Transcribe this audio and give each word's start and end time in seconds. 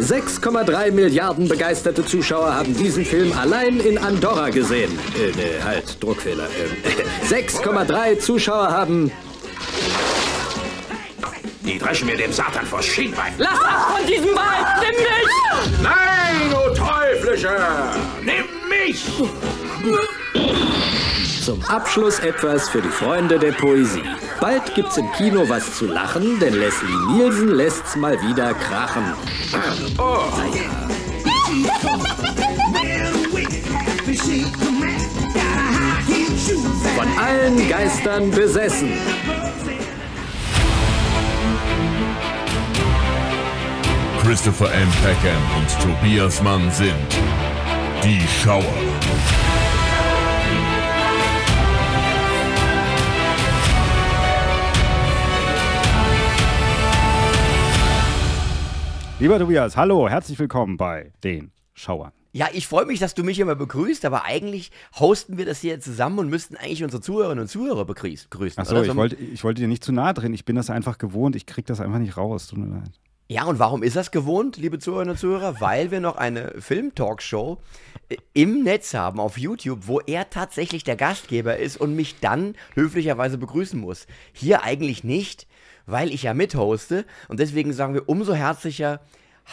6,3 0.00 0.92
Milliarden 0.92 1.48
begeisterte 1.48 2.04
Zuschauer 2.04 2.54
haben 2.54 2.76
diesen 2.76 3.04
Film 3.04 3.32
allein 3.32 3.80
in 3.80 3.98
Andorra 3.98 4.50
gesehen. 4.50 4.96
Äh, 5.16 5.36
ne, 5.36 5.64
halt, 5.64 6.02
Druckfehler. 6.02 6.48
Äh, 6.84 7.34
6,3 7.34 8.18
Zuschauer 8.18 8.70
haben... 8.70 9.10
Die 11.62 11.78
dreschen 11.78 12.06
mir 12.06 12.16
dem 12.16 12.32
Satan 12.32 12.64
vors 12.64 12.86
Schienbein. 12.86 13.34
Lass 13.36 13.60
ab 13.60 13.96
von 13.98 14.06
diesem 14.06 14.34
Ball! 14.34 14.64
Nimm 14.80 14.96
mich! 15.00 15.82
Nein, 15.82 16.50
du 16.50 16.74
Teuflische! 16.74 17.56
Nimm 18.22 18.46
mich! 18.68 19.04
Zum 21.48 21.64
Abschluss 21.64 22.18
etwas 22.18 22.68
für 22.68 22.82
die 22.82 22.90
Freunde 22.90 23.38
der 23.38 23.52
Poesie. 23.52 24.02
Bald 24.38 24.74
gibt's 24.74 24.98
im 24.98 25.10
Kino 25.12 25.48
was 25.48 25.78
zu 25.78 25.86
lachen, 25.86 26.38
denn 26.40 26.52
Leslie 26.52 26.94
Nielsen 27.10 27.48
lässt's 27.48 27.96
mal 27.96 28.20
wieder 28.20 28.52
krachen. 28.52 29.14
Oh, 29.96 30.26
Von 36.94 37.18
allen 37.18 37.66
Geistern 37.66 38.30
besessen. 38.30 38.92
Christopher 44.22 44.70
M. 44.74 44.88
Peckham 45.02 45.42
und 45.56 45.82
Tobias 45.82 46.42
Mann 46.42 46.70
sind 46.72 46.92
die 48.04 48.20
Schauer. 48.42 49.47
Lieber 59.20 59.38
Tobias, 59.38 59.76
hallo, 59.76 60.08
herzlich 60.08 60.38
willkommen 60.38 60.76
bei 60.76 61.12
den 61.24 61.50
Schauern. 61.74 62.12
Ja, 62.32 62.46
ich 62.52 62.68
freue 62.68 62.86
mich, 62.86 63.00
dass 63.00 63.14
du 63.14 63.24
mich 63.24 63.40
immer 63.40 63.56
begrüßt, 63.56 64.04
aber 64.04 64.24
eigentlich 64.24 64.70
hosten 64.98 65.38
wir 65.38 65.44
das 65.46 65.60
hier 65.60 65.80
zusammen 65.80 66.20
und 66.20 66.28
müssten 66.30 66.54
eigentlich 66.56 66.84
unsere 66.84 67.02
Zuhörerinnen 67.02 67.42
und 67.42 67.48
Zuhörer 67.48 67.82
begrüß- 67.82 68.28
grüßen. 68.30 68.60
Achso, 68.60 68.80
ich 68.80 68.94
wollte, 68.94 69.16
ich 69.16 69.42
wollte 69.42 69.60
dir 69.62 69.66
nicht 69.68 69.82
zu 69.82 69.90
nahe 69.92 70.14
drehen. 70.14 70.34
Ich 70.34 70.44
bin 70.44 70.54
das 70.54 70.70
einfach 70.70 70.98
gewohnt. 70.98 71.34
Ich 71.34 71.46
krieg 71.46 71.66
das 71.66 71.80
einfach 71.80 71.98
nicht 71.98 72.16
raus. 72.16 72.46
Tut 72.46 72.58
mir 72.60 72.66
leid. 72.66 72.92
Ja, 73.26 73.44
und 73.44 73.58
warum 73.58 73.82
ist 73.82 73.96
das 73.96 74.10
gewohnt, 74.10 74.56
liebe 74.56 74.78
Zuhörerinnen 74.78 75.12
und 75.12 75.18
Zuhörer? 75.18 75.60
Weil 75.60 75.90
wir 75.90 76.00
noch 76.00 76.16
eine 76.16 76.54
Film-Talkshow 76.60 77.58
äh, 78.08 78.16
im 78.34 78.62
Netz 78.62 78.94
haben, 78.94 79.18
auf 79.18 79.36
YouTube, 79.36 79.80
wo 79.88 79.98
er 80.00 80.30
tatsächlich 80.30 80.84
der 80.84 80.96
Gastgeber 80.96 81.56
ist 81.56 81.76
und 81.76 81.96
mich 81.96 82.20
dann 82.20 82.54
höflicherweise 82.74 83.36
begrüßen 83.36 83.80
muss. 83.80 84.06
Hier 84.32 84.62
eigentlich 84.62 85.02
nicht, 85.02 85.47
weil 85.88 86.12
ich 86.12 86.22
ja 86.22 86.34
mithoste 86.34 87.04
und 87.28 87.40
deswegen 87.40 87.72
sagen 87.72 87.94
wir 87.94 88.08
umso 88.08 88.34
herzlicher 88.34 89.00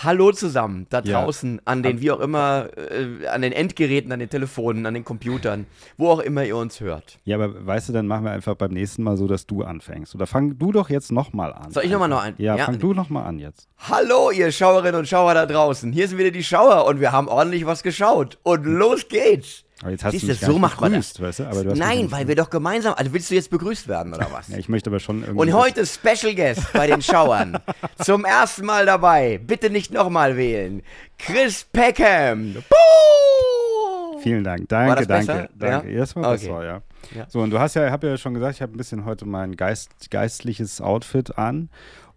Hallo 0.03 0.33
zusammen 0.33 0.87
da 0.89 0.99
Ja. 0.99 1.21
draußen 1.23 1.61
an 1.63 1.81
den, 1.81 2.01
wie 2.01 2.11
auch 2.11 2.19
immer, 2.19 2.67
äh, 2.75 3.27
an 3.27 3.41
den 3.41 3.53
Endgeräten, 3.53 4.11
an 4.11 4.19
den 4.19 4.29
Telefonen, 4.29 4.85
an 4.85 4.93
den 4.93 5.05
Computern, 5.05 5.65
wo 5.95 6.09
auch 6.09 6.19
immer 6.19 6.43
ihr 6.43 6.57
uns 6.57 6.81
hört. 6.81 7.17
Ja, 7.23 7.37
aber 7.37 7.65
weißt 7.65 7.87
du, 7.87 7.93
dann 7.93 8.05
machen 8.05 8.25
wir 8.25 8.31
einfach 8.31 8.55
beim 8.55 8.71
nächsten 8.71 9.03
Mal 9.03 9.15
so, 9.15 9.25
dass 9.25 9.47
du 9.47 9.63
anfängst. 9.63 10.13
Oder 10.13 10.27
fang 10.27 10.57
du 10.59 10.73
doch 10.73 10.89
jetzt 10.89 11.13
nochmal 11.13 11.53
an. 11.53 11.71
Soll 11.71 11.85
ich 11.85 11.91
noch 11.91 11.99
mal 11.99 12.09
noch 12.09 12.21
ein- 12.21 12.33
Ja, 12.37 12.57
ja. 12.57 12.65
fang 12.65 12.77
du 12.77 12.93
nochmal 12.93 13.23
an 13.25 13.39
jetzt. 13.39 13.69
Hallo, 13.77 14.31
ihr 14.31 14.51
Schauerinnen 14.51 14.99
und 14.99 15.07
Schauer 15.07 15.33
da 15.33 15.45
draußen. 15.45 15.93
Hier 15.93 16.09
sind 16.09 16.17
wieder 16.17 16.31
die 16.31 16.43
Schauer 16.43 16.85
und 16.87 16.99
wir 16.99 17.13
haben 17.13 17.29
ordentlich 17.29 17.65
was 17.65 17.81
geschaut. 17.81 18.37
Und 18.43 18.65
los 18.65 19.07
geht's. 19.07 19.63
Aber 19.81 19.91
jetzt 19.91 20.03
hast 20.05 20.11
Siehst 20.13 20.23
du 20.23 20.27
mich 20.29 20.39
so 20.39 20.57
macht 20.57 20.79
man 20.79 20.93
das. 20.93 21.19
weißt 21.19 21.39
du? 21.39 21.73
Nein, 21.75 22.09
weil 22.11 22.27
wir 22.29 22.35
doch 22.35 22.49
gemeinsam. 22.49 22.93
Also 22.95 23.11
willst 23.13 23.29
du 23.29 23.35
jetzt 23.35 23.49
begrüßt 23.49 23.87
werden 23.87 24.13
oder 24.13 24.27
was? 24.31 24.47
Ja, 24.49 24.57
ich 24.57 24.69
möchte 24.69 24.89
aber 24.89 24.99
schon 24.99 25.21
irgendwie. 25.21 25.41
Und 25.41 25.53
heute 25.53 25.85
Special 25.85 26.33
Guest 26.33 26.71
bei 26.73 26.87
den 26.87 27.01
Schauern. 27.01 27.57
Zum 28.01 28.23
ersten 28.23 28.65
Mal 28.65 28.85
dabei. 28.85 29.37
Bitte 29.37 29.69
nicht 29.69 29.91
nochmal 29.91 30.37
wählen. 30.37 30.81
Chris 31.17 31.65
Peckham. 31.65 32.55
Puh! 32.69 34.19
Vielen 34.21 34.43
Dank. 34.43 34.67
Danke, 34.69 34.89
War 34.89 34.95
das 34.95 35.07
danke. 35.07 35.25
besser? 35.27 35.49
danke. 35.59 35.91
Ja? 35.91 36.15
War 36.15 36.31
Okay. 36.33 36.47
besser, 36.47 36.63
ja. 36.65 36.81
Ja. 37.15 37.25
So, 37.29 37.41
und 37.41 37.51
du 37.51 37.59
hast 37.59 37.75
ja, 37.75 37.85
ich 37.85 37.91
habe 37.91 38.07
ja 38.07 38.17
schon 38.17 38.33
gesagt, 38.33 38.55
ich 38.55 38.61
habe 38.61 38.73
ein 38.73 38.77
bisschen 38.77 39.05
heute 39.05 39.25
mein 39.25 39.55
Geist, 39.55 40.09
geistliches 40.09 40.81
Outfit 40.81 41.37
an. 41.37 41.69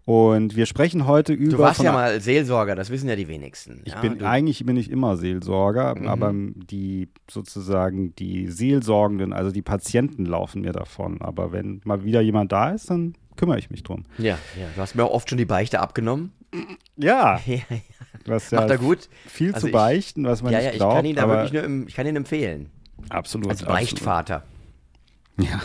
Und 0.09 0.55
wir 0.55 0.65
sprechen 0.65 1.05
heute 1.05 1.33
über. 1.33 1.51
Du 1.51 1.57
warst 1.59 1.83
ja 1.83 1.91
mal 1.91 2.19
Seelsorger, 2.19 2.73
das 2.73 2.89
wissen 2.89 3.07
ja 3.07 3.15
die 3.15 3.27
wenigsten. 3.27 3.81
Ich 3.85 3.93
ja, 3.93 4.01
bin 4.01 4.23
eigentlich 4.23 4.65
bin 4.65 4.75
ich 4.75 4.89
immer 4.89 5.17
Seelsorger, 5.17 5.93
Mhm. 5.93 6.07
aber 6.07 6.33
die 6.33 7.09
sozusagen 7.29 8.15
die 8.15 8.47
Seelsorgenden, 8.47 9.33
also 9.33 9.51
die 9.51 9.61
Patienten 9.61 10.25
laufen 10.25 10.61
mir 10.63 10.71
davon. 10.71 11.21
Aber 11.21 11.51
wenn 11.51 11.81
mal 11.83 12.03
wieder 12.03 12.21
jemand 12.21 12.51
da 12.51 12.71
ist, 12.71 12.89
dann 12.89 13.13
kümmere 13.35 13.59
ich 13.59 13.69
mich 13.69 13.83
drum. 13.83 14.05
ja, 14.17 14.39
ja, 14.59 14.65
du 14.75 14.81
hast 14.81 14.95
mir 14.95 15.03
auch 15.03 15.11
oft 15.11 15.29
schon 15.29 15.37
die 15.37 15.45
Beichte 15.45 15.79
abgenommen. 15.79 16.31
Ja, 16.97 17.39
hast 18.27 18.51
ja 18.51 18.61
Macht 18.61 18.69
er 18.71 18.77
gut. 18.79 19.09
viel 19.27 19.49
Also 19.53 19.59
zu 19.61 19.67
ich- 19.67 19.73
beichten, 19.73 20.23
was 20.25 20.41
man 20.41 20.51
ja, 20.53 20.57
nicht 20.57 20.65
ja, 20.65 20.71
ich 20.71 20.77
glaubt. 20.79 20.95
kann 20.95 21.05
ihn 21.05 21.15
da 21.17 21.27
wirklich 21.29 21.53
nur, 21.53 21.87
ich 21.87 21.93
kann 21.93 22.07
ihn 22.07 22.15
empfehlen. 22.15 22.71
absolut. 23.09 23.47
Als 23.51 23.61
absolut. 23.61 23.79
Beichtvater. 23.79 24.43
Ja. 25.37 25.61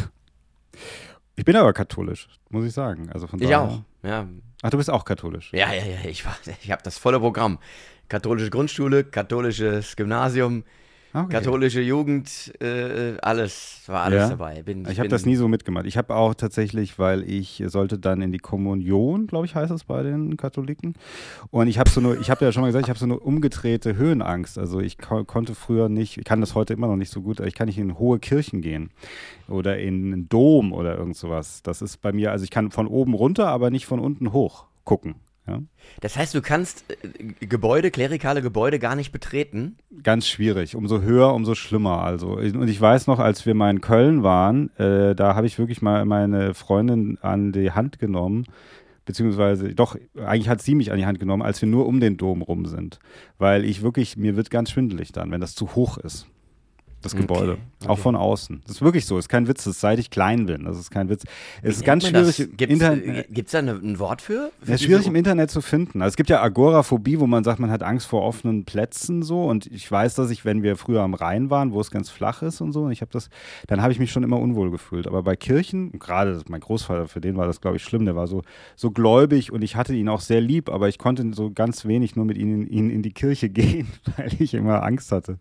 Ich 1.37 1.45
bin 1.45 1.57
aber 1.57 1.73
katholisch, 1.73 2.29
muss 2.51 2.65
ich 2.65 2.73
sagen. 2.73 3.11
Also 3.13 3.27
von 3.27 3.41
Ich 3.41 3.49
daher- 3.49 3.63
auch. 3.63 3.81
Ja, 4.03 4.29
Ach, 4.63 4.71
du 4.71 4.77
bist 4.77 4.91
auch 4.91 5.05
katholisch. 5.05 5.51
ja, 5.53 5.73
ja, 5.73 5.85
ja 5.85 6.09
ich, 6.09 6.25
war- 6.25 6.37
ich 6.63 6.71
habe 6.71 6.83
das 6.83 6.99
volle 6.99 7.19
Programm. 7.21 7.59
Katholische 8.09 8.51
Grundschule, 8.51 9.03
katholisches 9.05 9.97
Gymnasium, 9.97 10.65
Okay. 11.17 11.29
katholische 11.33 11.81
Jugend, 11.81 12.53
äh, 12.61 13.17
alles, 13.23 13.83
war 13.87 14.03
alles 14.03 14.23
Ja. 14.23 14.29
dabei. 14.31 14.63
Bin, 14.65 14.81
Ich 14.83 14.99
habe 14.99 15.03
bin- 15.03 15.11
das 15.11 15.25
nie 15.25 15.37
so 15.37 15.47
mitgemacht. 15.47 15.87
Ich 15.87 15.97
habe 15.97 16.15
auch 16.17 16.35
tatsächlich, 16.35 16.99
weil 16.99 17.23
ich 17.31 17.63
sollte 17.67 18.01
dann 18.01 18.21
in 18.21 18.33
die 18.33 18.39
Kommunion, 18.41 19.29
glaube 19.29 19.47
ich, 19.47 19.55
heißt 19.55 19.71
es 19.71 19.85
bei 19.85 20.03
den 20.03 20.37
Katholiken. 20.37 20.95
Und 21.53 21.69
ich 21.69 21.79
habe 21.79 21.89
so 21.89 22.01
nur, 22.01 22.21
ich 22.21 22.31
habe 22.31 22.45
ja 22.45 22.51
schon 22.51 22.63
mal 22.63 22.67
gesagt, 22.67 22.87
ich 22.87 22.89
habe 22.91 22.99
so 22.99 23.05
eine 23.05 23.19
umgedrehte 23.21 23.97
Höhenangst. 23.97 24.59
Also 24.59 24.81
ich 24.81 24.99
ko 24.99 25.23
konnte 25.25 25.55
früher 25.55 25.89
nicht, 25.89 26.19
ich 26.19 26.25
kann 26.25 26.41
das 26.41 26.57
heute 26.57 26.73
immer 26.73 26.89
noch 26.89 26.97
nicht 26.97 27.11
so 27.13 27.23
gut, 27.23 27.39
aber 27.39 27.47
ich 27.47 27.55
kann 27.55 27.67
nicht 27.69 27.79
in 27.79 27.97
hohe 27.97 28.19
Kirchen 28.19 28.61
gehen 28.61 28.91
oder 29.49 29.79
in 29.79 30.13
einen 30.13 30.29
Dom 30.29 30.73
oder 30.73 30.99
irgend 30.99 31.17
sowas. 31.17 31.63
Das 31.63 31.81
ist 31.81 32.01
bei 32.03 32.13
mir, 32.13 32.33
also 32.33 32.43
ich 32.43 32.51
kann 32.51 32.73
von 32.73 32.89
oben 32.89 33.15
runter, 33.15 33.47
aber 33.47 33.71
nicht 33.71 33.87
von 33.87 34.01
unten 34.01 34.33
hoch 34.33 34.65
gucken. 34.85 35.15
Ja? 35.47 35.61
Das 36.01 36.17
heißt, 36.17 36.35
du 36.35 36.43
kannst 36.43 36.85
äh, 36.91 37.47
Gebäude, 37.47 37.91
klerikale 37.91 38.43
Gebäude 38.43 38.79
gar 38.79 38.97
nicht 38.97 39.13
betreten. 39.13 39.77
Ganz 40.03 40.27
schwierig. 40.27 40.75
Umso 40.75 41.03
höher, 41.03 41.35
umso 41.35 41.55
schlimmer. 41.55 42.03
Also, 42.03 42.37
und 42.37 42.69
ich 42.69 42.81
weiß 42.81 43.07
noch, 43.07 43.19
als 43.19 43.45
wir 43.47 43.55
mal 43.55 43.71
in 43.71 43.81
Köln 43.81 44.23
waren, 44.23 44.75
äh, 44.79 45.15
da 45.15 45.35
habe 45.35 45.47
ich 45.47 45.59
wirklich 45.59 45.83
mal 45.83 46.05
meine 46.05 46.55
Freundin 46.55 47.19
an 47.21 47.53
die 47.53 47.73
Hand 47.73 47.99
genommen. 47.99 48.47
Beziehungsweise, 49.05 49.75
doch, 49.75 49.97
eigentlich 50.17 50.49
hat 50.49 50.63
sie 50.63 50.75
mich 50.75 50.91
an 50.91 50.97
die 50.97 51.05
Hand 51.05 51.21
genommen, 51.21 51.43
als 51.43 51.61
wir 51.61 51.69
nur 51.69 51.87
um 51.87 52.01
den 52.01 52.17
Dom 52.17 52.41
rum 52.41 52.65
sind. 52.65 53.01
Weil 53.37 53.65
ich 53.67 53.83
wirklich, 53.83 54.17
mir 54.17 54.35
wird 54.37 54.51
ganz 54.51 54.71
schwindelig 54.71 55.13
dann, 55.13 55.31
wenn 55.31 55.43
das 55.43 55.55
zu 55.55 55.75
hoch 55.75 55.99
ist. 55.99 56.27
Das 57.05 57.15
Gebäude. 57.15 57.59
Auch 57.87 57.99
von 57.99 58.17
außen. 58.17 58.63
Das 58.67 58.77
ist 58.77 58.83
wirklich 58.83 59.07
so. 59.07 59.19
Ist 59.19 59.29
kein 59.29 59.47
Witz. 59.47 59.65
Das 59.65 59.75
ist, 59.75 59.81
seit 59.81 59.99
ich 59.99 60.11
klein 60.11 60.47
bin. 60.47 60.65
Das 60.65 60.79
ist 60.79 60.91
kein 60.91 61.09
Witz. 61.11 61.23
Es 61.63 61.77
ist 61.77 61.85
ganz 61.85 62.09
schwierig. 62.09 62.41
im 62.41 62.57
Gibt 62.57 62.73
es 62.73 62.81
Internet- 62.81 63.53
da 63.53 63.59
eine, 63.59 63.73
ein 63.75 63.99
Wort 63.99 64.23
für? 64.23 64.51
für 64.63 64.69
ja, 64.71 64.75
ist 64.75 64.83
schwierig 64.85 65.07
im 65.07 65.15
Internet 65.15 65.51
zu 65.51 65.61
finden. 65.61 66.01
Also 66.03 66.13
es 66.15 66.17
gibt 66.17 66.31
ja 66.31 66.43
Agoraphobie, 66.43 67.21
wo 67.21 67.27
man 67.27 67.45
sagt, 67.45 67.61
man 67.61 67.71
hat 67.71 67.83
Angst 67.83 68.07
vor 68.07 68.23
offenen 68.23 68.65
Plätzen 68.65 69.23
so. 69.23 69.45
Und 69.45 69.67
ich 69.67 69.91
weiß, 69.91 70.15
dass 70.15 70.31
ich, 70.31 70.45
wenn 70.45 70.63
wir 70.63 70.77
früher 70.77 71.03
am 71.03 71.15
Rhein 71.15 71.51
waren, 71.51 71.73
wo 71.73 71.81
es 71.81 71.91
ganz 71.91 72.09
flach 72.11 72.43
ist 72.43 72.61
und 72.63 72.73
so, 72.73 72.85
und 72.85 72.93
ich 72.93 73.03
habe 73.03 73.11
das, 73.13 73.29
dann 73.67 73.83
habe 73.83 73.93
ich 73.93 73.99
mich 73.99 74.11
schon 74.11 74.23
immer 74.25 74.39
unwohl 74.41 74.71
gefühlt. 74.71 75.07
Aber 75.07 75.23
bei 75.23 75.37
Kirchen, 75.37 75.93
gerade 75.99 76.33
das- 76.33 76.49
mein 76.49 76.61
Großvater, 76.61 77.07
für 77.07 77.21
den 77.21 77.37
war 77.37 77.47
das, 77.47 77.61
glaube 77.61 77.77
ich, 77.77 77.85
schlimm. 77.85 78.07
Der 78.07 78.17
war 78.17 78.27
so, 78.27 78.43
so 78.77 78.91
gläubig 78.91 79.53
und 79.53 79.61
ich 79.63 79.77
hatte 79.77 79.95
ihn 79.95 80.09
auch 80.09 80.21
sehr 80.21 80.41
lieb, 80.41 80.71
aber 80.71 80.89
ich 80.89 80.99
konnte 80.99 81.25
so 81.35 81.51
ganz 81.51 81.85
wenig 81.85 82.17
nur 82.17 82.25
mit 82.25 82.39
ihm 82.39 82.63
in, 82.67 82.89
in 82.91 83.03
die 83.03 83.13
Kirche 83.13 83.49
gehen, 83.51 83.89
weil 84.17 84.31
ich 84.39 84.55
immer 84.55 84.83
Angst 84.83 85.13
hatte. 85.13 85.39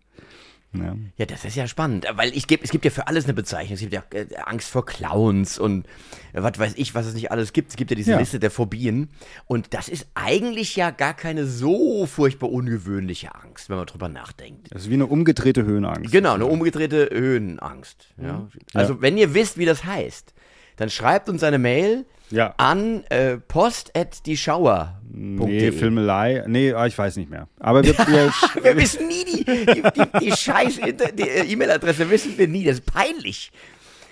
Ja. 0.74 0.96
Ja, 1.16 1.26
das 1.26 1.44
ist 1.44 1.54
ja 1.56 1.66
spannend, 1.68 2.06
weil 2.14 2.36
ich 2.36 2.46
geb, 2.46 2.62
es 2.62 2.70
gibt 2.70 2.84
ja 2.84 2.90
für 2.90 3.06
alles 3.08 3.24
eine 3.24 3.34
Bezeichnung. 3.34 3.74
Es 3.74 3.80
gibt 3.80 3.92
ja 3.92 4.02
äh, 4.12 4.26
Angst 4.44 4.70
vor 4.70 4.84
Clowns 4.84 5.58
und 5.58 5.86
äh, 6.32 6.42
was 6.42 6.58
weiß 6.58 6.74
ich, 6.76 6.94
was 6.94 7.06
es 7.06 7.14
nicht 7.14 7.30
alles 7.30 7.52
gibt. 7.52 7.70
Es 7.70 7.76
gibt 7.76 7.90
ja 7.90 7.96
diese 7.96 8.12
Ja. 8.12 8.18
Liste 8.18 8.40
der 8.40 8.50
Phobien. 8.50 9.08
Und 9.46 9.74
das 9.74 9.88
ist 9.88 10.06
eigentlich 10.14 10.76
ja 10.76 10.90
gar 10.90 11.14
keine 11.14 11.46
so 11.46 12.06
furchtbar 12.06 12.50
ungewöhnliche 12.50 13.34
Angst, 13.34 13.68
wenn 13.70 13.76
man 13.76 13.86
drüber 13.86 14.08
nachdenkt. 14.08 14.68
Das 14.72 14.82
ist 14.82 14.90
wie 14.90 14.94
eine 14.94 15.06
umgedrehte 15.06 15.64
Höhenangst. 15.64 16.10
Genau, 16.12 16.34
eine 16.34 16.46
umgedrehte 16.46 17.08
Höhenangst. 17.12 18.08
Ja. 18.20 18.48
Also, 18.72 19.00
wenn 19.00 19.16
ihr 19.18 19.34
wisst, 19.34 19.58
wie 19.58 19.64
das 19.66 19.84
heißt, 19.84 20.34
dann 20.76 20.90
schreibt 20.90 21.28
uns 21.28 21.42
eine 21.42 21.58
Mail 21.58 22.04
Ja. 22.34 22.54
an 22.56 23.04
äh, 23.10 23.36
post.dieschauer.de. 23.38 24.88
Nee, 25.16 25.72
Filmelei. 25.72 26.42
Nee, 26.46 26.72
ah, 26.72 26.86
ich 26.86 26.96
weiß 26.98 27.16
nicht 27.16 27.30
mehr. 27.30 27.48
Aber 27.60 27.82
wir, 27.84 27.96
wir 28.06 28.32
Wir 28.64 28.76
wissen 28.76 29.06
nie 29.08 29.24
die, 29.24 29.44
die, 29.44 29.82
die, 29.82 30.18
die 30.26 30.32
scheiß 30.32 30.80
die, 31.16 31.22
E-Mail-Adresse, 31.52 32.08
wissen 32.10 32.36
wir 32.36 32.48
nie. 32.48 32.64
Das 32.64 32.78
ist 32.78 32.86
peinlich. 32.86 33.52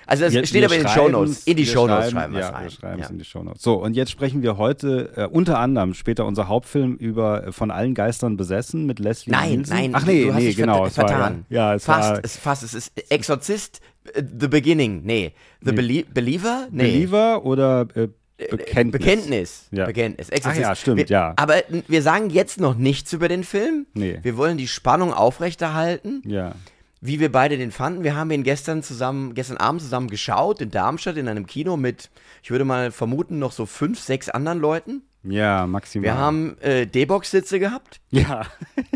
Also 0.06 0.24
das 0.24 0.32
Wir- 0.34 0.44
steht 0.46 0.64
aber 0.64 0.74
in 0.76 0.82
den 0.82 0.88
Shownotes. 0.88 1.44
In 1.46 1.56
die 1.56 1.64
Shownotes 1.66 2.10
schreiben 2.10 2.34
wir 2.34 2.40
es 2.40 2.46
ja, 2.46 2.52
rein. 2.52 2.64
Wir 2.64 2.70
schreiben 2.70 3.00
es 3.00 3.06
Ja. 3.06 3.12
in 3.12 3.18
die 3.18 3.24
Shownotes. 3.24 3.62
So, 3.62 3.74
und 3.82 3.94
jetzt 3.94 4.10
sprechen 4.10 4.42
wir 4.42 4.56
heute 4.58 5.12
äh, 5.16 5.26
unter 5.26 5.58
anderem 5.60 5.94
später 5.94 6.26
unser 6.26 6.48
Hauptfilm 6.48 6.96
über 6.96 7.46
äh, 7.48 7.52
Von 7.52 7.70
allen 7.70 7.94
Geistern 7.94 8.36
besessen 8.36 8.84
mit 8.84 8.98
Leslie 8.98 9.32
Nein, 9.32 9.50
Nielsen. 9.58 9.74
nein, 9.76 9.90
Ach 9.94 10.04
nee, 10.04 10.24
du 10.24 10.34
hast 10.34 10.40
nee, 10.40 10.46
dich 10.48 10.56
genau. 10.56 10.78
vert- 10.84 10.88
es 10.88 10.98
war, 10.98 11.08
vertan. 11.08 11.46
ja, 11.50 11.74
es 11.74 11.84
fast, 11.84 12.10
war 12.10 12.20
es, 12.24 12.36
fast, 12.36 12.62
es 12.64 12.74
ist 12.74 12.92
Exorzist, 13.10 13.80
The 14.14 14.48
Beginning. 14.48 15.02
Nee. 15.04 15.32
The 15.62 15.72
Belie 15.72 16.04
Believer? 16.04 16.68
Nee. 16.70 16.82
Believer 16.84 17.44
oder 17.44 17.86
äh, 17.94 18.08
Bekenntnis. 18.50 18.92
Bekenntnis. 19.00 19.68
Ja. 19.70 19.86
Bekenntnis. 19.86 20.28
Ach 20.44 20.56
ja, 20.56 20.74
stimmt, 20.74 20.98
wir, 20.98 21.06
ja. 21.06 21.32
Aber 21.36 21.62
wir 21.86 22.02
sagen 22.02 22.30
jetzt 22.30 22.58
noch 22.60 22.74
nichts 22.74 23.12
über 23.12 23.28
den 23.28 23.44
Film. 23.44 23.86
Nee. 23.94 24.18
Wir 24.22 24.36
wollen 24.36 24.56
die 24.58 24.66
Spannung 24.66 25.12
aufrechterhalten, 25.12 26.22
Ja. 26.26 26.52
wie 27.00 27.20
wir 27.20 27.30
beide 27.30 27.56
den 27.56 27.70
fanden. 27.70 28.02
Wir 28.02 28.16
haben 28.16 28.30
ihn 28.32 28.42
gestern 28.42 28.82
zusammen, 28.82 29.34
gestern 29.34 29.58
Abend 29.58 29.80
zusammen 29.82 30.08
geschaut 30.08 30.60
in 30.60 30.70
Darmstadt 30.72 31.16
in 31.16 31.28
einem 31.28 31.46
Kino 31.46 31.76
mit, 31.76 32.10
ich 32.42 32.50
würde 32.50 32.64
mal 32.64 32.90
vermuten, 32.90 33.38
noch 33.38 33.52
so 33.52 33.64
fünf, 33.66 34.00
sechs 34.00 34.28
anderen 34.28 34.58
Leuten. 34.58 35.02
Ja, 35.22 35.68
maximal. 35.68 36.02
Wir 36.04 36.16
haben 36.16 36.56
äh, 36.62 36.84
D-Box-Sitze 36.88 37.60
gehabt, 37.60 38.00
Ja. 38.10 38.46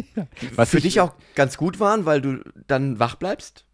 Was 0.57 0.71
für 0.71 0.79
ich- 0.79 0.83
dich 0.85 1.01
auch 1.01 1.13
ganz 1.37 1.57
gut 1.57 1.79
waren, 1.79 2.05
weil 2.05 2.21
du 2.21 2.39
dann 2.67 2.99
wach 2.99 3.15
bleibst. 3.15 3.65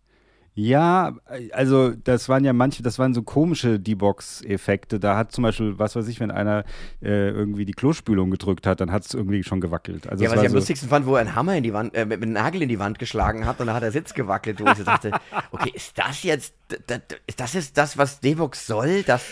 Ja, 0.54 1.14
also 1.52 1.93
das 2.04 2.28
waren 2.28 2.44
ja 2.44 2.52
manche, 2.52 2.82
das 2.82 2.99
waren 2.99 3.14
so 3.14 3.22
komische 3.22 3.81
D-Box-Effekte. 3.81 5.00
Da 5.00 5.16
hat 5.16 5.32
zum 5.32 5.43
Beispiel, 5.44 5.78
was 5.78 5.96
weiß 5.96 6.06
ich, 6.08 6.20
wenn 6.20 6.31
einer 6.31 6.64
äh, 7.02 7.31
irgendwie 7.31 7.64
die 7.64 7.72
Klospülung 7.72 8.31
gedrückt 8.31 8.66
hat, 8.66 8.81
dann 8.81 8.93
hat 8.93 9.04
es 9.06 9.14
irgendwie 9.14 9.43
schon 9.44 9.62
gewackelt. 9.62 10.06
Also 10.08 10.22
Ja, 10.25 10.31
was 10.31 10.40
ich 10.40 10.46
am 10.46 10.50
so, 10.52 10.58
lustigsten 10.58 10.88
fand, 10.90 11.06
wo 11.06 11.14
er 11.14 11.22
einen 11.22 11.34
Hammer 11.34 11.56
in 11.56 11.62
die 11.62 11.72
Wand, 11.72 11.94
äh, 11.94 12.04
mit 12.04 12.22
einem 12.22 12.32
Nagel 12.32 12.60
in 12.62 12.69
die 12.69 12.78
Wand 12.78 12.99
geschlagen 12.99 13.46
hat 13.46 13.60
und 13.60 13.66
dann 13.66 13.75
hat 13.76 13.82
der 13.82 13.93
Sitz 13.93 14.12
gewackelt, 14.12 14.60
wo 14.60 14.69
ich 14.70 14.76
so 14.76 14.84
dachte, 14.84 15.12
okay, 15.52 15.70
ist 15.72 15.96
das 15.99 16.22
jetzt, 16.22 16.55
d- 16.70 16.76
d- 16.87 16.98
d- 16.98 17.16
ist 17.26 17.40
das 17.40 17.55
jetzt 17.55 17.78
das, 17.78 17.96
was 17.96 18.20
D-Box 18.20 18.66
soll, 18.66 19.02
dass 19.05 19.25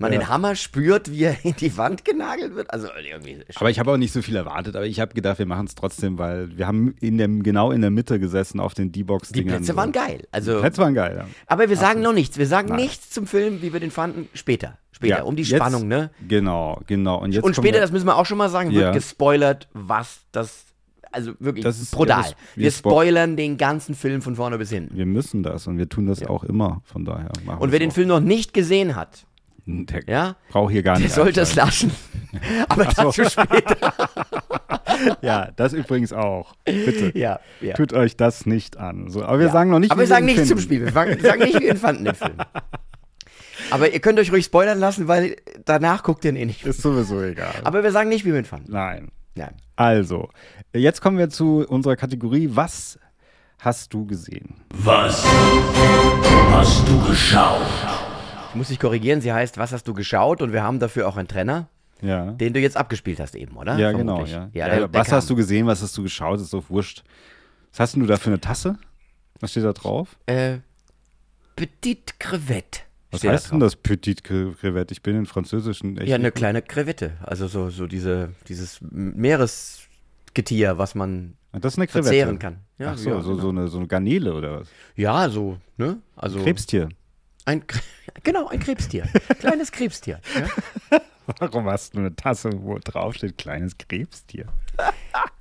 man 0.00 0.12
Ja. 0.12 0.18
den 0.20 0.28
Hammer 0.28 0.54
spürt, 0.56 1.10
wie 1.10 1.24
er 1.24 1.36
in 1.44 1.54
die 1.56 1.76
Wand 1.76 2.04
genagelt 2.04 2.54
wird? 2.54 2.70
Also 2.72 2.88
irgendwie. 3.00 3.38
aber 3.54 3.70
ich 3.70 3.78
habe 3.78 3.92
auch 3.92 3.96
nicht 3.96 4.12
so 4.12 4.22
viel 4.22 4.34
erwartet, 4.36 4.74
aber 4.76 4.86
ich 4.86 4.98
habe 5.00 5.14
gedacht, 5.14 5.38
wir 5.38 5.46
machen 5.46 5.66
es 5.66 5.74
trotzdem, 5.74 6.18
weil 6.18 6.56
wir 6.56 6.66
haben 6.66 6.94
in 7.00 7.18
dem, 7.18 7.42
genau 7.42 7.70
in 7.70 7.80
der 7.80 7.90
Mitte 7.90 8.18
gesessen 8.18 8.58
auf 8.60 8.74
den 8.74 8.90
die 8.92 9.00
D-Box-Dingern. 9.00 9.58
Plätze 9.58 9.76
waren 9.76 9.92
geil. 9.92 10.26
Also, 10.32 10.54
Die 10.54 10.60
Plätze 10.60 10.80
waren 10.82 10.94
geil, 10.94 11.16
ja. 11.18 11.26
aber 11.46 11.68
wir 11.68 11.76
sagen 11.76 12.00
noch 12.02 12.12
nichts. 12.12 12.36
Wir 12.38 12.46
sagen 12.46 12.68
Nein. 12.70 12.80
nichts 12.80 13.10
zum 13.10 13.26
Film, 13.26 13.62
wie 13.62 13.72
wir 13.72 13.80
den 13.80 13.90
fanden, 13.90 14.28
später. 14.34 14.78
Später, 14.92 15.18
Ja, 15.18 15.22
um 15.22 15.36
die 15.36 15.42
jetzt- 15.44 15.56
Spannung, 15.56 15.88
ne? 15.88 16.10
Genau, 16.28 16.80
genau. 16.86 17.20
Und, 17.22 17.32
jetzt 17.32 17.44
Und 17.44 17.56
später, 17.56 17.74
wir, 17.76 17.80
das 17.80 17.92
müssen 17.92 18.06
wir 18.06 18.16
auch 18.16 18.26
schon 18.26 18.36
mal 18.38 18.48
sagen, 18.50 18.70
wird 18.72 18.82
Ja. 18.82 18.92
gespoilert, 18.92 19.68
was 19.72 20.20
das, 20.32 20.64
also 21.12 21.32
wirklich 21.40 21.64
Das 21.64 21.80
ist- 21.80 21.90
brutal. 21.92 22.18
ja, 22.18 22.22
das- 22.22 22.34
wir 22.54 22.64
wir 22.64 22.70
spo- 22.72 22.76
spoilern 22.90 23.36
den 23.36 23.56
ganzen 23.56 23.94
Film 23.94 24.20
von 24.20 24.36
vorne 24.36 24.58
bis 24.58 24.70
hinten. 24.70 24.96
wir 24.96 25.06
müssen 25.06 25.42
das 25.42 25.66
und 25.66 25.78
wir 25.78 25.88
tun 25.88 26.06
das 26.06 26.22
auch 26.26 26.44
immer, 26.44 26.82
von 26.84 27.04
daher 27.04 27.30
Und 27.58 27.72
wer 27.72 27.78
den 27.78 27.90
Film 27.92 28.08
noch 28.08 28.20
nicht 28.20 28.52
gesehen 28.52 28.94
hat, 28.94 29.24
Der 29.86 30.02
ja, 30.06 30.36
braucht 30.50 30.72
hier 30.72 30.82
gar 30.82 30.94
der 30.96 31.04
nicht 31.04 31.14
sollte 31.14 31.40
es 31.40 31.56
einschalten. 31.58 31.92
lassen. 32.32 32.64
Aber 32.68 32.84
dazu 32.84 33.24
später. 33.24 33.76
Ja, 35.22 35.48
das 35.56 35.72
übrigens 35.72 36.12
auch. 36.12 36.54
Bitte. 36.64 37.16
Ja, 37.18 37.40
ja. 37.62 37.72
Tut 37.74 37.94
euch 37.94 38.16
das 38.16 38.44
nicht 38.44 38.76
an. 38.76 39.08
So, 39.08 39.24
aber 39.24 39.38
wir 39.38 39.46
Ja. 39.46 39.52
sagen 39.52 39.70
noch 39.70 39.78
nicht, 39.78 39.90
Aber 39.92 40.00
wie 40.00 40.02
wir 40.02 40.08
sagen 40.08 40.26
nichts 40.26 40.46
zum. 40.48 40.58
Spiel. 40.58 40.84
Wir 40.84 40.92
sagen 40.92 41.16
nicht, 41.42 41.58
wie 41.58 41.64
wir 41.64 41.76
fanden, 41.76 42.04
den 42.04 42.14
Film. 42.14 42.34
Aber 43.70 43.90
ihr 43.92 44.00
könnt 44.00 44.18
euch 44.18 44.30
ruhig 44.32 44.44
spoilern 44.44 44.78
lassen, 44.78 45.08
weil 45.08 45.36
danach 45.64 46.02
guckt 46.02 46.24
ihr 46.24 46.30
ihn 46.32 46.36
eh 46.36 46.44
nicht. 46.44 46.66
Ist 46.66 46.82
sowieso 46.82 47.22
egal. 47.22 47.54
Aber 47.64 47.82
wir 47.82 47.92
sagen 47.92 48.08
nicht, 48.10 48.24
wie 48.26 48.32
wir 48.32 48.40
ihn 48.40 48.44
fanden. 48.44 48.72
Nein. 48.72 49.08
Nein. 49.36 49.54
Also, 49.76 50.28
jetzt 50.74 51.00
kommen 51.00 51.16
wir 51.18 51.30
zu 51.30 51.64
unserer 51.66 51.96
Kategorie. 51.96 52.50
Was 52.52 52.98
hast 53.60 53.94
du 53.94 54.04
gesehen? 54.06 54.56
Was 54.70 55.24
hast 56.52 56.86
du 56.86 57.00
geschaut? 57.08 57.62
Ich 58.50 58.54
muss 58.56 58.68
dich 58.68 58.78
korrigieren, 58.80 59.20
sie 59.20 59.32
heißt, 59.32 59.58
was 59.58 59.72
hast 59.72 59.86
du 59.86 59.94
geschaut? 59.94 60.42
Und 60.42 60.52
wir 60.52 60.62
haben 60.62 60.78
dafür 60.80 61.06
auch 61.08 61.16
einen 61.16 61.28
Trenner, 61.28 61.68
Ja. 62.02 62.32
den 62.32 62.52
du 62.52 62.60
jetzt 62.60 62.76
abgespielt 62.76 63.20
hast 63.20 63.34
eben, 63.36 63.56
oder? 63.56 63.78
ja, 63.78 63.92
genau. 63.92 64.24
Vermutlich. 64.24 64.34
Ja. 64.34 64.50
ja, 64.52 64.66
Ja, 64.66 64.68
der, 64.68 64.88
der 64.88 64.94
was 65.00 65.06
kam. 65.08 65.16
hast 65.16 65.30
du 65.30 65.36
gesehen? 65.36 65.66
Was 65.66 65.82
hast 65.82 65.96
du 65.96 66.02
geschaut? 66.02 66.40
Ist 66.40 66.52
doch 66.52 66.68
wurscht. 66.68 67.04
Was 67.72 67.80
hast 67.80 67.94
denn 67.94 68.00
du 68.02 68.06
da 68.08 68.16
für 68.16 68.30
eine 68.30 68.40
Tasse? 68.40 68.76
Was 69.38 69.52
steht 69.52 69.64
da 69.64 69.72
drauf? 69.72 70.16
Äh, 70.26 70.58
Petite 71.54 72.14
Crevette. 72.18 72.80
Was 73.12 73.20
da 73.22 73.30
heißt 73.30 73.52
denn 73.52 73.60
das 73.60 73.76
Petit 73.76 74.22
Crevette? 74.24 74.92
Ich 74.92 75.02
bin 75.02 75.16
in 75.16 75.26
Französischen 75.26 75.96
echt. 75.98 76.08
Ja, 76.08 76.16
eine 76.16 76.32
kleine 76.32 76.62
Crevette. 76.62 77.12
Also 77.22 77.46
so, 77.48 77.70
so 77.70 77.86
diese, 77.86 78.30
dieses 78.48 78.80
Meeresgetier, 78.80 80.78
was 80.78 80.94
man 80.94 81.34
Ah, 81.52 81.58
Das 81.58 81.72
ist 81.74 81.78
eine 81.78 81.88
Crevette. 81.88 82.04
verzehren 82.08 82.38
kann. 82.38 82.58
Ja, 82.78 82.92
Ach 82.92 82.98
so, 82.98 83.10
ja, 83.10 83.20
so, 83.22 83.30
genau. 83.30 83.42
so, 83.42 83.48
eine, 83.48 83.68
so 83.68 83.78
eine 83.78 83.88
Garnele 83.88 84.32
oder 84.34 84.60
was? 84.60 84.68
Ja, 84.94 85.28
so, 85.28 85.58
ne? 85.76 85.98
Also 86.16 86.38
Krebstier. 86.40 86.88
Ein 87.44 87.62
genau, 88.22 88.48
ein 88.48 88.60
Krebstier. 88.60 89.06
Kleines 89.38 89.72
Krebstier. 89.72 90.20
Ja? 90.90 91.00
Warum 91.38 91.66
hast 91.66 91.94
du 91.94 91.98
eine 91.98 92.14
Tasse, 92.16 92.50
wo 92.62 92.78
drauf 92.78 93.14
steht 93.14 93.38
kleines 93.38 93.78
Krebstier? 93.78 94.46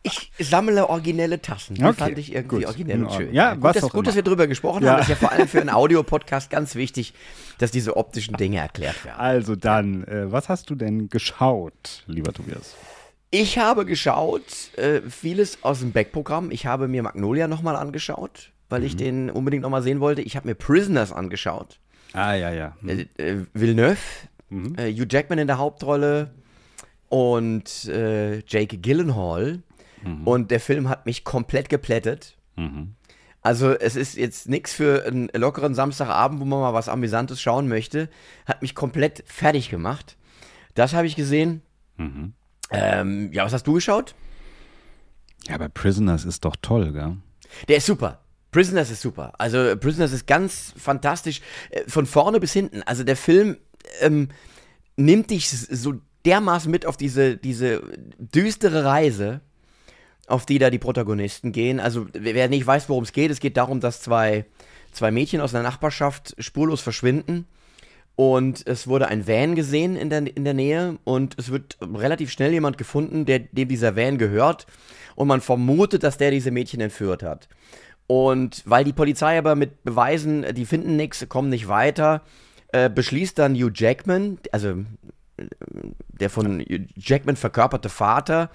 Ich 0.03 0.31
sammle 0.39 0.87
originelle 0.87 1.41
Tassen. 1.41 1.75
Die 1.75 1.83
Okay, 1.83 1.93
fand 1.93 2.17
ich 2.19 2.31
irgendwie 2.33 2.57
gut. 2.57 2.65
originell 2.65 2.95
In 2.97 3.03
und 3.05 3.09
schön. 3.11 3.17
Ordnung. 3.21 3.33
Ja, 3.33 3.53
gut, 3.55 3.63
was 3.63 3.73
dass, 3.75 3.83
auch 3.85 3.91
gut 3.93 4.05
dass 4.07 4.15
wir 4.15 4.21
drüber 4.21 4.45
gesprochen 4.47 4.83
Ja. 4.83 4.91
haben. 4.91 4.97
Das 4.99 5.05
ist 5.07 5.09
ja 5.09 5.15
vor 5.15 5.31
allem 5.31 5.47
für 5.47 5.59
einen 5.61 5.69
Audiopodcast 5.71 6.49
ganz 6.51 6.75
wichtig, 6.75 7.13
dass 7.57 7.71
diese 7.71 7.97
optischen 7.97 8.35
Dinge 8.37 8.57
erklärt 8.59 9.03
werden. 9.03 9.19
Also 9.19 9.55
dann, 9.55 10.03
äh, 10.03 10.31
was 10.31 10.47
hast 10.47 10.69
du 10.69 10.75
denn 10.75 11.09
geschaut, 11.09 12.03
lieber 12.05 12.33
Tobias? 12.33 12.75
Ich 13.31 13.57
habe 13.57 13.85
geschaut, 13.85 14.43
äh, 14.77 15.01
vieles 15.09 15.63
aus 15.63 15.79
dem 15.79 15.91
Backprogramm. 15.91 16.51
Ich 16.51 16.65
habe 16.67 16.87
mir 16.87 17.01
Magnolia 17.03 17.47
nochmal 17.47 17.75
angeschaut, 17.75 18.51
weil 18.69 18.81
Mhm. 18.81 18.85
ich 18.85 18.95
den 18.95 19.29
unbedingt 19.31 19.63
nochmal 19.63 19.81
sehen 19.83 19.99
wollte. 20.01 20.21
Ich 20.21 20.35
habe 20.35 20.47
mir 20.47 20.55
Prisoners 20.55 21.11
angeschaut. 21.11 21.79
Ah, 22.13 22.33
ja, 22.33 22.51
ja. 22.51 22.75
Äh, 22.85 23.45
Villeneuve, 23.53 23.97
Mhm. 24.50 24.75
äh, 24.77 24.91
Hugh 24.91 25.06
Jackman 25.09 25.38
in 25.39 25.47
der 25.47 25.57
Hauptrolle 25.59 26.31
und 27.07 27.85
äh, 27.85 28.39
Jake 28.47 28.77
Gyllenhaal. 28.77 29.61
Mhm. 30.03 30.27
Und 30.27 30.51
der 30.51 30.59
Film 30.59 30.89
hat 30.89 31.06
mich 31.06 31.23
komplett 31.23 31.69
geplättet. 31.69 32.35
Also 33.41 33.71
es 33.71 33.95
ist 33.95 34.17
jetzt 34.17 34.50
nichts 34.50 34.73
für 34.73 35.06
einen 35.06 35.29
lockeren 35.33 35.73
Samstagabend, 35.73 36.41
wo 36.41 36.45
man 36.45 36.59
mal 36.59 36.73
was 36.73 36.89
Amüsantes 36.89 37.39
schauen 37.41 37.67
möchte. 37.69 38.09
Hat 38.45 38.61
mich 38.61 38.75
komplett 38.75 39.23
fertig 39.27 39.69
gemacht. 39.69 40.17
Das 40.75 40.94
habe 40.94 41.07
ich 41.07 41.15
gesehen. 41.15 41.61
Mhm. 41.97 42.33
Ähm, 42.71 43.31
ja, 43.33 43.45
was 43.45 43.53
hast 43.53 43.65
du 43.67 43.73
geschaut? 43.73 44.13
Ja, 45.47 45.56
aber 45.56 45.69
Prisoners 45.69 46.25
ist 46.25 46.44
doch 46.44 46.56
toll, 46.61 46.91
gell? 46.91 47.15
Der 47.69 47.77
ist 47.77 47.85
super. 47.85 48.19
Prisoners 48.51 48.89
ist 48.89 49.01
super. 49.01 49.33
Also 49.37 49.75
Prisoners 49.77 50.11
ist 50.11 50.27
ganz 50.27 50.73
fantastisch. 50.77 51.41
äh, 51.69 51.81
Von 51.87 52.05
vorne 52.05 52.39
bis 52.39 52.53
hinten. 52.53 52.81
Also 52.83 53.03
der 53.03 53.17
Film 53.17 53.57
ähm, 54.01 54.29
nimmt 54.95 55.29
dich 55.29 55.49
so 55.49 55.95
dermaßen 56.25 56.69
mit 56.71 56.85
auf 56.85 56.97
diese, 56.97 57.37
diese 57.37 57.81
düstere 58.17 58.83
Reise, 58.83 59.41
auf 60.27 60.45
die 60.45 60.59
da 60.59 60.69
die 60.69 60.79
Protagonisten 60.79 61.51
gehen. 61.51 61.79
Also 61.79 62.07
wer 62.13 62.35
wer 62.35 62.49
nicht 62.49 62.65
weiß, 62.65 62.89
worum 62.89 63.03
es 63.03 63.13
geht, 63.13 63.31
es 63.31 63.39
geht 63.39 63.57
darum, 63.57 63.79
dass 63.79 64.01
zwei, 64.01 64.45
zwei 64.91 65.11
Mädchen 65.11 65.41
aus 65.41 65.55
einer 65.55 65.63
Nachbarschaft 65.63 66.35
spurlos 66.39 66.81
verschwinden. 66.81 67.47
Und 68.15 68.67
es 68.67 68.85
wurde 68.87 69.07
ein 69.07 69.27
Van 69.27 69.55
gesehen 69.55 69.95
in 69.95 70.09
der, 70.09 70.35
in 70.35 70.43
der 70.43 70.53
Nähe 70.53 70.99
und 71.05 71.35
es 71.39 71.51
wird 71.51 71.77
relativ 71.81 72.31
schnell 72.31 72.51
jemand 72.51 72.77
gefunden, 72.77 73.25
der, 73.25 73.39
dem 73.39 73.69
dieser 73.69 73.95
Van 73.95 74.17
gehört. 74.17 74.67
Und 75.15 75.29
man 75.29 75.39
vermutet, 75.39 76.03
dass 76.03 76.17
der 76.17 76.29
diese 76.31 76.51
Mädchen 76.51 76.81
entführt 76.81 77.23
hat. 77.23 77.47
Und 78.11 78.63
weil 78.66 78.83
die 78.85 78.94
Polizei 78.94 79.37
aber 79.37 79.54
mit 79.54 79.83
Beweisen, 79.83 80.44
äh, 80.44 80.51
die 80.54 80.66
finden 80.66 80.95
nichts, 80.95 81.30
kommen 81.30 81.49
nicht 81.49 81.68
weiter, 81.68 82.23
äh, 82.69 82.89
beschließt 82.89 83.37
dann 83.37 83.54
Hugh 83.54 83.71
Jackman, 83.71 84.39
also 84.51 84.69
äh, 85.37 85.45
der 86.19 86.31
von 86.31 86.59
Hugh 86.59 86.87
Jackman 86.95 87.35
verkörperte 87.35 87.89
Vater, 87.89 88.49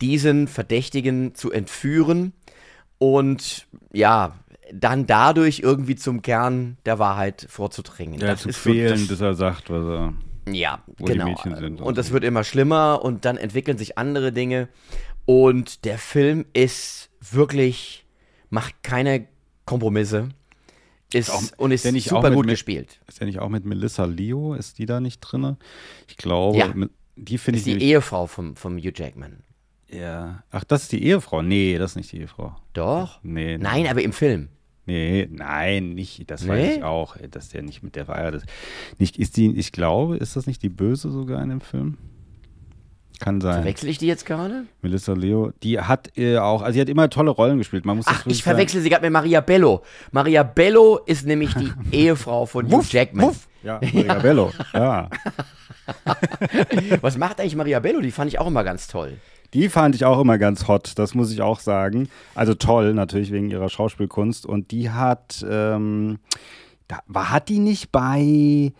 diesen 0.00 0.46
Verdächtigen 0.46 1.34
zu 1.34 1.50
entführen 1.50 2.34
und 2.98 3.66
ja, 3.92 4.36
dann 4.72 5.08
dadurch 5.08 5.58
irgendwie 5.58 5.96
zum 5.96 6.22
Kern 6.22 6.76
der 6.86 7.00
Wahrheit 7.00 7.46
vorzudringen. 7.50 8.20
Ja, 8.20 8.28
Das 8.28 8.42
zu 8.42 8.50
quälen, 8.50 8.92
das- 8.92 9.08
bis 9.08 9.20
er 9.20 9.34
sagt, 9.34 9.70
was 9.70 9.84
er. 9.84 10.14
ja, 10.52 10.84
wo 10.98 11.06
die 11.06 11.14
genau. 11.14 11.24
Mädchen 11.24 11.56
sind 11.56 11.80
und 11.80 11.86
Und 11.88 11.98
das 11.98 12.06
so. 12.08 12.12
wird 12.12 12.22
immer 12.22 12.44
schlimmer 12.44 13.00
und 13.02 13.24
dann 13.24 13.36
entwickeln 13.36 13.76
sich 13.76 13.98
andere 13.98 14.30
Dinge. 14.30 14.68
Und 15.26 15.84
der 15.84 15.98
Film 15.98 16.44
ist 16.52 17.10
wirklich, 17.20 18.06
macht 18.50 18.82
keine 18.82 19.26
Kompromisse. 19.64 20.28
Ist, 21.12 21.30
auch- 21.30 21.42
und 21.58 21.72
ist 21.72 21.82
super 22.08 22.30
gut 22.30 22.46
mit- 22.46 22.52
gespielt. 22.54 23.00
Ist 23.08 23.18
der 23.18 23.26
nicht 23.26 23.40
auch 23.40 23.48
mit 23.48 23.64
Melissa 23.64 24.04
Leo? 24.04 24.54
Ist 24.54 24.78
die 24.78 24.86
da 24.86 25.00
nicht 25.00 25.18
drin? 25.20 25.56
Ich 26.08 26.16
glaube, 26.16 26.58
Ja. 26.58 26.72
die 27.16 27.38
finde 27.38 27.58
Ist 27.58 27.62
ich 27.62 27.64
die 27.64 27.70
nämlich- 27.78 27.88
Ehefrau 27.88 28.26
vom, 28.28 28.54
vom 28.54 28.76
Hugh 28.78 28.92
Jackman. 28.94 29.38
Ja. 29.90 30.44
Ach, 30.52 30.62
das 30.62 30.82
ist 30.84 30.92
die 30.92 31.02
Ehefrau? 31.02 31.42
Nee, 31.42 31.76
das 31.78 31.92
ist 31.92 31.96
nicht 31.96 32.12
die 32.12 32.18
Ehefrau. 32.18 32.54
Doch? 32.74 33.18
Nee. 33.24 33.58
Nein, 33.58 33.88
aber 33.88 34.02
im 34.02 34.12
Film. 34.12 34.50
Nee, 34.86 35.28
nein, 35.32 35.94
nicht. 35.94 36.30
Das 36.30 36.42
Nee? 36.42 36.48
weiß 36.48 36.76
ich 36.76 36.82
auch, 36.84 37.16
dass 37.30 37.48
der 37.48 37.62
nicht 37.62 37.82
mit 37.82 37.96
der 37.96 38.04
verheiratet 38.06 38.42
ist. 38.44 38.50
Nicht, 39.00 39.18
ist 39.18 39.36
die, 39.36 39.50
ich 39.56 39.72
glaube, 39.72 40.16
ist 40.16 40.36
das 40.36 40.46
nicht 40.46 40.62
die 40.62 40.68
Böse 40.68 41.10
sogar 41.10 41.42
in 41.42 41.48
dem 41.48 41.60
Film? 41.60 41.98
Kann 43.20 43.40
sein. 43.42 43.56
Verwechsel 43.56 43.90
ich 43.90 43.98
die 43.98 44.06
jetzt 44.06 44.24
gerade? 44.24 44.64
Melissa 44.80 45.12
Leo, 45.12 45.52
die 45.62 45.78
hat 45.78 46.16
äh, 46.16 46.38
auch, 46.38 46.62
also 46.62 46.72
sie 46.72 46.80
hat 46.80 46.88
immer 46.88 47.10
tolle 47.10 47.30
Rollen 47.30 47.58
gespielt. 47.58 47.84
Man 47.84 47.98
muss 47.98 48.06
Ach, 48.08 48.24
ich 48.26 48.42
verwechsel 48.42 48.80
sie 48.80 48.88
gerade 48.88 49.02
mit 49.02 49.12
Maria 49.12 49.42
Bello. 49.42 49.82
Maria 50.10 50.42
Bello 50.42 50.98
ist 51.04 51.26
nämlich 51.26 51.52
die 51.54 51.70
Ehefrau 51.92 52.46
von. 52.46 52.70
Hugh 52.70 52.82
Jackman. 52.88 53.26
Wuff. 53.26 53.46
Ja, 53.62 53.78
Maria 53.92 54.14
Bello. 54.14 54.50
Ja. 54.72 55.10
Was 57.02 57.18
macht 57.18 57.40
eigentlich 57.40 57.56
Maria 57.56 57.78
Bello? 57.80 58.00
Die 58.00 58.10
fand 58.10 58.30
ich 58.30 58.38
auch 58.38 58.46
immer 58.46 58.64
ganz 58.64 58.88
toll. 58.88 59.18
Die 59.52 59.68
fand 59.68 59.94
ich 59.94 60.04
auch 60.04 60.20
immer 60.20 60.38
ganz 60.38 60.68
hot, 60.68 60.92
das 60.96 61.14
muss 61.14 61.32
ich 61.32 61.42
auch 61.42 61.60
sagen. 61.60 62.08
Also 62.34 62.54
toll, 62.54 62.94
natürlich 62.94 63.32
wegen 63.32 63.50
ihrer 63.50 63.68
Schauspielkunst. 63.68 64.46
Und 64.46 64.70
die 64.70 64.90
hat, 64.90 65.44
ähm, 65.48 66.20
da, 66.88 67.00
war, 67.06 67.30
hat 67.30 67.48
die 67.48 67.58
nicht 67.58 67.90
bei 67.90 68.72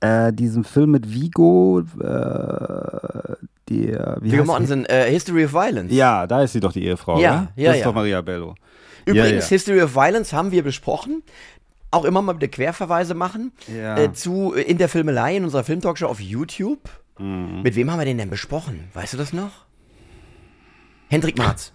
äh, 0.00 0.32
diesen 0.32 0.64
Film 0.64 0.92
mit 0.92 1.12
Vigo, 1.12 1.82
äh, 2.00 3.34
die, 3.68 3.88
äh, 3.90 4.16
wie 4.20 4.32
Viggo? 4.32 4.44
Mortensen, 4.44 4.84
äh, 4.86 5.10
History 5.10 5.44
of 5.44 5.52
Violence. 5.52 5.92
Ja, 5.92 6.26
da 6.26 6.42
ist 6.42 6.52
sie 6.52 6.60
doch 6.60 6.72
die 6.72 6.84
Ehefrau, 6.84 7.18
Ja, 7.20 7.30
oder? 7.30 7.52
ja, 7.56 7.66
Das 7.70 7.74
ist 7.76 7.80
ja. 7.80 7.86
doch 7.86 7.94
Maria 7.94 8.20
Bello. 8.20 8.54
Übrigens, 9.04 9.30
ja, 9.30 9.38
ja. 9.38 9.46
History 9.46 9.82
of 9.82 9.94
Violence 9.94 10.32
haben 10.32 10.50
wir 10.52 10.62
besprochen. 10.62 11.22
Auch 11.92 12.04
immer 12.04 12.20
mal 12.22 12.34
wieder 12.36 12.48
Querverweise 12.48 13.14
machen 13.14 13.52
Ja. 13.74 13.96
äh, 13.96 14.12
zu 14.12 14.54
äh, 14.54 14.62
in 14.62 14.78
der 14.78 14.88
Filmelei 14.88 15.36
in 15.36 15.44
unserer 15.44 15.64
Filmtalkshow 15.64 16.06
auf 16.06 16.20
YouTube. 16.20 16.80
Mhm. 17.18 17.62
Mit 17.62 17.76
wem 17.76 17.90
haben 17.90 17.98
wir 17.98 18.04
den 18.04 18.18
denn 18.18 18.30
besprochen? 18.30 18.88
Weißt 18.94 19.12
du 19.12 19.16
das 19.16 19.32
noch? 19.32 19.64
Hendrik 21.08 21.38
Marz. 21.38 21.72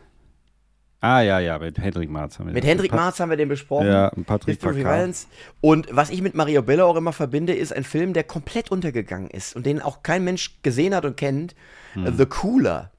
Ah, 1.04 1.22
ja, 1.22 1.40
ja, 1.40 1.58
mit 1.58 1.80
Hendrik 1.80 2.12
Marz 2.12 2.38
haben 2.38 2.46
wir 2.48 2.54
Mit. 2.54 2.64
Hendrik 2.64 2.92
Marz 2.92 3.20
haben 3.20 3.32
wir 3.32 3.38
den 3.38 3.50
besprochen. 3.50 3.88
Ja, 3.88 4.12
Patrick. 4.28 4.64
Violence. 4.64 5.28
Und 5.60 5.88
was 5.90 6.12
ich 6.12 6.22
mit 6.22 6.36
Mario 6.36 6.62
Bello 6.62 6.86
auch 6.86 6.96
immer 6.96 7.12
verbinde, 7.12 7.54
ist 7.56 7.74
ein 7.76 7.84
Film, 7.84 8.14
der 8.14 8.24
komplett 8.24 8.70
untergegangen 8.72 9.30
ist 9.32 9.56
und 9.56 9.66
den 9.66 9.82
auch 9.82 10.04
kein 10.04 10.24
Mensch 10.24 10.60
gesehen 10.62 10.94
hat 10.94 11.04
und 11.04 11.18
kennt. 11.18 11.56
Äh, 11.96 12.12
The 12.16 12.28
Cooler. 12.28 12.92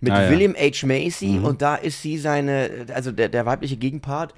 Mit 0.00 0.12
Hm. 0.12 0.18
Ah, 0.18 0.24
ja. 0.24 0.30
William 0.30 0.54
H. 0.54 0.86
Macy 0.86 1.38
Mhm. 1.38 1.44
und 1.44 1.62
da 1.62 1.74
ist 1.74 2.02
sie 2.02 2.18
seine, 2.18 2.86
also 2.94 3.12
der, 3.12 3.30
der 3.30 3.46
weibliche 3.46 3.76
Gegenpart 3.78 4.32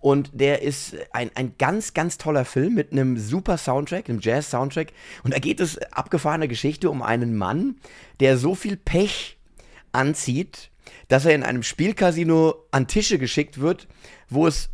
und 0.00 0.30
der 0.34 0.60
ist 0.62 0.94
ein, 1.12 1.30
ein 1.36 1.54
ganz, 1.58 1.94
ganz 1.94 2.18
toller 2.18 2.44
Film 2.44 2.74
mit 2.74 2.90
einem 2.92 3.16
super 3.16 3.56
Soundtrack, 3.58 4.10
einem 4.10 4.18
Jazz-Soundtrack 4.20 4.88
und 5.22 5.32
da 5.32 5.38
geht 5.38 5.60
es 5.60 5.78
abgefahrene 5.92 6.48
Geschichte 6.48 6.90
um 6.90 7.00
einen 7.00 7.34
Mann, 7.36 7.76
der 8.20 8.36
so 8.36 8.54
viel 8.56 8.76
Pech 8.76 9.38
anzieht, 9.92 10.70
dass 11.08 11.24
er 11.24 11.34
in 11.34 11.42
einem 11.42 11.62
Spielcasino 11.62 12.54
an 12.70 12.86
Tische 12.86 13.18
geschickt 13.18 13.60
wird, 13.60 13.86
wo 14.28 14.46
es 14.46 14.70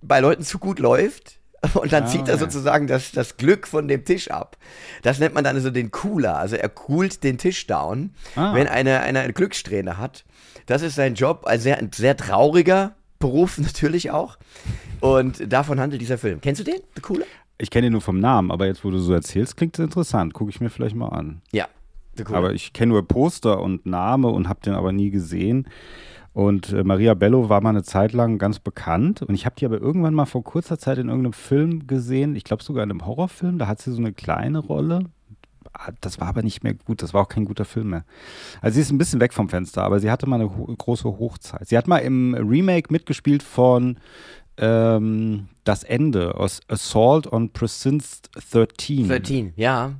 bei 0.00 0.20
Leuten 0.20 0.42
zu 0.42 0.58
gut 0.58 0.78
läuft. 0.78 1.38
Und 1.74 1.92
dann 1.92 2.04
Ah, 2.04 2.06
zieht 2.08 2.26
er 2.26 2.38
sozusagen 2.38 2.88
das, 2.88 3.12
das 3.12 3.36
Glück 3.36 3.68
von 3.68 3.86
dem 3.86 4.04
Tisch 4.04 4.32
ab. 4.32 4.56
Das 5.02 5.20
nennt 5.20 5.34
man 5.34 5.44
dann 5.44 5.54
also 5.54 5.70
den 5.70 5.92
Cooler. 5.92 6.36
Also 6.36 6.56
er 6.56 6.68
coolt 6.68 7.22
den 7.22 7.38
Tisch 7.38 7.68
down, 7.68 8.10
Ah. 8.34 8.52
wenn 8.52 8.66
einer 8.66 9.00
eine, 9.02 9.20
eine 9.20 9.32
Glückssträhne 9.32 9.96
hat. 9.96 10.24
Das 10.66 10.82
ist 10.82 10.96
sein 10.96 11.14
Job. 11.14 11.42
Also 11.44 11.62
sehr, 11.64 11.78
ein 11.78 11.90
sehr 11.94 12.16
trauriger 12.16 12.96
Beruf 13.20 13.58
natürlich 13.58 14.10
auch. 14.10 14.38
Und 14.98 15.52
davon 15.52 15.78
handelt 15.78 16.02
dieser 16.02 16.18
Film. 16.18 16.40
Kennst 16.40 16.60
du 16.60 16.64
den? 16.64 16.80
The 16.96 17.00
Cooler? 17.02 17.26
Ich 17.58 17.70
kenne 17.70 17.86
ihn 17.86 17.92
nur 17.92 18.00
vom 18.00 18.18
Namen, 18.18 18.50
aber 18.50 18.66
jetzt, 18.66 18.84
wo 18.84 18.90
du 18.90 18.98
so 18.98 19.12
erzählst, 19.12 19.56
klingt 19.56 19.78
es 19.78 19.84
interessant. 19.84 20.34
Gucke 20.34 20.50
ich 20.50 20.60
mir 20.60 20.68
vielleicht 20.70 20.96
mal 20.96 21.10
an. 21.10 21.42
Ja. 21.52 21.68
Cooler. 22.24 22.38
Aber 22.38 22.52
ich 22.52 22.72
kenne 22.72 22.92
nur 22.92 23.06
Poster 23.06 23.60
und 23.60 23.86
Name 23.86 24.28
und 24.28 24.48
habe 24.48 24.60
den 24.60 24.74
aber 24.74 24.92
nie 24.92 25.10
gesehen. 25.10 25.68
Und 26.34 26.72
äh, 26.72 26.82
Maria 26.82 27.14
Bello 27.14 27.48
war 27.50 27.60
mal 27.60 27.70
eine 27.70 27.82
Zeit 27.82 28.12
lang 28.12 28.38
ganz 28.38 28.58
bekannt. 28.58 29.22
Und 29.22 29.34
ich 29.34 29.44
habe 29.44 29.54
die 29.58 29.66
aber 29.66 29.78
irgendwann 29.80 30.14
mal 30.14 30.24
vor 30.26 30.42
kurzer 30.42 30.78
Zeit 30.78 30.98
in 30.98 31.08
irgendeinem 31.08 31.34
Film 31.34 31.86
gesehen. 31.86 32.36
Ich 32.36 32.44
glaube 32.44 32.62
sogar 32.62 32.84
in 32.84 32.90
einem 32.90 33.04
Horrorfilm. 33.06 33.58
Da 33.58 33.66
hat 33.66 33.80
sie 33.80 33.92
so 33.92 33.98
eine 33.98 34.12
kleine 34.12 34.58
Rolle. 34.60 35.04
Ah, 35.74 35.90
Das 36.00 36.20
war 36.20 36.28
aber 36.28 36.42
nicht 36.42 36.64
mehr 36.64 36.74
gut. 36.74 37.02
Das 37.02 37.12
war 37.12 37.22
auch 37.22 37.28
kein 37.28 37.44
guter 37.44 37.64
Film 37.66 37.90
mehr. 37.90 38.04
Also 38.62 38.76
sie 38.76 38.80
ist 38.80 38.90
ein 38.90 38.98
bisschen 38.98 39.20
weg 39.20 39.34
vom 39.34 39.48
Fenster, 39.50 39.82
aber 39.84 40.00
sie 40.00 40.10
hatte 40.10 40.26
mal 40.26 40.36
eine 40.40 40.56
ho 40.56 40.74
große 40.76 41.04
Hochzeit. 41.04 41.68
Sie 41.68 41.76
hat 41.76 41.86
mal 41.88 41.98
im 41.98 42.34
Remake 42.34 42.90
mitgespielt 42.92 43.42
von 43.42 43.98
ähm, 44.56 45.48
Das 45.64 45.82
Ende 45.84 46.34
aus 46.36 46.60
Assault 46.68 47.30
on 47.30 47.52
Precinct 47.52 48.30
13. 48.52 49.08
13, 49.08 49.52
ja. 49.56 49.92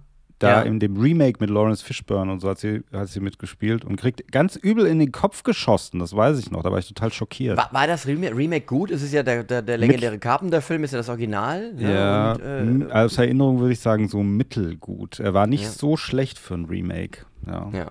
Da 0.42 0.48
ja. 0.48 0.62
in 0.62 0.80
dem 0.80 0.96
Remake 0.96 1.38
mit 1.40 1.50
Lawrence 1.50 1.84
Fishburne 1.84 2.32
und 2.32 2.40
so 2.40 2.48
hat 2.48 2.58
sie, 2.58 2.82
hat 2.92 3.08
sie 3.08 3.20
mitgespielt 3.20 3.84
und 3.84 3.96
kriegt 3.96 4.30
ganz 4.32 4.56
übel 4.56 4.86
in 4.86 4.98
den 4.98 5.12
Kopf 5.12 5.42
geschossen, 5.44 6.00
das 6.00 6.16
weiß 6.16 6.38
ich 6.38 6.50
noch, 6.50 6.62
da 6.62 6.72
war 6.72 6.78
ich 6.78 6.88
total 6.88 7.12
schockiert. 7.12 7.56
War, 7.56 7.68
war 7.72 7.86
das 7.86 8.06
Remake, 8.06 8.36
Remake 8.36 8.66
gut? 8.66 8.90
Es 8.90 9.02
ist 9.02 9.12
ja 9.12 9.22
der, 9.22 9.44
der, 9.44 9.62
der 9.62 9.78
legendäre 9.78 10.18
Carpenter-Film, 10.18 10.84
ist 10.84 10.90
ja 10.92 10.98
das 10.98 11.08
Original. 11.08 11.72
ne? 11.74 11.94
ja, 11.94 12.32
Und, 12.32 12.90
äh, 12.90 12.92
aus 12.92 13.16
Erinnerung 13.18 13.60
würde 13.60 13.72
ich 13.72 13.80
sagen, 13.80 14.08
so 14.08 14.22
mittelgut. 14.22 15.20
Er 15.20 15.32
war 15.34 15.46
nicht 15.46 15.64
Ja. 15.64 15.70
so 15.70 15.96
schlecht 15.96 16.38
für 16.38 16.54
ein 16.54 16.64
Remake. 16.64 17.24
Ja. 17.46 17.68
ja. 17.72 17.90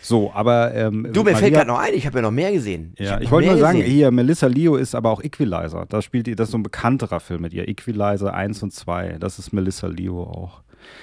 So, 0.00 0.32
aber 0.34 0.74
ähm, 0.74 1.08
Du, 1.12 1.22
mir 1.22 1.30
fällt 1.36 1.52
Maria- 1.52 1.58
gerade 1.58 1.68
noch 1.68 1.78
ein, 1.78 1.94
ich 1.94 2.04
habe 2.06 2.18
ja 2.18 2.22
noch 2.22 2.30
mehr 2.32 2.50
gesehen. 2.52 2.94
Ja, 2.98 3.18
ich 3.18 3.24
noch 3.24 3.30
wollte 3.32 3.48
nur 3.50 3.58
sagen, 3.58 3.78
gesehen. 3.78 3.92
hier, 3.94 4.10
Melissa 4.10 4.46
Leo 4.48 4.74
ist 4.76 4.94
aber 4.96 5.10
auch 5.10 5.22
Equalizer. 5.22 5.86
Da 5.88 6.02
spielt 6.02 6.26
die, 6.26 6.34
das 6.34 6.48
ist 6.48 6.52
so 6.52 6.58
ein 6.58 6.64
bekannterer 6.64 7.20
Film 7.20 7.42
mit 7.42 7.52
ihr. 7.54 7.68
Equalizer 7.68 8.34
1 8.34 8.62
und 8.64 8.72
2. 8.72 9.18
Das 9.20 9.38
ist 9.38 9.52
Melissa 9.52 9.86
Leo 9.86 10.22
auch. 10.24 10.62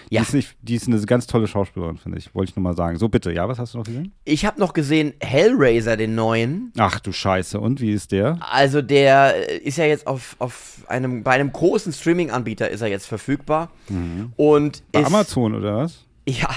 Ja. 0.09 0.21
Die, 0.21 0.27
ist 0.27 0.33
nicht, 0.33 0.55
die 0.61 0.75
ist 0.75 0.87
eine 0.87 0.99
ganz 1.01 1.27
tolle 1.27 1.47
Schauspielerin, 1.47 1.97
finde 1.97 2.17
ich. 2.17 2.33
Wollte 2.33 2.51
ich 2.51 2.55
nur 2.55 2.63
mal 2.63 2.75
sagen. 2.75 2.97
So, 2.97 3.09
bitte, 3.09 3.31
ja, 3.31 3.47
was 3.47 3.59
hast 3.59 3.73
du 3.73 3.79
noch 3.79 3.85
gesehen? 3.85 4.13
Ich 4.25 4.45
habe 4.45 4.59
noch 4.59 4.73
gesehen 4.73 5.13
Hellraiser, 5.19 5.97
den 5.97 6.15
neuen. 6.15 6.71
Ach 6.77 6.99
du 6.99 7.11
Scheiße, 7.11 7.59
und 7.59 7.81
wie 7.81 7.91
ist 7.91 8.11
der? 8.11 8.39
Also 8.41 8.81
der 8.81 9.49
äh, 9.49 9.57
ist 9.57 9.77
ja 9.77 9.85
jetzt 9.85 10.07
auf, 10.07 10.35
auf 10.39 10.83
einem, 10.87 11.23
bei 11.23 11.31
einem 11.31 11.51
großen 11.51 11.93
Streaming-Anbieter 11.93 12.69
ist 12.69 12.81
er 12.81 12.87
jetzt 12.87 13.05
verfügbar. 13.05 13.71
Und 13.89 13.99
Mhm. 13.99 14.71
Bei 14.91 15.01
ist, 15.01 15.07
Amazon 15.07 15.55
oder 15.55 15.77
was? 15.77 16.05
Ja. 16.27 16.49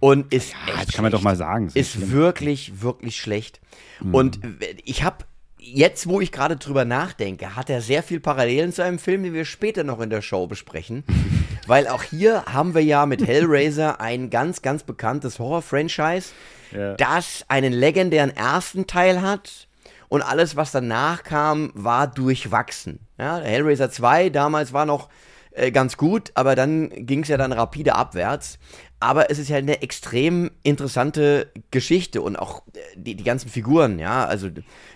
Und 0.00 0.32
ist 0.32 0.54
echt 0.66 0.88
das 0.88 0.94
kann 0.94 1.02
man 1.02 1.12
doch 1.12 1.22
mal 1.22 1.36
sagen. 1.36 1.66
Ist 1.66 1.76
ist 1.76 2.10
wirklich, 2.10 2.82
wirklich 2.82 3.16
schlecht. 3.16 3.60
Mhm. 4.00 4.14
Und 4.14 4.40
ich 4.84 5.02
habe 5.02 5.24
jetzt, 5.58 6.06
wo 6.06 6.20
ich 6.20 6.32
gerade 6.32 6.56
drüber 6.56 6.84
nachdenke, 6.84 7.56
hat 7.56 7.68
er 7.70 7.80
sehr 7.80 8.02
viel 8.02 8.20
Parallelen 8.20 8.72
zu 8.72 8.82
einem 8.82 8.98
Film, 8.98 9.22
den 9.22 9.34
wir 9.34 9.44
später 9.44 9.84
noch 9.84 10.00
in 10.00 10.10
der 10.10 10.22
Show 10.22 10.46
besprechen. 10.46 11.04
Weil 11.66 11.88
auch 11.88 12.02
hier 12.02 12.44
haben 12.46 12.74
wir 12.74 12.82
ja 12.84 13.06
mit 13.06 13.20
Hellraiser 13.26 14.00
ein 14.00 14.30
ganz, 14.30 14.62
ganz 14.62 14.82
bekanntes 14.82 15.38
Horror-Franchise, 15.38 16.30
Ja. 16.72 16.94
das 16.94 17.44
einen 17.48 17.72
legendären 17.72 18.34
ersten 18.36 18.86
Teil 18.86 19.22
hat. 19.22 19.68
Und 20.08 20.22
alles, 20.22 20.54
was 20.54 20.70
danach 20.70 21.24
kam, 21.24 21.72
war 21.74 22.06
durchwachsen. 22.06 23.00
Ja, 23.18 23.38
Hellraiser 23.38 23.90
2 23.90 24.30
damals 24.30 24.72
war 24.72 24.86
noch 24.86 25.08
äh, 25.50 25.72
ganz 25.72 25.96
gut, 25.96 26.30
aber 26.34 26.54
dann 26.54 26.90
ging 26.90 27.22
es 27.22 27.28
ja 27.28 27.36
dann 27.36 27.50
rapide 27.52 27.96
abwärts. 27.96 28.58
Aber 29.00 29.30
es 29.30 29.38
ist 29.38 29.48
ja 29.48 29.56
eine 29.56 29.82
extrem 29.82 30.50
interessante 30.62 31.50
Geschichte 31.72 32.22
und 32.22 32.36
auch 32.36 32.62
äh, 32.74 32.78
die, 32.94 33.14
die 33.16 33.24
ganzen 33.24 33.50
Figuren, 33.50 33.98
ja, 33.98 34.24
also 34.26 34.48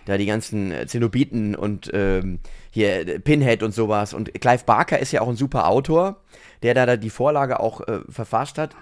da 0.06 0.16
die 0.16 0.26
ganzen 0.26 0.70
äh, 0.70 0.86
Zenobiten 0.86 1.54
und 1.56 1.90
ähm, 1.92 2.38
hier 2.70 3.06
äh, 3.08 3.18
Pinhead 3.18 3.62
und 3.64 3.74
sowas. 3.74 4.14
Und 4.14 4.32
Clive 4.40 4.64
Barker 4.64 5.00
ist 5.00 5.10
ja 5.12 5.22
auch 5.22 5.28
ein 5.28 5.36
super 5.36 5.66
Autor, 5.68 6.20
der 6.62 6.74
da, 6.74 6.96
die 6.96 7.10
Vorlage 7.10 7.60
auch 7.60 7.80
äh, 7.82 8.00
verfasst 8.08 8.58
hat. 8.58 8.76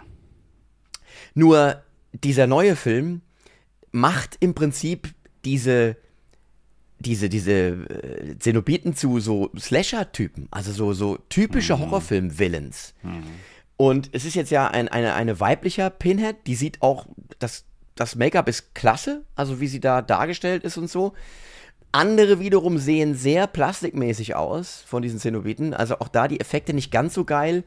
Nur 1.35 1.83
dieser 2.13 2.47
neue 2.47 2.77
Film 2.77 3.23
macht 3.91 4.37
im 4.41 4.55
Prinzip 4.55 5.15
diese 5.45 5.97
diese, 7.01 7.29
diese 7.29 7.53
äh, 7.53 8.39
Zenobiten 8.39 8.95
zu 8.95 9.21
so 9.21 9.51
Slasher-Typen, 9.57 10.49
also 10.51 10.73
so, 10.73 10.93
so 10.93 11.19
typische 11.29 11.79
Horrorfilm-Villains. 11.79 12.95
Und 13.77 14.11
es 14.13 14.25
ist 14.25 14.35
jetzt 14.35 14.51
ja 14.51 14.69
ein, 14.69 14.89
eine, 14.89 15.15
eine 15.15 15.39
weiblicher 15.39 15.91
Pinhead, 15.91 16.37
die 16.47 16.57
sieht 16.57 16.83
auch, 16.83 17.07
das, 17.39 17.65
das 17.95 18.17
Make-up 18.17 18.49
ist 18.49 18.75
klasse, 18.75 19.25
also 19.37 19.61
wie 19.61 19.69
sie 19.69 19.81
da 19.81 20.03
dargestellt 20.03 20.65
ist 20.65 20.77
und 20.77 20.91
so. 20.91 21.15
Andere 21.93 22.39
wiederum 22.39 22.79
sehen 22.79 23.15
sehr 23.15 23.47
plastikmäßig 23.47 24.37
aus 24.37 24.85
von 24.87 25.03
diesen 25.03 25.19
Zenobiten, 25.19 25.73
also 25.75 25.99
auch 26.01 26.09
da 26.09 26.29
die 26.29 26.41
Effekte 26.41 26.75
nicht 26.75 26.91
ganz 26.91 27.15
so 27.15 27.25
geil. 27.25 27.65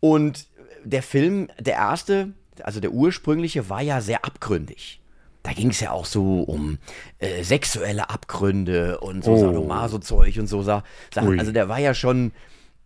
Und 0.00 0.48
der 0.84 1.02
Film, 1.02 1.48
der 1.58 1.74
erste, 1.74 2.32
also 2.62 2.80
der 2.80 2.92
ursprüngliche, 2.92 3.68
war 3.68 3.80
ja 3.80 4.00
sehr 4.00 4.24
abgründig. 4.24 5.00
Da 5.44 5.52
ging 5.52 5.70
es 5.70 5.80
ja 5.80 5.90
auch 5.92 6.06
so 6.06 6.40
um 6.40 6.78
äh, 7.18 7.44
sexuelle 7.44 8.10
Abgründe 8.10 8.98
und 9.00 9.22
so 9.22 9.32
Oh. 9.32 9.38
Sadomaso-Zeug 9.38 10.38
und 10.38 10.46
so 10.46 10.62
Sa 10.62 10.82
Sachen. 11.12 11.38
Also 11.38 11.52
der 11.52 11.68
war 11.68 11.78
ja 11.78 11.94
schon, 11.94 12.32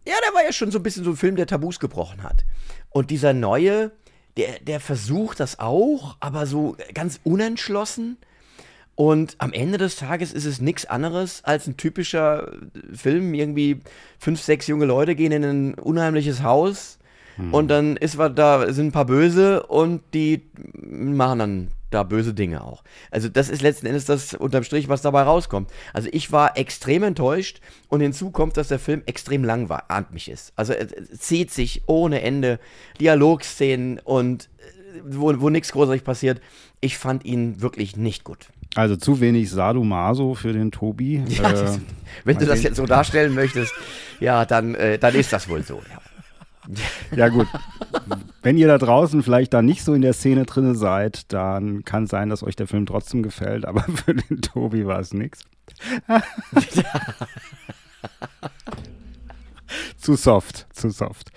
ja, 0.07 0.15
der 0.27 0.35
war 0.35 0.45
ja 0.45 0.53
schon 0.53 0.71
so 0.71 0.79
ein 0.79 0.83
bisschen 0.83 1.05
so 1.05 1.11
ein 1.11 1.17
Film, 1.17 1.37
der 1.37 1.47
Tabus 1.47 1.79
gebrochen 1.79 2.23
hat. 2.23 2.45
Und 2.91 3.11
dieser 3.11 3.33
neue, 3.33 3.93
der, 4.37 4.59
der 4.61 4.81
versucht 4.81 5.41
das 5.41 5.61
auch, 5.61 6.17
aber 6.21 6.47
so 6.47 6.77
ganz 6.95 7.21
unentschlossen. 7.25 8.19
Und 8.99 9.37
am 9.39 9.53
Ende 9.53 9.79
des 9.79 9.95
Tages 9.95 10.33
ist 10.33 10.45
es 10.45 10.61
nichts 10.61 10.85
anderes 10.85 11.45
als 11.45 11.69
ein 11.69 11.77
typischer 11.77 12.51
Film. 12.93 13.33
Irgendwie 13.33 13.81
fünf, 14.19 14.43
sechs 14.43 14.67
junge 14.67 14.87
Leute 14.87 15.15
gehen 15.15 15.31
in 15.31 15.45
ein 15.45 15.75
unheimliches 15.75 16.43
Haus 16.43 16.99
und 17.53 17.69
dann 17.69 17.97
ist 17.97 18.19
was, 18.19 18.35
da 18.35 18.73
sind 18.73 18.89
ein 18.89 18.93
paar 18.93 19.05
Böse 19.05 19.63
und 19.67 20.03
die 20.13 20.43
machen 20.75 21.39
dann 21.39 21.69
da 21.91 22.03
böse 22.03 22.35
Dinge 22.35 22.65
auch. 22.65 22.83
Also 23.13 23.29
das 23.29 23.49
ist 23.49 23.63
letzten 23.63 23.87
Endes 23.87 24.05
das 24.05 24.35
unterm 24.35 24.65
Strich, 24.65 24.89
was 24.89 25.03
dabei 25.03 25.23
rauskommt. 25.23 25.71
Also 25.93 26.09
ich 26.11 26.33
war 26.33 26.59
extrem 26.59 27.05
enttäuscht 27.05 27.61
und 27.89 28.01
hinzu 28.01 28.33
kommt, 28.33 28.57
dass 28.57 28.69
der 28.69 28.81
Film 28.81 29.03
extrem 29.07 29.45
langweilig 29.45 30.29
ist. 30.29 30.53
Also 30.57 30.73
es 30.73 30.91
es 30.93 31.21
zieht 31.21 31.53
sich 31.53 31.83
ohne 31.87 32.23
Ende 32.23 32.59
Dialogszenen 33.01 34.01
und 34.01 34.51
äh, 34.59 35.01
wo, 35.05 35.41
wo 35.41 35.49
nichts 35.49 35.71
großartig 35.71 36.03
passiert. 36.03 36.41
Ich 36.81 36.99
fand 36.99 37.25
ihn 37.25 37.63
wirklich 37.63 37.97
nicht 37.97 38.25
gut. 38.25 38.49
Also 38.75 38.97
zu 38.97 39.21
wenig 39.21 39.51
Sadomaso 39.51 40.35
für 40.35 40.53
den 40.53 40.71
Tobi. 40.71 41.23
Ja, 41.29 41.51
äh, 41.51 41.79
wenn 42.25 42.39
du 42.39 42.47
das 42.47 42.63
jetzt 42.63 42.77
so 42.77 42.87
darstellen 42.87 43.35
möchtest, 43.35 43.73
ja, 44.21 44.45
dann, 44.45 44.75
äh, 44.75 44.99
dann 44.99 45.15
ist 45.15 45.33
das 45.33 45.49
wohl 45.49 45.63
so. 45.63 45.83
Ja. 45.91 46.01
Ja, 47.17 47.29
gut. 47.29 47.47
Wenn 48.43 48.59
ihr 48.59 48.67
da 48.67 48.79
draußen 48.79 49.23
vielleicht 49.23 49.55
da 49.55 49.63
nicht 49.63 49.83
so 49.85 49.95
in 49.95 50.03
der 50.03 50.13
Szene 50.13 50.45
drinne 50.45 50.75
seid, 50.75 51.33
dann 51.33 51.85
kann 51.85 52.07
sein, 52.07 52.29
dass 52.29 52.43
euch 52.43 52.57
der 52.57 52.67
Film 52.67 52.87
trotzdem 52.87 53.23
gefällt, 53.23 53.65
aber 53.65 53.81
für 54.05 54.15
den 54.15 54.41
Tobi 54.43 54.87
war 54.87 55.01
es 55.01 55.13
nix. 55.15 55.41
zu 59.97 60.15
soft, 60.17 60.67
zu 60.75 60.91
soft. 60.91 61.31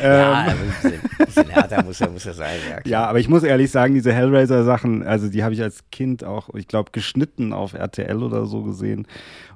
Ja, 0.00 0.46
Ähm, 0.46 0.48
ein 0.50 0.58
bisschen, 0.82 1.26
bisschen 1.26 1.48
härter 1.48 1.82
muss 1.84 2.00
er, 2.00 2.10
muss 2.10 2.26
er 2.26 2.34
sein. 2.34 2.56
Ja, 2.70 2.90
ja, 2.90 3.06
aber 3.06 3.18
ich 3.20 3.28
muss 3.28 3.42
ehrlich 3.42 3.70
sagen, 3.70 3.94
diese 3.94 4.12
Hellraiser-Sachen, 4.12 5.02
also 5.02 5.28
die 5.28 5.42
habe 5.44 5.54
ich 5.54 5.62
als 5.62 5.84
Kind 5.90 6.24
auch, 6.24 6.54
ich 6.54 6.68
glaube, 6.68 6.90
geschnitten 6.92 7.52
auf 7.52 7.72
RTL 7.74 8.22
oder 8.22 8.46
so 8.46 8.62
gesehen. 8.62 9.06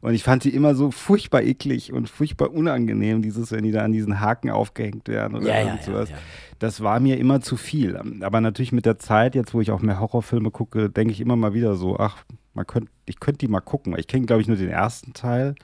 Und 0.00 0.14
ich 0.14 0.22
fand 0.24 0.44
die 0.44 0.54
immer 0.54 0.74
so 0.74 0.90
furchtbar 0.90 1.42
eklig 1.42 1.92
und 1.92 2.08
furchtbar 2.08 2.52
unangenehm, 2.52 3.22
dieses, 3.22 3.52
wenn 3.52 3.62
die 3.64 3.72
da 3.72 3.82
an 3.84 3.92
diesen 3.92 4.20
Haken 4.20 4.50
aufgehängt 4.50 5.08
werden 5.08 5.36
oder 5.36 5.46
Ja, 5.46 5.60
ja, 5.66 5.78
sowas. 5.82 6.10
ja. 6.10 6.16
Das 6.58 6.80
war 6.80 7.00
mir 7.00 7.18
immer 7.18 7.40
zu 7.40 7.56
viel. 7.56 8.00
Aber 8.22 8.40
natürlich 8.40 8.72
mit 8.72 8.86
der 8.86 8.98
Zeit, 8.98 9.34
jetzt 9.34 9.52
wo 9.52 9.60
ich 9.60 9.70
auch 9.72 9.80
mehr 9.80 9.98
Horrorfilme 9.98 10.50
gucke, 10.52 10.90
denke 10.90 11.12
ich 11.12 11.20
immer 11.20 11.34
mal 11.36 11.54
wieder 11.54 11.74
so, 11.74 11.98
ach, 11.98 12.18
man 12.54 12.66
könnt, 12.66 12.88
ich 13.06 13.18
könnte 13.18 13.38
die 13.38 13.48
mal 13.48 13.60
gucken. 13.60 13.94
Ich 13.98 14.06
kenne, 14.06 14.26
glaube 14.26 14.42
ich, 14.42 14.48
nur 14.48 14.56
den 14.56 14.68
ersten 14.68 15.12
Teil. 15.12 15.54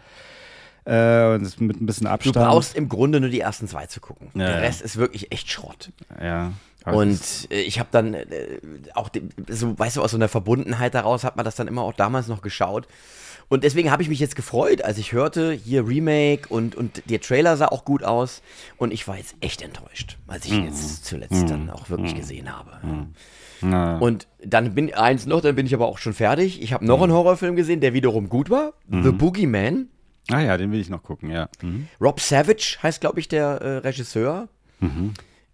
Äh, 0.88 1.34
und 1.34 1.44
das 1.44 1.60
mit 1.60 1.80
ein 1.80 1.86
bisschen 1.86 2.06
Du 2.06 2.10
Abstand. 2.12 2.34
brauchst 2.36 2.74
im 2.74 2.88
Grunde 2.88 3.20
nur 3.20 3.28
die 3.30 3.40
ersten 3.40 3.68
zwei 3.68 3.86
zu 3.86 4.00
gucken. 4.00 4.28
Ja, 4.34 4.46
Der 4.46 4.50
ja. 4.54 4.60
Rest 4.60 4.80
ist 4.82 4.96
wirklich 4.96 5.30
echt 5.32 5.50
Schrott. 5.50 5.90
ja. 6.20 6.52
Und 6.86 7.48
äh, 7.50 7.60
ich 7.60 7.78
habe 7.78 7.90
dann 7.92 8.14
äh, 8.14 8.24
auch, 8.94 9.10
so, 9.50 9.78
weißt 9.78 9.96
du, 9.98 10.02
aus 10.02 10.12
so 10.12 10.16
einer 10.16 10.28
Verbundenheit 10.28 10.94
daraus 10.94 11.22
hat 11.22 11.36
man 11.36 11.44
das 11.44 11.54
dann 11.56 11.68
immer 11.68 11.82
auch 11.82 11.92
damals 11.92 12.28
noch 12.28 12.40
geschaut. 12.40 12.88
Und 13.50 13.62
deswegen 13.64 13.90
habe 13.90 14.02
ich 14.02 14.08
mich 14.08 14.20
jetzt 14.20 14.36
gefreut, 14.36 14.82
als 14.82 14.96
ich 14.96 15.12
hörte, 15.12 15.52
hier 15.52 15.86
Remake 15.86 16.48
und, 16.48 16.74
und 16.76 17.02
der 17.10 17.20
Trailer 17.20 17.58
sah 17.58 17.66
auch 17.68 17.84
gut 17.84 18.04
aus. 18.04 18.40
Und 18.78 18.92
ich 18.94 19.06
war 19.06 19.18
jetzt 19.18 19.34
echt 19.40 19.60
enttäuscht, 19.60 20.16
als 20.28 20.46
ich 20.46 20.52
ihn 20.52 20.64
jetzt 20.64 21.04
zuletzt 21.04 21.50
dann 21.50 21.68
auch 21.68 21.90
wirklich 21.90 22.14
gesehen 22.14 22.56
habe. 22.56 22.70
na, 23.60 23.98
Und 23.98 24.26
dann 24.42 24.74
bin 24.74 24.94
eins 24.94 25.26
noch, 25.26 25.42
dann 25.42 25.56
bin 25.56 25.66
ich 25.66 25.74
aber 25.74 25.86
auch 25.88 25.98
schon 25.98 26.14
fertig. 26.14 26.62
Ich 26.62 26.72
habe 26.72 26.86
noch 26.86 27.02
einen 27.02 27.12
Horrorfilm 27.12 27.54
gesehen, 27.56 27.80
der 27.80 27.92
wiederum 27.92 28.30
gut 28.30 28.48
war. 28.48 28.72
The 28.90 29.10
Boogeyman. 29.10 29.88
Ah 30.30 30.40
ja, 30.40 30.56
den 30.56 30.72
will 30.72 30.80
ich 30.80 30.88
noch 30.90 31.02
gucken, 31.02 31.30
ja. 31.30 31.48
Mhm. 31.62 31.88
Rob 32.00 32.20
Savage 32.20 32.78
heißt, 32.82 33.00
glaube 33.00 33.20
ich, 33.20 33.28
der 33.28 33.46
äh, 33.60 33.76
Regisseur, 33.78 34.48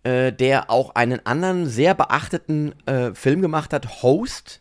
äh, 0.03 0.33
der 0.33 0.71
auch 0.71 0.95
einen 0.95 1.25
anderen 1.25 1.67
sehr 1.69 1.95
beachteten 1.95 2.75
äh, 2.87 3.15
Film 3.15 3.41
gemacht 3.43 3.73
hat, 3.73 4.03
Host. 4.03 4.61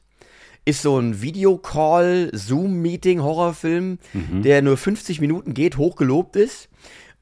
Ist 0.65 0.81
so 0.81 0.97
ein 0.97 1.21
Videocall, 1.21 2.29
Zoom-Meeting, 2.33 3.21
Horrorfilm, 3.21 3.97
der 4.13 4.61
nur 4.61 4.77
50 4.77 5.19
Minuten 5.19 5.53
geht, 5.53 5.75
hochgelobt 5.75 6.37
ist. 6.37 6.69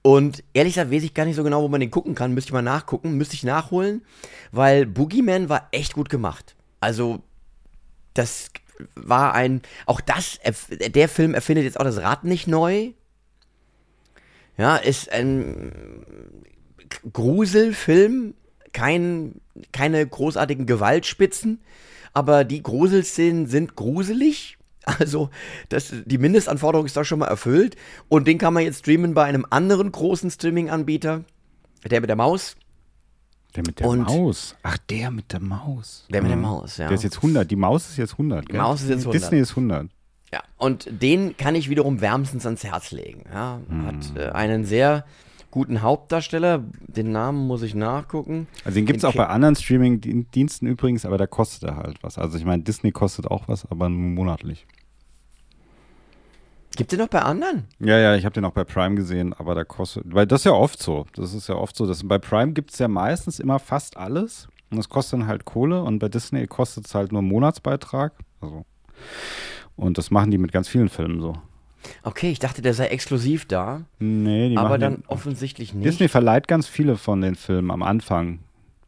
Und 0.04 0.44
ehrlich 0.54 0.76
gesagt 0.76 0.92
weiß 0.92 1.02
ich 1.02 1.16
gar 1.16 1.26
nicht 1.26 1.38
so 1.38 1.44
genau, 1.44 1.64
wo 1.64 1.68
man 1.68 1.80
den 1.80 1.90
gucken 1.90 2.14
kann. 2.14 2.36
Müsste 2.36 2.50
ich 2.50 2.54
mal 2.54 2.62
nachgucken, 2.62 3.18
müsste 3.18 3.34
ich 3.34 3.44
nachholen, 3.44 4.04
weil 4.52 4.86
Boogeyman 4.86 5.50
war 5.50 5.70
echt 5.72 5.94
gut 5.94 6.10
gemacht. 6.10 6.56
Also, 6.80 7.24
das 8.14 8.52
war 8.96 9.34
ein, 9.34 9.62
auch 9.86 10.02
das, 10.02 10.40
der 10.70 11.10
Film 11.10 11.34
erfindet 11.34 11.66
jetzt 11.66 11.80
auch 11.80 11.84
das 11.84 12.02
Rad 12.02 12.24
nicht 12.24 12.48
neu. 12.48 12.92
Ja, 14.58 14.76
ist 14.78 15.12
ein 15.12 15.72
Gruselfilm, 17.12 18.34
kein, 18.74 19.42
keine 19.72 20.06
großartigen 20.06 20.66
Gewaltspitzen, 20.66 21.62
aber 22.14 22.44
die 22.44 22.64
Gruselszenen 22.64 23.48
sind 23.48 23.76
gruselig. 23.76 24.58
Also, 24.84 25.30
das, 25.70 25.94
die 26.06 26.18
Mindestanforderung 26.18 26.88
ist 26.88 26.98
da 26.98 27.06
schon 27.06 27.20
mal 27.20 27.28
erfüllt. 27.28 27.76
Und 28.10 28.28
den 28.28 28.40
kann 28.40 28.56
man 28.56 28.64
jetzt 28.64 28.80
streamen 28.80 29.14
bei 29.14 29.26
einem 29.26 29.46
anderen 29.48 29.92
großen 29.92 30.32
Streaming-Anbieter. 30.32 31.24
Der 31.86 32.02
mit 32.02 32.10
der 32.10 32.16
Maus. 32.16 32.56
Der 33.56 33.64
mit 33.66 33.80
der 33.80 33.88
Und- 33.88 34.02
Maus. 34.04 34.56
Ach, 34.64 34.78
der 34.90 35.12
mit 35.12 35.32
der 35.34 35.42
Maus. 35.42 36.06
Der 36.12 36.22
mit 36.22 36.30
der 36.32 36.38
Mhm. 36.38 36.44
Maus, 36.44 36.78
ja. 36.78 36.88
Der 36.88 36.96
ist 36.96 37.04
jetzt 37.04 37.22
100. 37.22 37.52
Die 37.52 37.56
Maus 37.56 37.90
ist 37.90 37.98
jetzt 37.98 38.18
100. 38.18 38.48
Gell? 38.48 38.60
Maus 38.60 38.82
ist 38.82 38.90
jetzt 38.90 39.06
100. 39.06 39.14
Disney 39.22 39.40
ist 39.40 39.56
100. 39.56 39.90
Ja, 40.34 40.42
und 40.58 40.88
den 40.90 41.36
kann 41.36 41.56
ich 41.56 41.70
wiederum 41.70 42.00
wärmstens 42.00 42.46
ans 42.46 42.64
Herz 42.64 42.92
legen. 42.92 43.24
Ja, 43.34 43.60
hat 43.86 44.16
äh, 44.16 44.30
einen 44.30 44.64
sehr 44.64 45.06
guten 45.50 45.82
Hauptdarsteller. 45.82 46.64
Den 46.88 47.12
Namen 47.12 47.46
muss 47.48 47.62
ich 47.64 47.76
nachgucken. 47.76 48.48
Also 48.64 48.76
den 48.76 48.86
gibt 48.86 49.00
es 49.00 49.04
auch 49.06 49.14
bei 49.16 49.28
anderen 49.28 49.56
Streaming-Diensten 49.58 50.68
übrigens, 50.68 51.06
aber 51.06 51.18
da 51.18 51.28
kostet 51.28 51.64
er 51.70 51.76
halt 51.76 52.02
was. 52.02 52.18
Also 52.18 52.38
ich 52.38 52.46
meine, 52.46 52.64
Disney 52.64 52.92
kostet 52.94 53.28
auch 53.28 53.50
was, 53.50 53.66
aber 53.70 53.90
nur 53.90 54.00
monatlich. 54.12 54.66
Gibt 56.76 56.92
es 56.94 56.98
den 56.98 57.04
noch 57.04 57.10
bei 57.10 57.22
anderen? 57.22 57.66
Ja, 57.80 57.98
ja, 57.98 58.16
ich 58.16 58.24
habe 58.26 58.34
den 58.34 58.46
auch 58.46 58.54
bei 58.54 58.64
Prime 58.64 58.96
gesehen, 58.96 59.34
aber 59.34 59.56
da 59.56 59.64
kostet, 59.64 60.04
weil 60.14 60.26
das 60.26 60.42
ist 60.42 60.46
ja 60.46 60.54
oft 60.54 60.82
so. 60.82 61.06
Das 61.16 61.34
ist 61.34 61.48
ja 61.50 61.56
oft 61.56 61.76
so. 61.76 61.86
Dass 61.86 62.08
bei 62.08 62.18
Prime 62.18 62.54
gibt 62.54 62.72
es 62.72 62.80
ja 62.80 62.88
meistens 62.88 63.40
immer 63.40 63.60
fast 63.60 63.98
alles 63.98 64.48
und 64.70 64.78
das 64.78 64.88
kostet 64.88 65.20
dann 65.20 65.28
halt 65.28 65.44
Kohle 65.46 65.84
und 65.84 66.00
bei 66.00 66.08
Disney 66.10 66.48
kostet 66.48 66.86
es 66.88 66.96
halt 66.96 67.12
nur 67.12 67.20
einen 67.20 67.28
Monatsbeitrag. 67.30 68.14
Also, 68.40 68.66
und 69.76 69.98
das 69.98 70.12
machen 70.12 70.32
die 70.32 70.38
mit 70.38 70.52
ganz 70.52 70.68
vielen 70.68 70.90
Filmen 70.90 71.22
so. 71.22 71.34
Okay, 72.04 72.30
ich 72.32 72.40
dachte, 72.40 72.62
der 72.62 72.74
sei 72.74 72.88
exklusiv 72.88 73.48
da, 73.48 73.82
Nee, 74.00 74.50
die 74.50 74.58
aber 74.58 74.78
dann 74.78 74.98
den, 74.98 75.04
offensichtlich 75.08 75.74
nicht. 75.74 75.86
Disney 75.86 76.08
verleiht 76.08 76.48
ganz 76.48 76.68
viele 76.68 76.96
von 76.96 77.22
den 77.22 77.36
Filmen 77.36 77.72
am 77.72 77.82
Anfang 77.82 78.40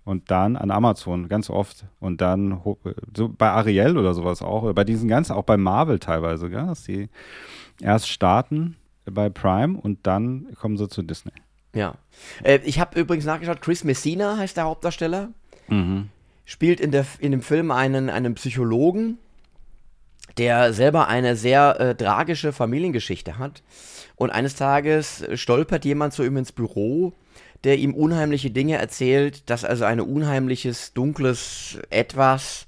und 0.06 0.30
dann 0.30 0.56
an 0.56 0.70
Amazon 0.70 1.28
ganz 1.28 1.50
oft 1.50 1.86
und 2.00 2.22
dann 2.22 2.64
ho- 2.64 2.78
so 3.16 3.30
bei 3.30 3.50
Ariel 3.50 3.98
oder 3.98 4.14
sowas 4.14 4.42
auch 4.44 4.62
oder 4.64 4.74
bei 4.76 4.84
diesen 4.84 5.08
ganzen 5.10 5.34
auch 5.34 5.44
bei 5.44 5.58
Marvel 5.58 5.98
teilweise, 5.98 6.50
gell, 6.52 6.68
dass 6.68 6.84
die 6.84 7.10
erst 7.84 8.10
starten 8.10 8.78
bei 9.06 9.30
Prime 9.30 9.80
und 9.80 10.08
dann 10.08 10.48
kommen 10.60 10.78
sie 10.78 10.88
zu 10.88 11.02
Disney. 11.02 11.34
Ja. 11.76 11.96
Äh, 12.44 12.60
ich 12.64 12.80
habe 12.80 13.00
übrigens 13.00 13.26
nachgeschaut, 13.26 13.62
Chris 13.62 13.84
Messina 13.84 14.38
heißt 14.38 14.58
der 14.58 14.66
Hauptdarsteller. 14.66 15.30
Mhm. 15.68 16.10
Spielt 16.46 16.80
in, 16.80 16.92
der, 16.92 17.06
in 17.20 17.32
dem 17.32 17.42
Film 17.42 17.72
einen, 17.72 18.10
einen 18.10 18.36
Psychologen, 18.36 19.18
der 20.38 20.74
selber 20.74 21.08
eine 21.08 21.36
sehr 21.36 21.80
äh, 21.80 21.96
tragische 21.96 22.52
Familiengeschichte 22.52 23.38
hat. 23.38 23.64
Und 24.16 24.30
eines 24.30 24.56
Tages 24.56 25.26
stolpert 25.36 25.86
jemand 25.86 26.14
zu 26.14 26.24
ihm 26.24 26.38
ins 26.38 26.52
Büro, 26.52 27.14
der 27.64 27.78
ihm 27.78 27.94
unheimliche 27.94 28.52
Dinge 28.52 28.78
erzählt, 28.78 29.50
dass 29.50 29.64
also 29.64 29.86
ein 29.86 30.02
unheimliches, 30.02 30.94
dunkles 30.94 31.80
Etwas 31.90 32.68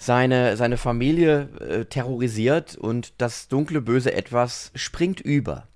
seine, 0.00 0.56
seine 0.56 0.78
Familie 0.78 1.48
äh, 1.60 1.84
terrorisiert 1.84 2.74
und 2.76 3.12
das 3.18 3.48
dunkle, 3.48 3.80
böse 3.80 4.12
Etwas 4.12 4.72
springt 4.74 5.20
über. 5.20 5.68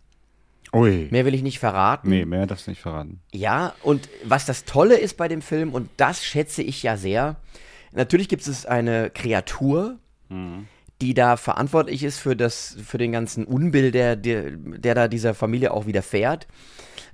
Ui. 0.72 1.06
Mehr 1.10 1.24
will 1.24 1.34
ich 1.34 1.42
nicht 1.42 1.60
verraten. 1.60 2.08
Nee, 2.08 2.24
mehr 2.24 2.46
darfst 2.46 2.66
du 2.66 2.72
nicht 2.72 2.80
verraten. 2.80 3.20
Ja, 3.32 3.74
und 3.82 4.08
was 4.24 4.46
das 4.46 4.64
Tolle 4.64 4.96
ist 4.96 5.16
bei 5.16 5.28
dem 5.28 5.42
Film, 5.42 5.72
und 5.72 5.88
das 5.98 6.24
schätze 6.24 6.62
ich 6.62 6.82
ja 6.82 6.96
sehr, 6.96 7.36
natürlich 7.92 8.28
gibt 8.28 8.44
es 8.46 8.66
eine 8.66 9.10
Kreatur, 9.10 9.98
die 11.00 11.14
da 11.14 11.36
verantwortlich 11.36 12.02
ist 12.02 12.18
für, 12.18 12.34
das, 12.34 12.76
für 12.84 12.98
den 12.98 13.12
ganzen 13.12 13.44
Unbill, 13.44 13.90
der, 13.90 14.16
der, 14.16 14.50
der 14.52 14.94
da 14.94 15.08
dieser 15.08 15.34
Familie 15.34 15.72
auch 15.72 15.86
widerfährt. 15.86 16.48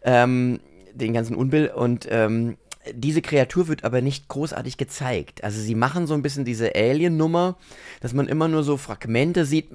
Ähm, 0.02 0.60
den 0.94 1.12
ganzen 1.12 1.36
Unbill. 1.36 1.70
Und 1.74 2.06
ähm, 2.10 2.56
diese 2.92 3.20
Kreatur 3.20 3.68
wird 3.68 3.84
aber 3.84 4.00
nicht 4.00 4.28
großartig 4.28 4.76
gezeigt. 4.78 5.44
Also 5.44 5.60
sie 5.60 5.74
machen 5.74 6.06
so 6.06 6.14
ein 6.14 6.22
bisschen 6.22 6.44
diese 6.44 6.74
Alien-Nummer, 6.74 7.56
dass 8.00 8.14
man 8.14 8.26
immer 8.26 8.48
nur 8.48 8.62
so 8.62 8.76
Fragmente 8.78 9.44
sieht. 9.44 9.70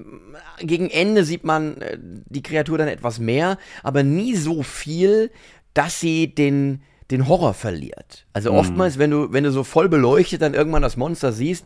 Gegen 0.58 0.90
Ende 0.90 1.24
sieht 1.24 1.44
man 1.44 1.80
äh, 1.80 1.98
die 2.00 2.42
Kreatur 2.42 2.78
dann 2.78 2.88
etwas 2.88 3.18
mehr, 3.18 3.58
aber 3.82 4.02
nie 4.02 4.34
so 4.34 4.62
viel, 4.62 5.30
dass 5.72 6.00
sie 6.00 6.34
den, 6.34 6.82
den 7.10 7.28
Horror 7.28 7.54
verliert. 7.54 8.26
Also 8.32 8.52
oftmals, 8.52 8.98
wenn 8.98 9.12
du, 9.12 9.32
wenn 9.32 9.44
du 9.44 9.52
so 9.52 9.62
voll 9.62 9.88
beleuchtet 9.88 10.42
dann 10.42 10.54
irgendwann 10.54 10.82
das 10.82 10.96
Monster 10.96 11.32
siehst, 11.32 11.64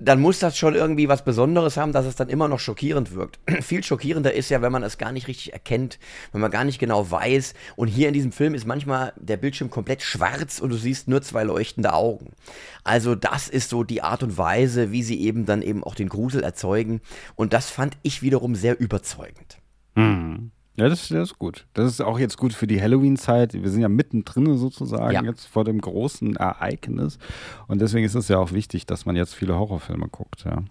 dann 0.00 0.20
muss 0.20 0.38
das 0.38 0.56
schon 0.56 0.74
irgendwie 0.74 1.08
was 1.08 1.24
Besonderes 1.24 1.76
haben, 1.76 1.92
dass 1.92 2.06
es 2.06 2.16
dann 2.16 2.28
immer 2.28 2.48
noch 2.48 2.58
schockierend 2.58 3.14
wirkt. 3.14 3.38
Viel 3.60 3.84
schockierender 3.84 4.32
ist 4.32 4.48
ja, 4.48 4.62
wenn 4.62 4.72
man 4.72 4.82
es 4.82 4.98
gar 4.98 5.12
nicht 5.12 5.28
richtig 5.28 5.52
erkennt, 5.52 5.98
wenn 6.32 6.40
man 6.40 6.50
gar 6.50 6.64
nicht 6.64 6.78
genau 6.78 7.10
weiß. 7.10 7.54
Und 7.76 7.88
hier 7.88 8.08
in 8.08 8.14
diesem 8.14 8.32
Film 8.32 8.54
ist 8.54 8.66
manchmal 8.66 9.12
der 9.16 9.36
Bildschirm 9.36 9.70
komplett 9.70 10.02
schwarz 10.02 10.58
und 10.58 10.70
du 10.70 10.76
siehst 10.76 11.06
nur 11.06 11.22
zwei 11.22 11.44
leuchtende 11.44 11.92
Augen. 11.92 12.32
Also 12.82 13.14
das 13.14 13.48
ist 13.48 13.68
so 13.68 13.84
die 13.84 14.02
Art 14.02 14.22
und 14.22 14.38
Weise, 14.38 14.90
wie 14.90 15.02
sie 15.02 15.20
eben 15.20 15.44
dann 15.44 15.62
eben 15.62 15.84
auch 15.84 15.94
den 15.94 16.08
Grusel 16.08 16.42
erzeugen. 16.42 17.02
Und 17.36 17.52
das 17.52 17.68
fand 17.68 17.98
ich 18.02 18.22
wiederum 18.22 18.54
sehr 18.54 18.80
überzeugend. 18.80 19.58
Ja, 20.76 20.88
das, 20.88 21.08
das 21.08 21.30
ist 21.32 21.38
gut. 21.38 21.66
Das 21.74 21.86
ist 21.90 22.00
auch 22.00 22.18
jetzt 22.18 22.38
gut 22.38 22.52
für 22.54 22.66
die 22.66 22.80
Halloween-Zeit. 22.80 23.52
Wir 23.54 23.68
sind 23.70 23.82
ja 23.82 23.88
mittendrin 23.88 24.56
sozusagen 24.56 25.12
Ja. 25.12 25.22
jetzt 25.22 25.46
vor 25.46 25.64
dem 25.64 25.80
großen 25.80 26.36
Ereignis. 26.36 27.18
Und 27.66 27.80
deswegen 27.80 28.06
ist 28.06 28.14
es 28.14 28.28
ja 28.28 28.38
auch 28.38 28.52
wichtig, 28.52 28.86
dass 28.86 29.04
man 29.04 29.16
jetzt 29.16 29.34
viele 29.34 29.58
Horrorfilme 29.58 30.08
guckt, 30.08 30.44
ja. 30.44 30.62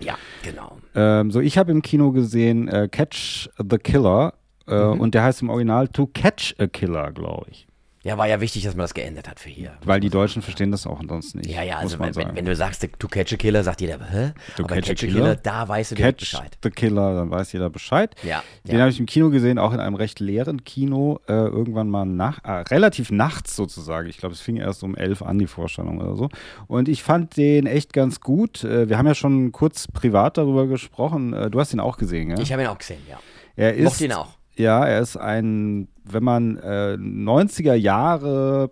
Ja, 0.00 0.16
genau. 0.42 0.76
Ähm, 0.94 1.30
so, 1.30 1.40
ich 1.40 1.56
habe 1.58 1.70
im 1.72 1.82
Kino 1.82 2.12
gesehen 2.12 2.68
äh, 2.68 2.88
Catch 2.90 3.48
the 3.58 3.78
Killer 3.78 4.34
äh, 4.66 4.74
Mhm. 4.94 5.00
und 5.00 5.14
der 5.14 5.22
heißt 5.24 5.42
im 5.42 5.50
Original 5.50 5.88
To 5.88 6.06
Catch 6.06 6.54
a 6.58 6.66
Killer, 6.66 7.12
glaube 7.12 7.46
ich. 7.50 7.66
Ja, 8.04 8.18
war 8.18 8.28
ja 8.28 8.38
wichtig, 8.42 8.64
dass 8.64 8.74
man 8.74 8.84
das 8.84 8.92
geändert 8.92 9.30
hat 9.30 9.40
für 9.40 9.48
hier. 9.48 9.72
Weil 9.82 9.98
die 9.98 10.10
Deutschen 10.10 10.42
verstehen 10.42 10.70
das 10.70 10.86
auch 10.86 11.00
ansonsten 11.00 11.38
nicht. 11.38 11.50
Ja, 11.50 11.62
ja, 11.62 11.78
also 11.78 11.98
wenn, 11.98 12.14
wenn, 12.14 12.36
wenn 12.36 12.44
du 12.44 12.54
sagst, 12.54 12.86
to 12.98 13.08
catch 13.08 13.32
a 13.32 13.36
killer, 13.36 13.64
sagt 13.64 13.80
jeder, 13.80 13.98
hä? 14.10 14.32
To 14.56 14.64
Aber 14.64 14.74
catch 14.74 14.84
a 14.84 14.88
catch 14.88 15.04
a 15.04 15.06
killer? 15.06 15.20
killer, 15.20 15.36
da 15.36 15.66
weißt 15.68 15.92
du 15.92 15.94
Catch 15.94 16.18
Bescheid. 16.20 16.58
the 16.62 16.68
Killer, 16.68 17.14
dann 17.14 17.30
weiß 17.30 17.52
jeder 17.52 17.70
Bescheid. 17.70 18.14
Ja, 18.22 18.44
Den 18.64 18.74
ja. 18.74 18.80
habe 18.82 18.90
ich 18.90 19.00
im 19.00 19.06
Kino 19.06 19.30
gesehen, 19.30 19.58
auch 19.58 19.72
in 19.72 19.80
einem 19.80 19.94
recht 19.94 20.20
leeren 20.20 20.64
Kino, 20.64 21.18
äh, 21.28 21.32
irgendwann 21.32 21.88
mal 21.88 22.04
nach, 22.04 22.44
äh, 22.44 22.50
relativ 22.68 23.10
nachts 23.10 23.56
sozusagen. 23.56 24.06
Ich 24.10 24.18
glaube, 24.18 24.34
es 24.34 24.40
fing 24.42 24.58
erst 24.58 24.82
um 24.82 24.94
elf 24.94 25.22
an, 25.22 25.38
die 25.38 25.46
Vorstellung 25.46 25.98
oder 25.98 26.14
so. 26.14 26.28
Und 26.66 26.90
ich 26.90 27.02
fand 27.02 27.38
den 27.38 27.64
echt 27.66 27.94
ganz 27.94 28.20
gut. 28.20 28.64
Äh, 28.64 28.86
wir 28.90 28.98
haben 28.98 29.06
ja 29.06 29.14
schon 29.14 29.50
kurz 29.50 29.88
privat 29.88 30.36
darüber 30.36 30.66
gesprochen. 30.66 31.32
Äh, 31.32 31.48
du 31.48 31.58
hast 31.58 31.72
ihn 31.72 31.80
auch 31.80 31.96
gesehen, 31.96 32.28
ja? 32.28 32.38
Ich 32.38 32.52
habe 32.52 32.60
ihn 32.60 32.68
auch 32.68 32.76
gesehen, 32.76 33.00
ja. 33.08 33.18
er 33.56 33.72
ist, 33.72 33.84
mochte 33.84 34.04
ihn 34.04 34.12
auch. 34.12 34.28
Ja, 34.56 34.84
er 34.86 35.00
ist 35.00 35.16
ein, 35.16 35.88
wenn 36.04 36.22
man 36.24 36.56
äh, 36.58 36.96
90er 36.98 37.74
Jahre 37.74 38.70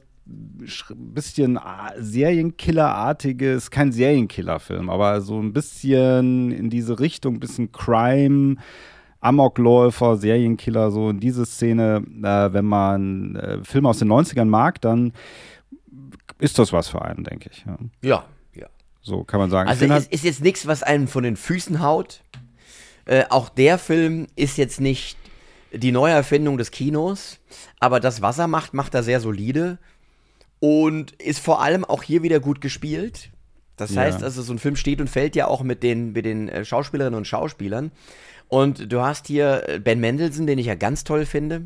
sch- 0.62 0.94
bisschen 0.96 1.58
ah, 1.58 1.92
Serienkiller-artiges, 1.98 3.70
kein 3.70 3.92
Serienkiller-Film, 3.92 4.88
aber 4.90 5.20
so 5.20 5.40
ein 5.40 5.52
bisschen 5.52 6.52
in 6.52 6.70
diese 6.70 7.00
Richtung, 7.00 7.40
bisschen 7.40 7.72
Crime, 7.72 8.56
Amokläufer, 9.20 10.16
Serienkiller, 10.16 10.90
so 10.90 11.10
in 11.10 11.20
diese 11.20 11.46
Szene, 11.46 12.02
äh, 12.22 12.52
wenn 12.52 12.64
man 12.64 13.36
äh, 13.36 13.58
Filme 13.64 13.88
aus 13.88 13.98
den 13.98 14.08
90ern 14.10 14.46
mag, 14.46 14.80
dann 14.80 15.12
ist 16.38 16.58
das 16.58 16.72
was 16.72 16.88
für 16.88 17.02
einen, 17.02 17.24
denke 17.24 17.50
ich. 17.52 17.64
Ja. 17.66 17.78
Ja, 18.02 18.24
ja. 18.54 18.66
So 19.00 19.22
kann 19.24 19.38
man 19.40 19.50
sagen. 19.50 19.68
Also 19.68 19.80
find 19.86 19.92
es 19.96 20.06
ist 20.08 20.24
jetzt 20.24 20.42
nichts, 20.42 20.66
was 20.66 20.82
einen 20.82 21.06
von 21.08 21.22
den 21.22 21.36
Füßen 21.36 21.80
haut. 21.80 22.22
Äh, 23.04 23.24
auch 23.30 23.48
der 23.48 23.78
Film 23.78 24.26
ist 24.36 24.58
jetzt 24.58 24.80
nicht 24.80 25.16
die 25.74 25.92
Neuerfindung 25.92 26.58
des 26.58 26.70
Kinos, 26.70 27.38
aber 27.80 28.00
das, 28.00 28.22
was 28.22 28.38
er 28.38 28.48
macht, 28.48 28.74
macht 28.74 28.94
er 28.94 29.02
sehr 29.02 29.20
solide 29.20 29.78
und 30.60 31.12
ist 31.20 31.40
vor 31.40 31.62
allem 31.62 31.84
auch 31.84 32.02
hier 32.02 32.22
wieder 32.22 32.40
gut 32.40 32.60
gespielt. 32.60 33.30
Das 33.76 33.94
Ja. 33.94 34.02
heißt 34.02 34.22
also, 34.22 34.42
so 34.42 34.52
ein 34.52 34.58
Film 34.58 34.76
steht 34.76 35.00
und 35.00 35.08
fällt 35.08 35.34
ja 35.34 35.46
auch 35.46 35.62
mit 35.62 35.82
den, 35.82 36.12
mit 36.12 36.24
den 36.24 36.48
äh, 36.48 36.64
Schauspielerinnen 36.64 37.16
und 37.16 37.26
Schauspielern. 37.26 37.90
Und 38.48 38.92
du 38.92 39.00
hast 39.00 39.26
hier 39.26 39.64
äh, 39.68 39.78
Ben 39.80 39.98
Mendelssohn, 39.98 40.46
den 40.46 40.58
ich 40.58 40.66
ja 40.66 40.74
ganz 40.74 41.04
toll 41.04 41.24
finde. 41.24 41.62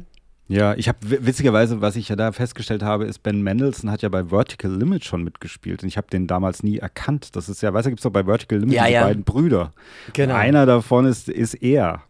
Ja, 0.49 0.75
ich 0.75 0.87
habe 0.88 0.99
witzigerweise, 1.03 1.81
was 1.81 1.97
ich 1.97 2.09
ja 2.09 2.14
da 2.14 2.31
festgestellt 2.31 2.85
habe, 2.85 3.05
ist 3.05 3.25
Ben 3.25 3.42
Mendelssohn 3.42 3.90
hat 3.90 4.03
ja 4.03 4.09
bei 4.09 4.27
Vertical 4.31 4.73
Limit 4.73 5.05
schon 5.05 5.25
mitgespielt 5.25 5.83
und 5.83 5.88
ich 5.88 5.97
habe 5.97 6.07
den 6.09 6.29
damals 6.29 6.62
nie 6.62 6.79
erkannt. 6.79 7.35
Das 7.35 7.49
ist 7.49 7.62
ja, 7.62 7.75
weißt 7.75 7.87
du, 7.87 7.90
gibt 7.90 7.99
es 7.99 8.05
doch 8.05 8.12
bei 8.12 8.25
Vertical 8.25 8.61
Limit 8.61 8.77
Ja, 8.77 8.87
die 8.87 8.92
ja. 8.92 9.03
beiden 9.03 9.25
Brüder. 9.25 9.73
Genau. 10.12 10.35
Einer 10.37 10.64
davon 10.64 11.05
ist, 11.07 11.29
ist 11.29 11.55
er. 11.55 12.03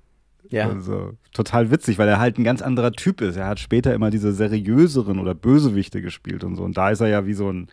Ja. 0.50 0.68
Also 0.68 1.12
total 1.32 1.70
witzig, 1.70 1.98
weil 1.98 2.09
er 2.09 2.18
halt 2.18 2.38
ein 2.38 2.44
ganz 2.44 2.62
anderer 2.62 2.92
Typ 2.92 3.20
ist. 3.20 3.37
Er 3.37 3.46
hat 3.46 3.61
später 3.61 3.92
immer 3.94 4.11
diese 4.11 4.32
seriöseren 4.32 5.18
oder 5.18 5.35
Bösewichte 5.35 6.00
gespielt 6.02 6.44
und 6.44 6.56
so. 6.56 6.62
Und 6.62 6.76
da 6.76 6.90
ist 6.90 7.00
er 7.00 7.09
ja 7.09 7.26
wie 7.26 7.35
so 7.35 7.50
ein, 7.52 7.68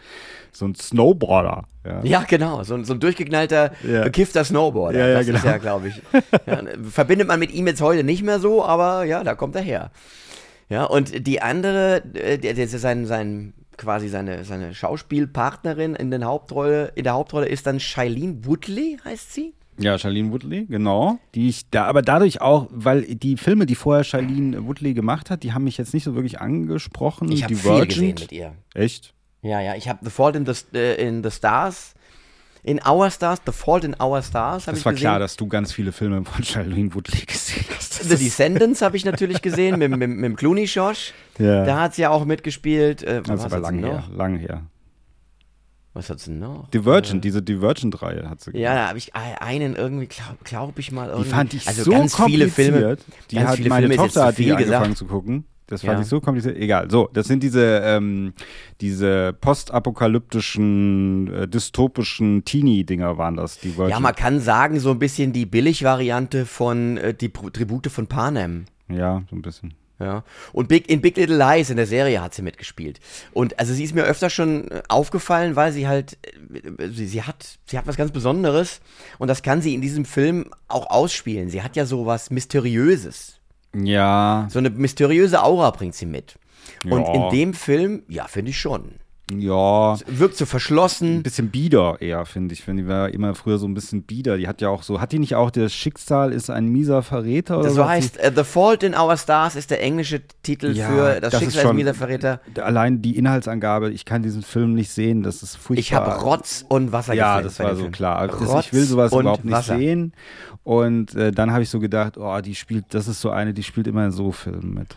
so 0.51 0.65
ein 0.65 0.75
Snowboarder. 0.75 1.63
Ja. 1.85 2.03
Ja, 2.03 2.23
genau. 2.27 2.63
So, 2.63 2.75
ein- 2.75 2.85
so 2.85 2.93
ein 2.93 2.99
durchgeknallter, 2.99 3.71
Ja. 3.87 4.03
bekiffter 4.03 4.43
Snowboarder. 4.43 4.99
Ja, 4.99 5.07
ja, 5.07 5.13
das 5.19 5.27
ist 5.27 5.41
genau. 5.41 5.45
ja, 5.53 5.57
glaube 5.57 5.87
ich. 5.89 6.01
Ja, 6.45 6.61
verbindet 6.89 7.27
man 7.27 7.39
mit 7.39 7.53
ihm 7.53 7.67
jetzt 7.67 7.81
heute 7.81 8.03
nicht 8.03 8.23
mehr 8.23 8.39
so, 8.39 8.63
aber 8.63 9.03
ja, 9.03 9.23
da 9.23 9.35
kommt 9.35 9.55
er 9.55 9.61
her. 9.61 9.91
Ja, 10.69 10.85
und 10.85 11.27
die 11.27 11.41
andere, 11.41 12.03
äh, 12.15 12.37
der, 12.37 12.53
der, 12.53 12.67
sein, 12.67 13.05
sein, 13.05 13.53
quasi 13.77 14.07
seine, 14.07 14.43
seine 14.45 14.73
Schauspielpartnerin 14.73 15.95
in, 15.95 16.09
den 16.11 16.25
Hauptrolle, 16.25 16.91
in 16.95 17.03
der 17.03 17.13
Hauptrolle 17.13 17.47
ist 17.47 17.67
dann 17.67 17.79
Shailene 17.79 18.45
Woodley, 18.45 18.97
heißt 19.03 19.33
sie? 19.33 19.53
Ja, 19.79 19.97
Charlene 19.97 20.31
Woodley, 20.31 20.65
genau. 20.65 21.19
Die 21.35 21.49
ich 21.49 21.69
da, 21.71 21.85
aber 21.85 22.01
dadurch 22.01 22.41
auch, 22.41 22.67
weil 22.71 23.03
die 23.03 23.37
Filme, 23.37 23.65
die 23.65 23.75
vorher 23.75 24.03
Charlene 24.03 24.65
Woodley 24.65 24.93
gemacht 24.93 25.29
hat, 25.29 25.43
die 25.43 25.53
haben 25.53 25.63
mich 25.63 25.77
jetzt 25.77 25.93
nicht 25.93 26.03
so 26.03 26.15
wirklich 26.15 26.39
angesprochen. 26.41 27.31
Ich 27.31 27.43
habe 27.43 27.55
viel 27.55 27.85
gesehen 27.87 28.15
mit 28.19 28.31
ihr. 28.31 28.53
Echt? 28.73 29.13
Ja, 29.41 29.59
ja, 29.61 29.75
ich 29.75 29.89
habe 29.89 29.99
The 30.03 30.09
Fault 30.09 30.35
in 30.35 30.45
the, 30.45 30.53
äh, 30.77 31.05
in 31.07 31.23
the 31.23 31.31
Stars, 31.31 31.93
in 32.63 32.79
Our 32.87 33.09
Stars, 33.11 33.41
The 33.45 33.51
Fault 33.51 33.83
in 33.83 33.93
Our 34.01 34.21
Stars 34.21 34.67
habe 34.67 34.71
Das 34.75 34.79
ich 34.79 34.85
war 34.85 34.93
gesehen. 34.93 35.03
klar, 35.03 35.19
dass 35.19 35.35
du 35.35 35.47
ganz 35.47 35.73
viele 35.73 35.91
Filme 35.91 36.23
von 36.23 36.43
Charlene 36.45 36.93
Woodley 36.93 37.25
gesehen 37.25 37.65
hast. 37.75 37.99
Das 37.99 38.07
The 38.07 38.15
Descendants 38.23 38.81
habe 38.81 38.95
ich 38.95 39.03
natürlich 39.03 39.41
gesehen, 39.41 39.79
mit, 39.79 39.89
mit, 39.89 39.99
mit 40.09 40.23
dem 40.23 40.35
Clooney-Schorsch. 40.37 41.13
Ja. 41.39 41.65
Da 41.65 41.81
hat 41.81 41.95
sie 41.95 42.03
ja 42.03 42.09
auch 42.11 42.23
mitgespielt. 42.25 43.03
Äh, 43.03 43.21
das 43.21 43.27
was 43.29 43.39
ist 43.41 43.45
aber 43.53 43.67
hat 43.67 43.73
sie 43.73 43.79
lang 43.81 43.91
her, 43.91 44.03
lang 44.15 44.37
her. 44.37 44.61
Was 45.95 46.09
hat 46.09 46.19
sie 46.19 46.31
noch? 46.31 46.69
Divergent, 46.71 47.23
diese 47.23 47.43
Divergent-Reihe 47.43 48.27
hat 48.29 48.41
sie 48.41 48.49
Ja, 48.57 48.71
gemacht. 48.71 48.77
da 48.83 48.87
habe 48.89 48.97
ich 48.97 49.13
einen 49.15 49.75
irgendwie, 49.75 50.07
glaube 50.07 50.37
glaub 50.43 50.79
ich 50.79 50.91
mal, 50.91 51.05
Die 51.05 51.11
irgendwie. 51.11 51.29
fand 51.29 51.53
ich 51.53 51.67
also 51.67 51.83
so 51.83 51.91
ganz 51.91 52.15
viele 52.15 52.47
Filme. 52.49 52.81
kompliziert. 52.81 53.05
Die 53.31 53.39
hat 53.39 53.55
viele 53.57 53.69
meine 53.69 53.87
Filme 53.87 54.01
Tochter 54.03 54.25
hat 54.25 54.37
die 54.39 54.51
angefangen 54.51 54.81
gesagt. 54.81 54.97
zu 54.97 55.05
gucken. 55.05 55.45
Das 55.67 55.81
fand 55.81 55.93
Ja. 55.93 56.01
ich 56.01 56.07
so 56.07 56.19
kompliziert. 56.19 56.57
Egal. 56.57 56.89
So, 56.91 57.09
das 57.13 57.27
sind 57.27 57.41
diese, 57.43 57.81
ähm, 57.85 58.33
diese 58.81 59.33
postapokalyptischen, 59.39 61.33
äh, 61.33 61.47
dystopischen 61.47 62.43
Teenie-Dinger 62.45 63.17
waren 63.17 63.35
das, 63.37 63.59
Divergent. 63.59 63.91
Ja, 63.91 63.99
man 63.99 64.15
kann 64.15 64.39
sagen, 64.39 64.79
so 64.79 64.91
ein 64.91 64.99
bisschen 64.99 65.31
die 65.33 65.45
Billig-Variante 65.45 66.45
von 66.45 66.97
äh, 66.97 67.13
die 67.13 67.29
Tribute 67.29 67.87
von 67.87 68.07
Panem. 68.07 68.65
Ja, 68.89 69.23
so 69.29 69.35
ein 69.35 69.41
bisschen. 69.41 69.73
Ja. 69.99 70.23
Und 70.51 70.67
Big, 70.67 70.89
in 70.89 71.01
Big 71.01 71.15
Little 71.17 71.37
Lies 71.37 71.69
in 71.69 71.77
der 71.77 71.85
Serie 71.85 72.21
hat 72.21 72.33
sie 72.33 72.41
mitgespielt. 72.41 72.99
Und 73.31 73.59
also 73.59 73.73
sie 73.73 73.83
ist 73.83 73.93
mir 73.95 74.03
öfter 74.03 74.29
schon 74.29 74.69
äh, 74.71 74.81
aufgefallen, 74.89 75.55
weil 75.55 75.71
sie 75.71 75.87
halt, 75.87 76.17
äh, 76.53 76.89
sie, 76.89 77.05
sie 77.07 77.21
hat, 77.23 77.45
sie 77.67 77.77
hat 77.77 77.87
was 77.87 77.95
ganz 77.95 78.11
Besonderes 78.11 78.81
und 79.19 79.27
das 79.27 79.43
kann 79.43 79.61
sie 79.61 79.73
in 79.73 79.81
diesem 79.81 80.03
Film 80.05 80.49
auch 80.67 80.89
ausspielen. 80.89 81.49
Sie 81.49 81.61
hat 81.61 81.75
ja 81.75 81.85
so 81.85 82.05
was 82.05 82.31
Mysteriöses. 82.31 83.39
Ja, 83.75 84.47
So 84.51 84.59
eine 84.59 84.69
mysteriöse 84.69 85.41
Aura 85.43 85.71
bringt 85.71 85.95
sie 85.95 86.05
mit. 86.05 86.35
Und 86.85 87.01
Ja. 87.07 87.13
in 87.13 87.29
dem 87.31 87.53
Film, 87.53 88.03
ja, 88.07 88.27
finde 88.27 88.51
ich 88.51 88.59
schon. 88.59 88.95
Ja. 89.31 89.97
Wirkt 90.07 90.35
so 90.37 90.45
verschlossen. 90.45 91.17
Ein 91.17 91.23
bisschen 91.23 91.49
bieder 91.49 91.97
eher, 92.01 92.25
finde 92.25 92.53
ich. 92.53 92.67
Wenn 92.67 92.77
die 92.77 92.87
war 92.87 93.09
immer 93.09 93.35
früher 93.35 93.57
so 93.57 93.65
ein 93.67 93.73
bisschen 93.73 94.03
bieder. 94.03 94.37
Die 94.37 94.47
hat 94.47 94.61
ja 94.61 94.69
auch 94.69 94.83
so, 94.83 94.99
hat 94.99 95.11
die 95.11 95.19
nicht 95.19 95.35
auch 95.35 95.49
das 95.49 95.73
Schicksal 95.73 96.33
ist 96.33 96.49
ein 96.49 96.67
mieser 96.67 97.01
Verräter 97.03 97.59
oder 97.59 97.69
So 97.69 97.75
so? 97.77 97.87
Heißt 97.87 98.17
äh, 98.17 98.31
The 98.35 98.43
Fault 98.43 98.83
in 98.83 98.93
Our 98.95 99.15
Stars 99.17 99.55
ist 99.55 99.71
der 99.71 99.81
englische 99.81 100.21
Titel 100.43 100.71
Ja, 100.75 100.87
für 100.89 101.21
das, 101.21 101.31
das 101.31 101.33
ist 101.33 101.39
Schicksal 101.39 101.61
schon- 101.63 101.71
ist 101.71 101.75
mieser 101.77 101.93
Verräter. 101.93 102.41
allein 102.61 103.01
die 103.01 103.17
Inhaltsangabe, 103.17 103.91
ich 103.91 104.03
kann 104.05 104.23
diesen 104.23 104.41
Film 104.43 104.73
nicht 104.73 104.91
sehen, 104.91 105.23
das 105.23 105.41
ist 105.41 105.55
furchtbar. 105.55 105.79
Ich 105.79 105.93
habe 105.93 106.11
Rotz 106.21 106.65
und 106.67 106.91
Wasser 106.91 107.13
Ja, 107.13 107.41
das 107.41 107.59
war 107.59 107.75
so 107.75 107.81
Film. 107.83 107.91
klar. 107.93 108.17
Also 108.19 108.37
Rotz 108.43 108.65
ich 108.67 108.73
will 108.73 108.83
sowas 108.83 109.13
überhaupt 109.13 109.45
nicht 109.45 109.53
Wasser. 109.53 109.77
sehen. 109.77 110.13
Und 110.63 111.15
äh, 111.15 111.31
dann 111.31 111.51
habe 111.51 111.63
ich 111.63 111.69
so 111.69 111.79
gedacht, 111.79 112.17
oh, 112.17 112.39
die 112.41 112.55
spielt, 112.55 112.85
das 112.93 113.07
ist 113.07 113.21
so 113.21 113.29
eine, 113.29 113.53
die 113.53 113.63
spielt 113.63 113.87
immer 113.87 114.05
in 114.05 114.11
so 114.11 114.31
Filmen 114.31 114.73
mit. 114.73 114.95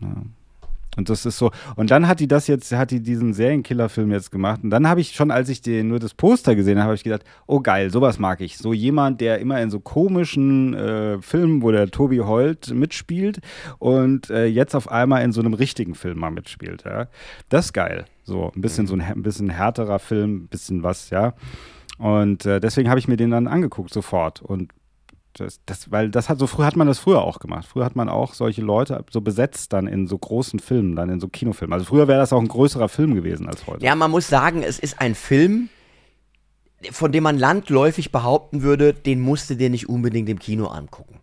Ja. 0.00 0.08
Und 0.96 1.08
das 1.08 1.24
ist 1.24 1.38
so. 1.38 1.50
Und 1.76 1.90
dann 1.90 2.06
hat 2.06 2.20
die 2.20 2.28
das 2.28 2.46
jetzt, 2.46 2.70
hat 2.72 2.90
die 2.90 3.00
diesen 3.00 3.32
Serienkiller-Film 3.32 4.10
jetzt 4.12 4.30
gemacht. 4.30 4.62
Und 4.62 4.70
dann 4.70 4.86
habe 4.86 5.00
ich 5.00 5.12
schon, 5.12 5.30
als 5.30 5.48
ich 5.48 5.62
den, 5.62 5.88
nur 5.88 5.98
das 5.98 6.12
Poster 6.12 6.54
gesehen 6.54 6.78
habe, 6.78 6.88
habe 6.88 6.94
ich 6.96 7.04
gedacht, 7.04 7.24
oh 7.46 7.60
geil, 7.60 7.90
sowas 7.90 8.18
mag 8.18 8.42
ich. 8.42 8.58
So 8.58 8.74
jemand, 8.74 9.20
der 9.22 9.38
immer 9.38 9.60
in 9.62 9.70
so 9.70 9.80
komischen 9.80 10.74
äh, 10.74 11.22
Filmen, 11.22 11.62
wo 11.62 11.70
der 11.70 11.90
Tobi 11.90 12.18
Holt 12.18 12.74
mitspielt 12.74 13.40
und 13.78 14.28
äh, 14.28 14.44
jetzt 14.44 14.74
auf 14.74 14.90
einmal 14.90 15.24
in 15.24 15.32
so 15.32 15.40
einem 15.40 15.54
richtigen 15.54 15.94
Film 15.94 16.18
mal 16.18 16.30
mitspielt. 16.30 16.84
Ja. 16.84 17.08
Das 17.48 17.66
ist 17.66 17.72
geil. 17.72 18.04
So 18.24 18.52
ein 18.54 18.60
bisschen 18.60 18.86
so 18.86 18.94
ein, 18.94 19.00
ein 19.00 19.22
bisschen 19.22 19.48
härterer 19.48 19.98
Film, 19.98 20.44
ein 20.44 20.48
bisschen 20.48 20.82
was, 20.82 21.08
ja. 21.10 21.32
Und 21.98 22.44
äh, 22.44 22.60
deswegen 22.60 22.90
habe 22.90 23.00
ich 23.00 23.08
mir 23.08 23.16
den 23.16 23.30
dann 23.30 23.46
angeguckt 23.46 23.94
sofort. 23.94 24.42
Und 24.42 24.72
das, 25.34 25.60
das, 25.66 25.90
weil 25.90 26.10
das 26.10 26.28
hat 26.28 26.38
so 26.38 26.46
früh 26.46 26.64
hat 26.64 26.76
man 26.76 26.86
das 26.86 26.98
früher 26.98 27.22
auch 27.22 27.38
gemacht. 27.38 27.66
Früher 27.66 27.84
hat 27.84 27.96
man 27.96 28.08
auch 28.08 28.34
solche 28.34 28.62
Leute 28.62 29.04
so 29.10 29.20
besetzt 29.20 29.72
dann 29.72 29.86
in 29.86 30.06
so 30.06 30.18
großen 30.18 30.60
Filmen, 30.60 30.96
dann 30.96 31.08
in 31.08 31.20
so 31.20 31.28
Kinofilmen. 31.28 31.72
Also 31.72 31.86
früher 31.86 32.08
wäre 32.08 32.20
das 32.20 32.32
auch 32.32 32.40
ein 32.40 32.48
größerer 32.48 32.88
Film 32.88 33.14
gewesen 33.14 33.48
als 33.48 33.66
heute. 33.66 33.84
Ja, 33.84 33.94
man 33.94 34.10
muss 34.10 34.28
sagen, 34.28 34.62
es 34.62 34.78
ist 34.78 35.00
ein 35.00 35.14
Film, 35.14 35.68
von 36.90 37.12
dem 37.12 37.22
man 37.22 37.38
landläufig 37.38 38.12
behaupten 38.12 38.62
würde, 38.62 38.92
den 38.92 39.20
musst 39.20 39.50
du 39.50 39.56
dir 39.56 39.70
nicht 39.70 39.88
unbedingt 39.88 40.28
im 40.28 40.38
Kino 40.38 40.66
angucken. 40.66 41.20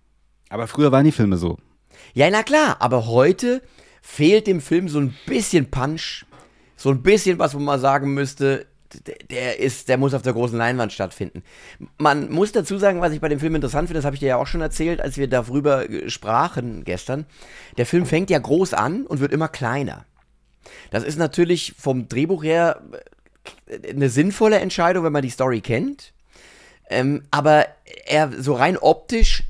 Aber 0.49 0.67
früher 0.67 0.91
waren 0.91 1.05
die 1.05 1.11
Filme 1.11 1.37
so. 1.37 1.57
Ja, 2.13 2.29
na 2.29 2.43
klar, 2.43 2.77
aber 2.79 3.07
heute 3.07 3.61
fehlt 4.01 4.47
dem 4.47 4.61
Film 4.61 4.89
so 4.89 4.99
ein 4.99 5.13
bisschen 5.25 5.69
Punch, 5.69 6.25
so 6.75 6.89
ein 6.89 7.03
bisschen 7.03 7.39
was, 7.39 7.53
wo 7.53 7.59
man 7.59 7.79
sagen 7.79 8.13
müsste, 8.13 8.65
der, 9.29 9.59
ist, 9.59 9.89
der 9.89 9.97
muss 9.97 10.13
auf 10.13 10.21
der 10.21 10.33
großen 10.33 10.57
Leinwand 10.57 10.91
stattfinden. 10.93 11.43
Man 11.97 12.31
muss 12.31 12.51
dazu 12.51 12.77
sagen, 12.77 13.01
was 13.01 13.13
ich 13.13 13.21
bei 13.21 13.29
dem 13.29 13.39
Film 13.39 13.55
interessant 13.55 13.87
finde, 13.87 13.99
das 13.99 14.05
habe 14.05 14.15
ich 14.15 14.19
dir 14.19 14.29
ja 14.29 14.37
auch 14.37 14.47
schon 14.47 14.61
erzählt, 14.61 15.01
als 15.01 15.17
wir 15.17 15.27
darüber 15.27 15.89
äh, 15.89 16.09
sprachen 16.09 16.83
gestern. 16.83 17.25
Der 17.77 17.85
Film 17.85 18.05
fängt 18.05 18.29
ja 18.29 18.39
groß 18.39 18.73
an 18.73 19.05
und 19.05 19.19
wird 19.19 19.31
immer 19.31 19.47
kleiner. 19.47 20.05
Das 20.91 21.03
ist 21.03 21.17
natürlich 21.17 21.75
vom 21.77 22.07
Drehbuch 22.07 22.43
her 22.43 22.81
äh, 23.67 23.89
eine 23.89 24.09
sinnvolle 24.09 24.59
Entscheidung, 24.59 25.03
wenn 25.03 25.13
man 25.13 25.21
die 25.21 25.29
Story 25.29 25.61
kennt. 25.61 26.13
Ähm, 26.89 27.23
aber 27.31 27.67
er 28.05 28.31
so 28.41 28.53
rein 28.55 28.77
optisch 28.77 29.43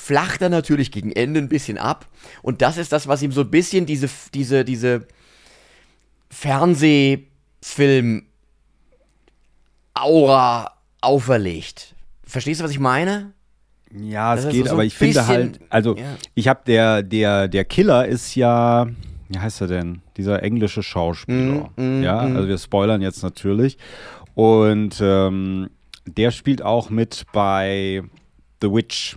flacht 0.00 0.40
er 0.40 0.48
natürlich 0.48 0.90
gegen 0.90 1.12
Ende 1.12 1.40
ein 1.40 1.50
bisschen 1.50 1.76
ab. 1.76 2.06
Und 2.40 2.62
das 2.62 2.78
ist 2.78 2.90
das, 2.90 3.06
was 3.06 3.20
ihm 3.20 3.32
so 3.32 3.42
ein 3.42 3.50
bisschen 3.50 3.84
diese, 3.84 4.08
diese, 4.32 4.64
diese 4.64 5.06
Fernsehfilm 6.30 8.24
Aura 10.02 10.72
auferlegt. 11.00 11.94
Verstehst 12.24 12.60
du, 12.60 12.64
was 12.64 12.70
ich 12.70 12.78
meine? 12.80 13.32
Ja, 13.92 14.36
Das 14.36 14.44
es 14.44 14.52
geht, 14.52 14.66
so 14.66 14.72
aber 14.74 14.84
ich 14.84 14.94
finde 14.94 15.26
halt, 15.26 15.60
also 15.68 15.96
ja. 15.96 16.16
ich 16.34 16.46
habe 16.46 16.60
der, 16.66 17.02
der, 17.02 17.48
der 17.48 17.64
Killer 17.64 18.06
ist 18.06 18.34
ja, 18.36 18.86
wie 19.28 19.38
heißt 19.38 19.60
er 19.62 19.66
denn? 19.66 20.02
Dieser 20.16 20.42
englische 20.44 20.82
Schauspieler. 20.82 21.70
Mm, 21.76 22.02
ja, 22.02 22.18
also 22.20 22.46
wir 22.46 22.58
spoilern 22.58 23.02
jetzt 23.02 23.22
natürlich. 23.22 23.78
Und 24.34 25.00
ähm, 25.00 25.70
der 26.06 26.30
spielt 26.30 26.62
auch 26.62 26.88
mit 26.90 27.24
bei 27.32 28.02
The 28.62 28.70
Witch. 28.72 29.16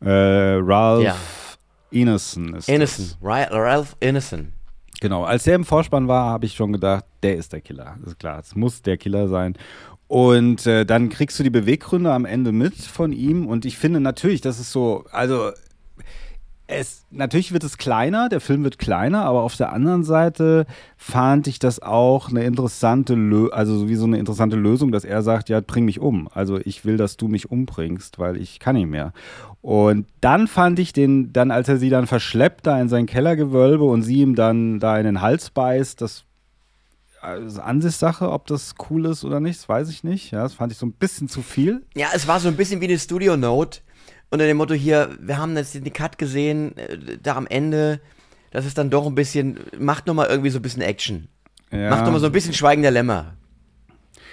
Äh, 0.00 0.08
Ralph 0.10 1.04
Ja. 1.04 1.16
Ineson 1.90 2.54
ist 2.54 2.68
Innocent. 2.68 3.18
Ra- 3.22 3.48
Ralph 3.50 3.96
Innocent. 4.00 4.48
Genau, 5.00 5.24
als 5.24 5.44
der 5.44 5.54
im 5.54 5.64
Vorspann 5.64 6.08
war, 6.08 6.30
habe 6.30 6.44
ich 6.44 6.54
schon 6.54 6.72
gedacht, 6.72 7.04
der 7.22 7.36
ist 7.36 7.54
der 7.54 7.62
Killer. 7.62 7.96
Das 8.00 8.12
ist 8.12 8.18
klar, 8.18 8.38
es 8.38 8.54
muss 8.54 8.82
der 8.82 8.98
Killer 8.98 9.28
sein. 9.28 9.56
Und 10.08 10.66
äh, 10.66 10.84
dann 10.84 11.08
kriegst 11.08 11.38
du 11.38 11.42
die 11.42 11.50
Beweggründe 11.50 12.12
am 12.12 12.26
Ende 12.26 12.52
mit 12.52 12.74
von 12.74 13.12
ihm. 13.12 13.46
Und 13.46 13.64
ich 13.64 13.78
finde 13.78 14.00
natürlich, 14.00 14.40
das 14.42 14.60
ist 14.60 14.72
so, 14.72 15.04
also 15.10 15.52
es, 16.70 17.04
natürlich 17.10 17.52
wird 17.52 17.64
es 17.64 17.78
kleiner, 17.78 18.28
der 18.28 18.40
Film 18.40 18.64
wird 18.64 18.78
kleiner, 18.78 19.24
aber 19.24 19.42
auf 19.42 19.56
der 19.56 19.72
anderen 19.72 20.04
Seite 20.04 20.66
fand 20.96 21.46
ich 21.46 21.58
das 21.58 21.80
auch 21.82 22.28
eine 22.28 22.44
interessante, 22.44 23.14
Lö 23.14 23.48
also 23.48 23.76
sowieso 23.76 24.04
eine 24.04 24.18
interessante 24.18 24.56
Lösung, 24.56 24.92
dass 24.92 25.04
er 25.04 25.22
sagt, 25.22 25.48
ja, 25.48 25.60
bring 25.60 25.84
mich 25.84 26.00
um. 26.00 26.28
Also 26.32 26.58
ich 26.58 26.84
will, 26.84 26.96
dass 26.96 27.16
du 27.16 27.28
mich 27.28 27.50
umbringst, 27.50 28.18
weil 28.18 28.36
ich 28.36 28.60
kann 28.60 28.76
nicht 28.76 28.88
mehr. 28.88 29.12
Und 29.60 30.06
dann 30.20 30.46
fand 30.46 30.78
ich 30.78 30.92
den, 30.92 31.32
dann 31.32 31.50
als 31.50 31.68
er 31.68 31.78
sie 31.78 31.90
dann 31.90 32.06
verschleppt 32.06 32.66
da 32.66 32.80
in 32.80 32.88
sein 32.88 33.06
Kellergewölbe 33.06 33.84
und 33.84 34.02
sie 34.02 34.20
ihm 34.20 34.34
dann 34.34 34.78
da 34.78 34.98
in 34.98 35.04
den 35.04 35.20
Hals 35.20 35.50
beißt, 35.50 36.00
das 36.00 36.24
ist 37.44 37.58
Ansichtssache, 37.58 38.30
ob 38.30 38.46
das 38.46 38.74
cool 38.88 39.04
ist 39.06 39.24
oder 39.24 39.40
nicht, 39.40 39.58
das 39.58 39.68
weiß 39.68 39.90
ich 39.90 40.04
nicht. 40.04 40.30
Ja, 40.30 40.42
das 40.42 40.54
fand 40.54 40.72
ich 40.72 40.78
so 40.78 40.86
ein 40.86 40.92
bisschen 40.92 41.28
zu 41.28 41.42
viel. 41.42 41.82
Ja, 41.94 42.08
es 42.14 42.26
war 42.26 42.40
so 42.40 42.48
ein 42.48 42.56
bisschen 42.56 42.80
wie 42.80 42.86
eine 42.86 42.98
Studio-Note 42.98 43.80
unter 44.30 44.46
dem 44.46 44.56
Motto 44.56 44.74
hier, 44.74 45.10
wir 45.20 45.38
haben 45.38 45.56
jetzt 45.56 45.74
den 45.74 45.92
Cut 45.92 46.18
gesehen, 46.18 46.76
äh, 46.76 47.18
da 47.22 47.36
am 47.36 47.46
Ende, 47.46 48.00
das 48.50 48.66
ist 48.66 48.78
dann 48.78 48.90
doch 48.90 49.06
ein 49.06 49.14
bisschen, 49.14 49.58
macht 49.78 50.06
nochmal 50.06 50.28
irgendwie 50.28 50.50
so 50.50 50.58
ein 50.58 50.62
bisschen 50.62 50.82
Action. 50.82 51.28
Ja. 51.72 51.90
Macht 51.90 52.04
nochmal 52.04 52.20
so 52.20 52.26
ein 52.26 52.32
bisschen 52.32 52.54
Schweigen 52.54 52.82
der 52.82 52.90
Lämmer. 52.90 53.34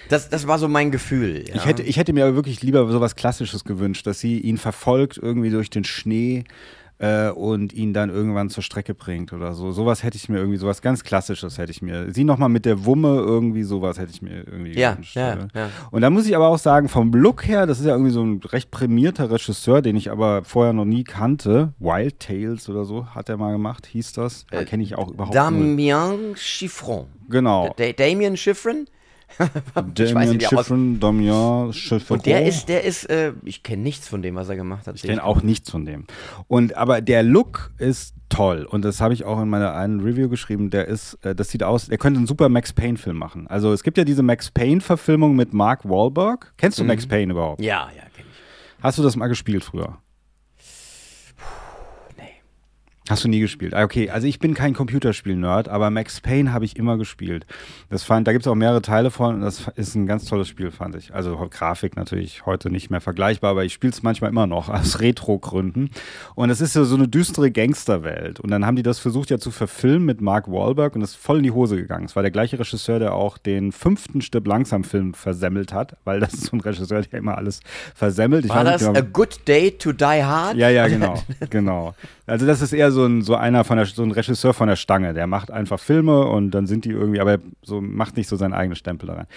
Das, 0.10 0.30
das 0.30 0.48
war 0.48 0.58
so 0.58 0.68
mein 0.68 0.92
Gefühl. 0.92 1.44
Ja. 1.48 1.56
Ich, 1.56 1.66
hätte, 1.66 1.84
ich 1.84 1.98
hätte 1.98 2.14
mir 2.14 2.26
aber 2.26 2.36
wirklich 2.36 2.62
lieber 2.62 2.90
so 2.90 3.02
was 3.02 3.16
Klassisches 3.16 3.64
gewünscht, 3.64 4.08
dass 4.08 4.20
sie 4.20 4.40
ihn 4.40 4.58
verfolgt 4.58 5.18
irgendwie 5.18 5.50
durch 5.50 5.70
den 5.70 5.84
Schnee 5.84 6.46
äh, 7.00 7.30
und 7.30 7.74
ihn 7.74 7.94
dann 7.94 8.10
irgendwann 8.10 8.50
zur 8.50 8.64
Strecke 8.64 8.94
bringt 8.94 9.34
oder 9.34 9.54
so. 9.54 9.72
Sowas 9.72 10.04
hätte 10.04 10.18
ich 10.18 10.30
mir 10.30 10.38
irgendwie, 10.38 10.58
sowas 10.58 10.82
ganz 10.82 11.04
Klassisches 11.04 11.58
hätte 11.58 11.72
ich 11.72 11.82
mir. 11.82 12.12
Sie 12.14 12.24
nochmal 12.24 12.50
mit 12.50 12.66
der 12.66 12.86
Wumme 12.86 13.18
irgendwie, 13.18 13.64
sowas 13.64 14.00
hätte 14.00 14.12
ich 14.12 14.22
mir 14.22 14.48
irgendwie 14.48 14.78
Ja, 14.78 14.92
gewünscht. 14.92 15.16
ja, 15.16 15.34
äh. 15.34 15.48
ja. 15.54 15.70
Und 15.92 16.02
da 16.02 16.10
muss 16.10 16.26
ich 16.28 16.36
aber 16.36 16.48
auch 16.48 16.58
sagen, 16.58 16.90
vom 16.90 17.12
Look 17.14 17.48
her, 17.48 17.66
das 17.68 17.80
ist 17.80 17.86
ja 17.86 17.92
irgendwie 17.92 18.12
so 18.12 18.24
ein 18.24 18.42
recht 18.44 18.72
prämierter 18.72 19.30
Regisseur, 19.30 19.82
den 19.82 19.96
ich 19.96 20.10
aber 20.12 20.44
vorher 20.44 20.74
noch 20.74 20.86
nie 20.86 21.04
kannte. 21.04 21.74
Wild 21.80 22.20
Tales 22.20 22.68
oder 22.70 22.86
so 22.86 23.06
hat 23.08 23.30
er 23.30 23.38
mal 23.38 23.52
gemacht, 23.52 23.86
hieß 23.86 24.14
das. 24.14 24.46
Da 24.50 24.64
kenne 24.64 24.84
ich 24.84 24.96
auch 24.96 25.10
überhaupt 25.10 25.36
nicht. 25.36 25.44
Damien 25.44 26.36
Chiffron. 26.36 27.06
Genau. 27.30 27.74
Da 27.78 27.92
Damien 27.92 28.38
Chiffron. 28.38 28.86
Damien 29.96 30.40
er 30.40 30.50
Chiffren, 30.50 31.00
Damien 31.00 31.74
Chiffren. 31.74 32.18
Und 32.18 32.26
der 32.26 32.46
ist, 32.46 32.70
der 32.70 32.84
ist, 32.84 33.10
äh, 33.10 33.34
ich 33.44 33.64
kenne 33.64 33.84
nichts 33.84 34.08
von 34.08 34.22
dem, 34.22 34.36
was 34.36 34.50
er 34.50 34.56
gemacht 34.56 34.88
hat. 34.88 34.96
Ich 34.96 35.04
kenne 35.04 35.24
auch 35.24 35.44
nichts 35.44 35.70
von 35.70 35.86
dem. 35.86 36.06
Und 36.48 36.76
aber 36.76 37.02
der 37.02 37.24
Look 37.24 37.72
ist 37.78 38.16
toll 38.30 38.66
und 38.70 38.84
das 38.84 39.00
habe 39.02 39.14
ich 39.14 39.26
auch 39.26 39.42
in 39.42 39.50
meiner 39.50 39.74
einen 39.76 40.00
Review 40.02 40.30
geschrieben. 40.30 40.70
Der 40.70 40.88
ist, 40.88 41.16
äh, 41.24 41.36
das 41.36 41.50
sieht 41.50 41.64
aus, 41.64 41.88
der 41.88 41.98
könnte 41.98 42.18
einen 42.18 42.28
super 42.28 42.50
Max 42.50 42.74
Payne 42.74 42.98
Film 42.98 43.18
machen. 43.18 43.48
Also 43.48 43.74
es 43.74 43.84
gibt 43.84 43.98
ja 43.98 44.04
diese 44.04 44.24
Max 44.24 44.52
Payne 44.52 44.82
Verfilmung 44.82 45.36
mit 45.36 45.54
Mark 45.54 45.88
Wahlberg. 45.88 46.54
Kennst 46.58 46.80
du 46.80 46.84
Max 46.84 47.06
Payne 47.08 47.32
überhaupt? 47.32 47.62
Ja, 47.62 47.90
ja, 47.96 48.04
kenne 48.16 48.28
ich. 48.30 48.84
Hast 48.84 48.98
du 48.98 49.04
das 49.04 49.16
mal 49.16 49.28
gespielt 49.28 49.64
früher? 49.64 49.98
Nee. 52.18 52.42
Hast 53.10 53.24
du 53.24 53.30
nie 53.30 53.40
gespielt? 53.40 53.74
Ah, 53.74 53.84
Okay, 53.84 54.10
also 54.10 54.28
ich 54.28 54.40
bin 54.40 54.54
kein 54.54 54.74
Computerspiel-Nerd, 54.74 55.70
aber 55.70 55.90
Max 55.90 56.20
Payne 56.20 56.52
habe 56.52 56.66
ich 56.66 56.76
immer 56.76 56.98
gespielt. 56.98 57.46
Das 57.90 58.04
fand, 58.04 58.28
da 58.28 58.34
gibt 58.34 58.46
es 58.46 58.52
auch 58.52 58.56
mehrere 58.56 58.82
Teile 58.82 59.12
von 59.12 59.36
und 59.36 59.42
das 59.42 59.68
ist 59.76 59.96
ein 59.96 60.08
ganz 60.08 60.26
tolles 60.26 60.48
Spiel, 60.50 60.72
fand 60.72 60.96
ich. 60.96 61.14
Also 61.14 61.38
Grafik 61.50 61.96
natürlich 61.96 62.46
heute 62.46 62.70
nicht 62.70 62.90
mehr 62.90 63.00
vergleichbar, 63.00 63.52
aber 63.52 63.64
ich 63.64 63.72
spiele 63.74 63.94
es 63.94 64.04
manchmal 64.04 64.30
immer 64.30 64.46
noch 64.46 64.68
aus 64.74 65.00
Retro-Gründen. 65.00 65.90
Und 66.36 66.50
es 66.50 66.60
ist 66.60 66.76
ja 66.76 66.84
so 66.84 66.96
eine 66.96 67.08
düstere 67.08 67.50
Gangsterwelt. 67.52 68.40
Und 68.42 68.52
dann 68.52 68.66
haben 68.66 68.76
die 68.76 68.84
das 68.84 69.00
versucht 69.00 69.30
ja 69.30 69.38
zu 69.38 69.52
verfilmen 69.52 70.06
mit 70.06 70.20
Mark 70.20 70.48
Wahlberg 70.52 70.96
und 70.96 71.02
das 71.02 71.12
ist 71.12 71.16
voll 71.18 71.38
in 71.38 71.44
die 71.44 71.52
Hose 71.52 71.78
gegangen. 71.78 72.06
Es 72.06 72.16
war 72.16 72.24
der 72.24 72.32
gleiche 72.32 72.60
Regisseur, 72.60 73.00
der 73.00 73.14
auch 73.14 73.38
den 73.38 73.72
fünften 73.72 74.22
Stück 74.22 74.46
Langsam-Film 74.46 75.14
versemmelt 75.14 75.72
hat, 75.72 75.96
weil 76.04 76.20
das 76.20 76.34
ist 76.34 76.46
so 76.48 76.58
ein 76.58 76.62
Regisseur, 76.62 77.02
der 77.04 77.20
immer 77.20 77.38
alles 77.38 77.62
versemmelt. 77.96 78.44
Ich 78.46 78.50
War 78.52 78.64
das 78.64 78.82
nicht 78.82 78.90
A 78.90 78.94
genau- 79.02 79.12
Good 79.14 79.48
Day 79.48 79.72
to 79.72 79.94
Die 79.94 80.04
Hard? 80.04 80.58
ja, 80.58 80.70
ja, 80.70 80.88
genau, 80.88 81.22
genau. 81.50 81.94
Also 82.26 82.46
das 82.46 82.62
ist 82.62 82.74
eher 82.74 82.92
so 82.92 82.97
ein, 83.06 83.22
so 83.22 83.36
einer 83.36 83.64
von 83.64 83.78
der, 83.78 83.86
so 83.86 84.04
ein 84.04 84.12
Regisseur 84.12 84.54
von 84.54 84.68
der 84.68 84.76
Stange. 84.76 85.14
Der 85.14 85.28
macht 85.28 85.52
einfach 85.52 85.80
Filme 85.80 86.26
und 86.26 86.52
dann 86.52 86.68
sind 86.68 86.86
die 86.86 86.92
irgendwie, 86.92 87.20
aber 87.20 87.40
so 87.62 87.82
macht 87.82 88.18
nicht 88.18 88.28
so 88.28 88.36
seinen 88.36 88.54
eigenen 88.54 88.76
Stempel 88.76 89.08
da 89.08 89.14
rein. 89.14 89.28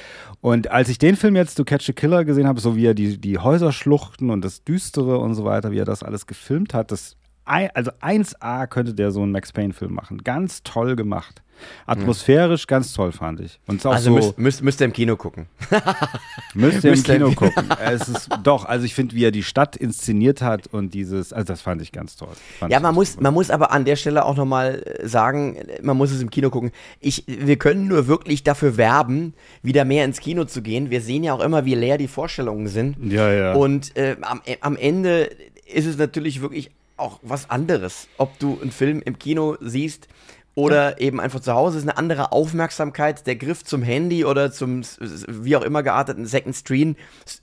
Und 0.40 0.70
als 0.70 0.88
ich 0.88 0.98
den 0.98 1.16
Film 1.16 1.36
jetzt 1.36 1.54
To 1.56 1.64
Catch 1.64 1.90
a 1.90 1.92
Killer 1.92 2.24
gesehen 2.24 2.46
habe, 2.46 2.60
so 2.60 2.76
wie 2.76 2.86
er 2.86 2.94
die, 2.94 3.18
die 3.18 3.38
Häuserschluchten 3.38 4.30
und 4.30 4.44
das 4.44 4.64
Düstere 4.64 5.18
und 5.18 5.34
so 5.34 5.44
weiter, 5.44 5.70
wie 5.70 5.78
er 5.78 5.84
das 5.84 6.02
alles 6.02 6.26
gefilmt 6.26 6.74
hat, 6.74 6.90
das, 6.90 7.16
also 7.50 7.90
1A 8.00 8.66
könnte 8.66 8.94
der 8.94 9.10
so 9.10 9.22
einen 9.22 9.32
Max 9.32 9.52
Payne-Film 9.52 9.92
machen. 9.92 10.18
Ganz 10.24 10.62
toll 10.62 10.96
gemacht. 10.96 11.42
Atmosphärisch 11.86 12.66
ganz 12.66 12.92
toll, 12.92 13.12
fand 13.12 13.40
ich. 13.40 13.58
Und 13.66 13.84
auch 13.84 13.92
Also 13.92 14.10
so, 14.10 14.16
müsst, 14.16 14.38
müsst, 14.38 14.62
müsst 14.62 14.80
ihr 14.80 14.86
im 14.86 14.92
Kino 14.92 15.16
gucken. 15.16 15.46
Müsst 16.54 16.84
ihr 16.84 16.92
im 16.92 17.02
Kino 17.02 17.32
gucken. 17.32 17.68
es 17.78 18.08
ist 18.08 18.28
doch, 18.42 18.64
also 18.64 18.84
ich 18.84 18.94
finde, 18.94 19.14
wie 19.14 19.24
er 19.24 19.30
die 19.30 19.42
Stadt 19.42 19.76
inszeniert 19.76 20.42
hat 20.42 20.66
und 20.68 20.94
dieses, 20.94 21.32
also 21.32 21.46
das 21.46 21.60
fand 21.60 21.82
ich 21.82 21.92
ganz 21.92 22.16
toll. 22.16 22.30
Fand 22.58 22.72
Ja, 22.72 22.80
man 22.80 22.94
muss, 22.94 23.20
man 23.20 23.34
muss 23.34 23.50
aber 23.50 23.72
an 23.72 23.84
der 23.84 23.96
Stelle 23.96 24.24
auch 24.24 24.36
nochmal 24.36 24.82
sagen, 25.02 25.58
man 25.82 25.96
muss 25.96 26.10
es 26.10 26.22
im 26.22 26.30
Kino 26.30 26.50
gucken. 26.50 26.72
Ich, 26.98 27.24
wir 27.26 27.56
können 27.56 27.88
nur 27.88 28.06
wirklich 28.06 28.42
dafür 28.42 28.76
werben, 28.76 29.34
wieder 29.62 29.84
mehr 29.84 30.04
ins 30.04 30.20
Kino 30.20 30.44
zu 30.44 30.62
gehen. 30.62 30.90
Wir 30.90 31.00
sehen 31.00 31.24
ja 31.24 31.34
auch 31.34 31.40
immer, 31.40 31.64
wie 31.64 31.74
leer 31.74 31.98
die 31.98 32.08
Vorstellungen 32.08 32.68
sind. 32.68 32.96
Ja, 33.12 33.32
ja. 33.32 33.52
Und 33.54 33.96
äh, 33.96 34.16
am, 34.22 34.40
am 34.60 34.76
Ende 34.76 35.30
ist 35.72 35.86
es 35.86 35.98
natürlich 35.98 36.40
wirklich 36.40 36.70
auch 37.00 37.18
was 37.22 37.50
anderes, 37.50 38.08
ob 38.18 38.38
du 38.38 38.58
einen 38.60 38.70
Film 38.70 39.02
im 39.04 39.18
Kino 39.18 39.56
siehst 39.60 40.08
oder 40.54 41.00
eben 41.00 41.20
einfach 41.20 41.40
zu 41.40 41.52
Hause. 41.52 41.78
Es 41.78 41.84
ist 41.84 41.88
eine 41.88 41.98
andere 41.98 42.32
Aufmerksamkeit. 42.32 43.26
Der 43.26 43.36
Griff 43.36 43.64
zum 43.64 43.82
Handy 43.82 44.24
oder 44.24 44.52
zum 44.52 44.82
wie 45.28 45.56
auch 45.56 45.62
immer 45.62 45.82
gearteten 45.82 46.26
Second 46.26 46.56
Screen, 46.56 46.96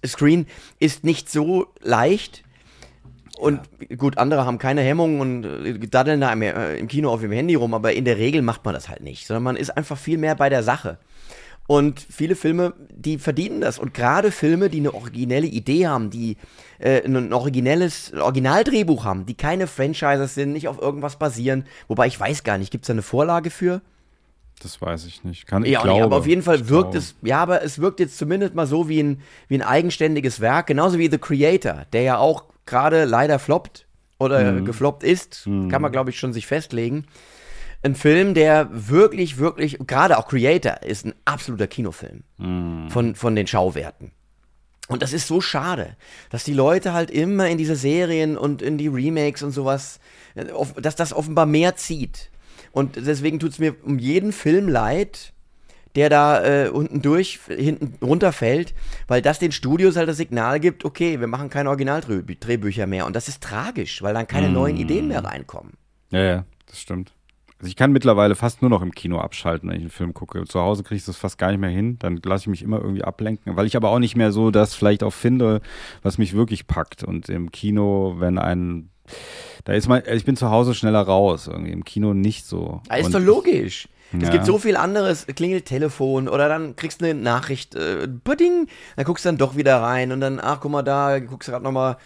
Screen 0.05 0.45
ist 0.79 1.03
nicht 1.03 1.29
so 1.29 1.67
leicht. 1.81 2.43
Und 3.37 3.61
gut, 3.97 4.17
andere 4.17 4.45
haben 4.45 4.57
keine 4.57 4.81
Hemmungen 4.81 5.21
und 5.21 5.43
äh, 5.45 5.79
daddeln 5.87 6.21
da 6.21 6.33
im, 6.33 6.41
äh, 6.41 6.75
im 6.77 6.87
Kino 6.87 7.11
auf 7.11 7.21
ihrem 7.21 7.33
Handy 7.33 7.53
rum, 7.53 7.75
aber 7.75 7.93
in 7.93 8.03
der 8.03 8.17
Regel 8.17 8.41
macht 8.41 8.65
man 8.65 8.73
das 8.73 8.89
halt 8.89 9.01
nicht, 9.01 9.27
sondern 9.27 9.43
man 9.43 9.55
ist 9.55 9.69
einfach 9.77 9.97
viel 9.97 10.17
mehr 10.17 10.33
bei 10.33 10.49
der 10.49 10.63
Sache. 10.63 10.97
Und 11.67 11.99
viele 11.99 12.35
Filme, 12.35 12.73
die 12.89 13.19
verdienen 13.19 13.61
das. 13.61 13.77
Und 13.77 13.93
gerade 13.93 14.31
Filme, 14.31 14.69
die 14.69 14.79
eine 14.79 14.93
originelle 14.93 15.47
Idee 15.47 15.85
haben, 15.87 16.09
die 16.09 16.37
äh, 16.79 17.03
ein 17.03 17.33
originelles 17.33 18.13
Originaldrehbuch 18.13 19.03
haben, 19.05 19.25
die 19.25 19.35
keine 19.35 19.67
Franchises 19.67 20.35
sind, 20.35 20.53
nicht 20.53 20.67
auf 20.67 20.81
irgendwas 20.81 21.17
basieren. 21.17 21.65
Wobei 21.87 22.07
ich 22.07 22.19
weiß 22.19 22.43
gar 22.43 22.57
nicht, 22.57 22.71
gibt 22.71 22.83
es 22.83 22.87
da 22.87 22.93
eine 22.93 23.01
Vorlage 23.01 23.49
für? 23.49 23.81
Das 24.61 24.81
weiß 24.81 25.05
ich 25.05 25.23
nicht. 25.23 25.45
Kann, 25.45 25.63
ich 25.63 25.71
Ja, 25.71 25.81
glaube, 25.83 25.99
nee, 25.99 26.03
aber 26.05 26.15
auf 26.17 26.25
jeden 26.27 26.41
Fall 26.41 26.67
wirkt 26.69 26.91
glaube. 26.91 26.97
es, 26.97 27.15
ja, 27.21 27.39
aber 27.39 27.61
es 27.63 27.79
wirkt 27.79 27.99
jetzt 27.99 28.17
zumindest 28.17 28.55
mal 28.55 28.65
so 28.65 28.89
wie 28.89 29.01
ein, 29.03 29.21
wie 29.47 29.55
ein 29.55 29.61
eigenständiges 29.61 30.39
Werk, 30.39 30.67
genauso 30.67 30.97
wie 30.97 31.09
The 31.11 31.19
Creator, 31.19 31.85
der 31.93 32.01
ja 32.01 32.17
auch 32.17 32.45
gerade 32.65 33.05
leider 33.05 33.37
floppt 33.37 33.85
oder 34.19 34.53
Mhm. 34.53 34.65
gefloppt 34.65 35.03
ist, 35.03 35.43
kann 35.69 35.81
man 35.81 35.91
glaube 35.91 36.09
ich 36.09 36.17
schon 36.19 36.33
sich 36.33 36.47
festlegen. 36.47 37.05
Ein 37.83 37.93
Film, 37.93 38.33
der 38.33 38.67
wirklich, 38.71 39.37
wirklich, 39.37 39.77
gerade 39.85 40.17
auch 40.17 40.27
Creator 40.27 40.81
ist 40.81 41.05
ein 41.05 41.13
absoluter 41.25 41.67
Kinofilm 41.67 42.23
Mhm. 42.39 42.89
von, 42.89 43.13
von 43.13 43.35
den 43.35 43.45
Schauwerten. 43.45 44.11
Und 44.87 45.01
das 45.01 45.13
ist 45.13 45.27
so 45.27 45.41
schade, 45.41 45.95
dass 46.29 46.43
die 46.43 46.53
Leute 46.53 46.93
halt 46.93 47.11
immer 47.11 47.47
in 47.49 47.57
diese 47.57 47.75
Serien 47.75 48.37
und 48.37 48.61
in 48.61 48.77
die 48.77 48.87
Remakes 48.87 49.43
und 49.43 49.51
sowas, 49.51 49.99
äh, 50.35 50.45
dass 50.81 50.95
das 50.95 51.13
offenbar 51.13 51.45
mehr 51.45 51.75
zieht. 51.75 52.29
Und 52.71 52.95
deswegen 52.95 53.39
tut 53.39 53.51
es 53.51 53.59
mir 53.59 53.75
um 53.83 53.99
jeden 53.99 54.31
Film 54.31 54.69
leid, 54.69 55.33
der 55.95 56.09
da 56.09 56.43
äh, 56.43 56.69
unten 56.69 57.01
durch, 57.01 57.39
hinten 57.47 57.93
runterfällt, 58.05 58.75
weil 59.07 59.21
das 59.21 59.39
den 59.39 59.51
Studios 59.51 59.95
halt 59.95 60.07
das 60.07 60.17
Signal 60.17 60.59
gibt, 60.59 60.85
okay, 60.85 61.19
wir 61.19 61.27
machen 61.27 61.49
keine 61.49 61.69
Originaldrehbücher 61.69 62.85
mehr. 62.85 63.07
Und 63.07 63.15
das 63.15 63.27
ist 63.27 63.41
tragisch, 63.41 64.03
weil 64.03 64.13
dann 64.13 64.27
keine 64.27 64.49
neuen 64.49 64.77
Ideen 64.77 65.07
mehr 65.07 65.23
reinkommen. 65.23 65.73
Ja, 66.11 66.23
ja, 66.23 66.45
das 66.67 66.79
stimmt. 66.79 67.16
Also 67.59 67.69
ich 67.69 67.75
kann 67.75 67.91
mittlerweile 67.91 68.35
fast 68.35 68.61
nur 68.61 68.69
noch 68.69 68.81
im 68.81 68.91
Kino 68.93 69.19
abschalten, 69.19 69.69
wenn 69.69 69.77
ich 69.77 69.81
einen 69.81 69.89
Film 69.89 70.13
gucke. 70.13 70.43
Zu 70.45 70.61
Hause 70.61 70.83
kriege 70.83 70.97
ich 70.97 71.05
das 71.05 71.17
fast 71.17 71.37
gar 71.37 71.49
nicht 71.49 71.59
mehr 71.59 71.69
hin. 71.71 71.97
Dann 71.99 72.19
lasse 72.23 72.43
ich 72.43 72.47
mich 72.47 72.61
immer 72.61 72.79
irgendwie 72.79 73.03
ablenken, 73.03 73.55
weil 73.55 73.65
ich 73.65 73.75
aber 73.75 73.89
auch 73.89 73.99
nicht 73.99 74.15
mehr 74.15 74.31
so 74.31 74.51
das 74.51 74.75
vielleicht 74.75 75.03
auch 75.03 75.13
finde, 75.13 75.61
was 76.03 76.17
mich 76.19 76.33
wirklich 76.33 76.67
packt. 76.67 77.03
Und 77.03 77.29
im 77.29 77.51
Kino, 77.51 78.15
wenn 78.19 78.37
ein 78.37 78.89
da 79.63 79.73
ist 79.73 79.87
man, 79.87 80.03
ich 80.11 80.25
bin 80.25 80.35
zu 80.35 80.49
Hause 80.49 80.73
schneller 80.73 81.01
raus, 81.01 81.47
irgendwie 81.47 81.71
im 81.71 81.83
Kino 81.85 82.13
nicht 82.13 82.45
so. 82.45 82.81
Ja, 82.89 82.97
ist 82.97 83.05
Und 83.07 83.13
doch 83.15 83.21
logisch. 83.21 83.87
Es 84.13 84.23
Ja. 84.23 84.29
gibt 84.29 84.45
so 84.45 84.57
viel 84.57 84.77
anderes, 84.77 85.27
klingelt 85.27 85.65
Telefon 85.65 86.29
oder 86.29 86.47
dann 86.47 86.75
kriegst 86.77 87.01
du 87.01 87.05
eine 87.05 87.13
Nachricht, 87.19 87.75
äh, 87.75 88.07
Pudding, 88.07 88.67
dann 88.95 89.05
guckst 89.05 89.25
du 89.25 89.29
dann 89.29 89.37
doch 89.37 89.57
wieder 89.57 89.81
rein 89.81 90.11
und 90.13 90.21
dann, 90.21 90.39
ach 90.41 90.59
guck 90.61 90.71
mal 90.71 90.81
da, 90.83 91.19
guckst 91.19 91.47
du 91.47 91.51
gerade 91.51 91.63
nochmal, 91.63 91.97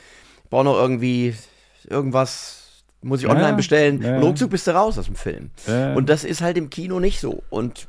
brauch 0.50 0.64
noch 0.64 0.80
irgendwie 0.80 1.36
irgendwas, 1.88 2.61
muss 3.02 3.22
ich 3.22 3.28
Ja, 3.28 3.32
online 3.36 3.56
bestellen 3.56 4.02
ja. 4.02 4.18
und 4.18 4.24
ruckzuck 4.24 4.50
bist 4.50 4.68
du 4.68 4.72
raus 4.72 4.98
aus 4.98 5.06
dem 5.06 5.16
Film. 5.16 5.50
Ja. 5.68 5.94
Und 5.94 6.10
das 6.10 6.24
ist 6.24 6.42
halt 6.42 6.58
im 6.58 6.70
Kino 6.70 7.00
nicht 7.00 7.20
so 7.20 7.44
und 7.50 7.88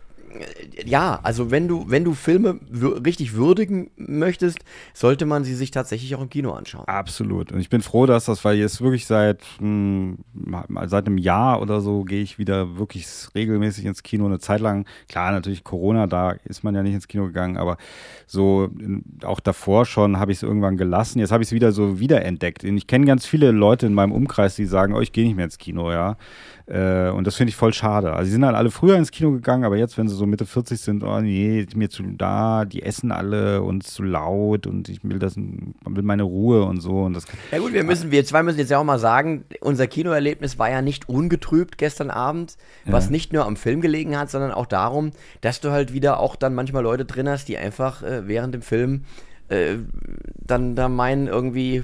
ja, 0.84 1.20
also 1.22 1.50
wenn 1.50 1.68
du, 1.68 1.84
wenn 1.88 2.04
du 2.04 2.14
Filme 2.14 2.58
richtig 3.04 3.34
würdigen 3.34 3.90
möchtest, 3.96 4.58
sollte 4.94 5.26
man 5.26 5.44
sie 5.44 5.54
sich 5.54 5.70
tatsächlich 5.70 6.14
auch 6.14 6.22
im 6.22 6.30
Kino 6.30 6.52
anschauen. 6.52 6.86
Absolut. 6.86 7.52
Und 7.52 7.60
ich 7.60 7.68
bin 7.68 7.82
froh, 7.82 8.06
dass 8.06 8.24
das, 8.24 8.44
weil 8.44 8.56
jetzt 8.56 8.80
wirklich 8.80 9.06
seit, 9.06 9.40
mh, 9.60 10.16
seit 10.86 11.06
einem 11.06 11.18
Jahr 11.18 11.60
oder 11.60 11.80
so 11.80 12.04
gehe 12.04 12.22
ich 12.22 12.38
wieder 12.38 12.76
wirklich 12.76 13.06
regelmäßig 13.34 13.84
ins 13.84 14.02
Kino. 14.02 14.26
Eine 14.26 14.38
Zeit 14.38 14.60
lang, 14.60 14.86
klar, 15.08 15.32
natürlich 15.32 15.64
Corona, 15.64 16.06
da 16.06 16.32
ist 16.44 16.64
man 16.64 16.74
ja 16.74 16.82
nicht 16.82 16.94
ins 16.94 17.08
Kino 17.08 17.26
gegangen, 17.26 17.56
aber 17.56 17.76
so 18.26 18.70
auch 19.24 19.40
davor 19.40 19.84
schon 19.86 20.18
habe 20.18 20.32
ich 20.32 20.38
es 20.38 20.42
irgendwann 20.42 20.76
gelassen. 20.76 21.18
Jetzt 21.18 21.32
habe 21.32 21.42
ich 21.42 21.48
es 21.48 21.52
wieder 21.52 21.72
so 21.72 22.00
wiederentdeckt. 22.00 22.64
Und 22.64 22.76
ich 22.76 22.86
kenne 22.86 23.06
ganz 23.06 23.26
viele 23.26 23.50
Leute 23.50 23.86
in 23.86 23.94
meinem 23.94 24.12
Umkreis, 24.12 24.56
die 24.56 24.66
sagen, 24.66 24.94
oh, 24.94 25.00
ich 25.00 25.12
gehe 25.12 25.24
nicht 25.24 25.36
mehr 25.36 25.44
ins 25.44 25.58
Kino, 25.58 25.90
ja. 25.92 26.16
Äh, 26.72 27.10
und 27.10 27.26
das 27.26 27.36
finde 27.36 27.50
ich 27.50 27.56
voll 27.56 27.74
schade. 27.74 28.14
Also, 28.14 28.24
sie 28.24 28.32
sind 28.32 28.46
halt 28.46 28.56
alle 28.56 28.70
früher 28.70 28.96
ins 28.96 29.10
Kino 29.10 29.30
gegangen, 29.30 29.64
aber 29.64 29.76
jetzt, 29.76 29.98
wenn 29.98 30.08
sie 30.08 30.14
so 30.14 30.24
Mitte 30.24 30.46
40 30.46 30.80
sind, 30.80 31.04
oh 31.04 31.20
nee, 31.20 31.66
mir 31.74 31.90
zu 31.90 32.02
da, 32.02 32.64
die 32.64 32.82
essen 32.82 33.12
alle 33.12 33.60
und 33.60 33.84
ist 33.84 33.92
zu 33.92 34.02
laut 34.02 34.66
und 34.66 34.88
ich 34.88 35.00
will 35.04 35.18
das, 35.18 35.36
will 35.36 36.02
meine 36.02 36.22
Ruhe 36.22 36.64
und 36.64 36.80
so. 36.80 37.02
Und 37.02 37.12
das 37.12 37.26
ja, 37.50 37.58
gut, 37.58 37.74
wir 37.74 37.84
müssen, 37.84 38.10
wir 38.10 38.24
zwei 38.24 38.42
müssen 38.42 38.58
jetzt 38.58 38.70
ja 38.70 38.78
auch 38.78 38.84
mal 38.84 38.98
sagen, 38.98 39.44
unser 39.60 39.86
Kinoerlebnis 39.86 40.58
war 40.58 40.70
ja 40.70 40.80
nicht 40.80 41.10
ungetrübt 41.10 41.76
gestern 41.76 42.08
Abend, 42.08 42.56
was 42.86 43.10
nicht 43.10 43.34
nur 43.34 43.44
am 43.44 43.56
Film 43.56 43.82
gelegen 43.82 44.18
hat, 44.18 44.30
sondern 44.30 44.50
auch 44.50 44.66
darum, 44.66 45.10
dass 45.42 45.60
du 45.60 45.72
halt 45.72 45.92
wieder 45.92 46.20
auch 46.20 46.36
dann 46.36 46.54
manchmal 46.54 46.84
Leute 46.84 47.04
drin 47.04 47.28
hast, 47.28 47.48
die 47.48 47.58
einfach 47.58 48.02
äh, 48.02 48.26
während 48.26 48.54
dem 48.54 48.62
Film 48.62 49.04
äh, 49.48 49.76
dann 50.38 50.74
da 50.74 50.88
meinen, 50.88 51.26
irgendwie 51.26 51.82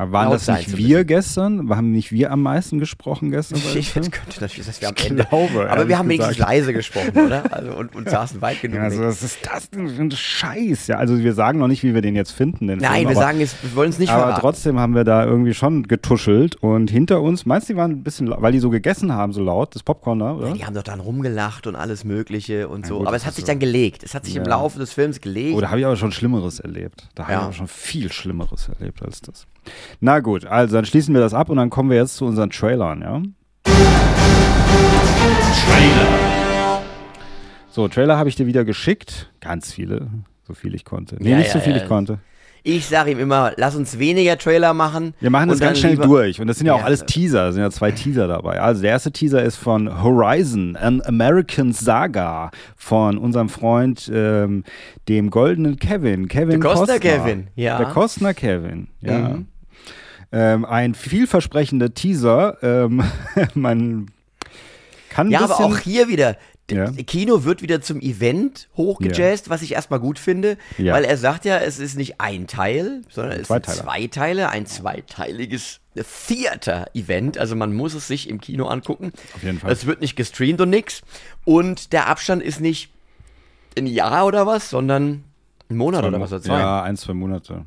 aber 0.00 0.12
waren 0.12 0.30
das 0.30 0.48
nicht 0.48 0.78
wir 0.78 1.04
gestern? 1.04 1.68
Haben 1.68 1.92
nicht 1.92 2.10
wir 2.10 2.32
am 2.32 2.42
meisten 2.42 2.78
gesprochen 2.78 3.30
gestern? 3.30 3.58
Ich 3.76 3.92
könnte 3.92 4.10
natürlich, 4.40 4.66
dass 4.66 4.80
wir 4.80 4.88
am 4.88 4.94
Ende. 4.96 5.26
Glaube, 5.26 5.70
aber 5.70 5.88
wir 5.88 5.98
haben 5.98 6.08
wenigstens 6.08 6.38
leise 6.38 6.72
gesprochen, 6.72 7.10
oder? 7.26 7.44
Also, 7.50 7.72
und, 7.74 7.94
und 7.96 8.08
saßen 8.08 8.40
weit 8.40 8.62
genug. 8.62 8.76
Ja, 8.76 8.84
also, 8.84 9.02
was 9.02 9.22
ist 9.22 9.38
das 9.44 9.68
ein 9.74 10.10
Scheiß? 10.10 10.86
Ja, 10.86 10.96
also 10.96 11.18
wir 11.18 11.34
sagen 11.34 11.58
noch 11.58 11.66
nicht, 11.66 11.82
wie 11.82 11.94
wir 11.94 12.00
den 12.00 12.14
jetzt 12.14 12.30
finden. 12.30 12.68
Den 12.68 12.78
Nein, 12.78 12.92
Film, 12.92 13.08
wir 13.08 13.16
aber, 13.16 13.26
sagen 13.26 13.40
es, 13.40 13.54
wir 13.62 13.74
wollen 13.74 13.90
es 13.90 13.98
nicht 13.98 14.10
Aber 14.10 14.22
verraten. 14.22 14.40
trotzdem 14.40 14.78
haben 14.78 14.94
wir 14.94 15.04
da 15.04 15.24
irgendwie 15.24 15.52
schon 15.52 15.82
getuschelt 15.82 16.56
und 16.56 16.90
hinter 16.90 17.20
uns, 17.20 17.44
meinst 17.44 17.68
du, 17.68 17.72
die 17.74 17.76
waren 17.76 17.90
ein 17.90 18.02
bisschen, 18.02 18.30
weil 18.30 18.52
die 18.52 18.60
so 18.60 18.70
gegessen 18.70 19.12
haben, 19.12 19.32
so 19.32 19.42
laut, 19.42 19.74
das 19.74 19.82
Popcorn 19.82 20.20
da, 20.20 20.34
oder? 20.34 20.48
Ja, 20.48 20.54
die 20.54 20.64
haben 20.64 20.74
doch 20.74 20.82
dann 20.82 21.00
rumgelacht 21.00 21.66
und 21.66 21.76
alles 21.76 22.04
Mögliche 22.04 22.68
und 22.68 22.86
so. 22.86 22.98
Gut, 22.98 23.08
aber 23.08 23.16
es 23.16 23.26
hat 23.26 23.34
sich 23.34 23.44
so 23.44 23.50
dann 23.50 23.58
gelegt. 23.58 24.04
Es 24.04 24.14
hat 24.14 24.24
sich 24.24 24.36
im 24.36 24.44
Laufe 24.44 24.78
des 24.78 24.92
Films 24.92 25.20
gelegt. 25.20 25.56
Oh, 25.56 25.60
da 25.60 25.70
habe 25.70 25.80
ich 25.80 25.86
aber 25.86 25.96
schon 25.96 26.12
Schlimmeres 26.12 26.60
erlebt. 26.60 27.08
Da 27.14 27.24
habe 27.24 27.32
ich 27.32 27.38
aber 27.38 27.52
schon 27.52 27.68
viel 27.68 28.12
Schlimmeres 28.12 28.68
erlebt 28.68 29.02
als 29.02 29.20
das. 29.20 29.46
Na 29.98 30.20
gut, 30.20 30.44
also 30.44 30.76
dann 30.76 30.84
schließen 30.84 31.12
wir 31.14 31.20
das 31.20 31.34
ab 31.34 31.48
und 31.48 31.56
dann 31.56 31.70
kommen 31.70 31.90
wir 31.90 31.96
jetzt 31.96 32.16
zu 32.16 32.24
unseren 32.24 32.50
Trailern, 32.50 33.00
ja? 33.02 33.22
Trailer. 35.66 36.82
So, 37.70 37.88
Trailer 37.88 38.16
habe 38.18 38.28
ich 38.28 38.36
dir 38.36 38.46
wieder 38.46 38.64
geschickt. 38.64 39.30
Ganz 39.40 39.72
viele, 39.72 40.08
so 40.46 40.54
viel 40.54 40.74
ich 40.74 40.84
konnte. 40.84 41.16
Nee, 41.18 41.30
ja, 41.30 41.36
nicht 41.38 41.48
ja, 41.48 41.52
so 41.54 41.60
viel 41.60 41.76
ja. 41.76 41.82
ich 41.82 41.88
konnte. 41.88 42.18
Ich 42.62 42.86
sage 42.86 43.12
ihm 43.12 43.18
immer, 43.18 43.52
lass 43.56 43.74
uns 43.74 43.98
weniger 43.98 44.36
Trailer 44.36 44.74
machen. 44.74 45.14
Wir 45.20 45.30
machen 45.30 45.48
das 45.48 45.60
ganz 45.60 45.78
schnell 45.78 45.96
durch. 45.96 46.40
Und 46.40 46.46
das 46.46 46.58
sind 46.58 46.66
ja 46.66 46.74
auch 46.74 46.84
alles 46.84 47.06
Teaser. 47.06 47.48
Es 47.48 47.54
sind 47.54 47.62
ja 47.62 47.70
zwei 47.70 47.90
Teaser 47.90 48.28
dabei. 48.28 48.60
Also 48.60 48.82
der 48.82 48.90
erste 48.90 49.12
Teaser 49.12 49.42
ist 49.42 49.56
von 49.56 50.02
Horizon, 50.02 50.76
an 50.76 51.00
American 51.06 51.72
Saga 51.72 52.50
von 52.76 53.16
unserem 53.16 53.48
Freund, 53.48 54.10
ähm, 54.12 54.64
dem 55.08 55.30
goldenen 55.30 55.78
Kevin. 55.78 56.28
Kevin 56.28 56.60
der 56.60 56.74
Costner. 56.74 56.98
Kevin, 56.98 57.46
ja. 57.54 57.78
Der 57.78 57.86
Kostner 57.86 58.34
Kevin, 58.34 58.88
ja. 59.00 59.18
Mhm. 59.20 59.46
Ähm, 60.32 60.64
ein 60.64 60.94
vielversprechender 60.94 61.94
Teaser. 61.94 62.58
Ähm, 62.62 63.02
man 63.54 64.10
kann 65.08 65.30
Ja, 65.30 65.40
aber 65.40 65.60
auch 65.60 65.78
hier 65.78 66.08
wieder. 66.08 66.36
Ja. 66.70 66.90
Kino 66.92 67.44
wird 67.44 67.62
wieder 67.62 67.80
zum 67.80 68.00
Event 68.00 68.68
hochgejazzt, 68.76 69.46
ja. 69.46 69.50
was 69.50 69.62
ich 69.62 69.72
erstmal 69.72 70.00
gut 70.00 70.18
finde, 70.18 70.56
ja. 70.78 70.94
weil 70.94 71.04
er 71.04 71.16
sagt 71.16 71.44
ja, 71.44 71.58
es 71.58 71.80
ist 71.80 71.96
nicht 71.96 72.20
ein 72.20 72.46
Teil, 72.46 73.02
sondern 73.08 73.40
es 73.40 73.48
sind 73.48 73.66
zwei 73.66 74.06
Teile, 74.06 74.50
ein 74.50 74.66
zweiteiliges 74.66 75.80
Theater-Event. 76.28 77.38
Also 77.38 77.56
man 77.56 77.74
muss 77.74 77.94
es 77.94 78.06
sich 78.06 78.28
im 78.28 78.40
Kino 78.40 78.66
angucken. 78.66 79.12
Auf 79.34 79.42
jeden 79.42 79.58
Fall. 79.58 79.72
Es 79.72 79.86
wird 79.86 80.00
nicht 80.00 80.16
gestreamt 80.16 80.60
und 80.60 80.70
nix. 80.70 81.02
Und 81.44 81.92
der 81.92 82.06
Abstand 82.06 82.42
ist 82.42 82.60
nicht 82.60 82.90
ein 83.76 83.86
Jahr 83.86 84.26
oder 84.26 84.46
was, 84.46 84.70
sondern 84.70 85.24
ein 85.68 85.76
Monat 85.76 86.02
zwei 86.02 86.08
oder 86.08 86.20
was 86.20 86.32
oder 86.32 86.42
zwei. 86.42 86.58
Ja, 86.58 86.82
ein, 86.82 86.96
zwei 86.96 87.14
Monate. 87.14 87.64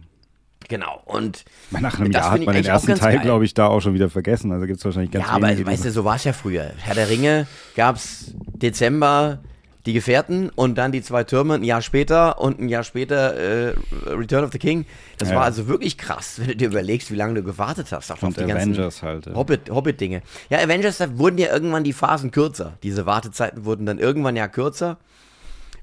Genau. 0.70 1.02
Und 1.06 1.46
nach 1.72 2.00
einem 2.00 2.12
Jahr 2.12 2.32
hat 2.32 2.46
man 2.46 2.56
den 2.56 2.66
ersten 2.66 2.96
Teil, 2.96 3.20
glaube 3.20 3.46
ich, 3.46 3.54
da 3.54 3.68
auch 3.68 3.82
schon 3.82 3.94
wieder 3.94 4.10
vergessen. 4.10 4.52
Also 4.52 4.66
gibt 4.66 4.80
es 4.80 4.86
wahrscheinlich 4.86 5.12
ganz 5.12 5.26
Ja, 5.26 5.32
aber 5.32 5.48
weißt 5.48 5.86
du, 5.86 5.92
so 5.92 6.06
war 6.06 6.16
es 6.16 6.24
ja 6.24 6.34
früher. 6.34 6.72
Herr 6.78 6.96
der 6.96 7.10
Ringe 7.10 7.48
gab 7.76 7.98
es 7.98 8.34
Dezember 8.54 9.40
die 9.86 9.94
Gefährten 9.94 10.50
und 10.50 10.78
dann 10.78 10.92
die 10.94 11.02
zwei 11.02 11.26
Türme 11.26 11.56
ein 11.56 11.64
Jahr 11.64 11.82
später 11.82 12.40
und 12.40 12.60
ein 12.60 12.70
Jahr 12.70 12.84
später 12.84 13.36
äh, 13.36 13.76
Return 14.08 14.46
of 14.46 14.52
the 14.54 14.60
King. 14.60 14.86
Das 15.18 15.30
ja. 15.30 15.36
war 15.36 15.44
also 15.44 15.68
wirklich 15.68 15.98
krass, 15.98 16.40
wenn 16.40 16.48
du 16.48 16.56
dir 16.56 16.68
überlegst, 16.68 17.12
wie 17.12 17.16
lange 17.16 17.34
du 17.34 17.44
gewartet 17.44 17.92
hast. 17.92 18.12
Auch 18.12 18.22
und 18.22 18.30
auf 18.30 18.46
die 18.46 18.52
Avengers 18.52 19.04
halt. 19.04 19.26
Ja. 19.26 19.36
Hobbit-Dinge. 19.36 19.76
Hobbit 19.76 20.24
ja, 20.50 20.60
Avengers, 20.60 21.00
da 21.00 21.18
wurden 21.18 21.38
ja 21.38 21.52
irgendwann 21.52 21.84
die 21.84 21.94
Phasen 21.94 22.32
kürzer. 22.32 22.78
Diese 22.82 23.06
Wartezeiten 23.06 23.66
wurden 23.66 23.86
dann 23.86 24.00
irgendwann 24.00 24.38
ja 24.38 24.48
kürzer. 24.48 24.98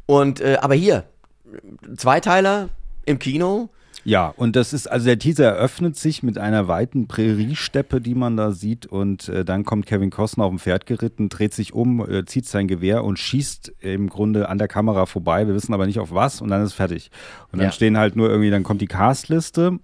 Und, 0.06 0.40
äh, 0.40 0.56
aber 0.60 0.74
hier, 0.74 1.04
Zweiteiler 1.96 2.70
im 3.04 3.18
Kino, 3.18 3.68
ja, 4.04 4.32
und 4.36 4.56
das 4.56 4.72
ist, 4.72 4.86
also 4.86 5.06
der 5.06 5.18
Teaser 5.18 5.46
eröffnet 5.46 5.96
sich 5.96 6.22
mit 6.22 6.38
einer 6.38 6.68
weiten 6.68 7.06
Präriesteppe, 7.06 8.00
die 8.00 8.14
man 8.14 8.36
da 8.36 8.52
sieht, 8.52 8.86
und 8.86 9.28
äh, 9.28 9.44
dann 9.44 9.64
kommt 9.64 9.86
Kevin 9.86 10.10
Costner 10.10 10.44
auf 10.44 10.50
dem 10.50 10.58
Pferd 10.58 10.86
geritten, 10.86 11.28
dreht 11.28 11.54
sich 11.54 11.74
um, 11.74 12.08
äh, 12.08 12.24
zieht 12.24 12.46
sein 12.46 12.66
Gewehr 12.68 13.04
und 13.04 13.18
schießt 13.18 13.74
im 13.80 14.08
Grunde 14.08 14.48
an 14.48 14.58
der 14.58 14.68
Kamera 14.68 15.06
vorbei. 15.06 15.46
Wir 15.46 15.54
wissen 15.54 15.74
aber 15.74 15.86
nicht 15.86 15.98
auf 15.98 16.12
was 16.12 16.40
und 16.40 16.48
dann 16.48 16.62
ist 16.62 16.72
fertig. 16.72 17.10
Und 17.52 17.58
dann 17.58 17.68
ja. 17.68 17.72
stehen 17.72 17.98
halt 17.98 18.16
nur 18.16 18.30
irgendwie, 18.30 18.50
dann 18.50 18.62
kommt 18.62 18.80
die 18.80 18.86
Castliste, 18.86 19.78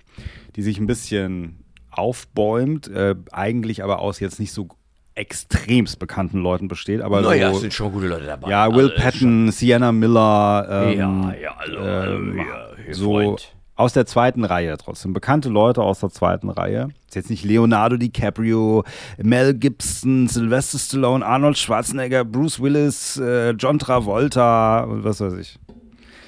die 0.57 0.63
sich 0.63 0.79
ein 0.79 0.87
bisschen 0.87 1.65
aufbäumt, 1.91 2.89
äh, 2.89 3.15
eigentlich 3.33 3.83
aber 3.85 3.99
aus 3.99 4.21
jetzt 4.21 4.41
nicht 4.41 4.53
so 4.53 4.69
extremst 5.15 5.99
bekannten 5.99 6.39
Leuten 6.39 6.69
besteht. 6.69 7.01
Aber 7.01 7.23
naja, 7.23 7.51
so, 7.51 7.57
es 7.57 7.61
sind 7.63 7.73
schon 7.73 7.93
gute 7.93 8.07
Leute 8.07 8.27
dabei. 8.27 8.51
Ja, 8.51 8.75
Will 8.75 8.91
Patton, 8.91 9.51
Sienna 9.51 9.93
Miller. 9.93 10.67
Ähm, 10.71 10.99
ja, 10.99 11.35
ja, 11.35 11.57
hallo, 11.59 11.87
ähm, 11.87 12.39
ja, 12.39 12.95
so, 12.95 13.13
Freund 13.13 13.56
aus 13.77 13.93
der 13.93 14.07
zweiten 14.07 14.45
Reihe 14.45 14.77
trotzdem. 14.79 15.13
Bekannte 15.13 15.49
Leute 15.49 15.83
aus 15.83 16.01
der 16.01 16.11
zweiten 16.11 16.49
Reihe. 16.49 16.89
Ist 17.07 17.15
jetzt 17.15 17.31
nicht 17.31 17.45
Leonardo 17.45 17.97
DiCaprio, 17.97 18.85
Mel 19.19 19.55
Gibson, 19.55 20.27
Sylvester 20.29 20.79
Stallone, 20.79 21.25
Arnold 21.25 21.59
Schwarzenegger, 21.59 22.25
Bruce 22.25 22.61
Willis, 22.61 23.19
äh, 23.19 23.51
John 23.51 23.79
Travolta 23.79 24.81
und 24.81 25.05
was 25.05 25.21
weiß 25.21 25.35
ich. 25.35 25.59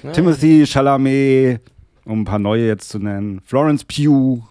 Ja. 0.03 0.11
Timothy 0.11 0.65
Chalamet, 0.65 1.59
um 2.05 2.21
ein 2.21 2.25
paar 2.25 2.39
neue 2.39 2.67
jetzt 2.67 2.89
zu 2.89 2.99
nennen. 2.99 3.41
Florence 3.43 3.83
Pugh. 3.83 4.43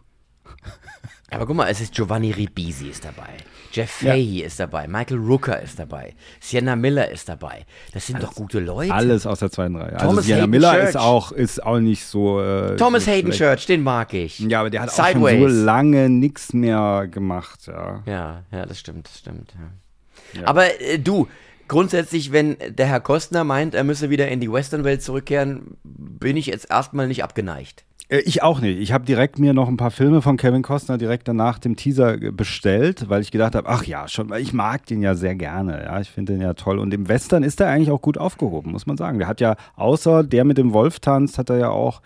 Aber 1.31 1.47
guck 1.47 1.57
mal, 1.57 1.69
es 1.69 1.81
ist 1.81 1.95
Giovanni 1.95 2.33
Ribisi 2.33 2.89
ist 2.89 3.05
dabei. 3.05 3.37
Jeff 3.79 3.91
Fahey 3.91 4.41
ja. 4.41 4.47
ist 4.47 4.59
dabei, 4.59 4.89
Michael 4.89 5.19
Rooker 5.19 5.63
ist 5.63 5.79
dabei, 5.79 6.15
Sienna 6.41 6.75
Miller 6.75 7.09
ist 7.09 7.29
dabei. 7.29 7.65
Das 7.93 8.09
sind 8.09 8.17
alles, 8.17 8.31
doch 8.31 8.35
gute 8.35 8.59
Leute. 8.59 8.93
Alles 8.93 9.25
aus 9.25 9.39
der 9.39 9.53
zweiten 9.53 9.77
Reihe. 9.77 9.93
Also 9.93 10.07
Thomas 10.07 10.17
also 10.17 10.23
Sienna 10.23 10.39
Hayden 10.41 10.51
Miller 10.51 10.73
Church. 10.73 10.89
ist 10.89 10.97
auch, 10.97 11.33
ist 11.33 11.63
auch 11.63 11.79
nicht 11.79 12.05
so. 12.05 12.43
Äh, 12.43 12.77
Thomas 12.77 13.05
so 13.05 13.13
Hayden 13.13 13.31
Church, 13.31 13.67
den 13.67 13.85
mag 13.85 14.13
ich. 14.15 14.41
Ja, 14.41 14.61
aber 14.61 14.71
der 14.71 14.83
hat 14.83 14.91
Sideways. 14.91 15.15
auch 15.15 15.29
schon 15.29 15.51
so 15.51 15.65
lange 15.65 16.09
nichts 16.09 16.53
mehr 16.53 17.07
gemacht. 17.09 17.69
Ja, 17.69 18.03
ja, 18.05 18.43
ja 18.51 18.67
das 18.67 18.81
stimmt, 18.81 19.07
das 19.07 19.19
stimmt. 19.19 19.55
Ja. 19.55 20.41
Ja. 20.41 20.49
Aber 20.49 20.81
äh, 20.81 20.99
du, 20.99 21.29
grundsätzlich, 21.69 22.33
wenn 22.33 22.57
der 22.69 22.87
Herr 22.87 23.01
Kostner 23.01 23.45
meint, 23.45 23.77
er 23.77 23.85
müsse 23.85 24.11
wieder 24.11 24.27
in 24.27 24.41
die 24.41 24.51
Western-Welt 24.51 25.03
zurückkehren, 25.05 25.77
bin 25.85 26.37
ich 26.37 26.47
jetzt 26.47 26.69
erstmal 26.69 27.07
nicht 27.07 27.23
abgeneigt. 27.23 27.85
Äh, 28.09 28.19
ich 28.21 28.43
auch 28.43 28.61
nicht. 28.61 28.79
Ich 28.79 28.93
habe 28.93 29.05
direkt 29.05 29.39
mir 29.39 29.55
noch 29.55 29.69
ein 29.69 29.77
paar 29.77 29.91
Filme 29.91 30.23
von 30.23 30.37
Kevin 30.37 30.63
Costner 30.63 30.99
direkt 30.99 31.29
danach 31.29 31.59
dem 31.59 31.77
Teaser 31.77 32.17
bestellt, 32.17 33.09
weil 33.09 33.23
ich 33.23 33.31
gedacht 33.31 33.55
habe, 33.55 33.69
ach 33.69 33.85
ja, 33.85 34.09
schon, 34.09 34.33
ich 34.35 34.53
mag 34.53 34.87
den 34.87 35.03
ja 35.03 35.15
sehr 35.15 35.35
gerne. 35.35 35.85
Ja, 35.85 36.01
ich 36.01 36.11
finde 36.11 36.33
den 36.33 36.43
ja 36.43 36.55
toll. 36.55 36.79
Und 36.79 36.93
im 36.95 37.09
Western 37.09 37.43
ist 37.43 37.61
er 37.61 37.69
eigentlich 37.69 37.91
auch 37.91 38.03
gut 38.03 38.19
aufgehoben, 38.19 38.73
muss 38.73 38.87
man 38.87 38.97
sagen. 38.97 39.19
Der 39.19 39.29
hat 39.29 39.41
ja, 39.41 39.57
außer 39.77 40.25
der 40.25 40.45
mit 40.45 40.59
dem 40.59 40.73
Wolf 40.73 41.01
tanzt, 41.01 41.39
hat 41.39 41.51
er 41.51 41.59
ja 41.59 41.71
auch 41.71 42.01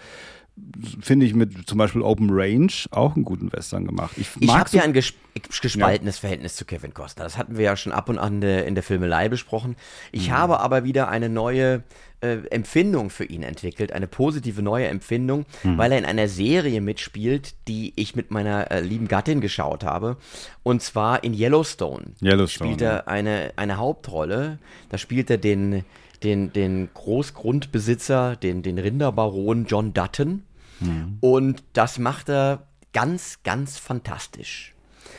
finde 1.01 1.25
ich 1.25 1.35
mit 1.35 1.67
zum 1.67 1.79
Beispiel 1.79 2.03
Open 2.03 2.29
Range 2.31 2.73
auch 2.91 3.17
einen 3.17 3.25
guten 3.25 3.51
Western 3.53 3.87
gemacht. 3.87 4.12
Ich, 4.19 4.29
ich 4.38 4.55
habe 4.55 4.69
so 4.69 4.77
ja 4.77 4.85
ein 4.85 4.93
ges 4.93 5.15
gespaltenes 5.62 6.17
ja. 6.17 6.21
Verhältnis 6.21 6.57
zu 6.57 6.67
Kevin 6.67 6.93
Costner. 6.93 7.25
Das 7.25 7.38
hatten 7.38 7.57
wir 7.57 7.65
ja 7.65 7.77
schon 7.77 7.93
ab 7.93 8.11
und 8.11 8.19
an 8.19 8.43
in 8.43 8.75
der 8.75 8.83
Filmelei 8.83 9.31
besprochen. 9.31 9.77
Ich 10.12 10.29
mhm. 10.29 10.33
habe 10.33 10.61
aber 10.61 10.85
wieder 10.85 11.09
eine 11.09 11.31
neue 11.31 11.83
äh, 12.23 12.47
Empfindung 12.51 13.11
für 13.11 13.25
ihn 13.25 13.43
entwickelt, 13.43 13.93
eine 13.93 14.07
positive 14.07 14.63
neue 14.63 14.87
Empfindung, 14.87 15.45
mhm. 15.63 15.77
weil 15.77 15.93
er 15.93 15.99
in 15.99 16.05
einer 16.05 16.29
Serie 16.29 16.81
mitspielt, 16.81 17.55
die 17.69 17.93
ich 17.97 18.17
mit 18.17 18.31
meiner 18.31 18.71
äh, 18.71 18.81
lieben 18.81 19.09
Gattin 19.09 19.41
geschaut 19.41 19.85
habe. 19.85 20.17
Und 20.63 20.83
zwar 20.83 21.25
in 21.25 21.35
Yellowstone. 21.35 22.13
Yellowstone. 22.23 22.71
Spielt 22.71 22.83
er 22.83 22.93
ja. 22.93 23.07
eine, 23.07 23.53
eine 23.57 23.77
Hauptrolle. 23.77 24.59
Da 24.89 24.99
spielt 24.99 25.31
er 25.31 25.39
den, 25.39 25.85
den, 26.23 26.53
den 26.53 26.89
Großgrundbesitzer, 26.95 28.37
den, 28.37 28.63
den 28.63 28.79
Rinderbaron 28.79 29.67
John 29.67 29.92
Dutton. 29.92 30.44
Mhm. 30.81 31.19
Und 31.21 31.63
das 31.73 31.99
macht 31.99 32.29
er 32.29 32.67
ganz, 32.92 33.40
ganz 33.42 33.79
fantastisch. 33.79 34.75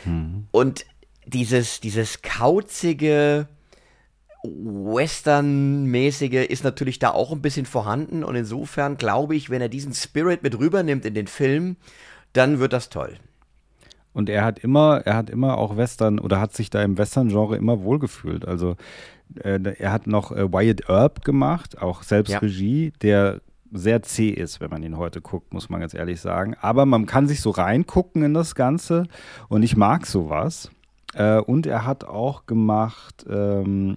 Mhm. 0.06 0.48
Und 0.52 0.86
dieses, 1.26 1.80
dieses 1.80 2.22
kauzige, 2.22 3.48
Western-mäßige 4.44 6.48
ist 6.50 6.64
natürlich 6.64 7.00
da 7.00 7.12
auch 7.12 7.32
ein 7.32 7.42
bisschen 7.42 7.66
vorhanden 7.66 8.24
und 8.24 8.36
insofern 8.36 8.98
glaube 8.98 9.36
ich, 9.36 9.50
wenn 9.50 9.62
er 9.62 9.70
diesen 9.70 9.94
Spirit 9.94 10.44
mit 10.44 10.60
rübernimmt 10.60 11.06
in 11.06 11.14
den 11.14 11.28
Film, 11.28 11.78
dann 12.34 12.60
wird 12.60 12.74
das 12.74 12.90
toll. 12.90 13.16
Und 14.12 14.30
er 14.30 14.44
hat 14.44 14.60
immer, 14.60 15.02
er 15.06 15.16
hat 15.16 15.30
immer 15.30 15.58
auch 15.58 15.78
Western 15.78 16.20
oder 16.20 16.40
hat 16.40 16.54
sich 16.54 16.70
da 16.70 16.84
im 16.84 16.98
Western-Genre 16.98 17.58
immer 17.58 17.84
wohlgefühlt. 17.84 18.48
Also 18.48 18.76
äh, 19.40 19.60
er 19.80 19.92
hat 19.92 20.08
noch 20.08 20.32
äh, 20.32 20.52
Wyatt 20.52 20.90
Earp 20.90 21.24
gemacht, 21.24 21.82
auch 21.82 22.04
selbst 22.04 22.32
Ja. 22.32 22.40
Regie, 22.40 22.94
der 23.02 23.42
sehr 23.72 24.04
zäh 24.04 24.30
ist, 24.30 24.62
wenn 24.62 24.70
man 24.70 24.84
ihn 24.84 24.98
heute 24.98 25.20
guckt, 25.20 25.52
muss 25.52 25.70
man 25.70 25.80
ganz 25.80 25.96
ehrlich 25.96 26.22
sagen. 26.22 26.56
Aber 26.62 26.86
man 26.86 27.08
kann 27.08 27.28
sich 27.28 27.42
so 27.42 27.50
reingucken 27.50 28.24
in 28.24 28.36
das 28.36 28.54
Ganze 28.54 29.08
und 29.50 29.64
ich 29.64 29.76
mag 29.76 30.06
sowas. 30.06 30.70
Äh, 31.14 31.38
und 31.38 31.66
er 31.66 31.86
hat 31.86 32.04
auch 32.04 32.46
gemacht, 32.46 33.26
ähm, 33.30 33.96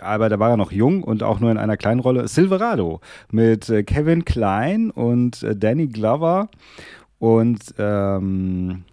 aber 0.00 0.28
da 0.28 0.38
war 0.38 0.50
er 0.50 0.56
noch 0.56 0.72
jung 0.72 1.02
und 1.04 1.22
auch 1.22 1.40
nur 1.40 1.50
in 1.50 1.58
einer 1.58 1.76
kleinen 1.76 2.00
Rolle, 2.00 2.28
Silverado 2.28 3.00
mit 3.30 3.68
äh, 3.68 3.82
Kevin 3.82 4.24
Klein 4.24 4.90
und 4.90 5.42
äh, 5.42 5.56
Danny 5.56 5.86
Glover 5.86 6.48
und 7.18 7.74
ähm, 7.78 8.84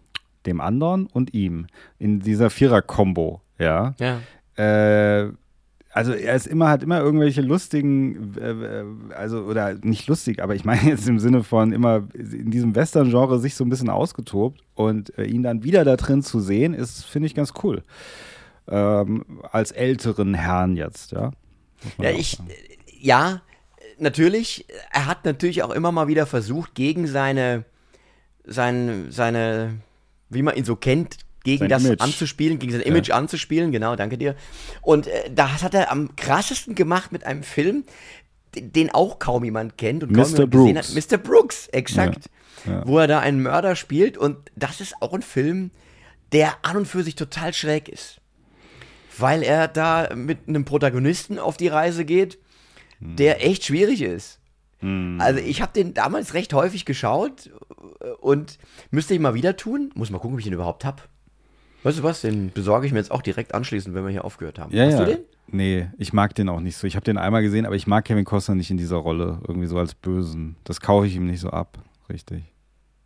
dem 0.46 0.62
anderen 0.62 1.08
und 1.08 1.34
ihm 1.34 1.68
in 1.98 2.20
dieser 2.20 2.50
Vierer-Kombo, 2.50 3.42
ja. 3.58 3.96
Ja. 4.00 4.20
Äh, 5.96 5.98
also 5.98 6.14
er 6.14 6.36
ist 6.36 6.48
immer, 6.48 6.70
hat 6.70 6.84
immer 6.84 7.00
irgendwelche 7.00 7.42
lustigen, 7.42 8.36
äh, 8.38 8.52
äh, 8.52 8.86
also 9.16 9.44
oder 9.44 9.76
nicht 9.82 10.08
lustig, 10.08 10.42
aber 10.42 10.56
ich 10.56 10.66
meine 10.66 10.82
jetzt 10.90 11.08
im 11.08 11.20
Sinne 11.20 11.44
von 11.44 11.72
immer 11.72 12.08
in 12.14 12.52
diesem 12.52 12.76
Western-Genre 12.76 13.40
sich 13.40 13.56
so 13.56 13.64
ein 13.64 13.70
bisschen 13.70 13.90
ausgetobt 13.90 14.62
und 14.76 15.18
äh, 15.18 15.26
ihn 15.26 15.44
dann 15.44 15.64
wieder 15.64 15.84
da 15.86 15.96
drin 15.96 16.22
zu 16.22 16.40
sehen, 16.40 16.74
ist, 16.74 17.06
finde 17.06 17.28
ich, 17.28 17.36
ganz 17.36 17.54
cool. 17.64 17.84
Ähm, 18.68 19.26
als 19.52 19.72
älteren 19.72 20.34
Herrn 20.34 20.76
jetzt, 20.76 21.12
ja. 21.12 21.32
Ja, 22.00 22.10
ich, 22.10 22.38
sagen. 22.38 22.50
ja, 23.00 23.42
natürlich, 24.00 24.66
er 24.92 25.06
hat 25.06 25.24
natürlich 25.24 25.62
auch 25.62 25.72
immer 25.72 25.92
mal 25.92 26.08
wieder 26.08 26.26
versucht, 26.26 26.74
gegen 26.74 27.06
seine, 27.06 27.64
sein, 28.44 29.08
seine, 29.12 29.76
wie 30.30 30.42
man 30.42 30.56
ihn 30.56 30.66
so 30.66 30.76
kennt, 30.76 31.18
gegen 31.46 31.60
Sein 31.60 31.70
das 31.70 31.86
Image. 31.86 32.02
anzuspielen, 32.02 32.60
gegen 32.60 32.74
sein 32.74 32.82
Image 32.82 33.12
anzuspielen, 33.12 33.72
genau, 33.72 33.96
danke 33.96 34.18
dir. 34.18 34.36
Und 34.82 35.08
äh, 35.08 35.32
das 35.34 35.64
hat 35.64 35.74
er 35.74 35.92
am 35.92 36.16
krassesten 36.18 36.76
gemacht 36.76 37.12
mit 37.14 37.26
einem 37.26 37.44
Film, 37.44 37.86
den 38.58 38.90
auch 38.94 39.20
kaum 39.20 39.44
jemand 39.46 39.78
kennt 39.78 40.04
und 40.04 40.14
kaum 40.14 40.24
Mr. 40.24 40.38
jemand 40.40 40.52
gesehen 40.52 40.78
hat. 40.78 40.86
Brooks. 40.94 41.12
Mr. 41.12 41.18
Brooks, 41.18 41.68
exakt. 41.68 42.30
Ja, 42.66 42.72
ja. 42.74 42.88
Wo 42.88 43.00
er 43.00 43.08
da 43.08 43.20
einen 43.20 43.42
Mörder 43.42 43.76
spielt 43.78 44.18
und 44.18 44.38
das 44.56 44.82
ist 44.82 44.96
auch 45.02 45.14
ein 45.14 45.22
Film, 45.22 45.72
der 46.34 46.54
an 46.64 46.76
und 46.78 46.86
für 46.88 47.04
sich 47.04 47.16
total 47.16 47.54
schräg 47.54 47.88
ist. 47.88 48.20
Weil 49.18 49.44
er 49.44 49.68
da 49.70 50.14
mit 50.16 50.48
einem 50.50 50.66
Protagonisten 50.66 51.40
auf 51.40 51.56
die 51.58 51.70
Reise 51.70 52.04
geht, 52.04 52.38
Hm. 53.00 53.16
der 53.18 53.46
echt 53.46 53.66
schwierig 53.66 54.02
ist. 54.02 54.40
Also 55.18 55.40
ich 55.40 55.64
habe 55.64 55.72
den 55.74 55.96
damals 55.96 56.36
recht 56.36 56.54
häufig 56.54 56.86
geschaut 56.86 57.50
und 58.22 58.60
müsste 58.92 59.16
ich 59.16 59.20
mal 59.20 59.34
wieder 59.34 59.58
tun. 59.58 59.90
Muss 59.96 60.12
mal 60.12 60.20
gucken, 60.20 60.36
ob 60.36 60.40
ich 60.40 60.44
den 60.46 60.54
überhaupt 60.54 60.86
hab. 60.86 61.10
Weißt 61.86 62.00
du 62.00 62.04
was, 62.04 62.22
den 62.22 62.52
besorge 62.52 62.88
ich 62.88 62.94
mir 62.94 62.98
jetzt 63.00 63.12
auch 63.12 63.22
direkt 63.22 63.54
anschließend, 63.54 63.94
wenn 63.94 64.04
wir 64.04 64.10
hier 64.12 64.26
aufgehört 64.26 64.58
haben. 64.58 64.74
Ja, 64.76 64.86
Hast 64.86 64.94
ja. 64.94 65.06
du 65.06 65.12
den? 65.16 65.20
Nee, 65.48 65.88
ich 66.00 66.14
mag 66.14 66.34
den 66.34 66.50
auch 66.50 66.60
nicht 66.60 66.76
so. 66.76 66.88
Ich 66.88 66.96
habe 66.96 67.04
den 67.04 67.20
einmal 67.20 67.44
gesehen, 67.44 67.68
aber 67.68 67.76
ich 67.76 67.86
mag 67.86 68.04
Kevin 68.06 68.26
Costner 68.26 68.56
nicht 68.56 68.72
in 68.72 68.78
dieser 68.78 68.96
Rolle, 68.98 69.40
irgendwie 69.48 69.68
so 69.68 69.78
als 69.78 69.94
Bösen. 69.94 70.56
Das 70.64 70.82
kaufe 70.82 71.06
ich 71.06 71.16
ihm 71.16 71.28
nicht 71.28 71.40
so 71.40 71.52
ab, 71.52 71.78
richtig. 72.10 72.44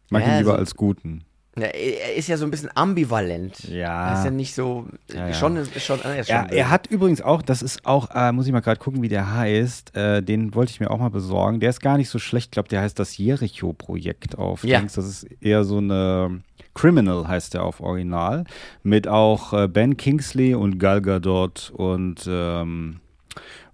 Ich 0.06 0.12
mag 0.12 0.22
Ja, 0.26 0.30
ihn 0.32 0.38
lieber 0.38 0.52
so- 0.54 0.58
als 0.58 0.76
Guten. 0.76 1.26
Ja, 1.58 1.66
er 1.66 2.16
ist 2.16 2.28
ja 2.28 2.38
so 2.38 2.46
ein 2.46 2.52
bisschen 2.52 2.70
ambivalent. 2.76 3.64
Ja. 3.66 4.10
Er 4.10 4.20
ist 4.20 4.26
ja 4.26 4.32
nicht 4.32 4.54
so. 4.54 4.88
Ja, 5.12 5.28
ja. 5.28 5.34
Schon, 5.34 5.58
ist 5.58 5.84
schon, 5.84 6.00
er 6.02 6.20
ist 6.20 6.30
schon 6.30 6.44
böse. 6.44 6.56
er 6.56 6.70
hat 6.70 6.88
übrigens 6.88 7.22
auch, 7.22 7.42
das 7.42 7.62
ist 7.62 7.86
auch, 7.86 8.10
äh, 8.14 8.32
muss 8.32 8.46
ich 8.46 8.54
mal 8.54 8.62
gerade 8.62 8.80
gucken, 8.80 9.02
wie 9.02 9.10
der 9.10 9.34
heißt. 9.34 9.96
Äh, 9.96 10.22
den 10.22 10.54
wollte 10.54 10.72
ich 10.72 10.80
mir 10.80 10.92
auch 10.92 11.00
mal 11.00 11.10
besorgen. 11.10 11.60
Der 11.60 11.72
ist 11.72 11.82
gar 11.82 11.98
nicht 11.98 12.10
so 12.10 12.20
schlecht. 12.20 12.48
Ich 12.48 12.52
glaube, 12.52 12.70
der 12.70 12.82
heißt 12.82 12.98
das 13.00 13.18
Jericho-Projekt 13.18 14.38
auf 14.38 14.64
Ja. 14.64 14.82
Das 14.82 14.98
ist 14.98 15.28
eher 15.42 15.64
so 15.64 15.78
eine 15.78 16.42
Criminal, 16.76 17.28
heißt 17.28 17.56
der 17.56 17.64
auf 17.64 17.82
Original. 17.82 18.46
Mit 18.84 19.08
auch 19.08 19.54
äh, 19.54 19.68
Ben 19.68 19.98
Kingsley 19.98 20.54
und 20.54 20.80
Gal 20.80 21.02
Gadot 21.02 21.72
und 21.76 22.26
ähm, 22.28 23.00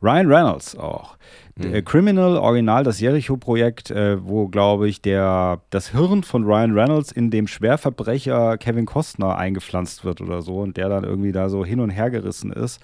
Ryan 0.01 0.27
Reynolds 0.27 0.77
auch. 0.77 1.17
Der 1.57 1.81
Criminal 1.83 2.37
Original, 2.37 2.83
das 2.83 2.99
Jericho-Projekt, 2.99 3.89
äh, 3.89 4.21
wo, 4.21 4.49
glaube 4.49 4.89
ich, 4.89 5.01
der, 5.01 5.61
das 5.69 5.89
Hirn 5.89 6.23
von 6.23 6.43
Ryan 6.43 6.77
Reynolds 6.77 7.13
in 7.13 7.31
dem 7.31 7.47
Schwerverbrecher 7.47 8.57
Kevin 8.57 8.85
Costner 8.85 9.37
eingepflanzt 9.37 10.03
wird 10.03 10.19
oder 10.19 10.41
so 10.41 10.59
und 10.59 10.75
der 10.75 10.89
dann 10.89 11.05
irgendwie 11.05 11.31
da 11.31 11.47
so 11.47 11.63
hin 11.63 11.79
und 11.79 11.91
her 11.91 12.09
gerissen 12.09 12.51
ist. 12.51 12.81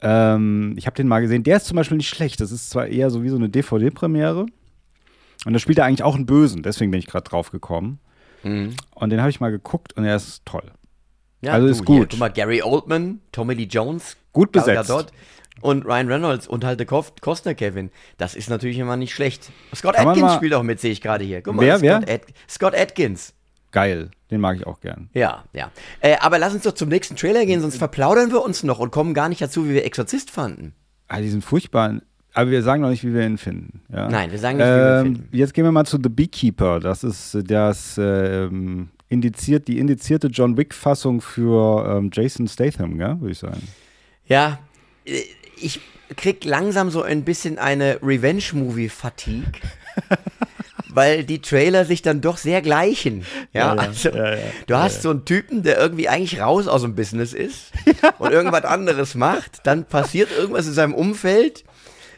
Ähm, 0.00 0.74
ich 0.76 0.86
habe 0.86 0.96
den 0.96 1.06
mal 1.06 1.20
gesehen. 1.20 1.44
Der 1.44 1.58
ist 1.58 1.66
zum 1.66 1.76
Beispiel 1.76 1.96
nicht 1.96 2.08
schlecht. 2.08 2.40
Das 2.40 2.50
ist 2.50 2.70
zwar 2.70 2.88
eher 2.88 3.08
so 3.10 3.22
wie 3.22 3.28
so 3.28 3.36
eine 3.36 3.48
DVD-Premiere. 3.48 4.46
Und 5.44 5.52
da 5.52 5.58
spielt 5.60 5.78
er 5.78 5.84
eigentlich 5.84 6.02
auch 6.02 6.16
einen 6.16 6.26
Bösen. 6.26 6.64
Deswegen 6.64 6.90
bin 6.90 6.98
ich 6.98 7.06
gerade 7.06 7.28
drauf 7.28 7.50
gekommen. 7.52 8.00
Und 8.42 9.10
den 9.10 9.20
habe 9.20 9.30
ich 9.30 9.38
mal 9.38 9.52
geguckt 9.52 9.92
und 9.96 10.04
er 10.04 10.16
ist 10.16 10.44
toll. 10.44 10.64
Ja, 11.40 11.52
also 11.52 11.66
du, 11.66 11.72
ist 11.72 11.86
Hier, 11.86 12.00
gut. 12.00 12.10
guck 12.10 12.18
mal, 12.18 12.28
Gary 12.28 12.62
Oldman, 12.62 13.20
Tommy 13.30 13.54
Lee 13.54 13.68
Jones, 13.70 14.16
Gut 14.32 14.52
Gal 14.52 14.64
besetzt. 14.64 14.88
Gadot 14.88 15.12
und 15.60 15.84
Ryan 15.84 16.08
Reynolds 16.10 16.46
und 16.48 16.64
halt 16.64 16.80
der 16.80 16.86
Kof- 16.86 17.12
Costner 17.20 17.54
Kevin. 17.54 17.90
Das 18.16 18.34
ist 18.34 18.48
natürlich 18.50 18.78
immer 18.78 18.96
nicht 18.96 19.14
schlecht. 19.14 19.50
Scott 19.74 19.94
Kann 19.96 20.08
Atkins 20.08 20.34
spielt 20.34 20.54
auch 20.54 20.62
mit, 20.62 20.80
sehe 20.80 20.90
ich 20.92 21.00
gerade 21.00 21.24
hier. 21.24 21.42
Guck 21.42 21.54
mal, 21.56 21.62
Wer, 21.66 21.78
Scott, 21.78 22.02
wer? 22.06 22.14
Ad 22.14 22.24
Scott 22.48 22.74
Atkins. 22.74 23.34
Geil. 23.70 24.10
Den 24.30 24.40
mag 24.40 24.56
ich 24.56 24.66
auch 24.66 24.80
gern. 24.80 25.08
Ja, 25.14 25.44
ja. 25.52 25.70
Äh, 26.00 26.16
aber 26.20 26.38
lass 26.38 26.54
uns 26.54 26.62
doch 26.62 26.72
zum 26.72 26.88
nächsten 26.88 27.16
Trailer 27.16 27.44
gehen, 27.46 27.60
sonst 27.60 27.76
verplaudern 27.76 28.30
wir 28.30 28.42
uns 28.42 28.62
noch 28.62 28.78
und 28.78 28.90
kommen 28.90 29.14
gar 29.14 29.28
nicht 29.28 29.40
dazu, 29.42 29.66
wie 29.68 29.74
wir 29.74 29.84
Exorzist 29.84 30.30
fanden. 30.30 30.74
Ah, 31.08 31.20
die 31.20 31.28
sind 31.28 31.44
furchtbar. 31.44 32.00
Aber 32.34 32.50
wir 32.50 32.62
sagen 32.62 32.80
noch 32.80 32.88
nicht, 32.88 33.04
wie 33.04 33.12
wir 33.12 33.26
ihn 33.26 33.36
finden. 33.36 33.82
Ja? 33.92 34.08
Nein, 34.08 34.30
wir 34.30 34.38
sagen 34.38 34.56
nicht, 34.56 34.66
wie 34.66 34.70
wir 34.70 35.00
ihn 35.00 35.06
Ähm, 35.06 35.16
finden. 35.16 35.36
Jetzt 35.36 35.52
gehen 35.52 35.64
wir 35.64 35.72
mal 35.72 35.84
zu 35.84 35.98
The 36.02 36.08
Beekeeper. 36.08 36.80
Das 36.80 37.04
ist 37.04 37.34
äh, 37.34 37.44
das 37.44 37.98
ähm, 37.98 38.88
indiziert, 39.10 39.68
die 39.68 39.78
indizierte 39.78 40.28
John 40.28 40.56
Wick-Fassung 40.56 41.20
für 41.20 41.86
ähm, 41.98 42.10
Jason 42.10 42.48
Statham, 42.48 42.96
gell, 42.96 43.20
würde 43.20 43.32
ich 43.32 43.38
sagen. 43.38 43.68
Ja, 44.24 44.58
äh, 45.04 45.20
ich 45.62 45.80
krieg 46.16 46.44
langsam 46.44 46.90
so 46.90 47.02
ein 47.02 47.24
bisschen 47.24 47.58
eine 47.58 47.98
Revenge-Movie-Fatigue. 48.02 49.60
weil 50.94 51.24
die 51.24 51.40
Trailer 51.40 51.84
sich 51.84 52.02
dann 52.02 52.20
doch 52.20 52.36
sehr 52.36 52.60
gleichen. 52.62 53.24
Ja, 53.52 53.72
also 53.74 54.10
du 54.10 54.76
hast 54.76 55.02
so 55.02 55.10
einen 55.10 55.24
Typen, 55.24 55.62
der 55.62 55.78
irgendwie 55.78 56.08
eigentlich 56.08 56.40
raus 56.40 56.68
aus 56.68 56.82
dem 56.82 56.94
Business 56.94 57.32
ist 57.32 57.72
und 58.18 58.32
irgendwas 58.32 58.64
anderes 58.64 59.14
macht, 59.14 59.66
dann 59.66 59.84
passiert 59.84 60.30
irgendwas 60.30 60.66
in 60.66 60.74
seinem 60.74 60.94
Umfeld 60.94 61.64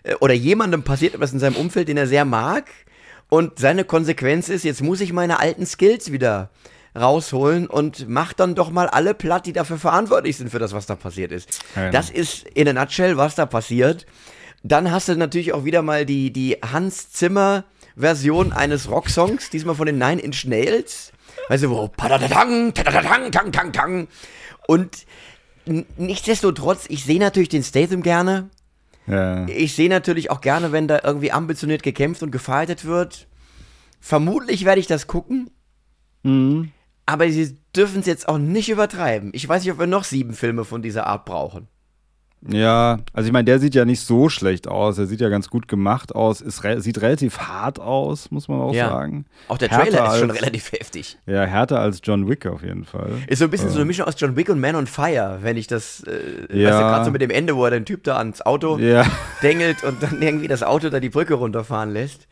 äh, 0.02 0.14
oder 0.16 0.34
jemandem 0.34 0.82
passiert 0.82 1.14
etwas 1.14 1.32
in 1.32 1.38
seinem 1.38 1.56
Umfeld, 1.56 1.88
den 1.88 1.96
er 1.96 2.06
sehr 2.06 2.24
mag. 2.24 2.66
Und 3.30 3.58
seine 3.58 3.84
Konsequenz 3.84 4.48
ist, 4.48 4.64
jetzt 4.64 4.82
muss 4.82 5.00
ich 5.00 5.12
meine 5.12 5.40
alten 5.40 5.66
Skills 5.66 6.12
wieder 6.12 6.50
rausholen 6.96 7.66
und 7.66 8.08
macht 8.08 8.40
dann 8.40 8.54
doch 8.54 8.70
mal 8.70 8.88
alle 8.88 9.14
platt, 9.14 9.46
die 9.46 9.52
dafür 9.52 9.78
verantwortlich 9.78 10.36
sind 10.36 10.50
für 10.50 10.58
das, 10.58 10.72
was 10.72 10.86
da 10.86 10.94
passiert 10.96 11.32
ist. 11.32 11.64
Genau. 11.74 11.90
Das 11.90 12.10
ist 12.10 12.46
in 12.48 12.68
a 12.68 12.72
nutshell, 12.72 13.16
was 13.16 13.34
da 13.34 13.46
passiert. 13.46 14.06
Dann 14.62 14.90
hast 14.90 15.08
du 15.08 15.16
natürlich 15.16 15.52
auch 15.52 15.64
wieder 15.64 15.82
mal 15.82 16.06
die, 16.06 16.32
die 16.32 16.58
Hans 16.62 17.10
Zimmer 17.12 17.64
Version 17.96 18.52
eines 18.52 18.90
Rocksongs, 18.90 19.50
diesmal 19.50 19.74
von 19.74 19.86
den 19.86 19.98
Nine 19.98 20.20
Inch 20.20 20.44
Nails. 20.46 21.12
Weißt 21.48 21.64
du, 21.64 21.70
wo 21.70 21.88
padadatang, 21.88 22.74
tang, 22.74 23.52
tang, 23.52 23.72
tang. 23.72 24.08
Und 24.66 25.06
nichtsdestotrotz, 25.66 26.86
ich 26.88 27.04
sehe 27.04 27.20
natürlich 27.20 27.48
den 27.48 27.62
Statham 27.62 28.02
gerne. 28.02 28.50
Ja. 29.06 29.46
Ich 29.46 29.74
sehe 29.74 29.88
natürlich 29.88 30.30
auch 30.30 30.40
gerne, 30.40 30.72
wenn 30.72 30.88
da 30.88 31.00
irgendwie 31.04 31.32
ambitioniert 31.32 31.82
gekämpft 31.82 32.22
und 32.22 32.30
gefightet 32.30 32.84
wird. 32.84 33.26
Vermutlich 34.00 34.64
werde 34.64 34.80
ich 34.80 34.86
das 34.86 35.06
gucken. 35.06 35.50
Mhm. 36.22 36.72
Aber 37.06 37.28
sie 37.28 37.56
dürfen 37.76 38.00
es 38.00 38.06
jetzt 38.06 38.28
auch 38.28 38.38
nicht 38.38 38.68
übertreiben. 38.70 39.30
Ich 39.34 39.48
weiß 39.48 39.62
nicht, 39.62 39.72
ob 39.72 39.78
wir 39.78 39.86
noch 39.86 40.04
sieben 40.04 40.32
Filme 40.32 40.64
von 40.64 40.80
dieser 40.82 41.06
Art 41.06 41.24
brauchen. 41.26 41.68
Ja, 42.46 42.98
also 43.14 43.26
ich 43.26 43.32
meine, 43.32 43.46
der 43.46 43.58
sieht 43.58 43.74
ja 43.74 43.86
nicht 43.86 44.00
so 44.02 44.28
schlecht 44.28 44.68
aus. 44.68 44.98
Er 44.98 45.06
sieht 45.06 45.22
ja 45.22 45.30
ganz 45.30 45.48
gut 45.48 45.66
gemacht 45.66 46.14
aus. 46.14 46.42
Ist 46.42 46.62
re 46.62 46.78
sieht 46.82 47.00
relativ 47.00 47.38
hart 47.38 47.80
aus, 47.80 48.30
muss 48.30 48.48
man 48.48 48.60
auch 48.60 48.74
Ja. 48.74 48.90
sagen. 48.90 49.24
Auch 49.48 49.56
der 49.56 49.70
Härter 49.70 49.84
Trailer 49.90 50.12
ist 50.12 50.18
schon 50.20 50.30
als- 50.30 50.40
relativ 50.42 50.72
heftig. 50.72 51.16
Ja, 51.24 51.44
härter 51.44 51.80
als 51.80 52.00
John 52.04 52.28
Wick 52.28 52.44
auf 52.44 52.62
jeden 52.62 52.84
Fall. 52.84 53.12
Ist 53.28 53.38
so 53.38 53.46
ein 53.46 53.50
bisschen 53.50 53.70
so 53.70 53.76
eine 53.76 53.86
Mischung 53.86 54.04
aus 54.06 54.14
John 54.18 54.36
Wick 54.36 54.50
und 54.50 54.60
Man 54.60 54.74
on 54.76 54.86
Fire, 54.86 55.38
wenn 55.40 55.56
ich 55.56 55.68
das, 55.68 56.02
äh, 56.04 56.10
weißt 56.10 56.50
du, 56.52 56.58
Ja. 56.58 56.80
gerade 56.80 57.04
so 57.06 57.10
mit 57.12 57.22
dem 57.22 57.30
Ende, 57.30 57.56
wo 57.56 57.64
er 57.64 57.70
den 57.70 57.86
Typ 57.86 58.04
da 58.04 58.18
ans 58.18 58.42
Auto 58.42 58.76
Ja. 58.78 59.06
dengelt 59.42 59.82
und 59.82 60.02
dann 60.02 60.20
irgendwie 60.20 60.46
das 60.48 60.62
Auto 60.62 60.90
da 60.90 61.00
die 61.00 61.08
Brücke 61.10 61.32
runterfahren 61.34 61.92
lässt. 61.94 62.28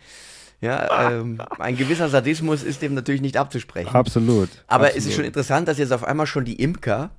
Ja, 0.62 1.10
ähm, 1.10 1.42
ein 1.58 1.76
gewisser 1.76 2.08
Sadismus 2.08 2.62
ist 2.62 2.82
dem 2.82 2.94
natürlich 2.94 3.20
nicht 3.20 3.36
abzusprechen. 3.36 3.94
Absolut. 3.94 4.48
Aber 4.68 4.84
absolut. 4.84 4.98
es 4.98 5.06
ist 5.06 5.14
schon 5.16 5.24
interessant, 5.24 5.66
dass 5.66 5.76
jetzt 5.76 5.92
auf 5.92 6.04
einmal 6.04 6.26
schon 6.26 6.44
die 6.44 6.62
Imker 6.62 7.10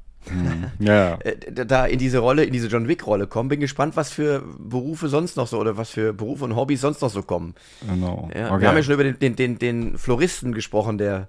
Ja. 0.80 1.16
äh, 1.24 1.36
da 1.52 1.86
in 1.86 2.00
diese 2.00 2.20
Rolle, 2.20 2.46
in 2.46 2.54
diese 2.54 2.68
John 2.68 2.88
Wick-Rolle 2.88 3.28
kommen. 3.28 3.50
Bin 3.50 3.60
gespannt, 3.60 3.96
was 3.96 4.12
für 4.12 4.44
Berufe 4.58 5.10
sonst 5.10 5.36
noch 5.36 5.48
so 5.48 5.60
oder 5.60 5.78
was 5.78 5.90
für 5.90 6.14
Berufe 6.14 6.46
und 6.46 6.56
Hobbys 6.56 6.82
sonst 6.82 7.02
noch 7.02 7.10
so 7.10 7.22
kommen. 7.22 7.54
Genau. 7.88 8.30
Ja, 8.34 8.52
okay. 8.52 8.62
Wir 8.62 8.70
haben 8.70 8.78
ja 8.78 8.84
schon 8.84 8.94
über 8.94 9.04
den, 9.04 9.20
den, 9.20 9.36
den, 9.36 9.60
den 9.60 9.98
Floristen 9.98 10.54
gesprochen, 10.54 10.98
der 10.98 11.28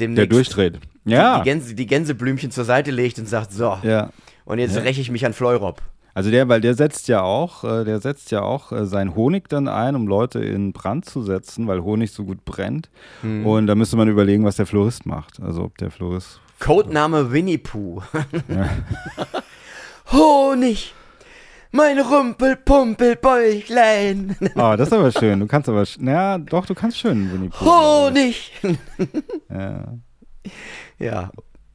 demnächst 0.00 0.18
der 0.18 0.26
durchdreht. 0.26 0.80
Ja. 1.04 1.38
die, 1.38 1.44
Gänse, 1.44 1.74
die 1.74 1.86
Gänseblümchen 1.86 2.50
zur 2.50 2.64
Seite 2.64 2.90
legt 2.90 3.18
und 3.18 3.28
sagt, 3.28 3.52
so, 3.52 3.78
ja. 3.82 4.10
und 4.44 4.58
jetzt 4.58 4.76
räche 4.76 5.00
ich 5.00 5.10
mich 5.10 5.24
an 5.26 5.32
Fleurop. 5.32 5.82
Also 6.14 6.30
der, 6.30 6.48
weil 6.48 6.60
der 6.60 6.74
setzt 6.74 7.08
ja 7.08 7.22
auch, 7.22 7.64
äh, 7.64 7.84
der 7.84 8.00
setzt 8.00 8.30
ja 8.30 8.42
auch 8.42 8.70
äh, 8.72 8.86
seinen 8.86 9.14
Honig 9.16 9.48
dann 9.48 9.66
ein, 9.68 9.96
um 9.96 10.06
Leute 10.06 10.38
in 10.38 10.72
Brand 10.72 11.04
zu 11.04 11.22
setzen, 11.22 11.66
weil 11.66 11.82
Honig 11.82 12.12
so 12.12 12.24
gut 12.24 12.44
brennt. 12.44 12.88
Hm. 13.22 13.44
Und 13.44 13.66
da 13.66 13.74
müsste 13.74 13.96
man 13.96 14.08
überlegen, 14.08 14.44
was 14.44 14.54
der 14.56 14.66
Florist 14.66 15.04
macht. 15.06 15.40
Also 15.42 15.64
ob 15.64 15.76
der 15.78 15.90
Florist. 15.90 16.40
Codename 16.60 17.32
Winnie 17.32 17.58
Pooh. 17.58 18.00
Honig, 20.12 20.94
mein 21.72 21.98
Rumpelpumpelbäuchlein. 21.98 24.36
Ah, 24.54 24.76
das 24.76 24.88
ist 24.88 24.92
aber 24.94 25.10
schön. 25.10 25.40
Du 25.40 25.46
kannst 25.46 25.66
aber, 25.68 25.82
sch- 25.82 25.96
na, 26.00 26.38
doch, 26.38 26.66
du 26.66 26.74
kannst 26.74 26.98
schön 26.98 27.32
Winnie 27.32 27.48
Pooh. 27.48 27.64
Honig. 27.66 28.52
Ja. 29.50 29.94
Ja, 30.98 31.30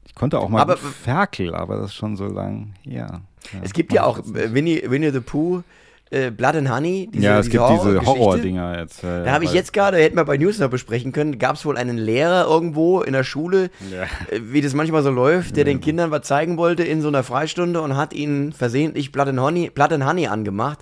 Ich 0.05 0.13
konnte 0.15 0.37
auch 0.39 0.47
mal 0.49 0.61
Aber- 0.61 0.77
Ferkel, 0.77 1.53
aber 1.55 1.77
das 1.77 1.87
ist 1.87 1.95
schon 1.95 2.15
so 2.15 2.25
lang. 2.27 2.73
Ja. 2.83 3.21
Ja. 3.53 3.59
es 3.63 3.73
gibt 3.73 3.93
ja 3.93 4.03
auch 4.03 4.19
Winnie, 4.25 4.83
Winnie 4.87 5.11
the 5.11 5.19
Pooh, 5.19 5.63
äh, 6.11 6.31
Blood 6.31 6.55
and 6.55 6.71
Honey. 6.71 7.07
Diese, 7.13 7.23
ja, 7.25 7.39
es 7.39 7.49
gibt 7.49 7.63
diese. 7.69 8.03
Horror-Dinger 8.05 8.79
jetzt. 8.79 9.03
Ja, 9.03 9.19
Da 9.19 9.25
ja, 9.27 9.31
habe 9.31 9.43
ich 9.45 9.53
jetzt 9.53 9.73
gerade, 9.73 9.97
hätten 9.97 10.15
wir 10.15 10.25
bei 10.25 10.37
News 10.37 10.57
noch 10.57 10.69
besprechen 10.69 11.11
können, 11.11 11.37
gab 11.37 11.55
es 11.55 11.65
wohl 11.65 11.77
einen 11.77 11.97
Lehrer 11.99 12.45
irgendwo 12.49 13.01
in 13.01 13.13
der 13.13 13.23
Schule, 13.23 13.69
Ja. 13.91 14.03
äh, 14.35 14.39
wie 14.41 14.61
das 14.61 14.73
manchmal 14.73 15.03
so 15.03 15.11
läuft, 15.11 15.55
der 15.55 15.65
den 15.65 15.81
Kindern 15.81 16.09
was 16.09 16.23
zeigen 16.23 16.57
wollte 16.57 16.83
in 16.83 17.01
so 17.01 17.09
einer 17.09 17.21
Freistunde 17.23 17.81
und 17.81 17.95
hat 17.95 18.13
ihnen 18.13 18.53
versehentlich 18.53 19.11
Blood 19.11 19.27
and 19.27 19.39
Honey, 19.39 19.69
Blood 19.69 19.93
and 19.93 20.03
Honey 20.05 20.25
angemacht. 20.27 20.79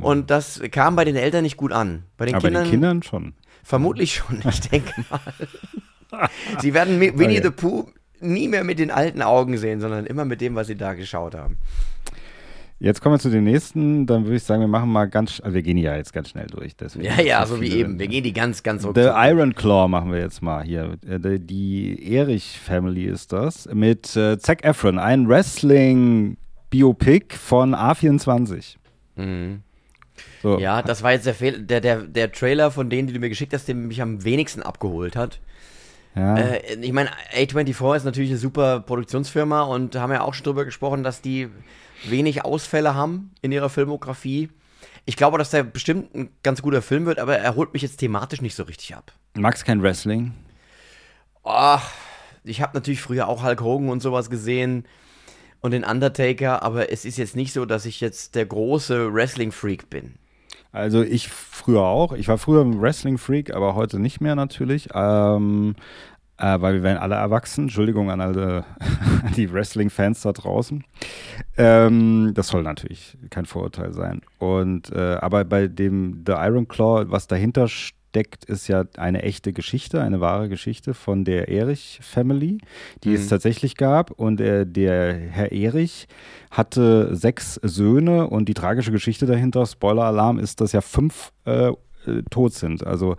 Und 0.00 0.30
das 0.30 0.60
kam 0.70 0.94
bei 0.96 1.04
den 1.04 1.16
Eltern 1.16 1.42
nicht 1.42 1.56
gut 1.56 1.72
an. 1.72 2.04
Bei 2.16 2.26
den 2.26 2.32
Mhm. 2.32 2.36
Aber 2.36 2.42
bei 2.42 2.48
Kindern 2.48 2.64
den 2.64 2.70
Kindern 2.70 3.02
schon. 3.02 3.34
vermutlich 3.64 4.14
schon, 4.14 4.40
ich 4.48 4.60
denke 4.60 4.92
mal. 5.10 5.20
Sie 6.60 6.74
werden 6.74 6.98
Mi- 7.00 7.12
Winnie 7.18 7.38
Okay. 7.38 7.42
the 7.44 7.50
Pooh 7.50 7.86
nie 8.32 8.48
mehr 8.48 8.64
mit 8.64 8.78
den 8.78 8.90
alten 8.90 9.22
Augen 9.22 9.56
sehen, 9.56 9.80
sondern 9.80 10.06
immer 10.06 10.24
mit 10.24 10.40
dem, 10.40 10.54
was 10.54 10.66
sie 10.66 10.76
da 10.76 10.94
geschaut 10.94 11.34
haben. 11.34 11.56
Jetzt 12.80 13.00
kommen 13.00 13.14
wir 13.14 13.18
zu 13.18 13.30
den 13.30 13.44
nächsten. 13.44 14.06
Dann 14.06 14.24
würde 14.24 14.36
ich 14.36 14.42
sagen, 14.42 14.60
wir 14.60 14.68
machen 14.68 14.90
mal 14.90 15.06
ganz, 15.06 15.40
also 15.40 15.54
wir 15.54 15.62
gehen 15.62 15.78
ja 15.78 15.96
jetzt 15.96 16.12
ganz 16.12 16.30
schnell 16.30 16.48
durch. 16.48 16.76
Deswegen 16.76 17.04
Ja, 17.04 17.20
ja, 17.20 17.46
so 17.46 17.60
wie 17.60 17.70
eben. 17.70 17.98
Wir 17.98 18.08
gehen 18.08 18.24
die 18.24 18.32
ganz, 18.32 18.62
ganz 18.62 18.82
The 18.82 18.88
ruckzuck. 18.88 19.14
Iron 19.16 19.54
Claw 19.54 19.88
machen 19.88 20.12
wir 20.12 20.18
jetzt 20.18 20.42
mal 20.42 20.64
hier. 20.64 20.96
Äh, 21.08 21.38
Die, 21.38 22.12
Erich 22.12 22.58
Family 22.58 23.04
ist 23.04 23.32
das. 23.32 23.68
Mit 23.72 24.16
äh, 24.16 24.38
Zac 24.38 24.64
Efron, 24.64 24.98
ein 24.98 25.28
Wrestling-Biopic 25.28 27.36
von 27.36 27.74
A24. 27.74 28.76
So. 30.42 30.58
Ja, 30.58 30.82
das 30.82 31.02
war 31.02 31.12
jetzt 31.12 31.26
der, 31.26 31.34
Fehl 31.34 31.62
der, 31.62 31.80
der, 31.80 32.02
der 32.02 32.32
Trailer 32.32 32.70
von 32.70 32.90
denen, 32.90 33.08
die 33.08 33.14
du 33.14 33.20
mir 33.20 33.30
geschickt 33.30 33.54
hast, 33.54 33.66
der 33.66 33.74
mich 33.74 34.02
am 34.02 34.24
wenigsten 34.24 34.62
abgeholt 34.62 35.16
hat. 35.16 35.40
Ja. 36.14 36.36
Äh, 36.36 36.74
ich 36.80 36.92
meine, 36.92 37.10
A24 37.36 37.96
ist 37.96 38.04
natürlich 38.04 38.30
eine 38.30 38.38
super 38.38 38.80
Produktionsfirma 38.80 39.62
und 39.62 39.96
haben 39.96 40.12
ja 40.12 40.22
auch 40.22 40.34
schon 40.34 40.44
drüber 40.44 40.64
gesprochen, 40.64 41.02
dass 41.02 41.20
die 41.20 41.48
wenig 42.04 42.44
Ausfälle 42.44 42.94
haben 42.94 43.32
in 43.42 43.52
ihrer 43.52 43.68
Filmografie. 43.68 44.50
Ich 45.06 45.16
glaube, 45.16 45.38
dass 45.38 45.50
der 45.50 45.64
bestimmt 45.64 46.14
ein 46.14 46.30
ganz 46.42 46.62
guter 46.62 46.82
Film 46.82 47.06
wird, 47.06 47.18
aber 47.18 47.38
er 47.38 47.56
holt 47.56 47.72
mich 47.72 47.82
jetzt 47.82 47.98
thematisch 47.98 48.40
nicht 48.40 48.54
so 48.54 48.62
richtig 48.62 48.94
ab. 48.94 49.12
Magst 49.34 49.64
kein 49.64 49.82
Wrestling? 49.82 50.32
Ach, 51.42 51.90
ich 52.42 52.62
habe 52.62 52.74
natürlich 52.74 53.02
früher 53.02 53.28
auch 53.28 53.42
Hulk 53.42 53.60
Hogan 53.60 53.88
und 53.90 54.00
sowas 54.00 54.30
gesehen 54.30 54.86
und 55.60 55.72
den 55.72 55.84
Undertaker, 55.84 56.62
aber 56.62 56.90
es 56.92 57.04
ist 57.04 57.18
jetzt 57.18 57.36
nicht 57.36 57.52
so, 57.52 57.64
dass 57.64 57.86
ich 57.86 58.00
jetzt 58.00 58.34
der 58.34 58.46
große 58.46 59.12
Wrestling-Freak 59.12 59.90
bin. 59.90 60.14
Also 60.74 61.02
ich 61.02 61.28
früher 61.28 61.82
auch. 61.82 62.12
Ich 62.12 62.26
war 62.26 62.36
früher 62.36 62.62
ein 62.62 62.80
Wrestling-Freak, 62.80 63.54
aber 63.54 63.76
heute 63.76 64.00
nicht 64.00 64.20
mehr 64.20 64.34
natürlich. 64.34 64.88
Ähm, 64.92 65.76
äh, 66.36 66.60
weil 66.60 66.74
wir 66.74 66.82
werden 66.82 66.98
alle 66.98 67.14
erwachsen. 67.14 67.66
Entschuldigung 67.66 68.10
an 68.10 68.20
alle 68.20 68.64
an 69.22 69.32
die 69.36 69.52
Wrestling-Fans 69.52 70.22
da 70.22 70.32
draußen. 70.32 70.82
Ähm, 71.56 72.32
das 72.34 72.48
soll 72.48 72.64
natürlich 72.64 73.16
kein 73.30 73.46
Vorurteil 73.46 73.92
sein. 73.92 74.22
Und 74.38 74.90
äh, 74.90 75.14
aber 75.20 75.44
bei 75.44 75.68
dem 75.68 76.24
The 76.26 76.32
Iron 76.32 76.66
Claw, 76.66 77.04
was 77.08 77.28
dahinter 77.28 77.68
steckt, 78.14 78.44
ist 78.44 78.68
ja 78.68 78.84
eine 78.96 79.22
echte 79.22 79.52
Geschichte, 79.52 80.00
eine 80.00 80.20
wahre 80.20 80.48
Geschichte 80.48 80.94
von 80.94 81.24
der 81.24 81.48
Erich 81.48 81.98
Family, 82.00 82.58
die 83.02 83.12
es 83.12 83.26
tatsächlich 83.26 83.76
gab. 83.76 84.12
Und 84.12 84.40
äh, 84.40 84.64
der 84.64 85.14
Herr 85.14 85.50
Erich 85.50 86.06
hatte 86.52 87.16
sechs 87.16 87.54
Söhne 87.64 88.28
und 88.28 88.48
die 88.48 88.54
tragische 88.54 88.92
Geschichte 88.92 89.26
dahinter, 89.26 89.66
Spoiler-Alarm, 89.66 90.38
ist, 90.38 90.60
dass 90.60 90.70
ja 90.70 90.80
fünf 90.80 91.32
äh, 91.44 91.70
äh, 91.70 91.74
tot 92.30 92.54
sind. 92.54 92.86
Also 92.86 93.16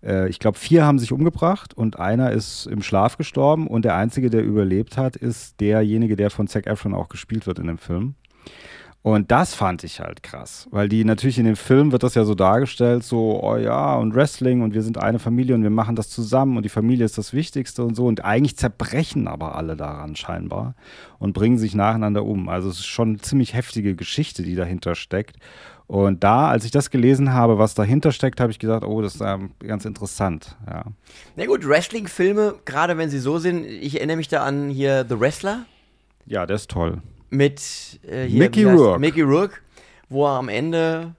äh, 0.00 0.28
ich 0.28 0.38
glaube, 0.38 0.58
vier 0.58 0.84
haben 0.84 1.00
sich 1.00 1.10
umgebracht 1.10 1.74
und 1.74 1.98
einer 1.98 2.30
ist 2.30 2.66
im 2.66 2.82
Schlaf 2.82 3.16
gestorben 3.16 3.66
und 3.66 3.84
der 3.84 3.96
einzige, 3.96 4.30
der 4.30 4.44
überlebt 4.44 4.96
hat, 4.96 5.16
ist 5.16 5.60
derjenige, 5.60 6.14
der 6.14 6.30
von 6.30 6.46
Zac 6.46 6.68
Efron 6.68 6.94
auch 6.94 7.08
gespielt 7.08 7.48
wird 7.48 7.58
in 7.58 7.66
dem 7.66 7.78
Film. 7.78 8.14
Und 9.06 9.30
das 9.30 9.54
fand 9.54 9.84
ich 9.84 10.00
halt 10.00 10.24
krass, 10.24 10.66
weil 10.72 10.88
die 10.88 11.04
natürlich 11.04 11.38
in 11.38 11.44
dem 11.44 11.54
Film 11.54 11.92
wird 11.92 12.02
das 12.02 12.16
ja 12.16 12.24
so 12.24 12.34
dargestellt, 12.34 13.04
so, 13.04 13.40
oh 13.40 13.56
ja, 13.56 13.94
und 13.94 14.16
Wrestling 14.16 14.62
und 14.62 14.74
wir 14.74 14.82
sind 14.82 14.98
eine 14.98 15.20
Familie 15.20 15.54
und 15.54 15.62
wir 15.62 15.70
machen 15.70 15.94
das 15.94 16.08
zusammen 16.08 16.56
und 16.56 16.64
die 16.64 16.68
Familie 16.68 17.04
ist 17.04 17.16
das 17.16 17.32
Wichtigste 17.32 17.84
und 17.84 17.94
so. 17.94 18.06
Und 18.06 18.24
eigentlich 18.24 18.56
zerbrechen 18.56 19.28
aber 19.28 19.54
alle 19.54 19.76
daran 19.76 20.16
scheinbar 20.16 20.74
und 21.20 21.34
bringen 21.34 21.56
sich 21.56 21.76
nacheinander 21.76 22.24
um. 22.24 22.48
Also 22.48 22.68
es 22.68 22.80
ist 22.80 22.86
schon 22.86 23.10
eine 23.10 23.18
ziemlich 23.18 23.54
heftige 23.54 23.94
Geschichte, 23.94 24.42
die 24.42 24.56
dahinter 24.56 24.96
steckt. 24.96 25.36
Und 25.86 26.24
da, 26.24 26.48
als 26.48 26.64
ich 26.64 26.72
das 26.72 26.90
gelesen 26.90 27.32
habe, 27.32 27.58
was 27.58 27.74
dahinter 27.74 28.10
steckt, 28.10 28.40
habe 28.40 28.50
ich 28.50 28.58
gesagt, 28.58 28.84
oh, 28.84 29.02
das 29.02 29.14
ist 29.14 29.20
ähm, 29.20 29.52
ganz 29.60 29.84
interessant. 29.84 30.56
Ja. 30.68 30.82
Na 31.36 31.46
gut, 31.46 31.64
Wrestling-Filme, 31.64 32.56
gerade 32.64 32.98
wenn 32.98 33.08
sie 33.08 33.20
so 33.20 33.38
sind, 33.38 33.66
ich 33.66 33.98
erinnere 33.98 34.16
mich 34.16 34.26
da 34.26 34.42
an 34.42 34.68
hier 34.68 35.06
The 35.08 35.20
Wrestler 35.20 35.64
ja, 36.28 36.44
der 36.44 36.56
ist 36.56 36.70
toll. 36.72 37.02
Mit 37.30 38.00
äh, 38.08 38.24
hier, 38.24 38.38
Mickey 38.38 38.64
Rourke. 38.64 38.98
Mickey 38.98 39.22
Rourke, 39.22 39.54
wo 40.08 40.26
er 40.26 40.38
am 40.38 40.48
Ende 40.48 41.14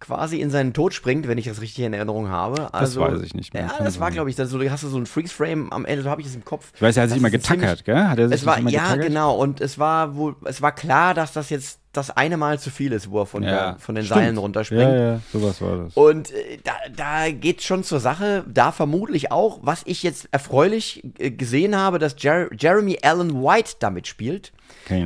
quasi 0.00 0.40
in 0.40 0.50
seinen 0.50 0.72
Tod 0.74 0.94
springt, 0.94 1.28
wenn 1.28 1.38
ich 1.38 1.44
das 1.44 1.60
richtig 1.60 1.84
in 1.84 1.92
Erinnerung 1.92 2.28
habe. 2.28 2.74
Also, 2.74 3.00
weiß 3.00 3.22
ich 3.22 3.34
nicht 3.34 3.54
mehr. 3.54 3.66
Ja, 3.66 3.84
das 3.84 4.00
war, 4.00 4.08
sein. 4.08 4.14
glaube 4.14 4.30
ich, 4.30 4.36
das 4.36 4.50
so, 4.50 4.58
du 4.58 4.68
hast 4.68 4.80
so 4.80 4.98
ein 4.98 5.06
Freeze-Frame 5.06 5.72
am 5.72 5.84
Ende, 5.84 6.02
so 6.02 6.10
habe 6.10 6.20
ich 6.20 6.26
es 6.26 6.34
im 6.34 6.44
Kopf. 6.44 6.72
Ich 6.74 6.82
weiß, 6.82 6.96
er 6.96 7.04
hat 7.04 7.10
sich 7.10 7.16
Das 7.16 7.20
immer 7.20 7.30
getackert, 7.30 7.84
gell? 7.84 8.08
Hat 8.08 8.18
er 8.18 8.28
sich 8.28 8.40
Es 8.40 8.46
war, 8.46 8.58
immer 8.58 8.70
ja, 8.70 8.82
getackert? 8.82 9.06
genau, 9.06 9.36
und 9.36 9.60
es 9.60 9.78
war 9.78 10.16
wohl, 10.16 10.34
es 10.44 10.60
war 10.60 10.72
klar, 10.74 11.14
dass 11.14 11.32
das 11.32 11.50
jetzt 11.50 11.78
das 11.92 12.10
eine 12.10 12.36
Mal 12.36 12.58
zu 12.58 12.70
viel 12.70 12.92
ist, 12.92 13.10
wo 13.10 13.20
er 13.20 13.26
von, 13.26 13.42
der, 13.42 13.76
von 13.78 13.94
den 13.94 14.04
stimmt. 14.04 14.20
Seilen 14.20 14.38
runterspringt. 14.38 14.82
Ja, 14.82 15.12
ja, 15.12 15.20
sowas 15.30 15.60
war 15.60 15.84
das. 15.84 15.94
Und 15.94 16.30
äh, 16.30 16.58
da, 16.64 16.72
da 16.94 17.30
geht 17.30 17.62
schon 17.62 17.84
zur 17.84 18.00
Sache. 18.00 18.44
Da 18.48 18.72
vermutlich 18.72 19.30
auch, 19.30 19.60
was 19.62 19.82
ich 19.84 20.02
jetzt 20.02 20.28
erfreulich 20.32 21.04
äh, 21.18 21.30
gesehen 21.30 21.76
habe, 21.76 21.98
dass 21.98 22.16
Jer 22.18 22.48
Jeremy 22.58 22.98
Allen 23.02 23.42
White 23.42 23.74
damit 23.78 24.06
spielt, 24.06 24.52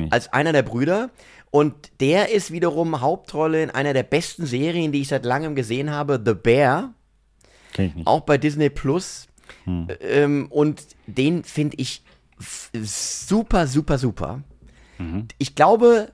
als 0.09 0.31
einer 0.33 0.53
der 0.53 0.63
Brüder. 0.63 1.09
Und 1.51 1.73
der 1.99 2.31
ist 2.31 2.51
wiederum 2.51 3.01
Hauptrolle 3.01 3.63
in 3.63 3.69
einer 3.69 3.93
der 3.93 4.03
besten 4.03 4.45
Serien, 4.45 4.91
die 4.91 5.01
ich 5.01 5.07
seit 5.09 5.25
langem 5.25 5.55
gesehen 5.55 5.91
habe, 5.91 6.21
The 6.23 6.33
Bear, 6.33 6.93
Kenn 7.73 7.85
ich 7.87 7.95
nicht. 7.95 8.07
auch 8.07 8.21
bei 8.21 8.37
Disney 8.37 8.69
Plus. 8.69 9.27
Hm. 9.63 9.87
Ähm, 10.01 10.47
und 10.49 10.83
den 11.05 11.43
finde 11.43 11.77
ich 11.79 12.03
super, 12.73 13.67
super, 13.67 13.97
super. 13.97 14.41
Mhm. 14.97 15.27
Ich 15.37 15.55
glaube, 15.55 16.11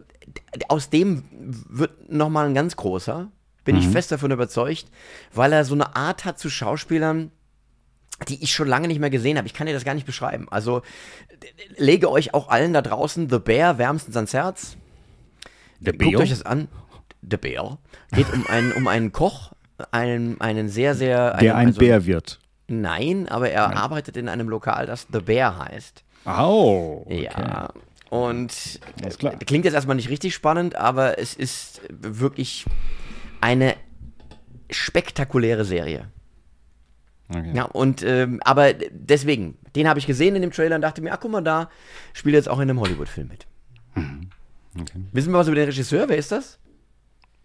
aus 0.68 0.90
dem 0.90 1.24
wird 1.32 2.12
nochmal 2.12 2.46
ein 2.48 2.54
ganz 2.54 2.76
großer. 2.76 3.30
Bin 3.66 3.76
Mhm. 3.76 3.82
ich 3.82 3.88
fest 3.90 4.12
davon 4.12 4.32
überzeugt, 4.32 4.86
weil 5.34 5.54
er 5.54 5.64
so 5.66 5.74
eine 5.74 5.96
Art 5.96 6.26
hat 6.26 6.38
zu 6.40 6.50
Schauspielern, 6.50 7.32
die 8.28 8.44
ich 8.44 8.54
schon 8.54 8.68
lange 8.68 8.88
nicht 8.88 9.00
mehr 9.00 9.10
gesehen 9.10 9.38
habe. 9.38 9.48
Ich 9.48 9.54
kann 9.54 9.68
dir 9.68 9.74
das 9.74 9.86
gar 9.86 9.94
nicht 9.96 10.06
beschreiben. 10.06 10.48
Also 10.52 10.82
lege 11.78 12.10
euch 12.12 12.34
auch 12.34 12.50
allen 12.50 12.74
da 12.74 12.82
draußen 12.82 13.30
The 13.30 13.40
Bear 13.40 13.78
wärmstens 13.78 14.16
ans 14.16 14.34
Herz. 14.34 14.78
Der 15.80 15.94
Guckt 15.94 16.16
euch 16.18 16.30
das 16.30 16.44
an. 16.44 16.68
The 17.22 17.38
Bear. 17.38 17.78
Geht 18.12 18.32
um 18.34 18.46
einen, 18.48 18.72
um 18.74 18.88
einen 18.88 19.12
Koch, 19.12 19.54
einen, 19.92 20.40
einen 20.42 20.70
sehr, 20.70 20.94
sehr. 20.96 21.38
der 21.38 21.56
einen, 21.56 21.62
ein 21.62 21.68
also- 21.68 21.80
Bär 21.80 22.06
wird. 22.06 22.40
Nein, 22.68 23.28
aber 23.30 23.50
er 23.50 23.76
arbeitet 23.76 24.16
in 24.18 24.30
einem 24.30 24.48
Lokal, 24.50 24.86
das 24.86 25.08
The 25.12 25.20
Bear 25.20 25.58
heißt. 25.60 26.04
Au. 26.26 27.04
okay. 27.06 27.24
Ja. 27.26 27.70
Und 28.14 28.80
klingt 29.48 29.66
jetzt 29.66 29.74
erstmal 29.74 29.96
nicht 29.96 30.10
richtig 30.10 30.36
spannend, 30.36 30.76
aber 30.76 31.18
es 31.18 31.34
ist 31.34 31.82
wirklich 31.90 32.64
eine 33.42 33.74
spektakuläre 34.70 35.66
Serie. 35.66 36.10
Okay. 37.30 37.54
Ja, 37.56 37.64
und 37.64 38.04
ähm, 38.04 38.40
aber 38.44 38.74
deswegen, 38.92 39.58
den 39.76 39.88
habe 39.88 39.98
ich 39.98 40.06
gesehen 40.06 40.36
in 40.36 40.44
dem 40.44 40.52
Trailer 40.52 40.76
und 40.76 40.84
dachte 40.84 41.02
mir, 41.02 41.12
ach 41.12 41.22
guck 41.22 41.32
mal 41.32 41.42
da, 41.42 41.72
spielt 42.14 42.36
jetzt 42.36 42.48
auch 42.50 42.60
in 42.60 42.70
einem 42.70 42.80
Hollywood-Film 42.80 43.30
mit. 43.30 43.48
Mhm. 43.96 44.30
Wissen 45.12 45.32
wir 45.32 45.40
was 45.40 45.48
über 45.48 45.56
den 45.56 45.66
Regisseur? 45.66 46.08
Wer 46.08 46.18
ist 46.18 46.32
das? 46.32 46.60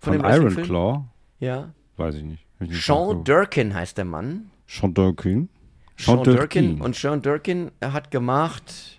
Von, 0.00 0.12
dem 0.12 0.24
Iron? 0.26 0.54
Claw? 0.54 1.04
Ja. 1.40 1.72
Weiß 1.96 2.14
ich 2.16 2.24
nicht. 2.24 2.44
Ich 2.60 2.68
nicht 2.68 2.84
Sean. 2.84 3.24
Durkin 3.24 3.72
heißt 3.72 3.96
der 3.96 4.04
Mann. 4.04 4.50
Sean 4.66 4.92
Durkin? 4.92 5.48
Sean 5.96 6.22
Durkin. 6.22 6.78
Und 6.82 6.94
Sean 6.94 7.22
Durkin 7.22 7.70
hat 7.80 8.10
gemacht 8.10 8.97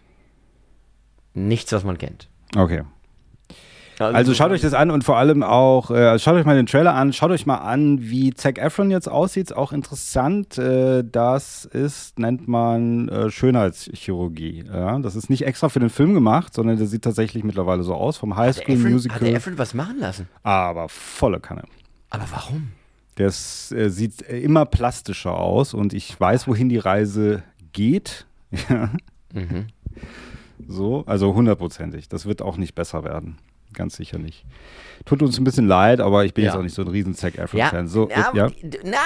nichts, 1.47 1.71
was 1.71 1.83
man 1.83 1.97
kennt. 1.97 2.27
Okay. 2.55 2.83
Also 3.99 4.33
schaut 4.33 4.51
euch 4.51 4.61
das 4.61 4.73
an 4.73 4.91
und 4.91 5.03
vor 5.03 5.17
allem 5.17 5.43
auch, 5.43 5.91
äh, 5.91 6.17
schaut 6.19 6.35
euch 6.35 6.45
mal 6.45 6.55
den 6.55 6.67
Trailer 6.67 6.93
an, 6.93 7.11
schaut 7.11 7.31
euch 7.31 7.45
mal 7.45 7.57
an, 7.57 7.99
wie 8.01 8.33
Zac 8.33 8.57
Efron 8.57 8.91
jetzt 8.91 9.09
aussieht. 9.09 9.47
Ist 9.47 9.57
auch 9.57 9.73
interessant. 9.73 10.57
Äh, 10.57 11.03
das 11.03 11.65
ist, 11.65 12.17
nennt 12.17 12.47
man 12.47 13.09
äh, 13.09 13.29
Schönheitschirurgie. 13.29 14.63
Ja? 14.71 14.99
Das 14.99 15.17
ist 15.17 15.29
nicht 15.29 15.45
extra 15.45 15.67
für 15.67 15.81
den 15.81 15.89
Film 15.89 16.13
gemacht, 16.13 16.53
sondern 16.53 16.77
der 16.77 16.87
sieht 16.87 17.01
tatsächlich 17.01 17.43
mittlerweile 17.43 17.83
so 17.83 17.93
aus, 17.93 18.15
vom 18.15 18.37
High 18.37 18.55
Hat 18.55 18.63
School 18.63 18.75
der 18.77 18.85
Efron- 18.85 18.91
Musical. 18.93 19.15
Hat 19.15 19.27
der 19.27 19.33
Efron 19.35 19.57
was 19.57 19.73
machen 19.73 19.99
lassen? 19.99 20.29
aber 20.43 20.87
volle 20.87 21.41
Kanne. 21.41 21.63
Aber 22.09 22.23
warum? 22.31 22.69
Der 23.17 23.27
ist, 23.27 23.73
äh, 23.73 23.89
sieht 23.89 24.21
äh, 24.29 24.39
immer 24.39 24.65
plastischer 24.65 25.33
aus 25.35 25.73
und 25.73 25.91
ich 25.93 26.17
weiß, 26.17 26.47
wohin 26.47 26.69
die 26.69 26.77
Reise 26.77 27.43
geht. 27.73 28.25
Mhm. 29.31 29.67
So, 30.71 31.03
also 31.07 31.33
hundertprozentig. 31.33 32.09
Das 32.09 32.25
wird 32.25 32.41
auch 32.41 32.55
nicht 32.57 32.75
besser 32.75 33.03
werden. 33.03 33.37
Ganz 33.73 33.95
sicher 33.95 34.17
nicht. 34.17 34.45
Tut 35.05 35.21
uns 35.21 35.37
ein 35.39 35.43
bisschen 35.43 35.67
leid, 35.67 35.99
aber 35.99 36.25
ich 36.25 36.33
bin 36.33 36.43
Ja. 36.45 36.51
jetzt 36.51 36.57
auch 36.59 36.63
nicht 36.63 36.73
so 36.75 36.81
ein 36.83 36.87
riesen 36.87 37.13
Zac 37.15 37.35
Ja, 37.35 37.43
Efron-Fan. 37.43 37.87
So, 37.87 38.09
ja, 38.09 38.31
ja. 38.33 38.51
na, 38.83 38.97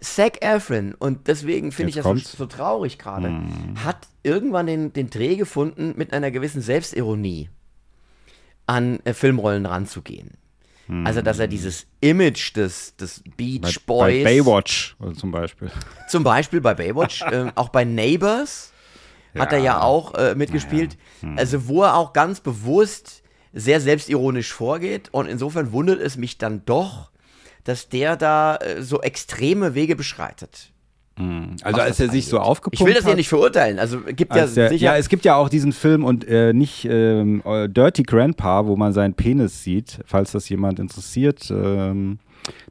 Zac 0.00 0.42
Efron, 0.42 0.94
und 0.94 1.28
deswegen 1.28 1.72
finde 1.72 1.90
ich 1.90 1.96
das 1.96 2.04
so, 2.04 2.14
so 2.16 2.46
traurig 2.46 2.98
gerade, 2.98 3.40
hat 3.84 4.08
irgendwann 4.22 4.66
den, 4.66 4.92
den 4.92 5.10
Dreh 5.10 5.36
gefunden, 5.36 5.94
mit 5.96 6.12
einer 6.12 6.30
gewissen 6.30 6.60
Selbstironie 6.62 7.48
an 8.66 8.98
äh, 9.04 9.14
Filmrollen 9.14 9.66
ranzugehen. 9.66 10.32
Also, 11.04 11.20
dass 11.20 11.40
er 11.40 11.48
dieses 11.48 11.84
Image 12.00 12.54
des, 12.54 12.94
des 12.94 13.20
Beach 13.36 13.60
Bei, 13.60 13.72
Boys, 13.86 14.24
bei 14.24 14.24
Baywatch 14.24 14.96
äh, 15.04 15.12
zum 15.14 15.32
Beispiel. 15.32 15.68
zum 16.08 16.22
Beispiel 16.22 16.60
bei 16.60 16.74
Baywatch, 16.74 17.24
ähm, 17.32 17.50
auch 17.56 17.70
bei 17.70 17.84
Neighbors 17.84 18.72
hat 19.38 19.52
er 19.52 19.58
ja 19.58 19.80
auch 19.80 20.14
äh, 20.14 20.34
mitgespielt. 20.34 20.96
Also, 21.36 21.68
wo 21.68 21.82
er 21.82 21.96
auch 21.96 22.12
ganz 22.12 22.40
bewusst 22.40 23.22
sehr 23.52 23.80
selbstironisch 23.80 24.52
vorgeht. 24.52 25.08
Und 25.12 25.26
insofern 25.26 25.72
wundert 25.72 26.00
es 26.00 26.16
mich 26.16 26.38
dann 26.38 26.62
doch, 26.66 27.10
dass 27.64 27.88
der 27.88 28.16
da 28.16 28.56
äh, 28.56 28.82
so 28.82 29.00
extreme 29.00 29.74
Wege 29.74 29.96
beschreitet. 29.96 30.72
Also 31.62 31.80
als 31.80 31.98
er 31.98 32.10
sich 32.10 32.26
so 32.26 32.38
aufgepumpt 32.38 32.78
Ich 32.78 32.86
will 32.86 32.92
das 32.92 33.04
hat, 33.04 33.12
ja 33.12 33.16
nicht 33.16 33.30
verurteilen. 33.30 33.78
Also 33.78 34.00
gibt 34.02 34.34
ja 34.34 34.46
der, 34.46 34.68
sicher. 34.68 34.84
ja, 34.84 34.96
es 34.98 35.08
gibt 35.08 35.24
ja 35.24 35.36
auch 35.36 35.48
diesen 35.48 35.72
Film 35.72 36.04
und 36.04 36.28
äh, 36.28 36.52
nicht 36.52 36.84
ähm, 36.84 37.42
äh, 37.46 37.70
Dirty 37.70 38.02
Grandpa, 38.02 38.66
wo 38.66 38.76
man 38.76 38.92
seinen 38.92 39.14
Penis 39.14 39.62
sieht, 39.62 40.00
falls 40.04 40.32
das 40.32 40.46
jemand 40.50 40.78
interessiert. 40.78 41.50
Ähm, 41.50 42.18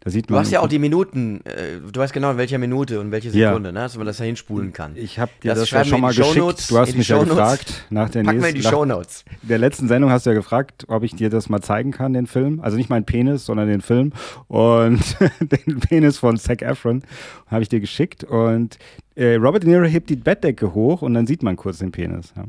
da 0.02 0.10
sieht 0.10 0.30
du 0.30 0.34
man. 0.34 0.42
hast 0.44 0.52
ja 0.52 0.60
auch 0.62 0.68
die 0.68 0.80
Minuten, 0.80 1.42
äh, 1.46 1.80
du 1.92 2.00
weißt 2.00 2.14
genau 2.14 2.32
in 2.32 2.38
welcher 2.38 2.58
Minute 2.58 3.00
und 3.00 3.12
welche 3.12 3.30
Ja. 3.30 3.50
Sekunde, 3.50 3.74
ne, 3.74 3.80
dass 3.80 3.98
man 3.98 4.06
das 4.06 4.18
da 4.18 4.24
hinspulen 4.24 4.72
kann. 4.74 4.96
Ich 4.96 5.20
habe 5.20 5.32
dir 5.44 5.50
Das 5.50 5.60
das, 5.60 5.72
ja 5.72 5.84
schon 5.86 6.02
mal 6.02 6.10
geschickt. 6.14 6.28
Shownotes, 6.36 6.68
Du 6.68 6.78
hast 6.78 6.96
mich 6.96 7.08
ja 7.08 7.16
Shownotes. 7.18 7.36
gefragt 7.36 7.86
nach 7.90 8.10
der 8.10 8.24
wir 8.24 8.32
in 8.32 8.38
die 8.38 8.42
nächsten. 8.44 8.62
nach 8.64 8.72
Shownotes. 8.72 9.26
der 9.42 9.58
letzten 9.58 9.88
Sendung 9.88 10.12
hast 10.12 10.26
du 10.26 10.30
ja 10.30 10.36
gefragt, 10.36 10.86
ob 10.88 11.04
ich 11.04 11.16
dir 11.16 11.30
das 11.30 11.50
mal 11.50 11.62
zeigen 11.62 11.92
kann, 11.92 12.14
den 12.14 12.28
Film. 12.28 12.60
Also 12.62 12.78
nicht 12.78 12.90
meinen 12.90 13.06
Penis, 13.06 13.46
sondern 13.46 13.68
den 13.68 13.82
Film. 13.82 14.14
Und 14.48 15.02
den 15.40 15.80
Penis 15.80 16.18
von 16.18 16.38
Zac 16.38 16.62
Efron 16.62 17.04
habe 17.48 17.64
ich 17.64 17.70
dir 17.70 17.80
geschickt. 17.80 18.24
Und 18.24 18.78
äh, 19.16 19.36
Robert 19.36 19.64
De 19.64 19.70
Niro 19.70 19.86
hebt 19.86 20.10
die 20.10 20.16
Bettdecke 20.16 20.74
hoch 20.74 21.02
und 21.02 21.14
dann 21.14 21.28
sieht 21.28 21.44
man 21.44 21.56
kurz 21.56 21.80
den 21.80 21.92
Penis. 21.92 22.34
Ja. 22.36 22.46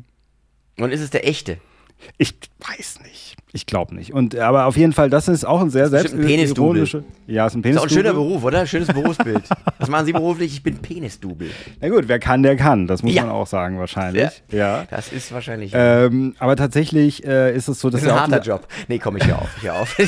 Und 0.84 0.92
ist 0.92 1.00
es 1.00 1.10
der 1.10 1.26
echte? 1.26 1.58
Ich 2.18 2.34
weiß 2.60 3.00
nicht. 3.02 3.36
Ich 3.52 3.64
glaube 3.64 3.94
nicht. 3.94 4.12
Und 4.12 4.36
aber 4.36 4.66
auf 4.66 4.76
jeden 4.76 4.92
Fall, 4.92 5.08
das 5.08 5.28
ist 5.28 5.46
auch 5.46 5.62
ein 5.62 5.70
sehr 5.70 5.84
Das 5.88 5.92
ist 5.92 6.02
bestimmt 6.02 6.22
ein 6.22 6.26
Penisdouble. 6.26 6.80
selbstironische. 6.86 7.04
Ja, 7.26 7.46
ist 7.46 7.54
ein 7.54 7.62
Ist 7.62 7.78
auch 7.78 7.84
ein 7.84 7.88
schöner 7.88 8.10
Penis. 8.12 8.14
Beruf, 8.26 8.44
oder? 8.44 8.66
Schönes 8.66 8.88
Berufsbild. 8.88 9.42
Was 9.78 9.88
machen 9.88 10.04
Sie 10.06 10.12
beruflich? 10.12 10.52
Ich 10.52 10.62
bin 10.62 10.76
Penisdouble. 10.78 11.48
Na 11.80 11.88
gut, 11.88 12.04
wer 12.08 12.18
kann, 12.18 12.42
der 12.42 12.56
kann. 12.56 12.86
Das 12.86 13.02
muss 13.02 13.14
Ja. 13.14 13.22
man 13.22 13.30
auch 13.32 13.46
sagen 13.46 13.78
wahrscheinlich. 13.78 14.42
Ja. 14.50 14.84
Das 14.90 15.10
ist 15.12 15.32
wahrscheinlich 15.32 15.72
Ähm, 15.74 16.34
aber 16.38 16.56
tatsächlich 16.56 17.24
äh, 17.24 17.54
ist 17.56 17.68
es 17.68 17.80
so, 17.80 17.88
dass 17.88 18.00
das 18.02 18.08
ist 18.08 18.12
ein 18.12 18.16
er 18.30 18.34
harter 18.36 18.40
Job. 18.46 18.66
Nee, 18.88 18.98
komm, 18.98 19.16
ich 19.16 19.26
hör 19.26 19.40
auf. 19.40 19.48
Hör 19.62 19.80
auf. 19.80 19.96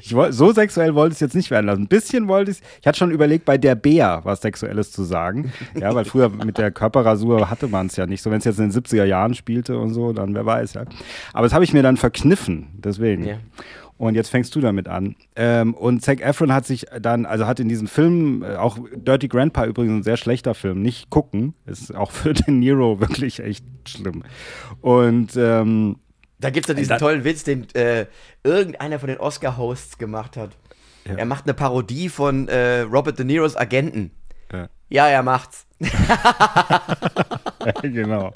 Ich 0.00 0.14
so 0.30 0.52
sexuell 0.52 0.94
wollte 0.94 1.12
ich 1.12 1.16
es 1.16 1.20
jetzt 1.20 1.34
nicht 1.34 1.50
werden 1.50 1.66
lassen. 1.66 1.82
Ein 1.82 1.88
bisschen 1.88 2.28
wollte 2.28 2.50
ich 2.52 2.58
Ich 2.80 2.86
hatte 2.86 2.98
schon 2.98 3.10
überlegt, 3.10 3.44
bei 3.44 3.58
der 3.58 3.74
Bär 3.74 4.20
was 4.24 4.40
Sexuelles 4.40 4.92
zu 4.92 5.02
sagen. 5.04 5.52
Ja, 5.78 5.94
weil 5.94 6.04
früher 6.04 6.28
mit 6.28 6.58
der 6.58 6.70
Körperrasur 6.70 7.50
hatte 7.50 7.68
man 7.68 7.86
es 7.86 7.96
ja 7.96 8.06
nicht 8.06 8.22
so. 8.22 8.30
Wenn 8.30 8.38
es 8.38 8.44
jetzt 8.44 8.58
in 8.58 8.70
den 8.70 8.82
70er 8.82 9.04
Jahren 9.04 9.34
spielte 9.34 9.78
und 9.78 9.90
so, 9.92 10.12
dann 10.12 10.34
wer 10.34 10.46
weiß, 10.46 10.74
ja. 10.74 10.82
Aber 11.32 11.46
das 11.46 11.52
habe 11.52 11.64
ich 11.64 11.72
mir 11.72 11.82
dann 11.82 11.96
verkniffen, 12.24 12.68
deswegen. 12.74 13.26
Ja. 13.26 13.36
Und 13.96 14.16
jetzt 14.16 14.30
fängst 14.30 14.54
du 14.56 14.60
damit 14.60 14.88
an. 14.88 15.14
Ähm, 15.36 15.72
und 15.72 16.02
Zac 16.02 16.20
Efron 16.20 16.52
hat 16.52 16.66
sich 16.66 16.86
dann, 17.00 17.26
also 17.26 17.46
hat 17.46 17.60
in 17.60 17.68
diesem 17.68 17.86
Film, 17.86 18.42
äh, 18.42 18.56
auch 18.56 18.76
Dirty 18.94 19.28
Grandpa 19.28 19.66
übrigens 19.66 20.00
ein 20.00 20.02
sehr 20.02 20.16
schlechter 20.16 20.54
Film, 20.54 20.82
nicht 20.82 21.10
gucken. 21.10 21.54
Ist 21.64 21.94
auch 21.94 22.10
für 22.10 22.34
den 22.34 22.58
Nero 22.58 22.98
wirklich 23.00 23.38
echt 23.40 23.64
schlimm. 23.86 24.24
Und 24.80 25.36
ähm, 25.36 25.96
Da 26.40 26.50
gibt 26.50 26.66
es 26.66 26.68
ja 26.68 26.74
diesen 26.74 26.98
tollen 26.98 27.22
Witz, 27.24 27.44
den 27.44 27.72
äh, 27.74 28.06
irgendeiner 28.42 28.98
von 28.98 29.08
den 29.08 29.18
Oscar-Hosts 29.18 29.98
gemacht 29.98 30.36
hat. 30.36 30.56
Er 31.04 31.26
macht 31.26 31.44
eine 31.44 31.52
Parodie 31.52 32.08
von 32.08 32.48
äh, 32.48 32.80
Robert 32.80 33.18
De 33.18 33.26
Niros 33.26 33.56
Agenten. 33.56 34.10
Ja. 34.50 34.68
Ja, 34.88 35.08
er 35.08 35.22
macht's. 35.22 35.66
genau. 37.82 38.32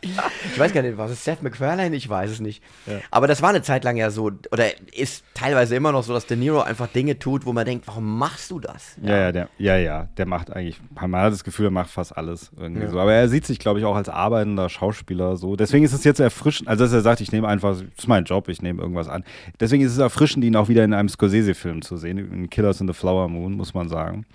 Ich 0.00 0.58
weiß 0.58 0.72
gar 0.72 0.82
nicht, 0.82 0.96
was 0.98 1.10
ist 1.12 1.24
Seth 1.24 1.42
MacFarlane? 1.42 1.94
Ich 1.94 2.08
weiß 2.08 2.30
es 2.30 2.40
nicht. 2.40 2.62
Aber 3.10 3.26
das 3.26 3.42
war 3.42 3.50
eine 3.50 3.62
Zeit 3.62 3.84
lang 3.84 3.96
ja 3.96 4.10
so, 4.10 4.30
oder 4.50 4.66
ist 4.94 5.24
teilweise 5.34 5.76
immer 5.76 5.92
noch 5.92 6.02
so, 6.02 6.12
dass 6.12 6.26
De 6.26 6.36
Niro 6.36 6.60
einfach 6.60 6.88
Dinge 6.88 7.18
tut, 7.18 7.46
wo 7.46 7.52
man 7.52 7.64
denkt, 7.64 7.86
warum 7.86 8.18
machst 8.18 8.50
du 8.50 8.58
das? 8.58 8.96
Ja, 9.02 9.16
ja, 9.16 9.32
der, 9.32 9.48
ja, 9.58 9.76
ja, 9.76 10.08
der 10.16 10.26
macht 10.26 10.50
eigentlich, 10.50 10.80
man 10.94 11.14
hat 11.20 11.32
das 11.32 11.44
Gefühl, 11.44 11.66
er 11.66 11.70
macht 11.70 11.90
fast 11.90 12.16
alles 12.16 12.50
irgendwie 12.56 12.86
so. 12.88 12.98
Aber 12.98 13.12
er 13.12 13.28
sieht 13.28 13.46
sich, 13.46 13.58
glaube 13.58 13.78
ich, 13.80 13.84
auch 13.84 13.96
als 13.96 14.08
arbeitender 14.08 14.68
Schauspieler 14.68 15.36
so. 15.36 15.56
Deswegen 15.56 15.84
ist 15.84 15.92
es 15.92 16.04
jetzt 16.04 16.20
erfrischend, 16.20 16.68
also 16.68 16.84
dass 16.84 16.92
er 16.92 17.02
sagt, 17.02 17.20
ich 17.20 17.30
nehme 17.32 17.46
einfach, 17.48 17.70
das 17.70 17.82
ist 17.98 18.08
mein 18.08 18.24
Job, 18.24 18.48
ich 18.48 18.62
nehme 18.62 18.82
irgendwas 18.82 19.08
an. 19.08 19.24
Deswegen 19.60 19.84
ist 19.84 19.92
es 19.92 19.98
erfrischend, 19.98 20.44
ihn 20.44 20.56
auch 20.56 20.68
wieder 20.68 20.84
in 20.84 20.94
einem 20.94 21.08
Scorsese-Film 21.08 21.82
zu 21.82 21.96
sehen, 21.96 22.18
in 22.18 22.50
Killers 22.50 22.80
in 22.80 22.88
the 22.88 22.94
Flower 22.94 23.28
Moon, 23.28 23.52
muss 23.52 23.74
man 23.74 23.88
sagen. 23.88 24.26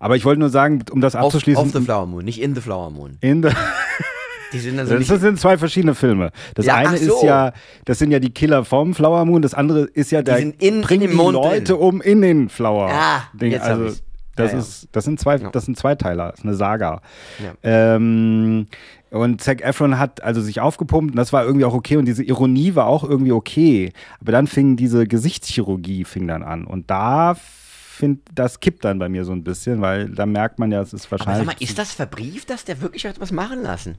Aber 0.00 0.16
ich 0.16 0.24
wollte 0.24 0.40
nur 0.40 0.50
sagen, 0.50 0.84
um 0.90 1.00
das 1.00 1.14
Auf, 1.16 1.26
abzuschließen. 1.26 1.62
auf 1.62 1.72
The 1.72 1.80
Flower 1.80 2.06
Moon, 2.06 2.24
nicht 2.24 2.40
in 2.40 2.54
The 2.54 2.60
Flower 2.60 2.90
Moon. 2.90 3.16
in 3.20 3.42
the, 3.42 3.48
Die 4.54 4.58
sind 4.60 4.78
also 4.78 4.96
das 4.98 5.06
sind 5.20 5.38
zwei 5.38 5.58
verschiedene 5.58 5.94
Filme. 5.94 6.30
Das 6.54 6.64
Ja, 6.64 6.76
eine 6.76 6.88
ach 6.88 6.92
ist 6.94 7.04
so. 7.06 7.26
ja, 7.26 7.52
das 7.84 7.98
sind 7.98 8.10
ja 8.10 8.18
die 8.20 8.30
Killer 8.32 8.64
vom 8.64 8.94
Flower 8.94 9.24
Moon, 9.26 9.42
das 9.42 9.52
andere 9.52 9.80
ist 9.84 10.10
ja 10.12 10.22
der 10.22 10.38
in- 10.38 10.52
bringt 10.80 11.02
in 11.04 11.10
die 11.10 11.16
Leute 11.16 11.64
drin. 11.74 11.76
um 11.76 12.00
in 12.00 12.22
den 12.22 12.48
Flower. 12.48 12.88
Ah, 12.92 13.24
Ding. 13.34 13.52
jetzt 13.52 13.64
also, 13.66 13.84
ich's. 13.86 14.02
das 14.36 14.52
Ja, 14.52 14.56
ja. 14.56 14.62
ist, 14.62 14.88
das 14.92 15.04
sind 15.04 15.20
zwei, 15.20 15.36
Ja. 15.36 15.50
das 15.50 15.64
sind 15.66 15.76
Zweiteiler, 15.76 16.30
das 16.30 16.38
ist 16.40 16.44
eine 16.46 16.54
Saga. 16.54 17.02
Ja. 17.42 17.52
Ähm, 17.96 18.66
und 19.10 19.40
Zac 19.40 19.60
Efron 19.62 19.98
hat 19.98 20.22
also 20.24 20.40
sich 20.40 20.60
aufgepumpt 20.60 21.12
und 21.12 21.16
das 21.16 21.32
war 21.32 21.44
irgendwie 21.44 21.64
auch 21.64 21.74
okay 21.74 21.96
und 21.98 22.04
diese 22.06 22.24
Ironie 22.24 22.74
war 22.74 22.86
auch 22.86 23.04
irgendwie 23.04 23.30
okay. 23.32 23.92
Aber 24.20 24.32
dann 24.32 24.46
fing 24.46 24.76
diese 24.76 25.06
Gesichtschirurgie 25.06 26.04
fing 26.04 26.26
dann 26.26 26.42
an 26.42 26.64
und 26.64 26.90
da 26.90 27.36
find, 27.36 28.22
das 28.34 28.58
kippt 28.58 28.84
dann 28.84 28.98
bei 28.98 29.08
mir 29.08 29.24
so 29.24 29.30
ein 29.30 29.44
bisschen, 29.44 29.80
weil 29.80 30.08
da 30.08 30.26
merkt 30.26 30.58
man 30.58 30.72
ja, 30.72 30.80
es 30.82 30.92
ist 30.92 31.06
aber 31.06 31.18
sag 31.18 31.26
wahrscheinlich. 31.28 31.46
mal, 31.46 31.64
ist 31.64 31.78
das 31.78 31.92
verbrieft, 31.92 32.50
dass 32.50 32.64
der 32.64 32.80
wirklich 32.80 33.06
hat 33.06 33.20
was 33.20 33.30
machen 33.30 33.62
lassen? 33.62 33.98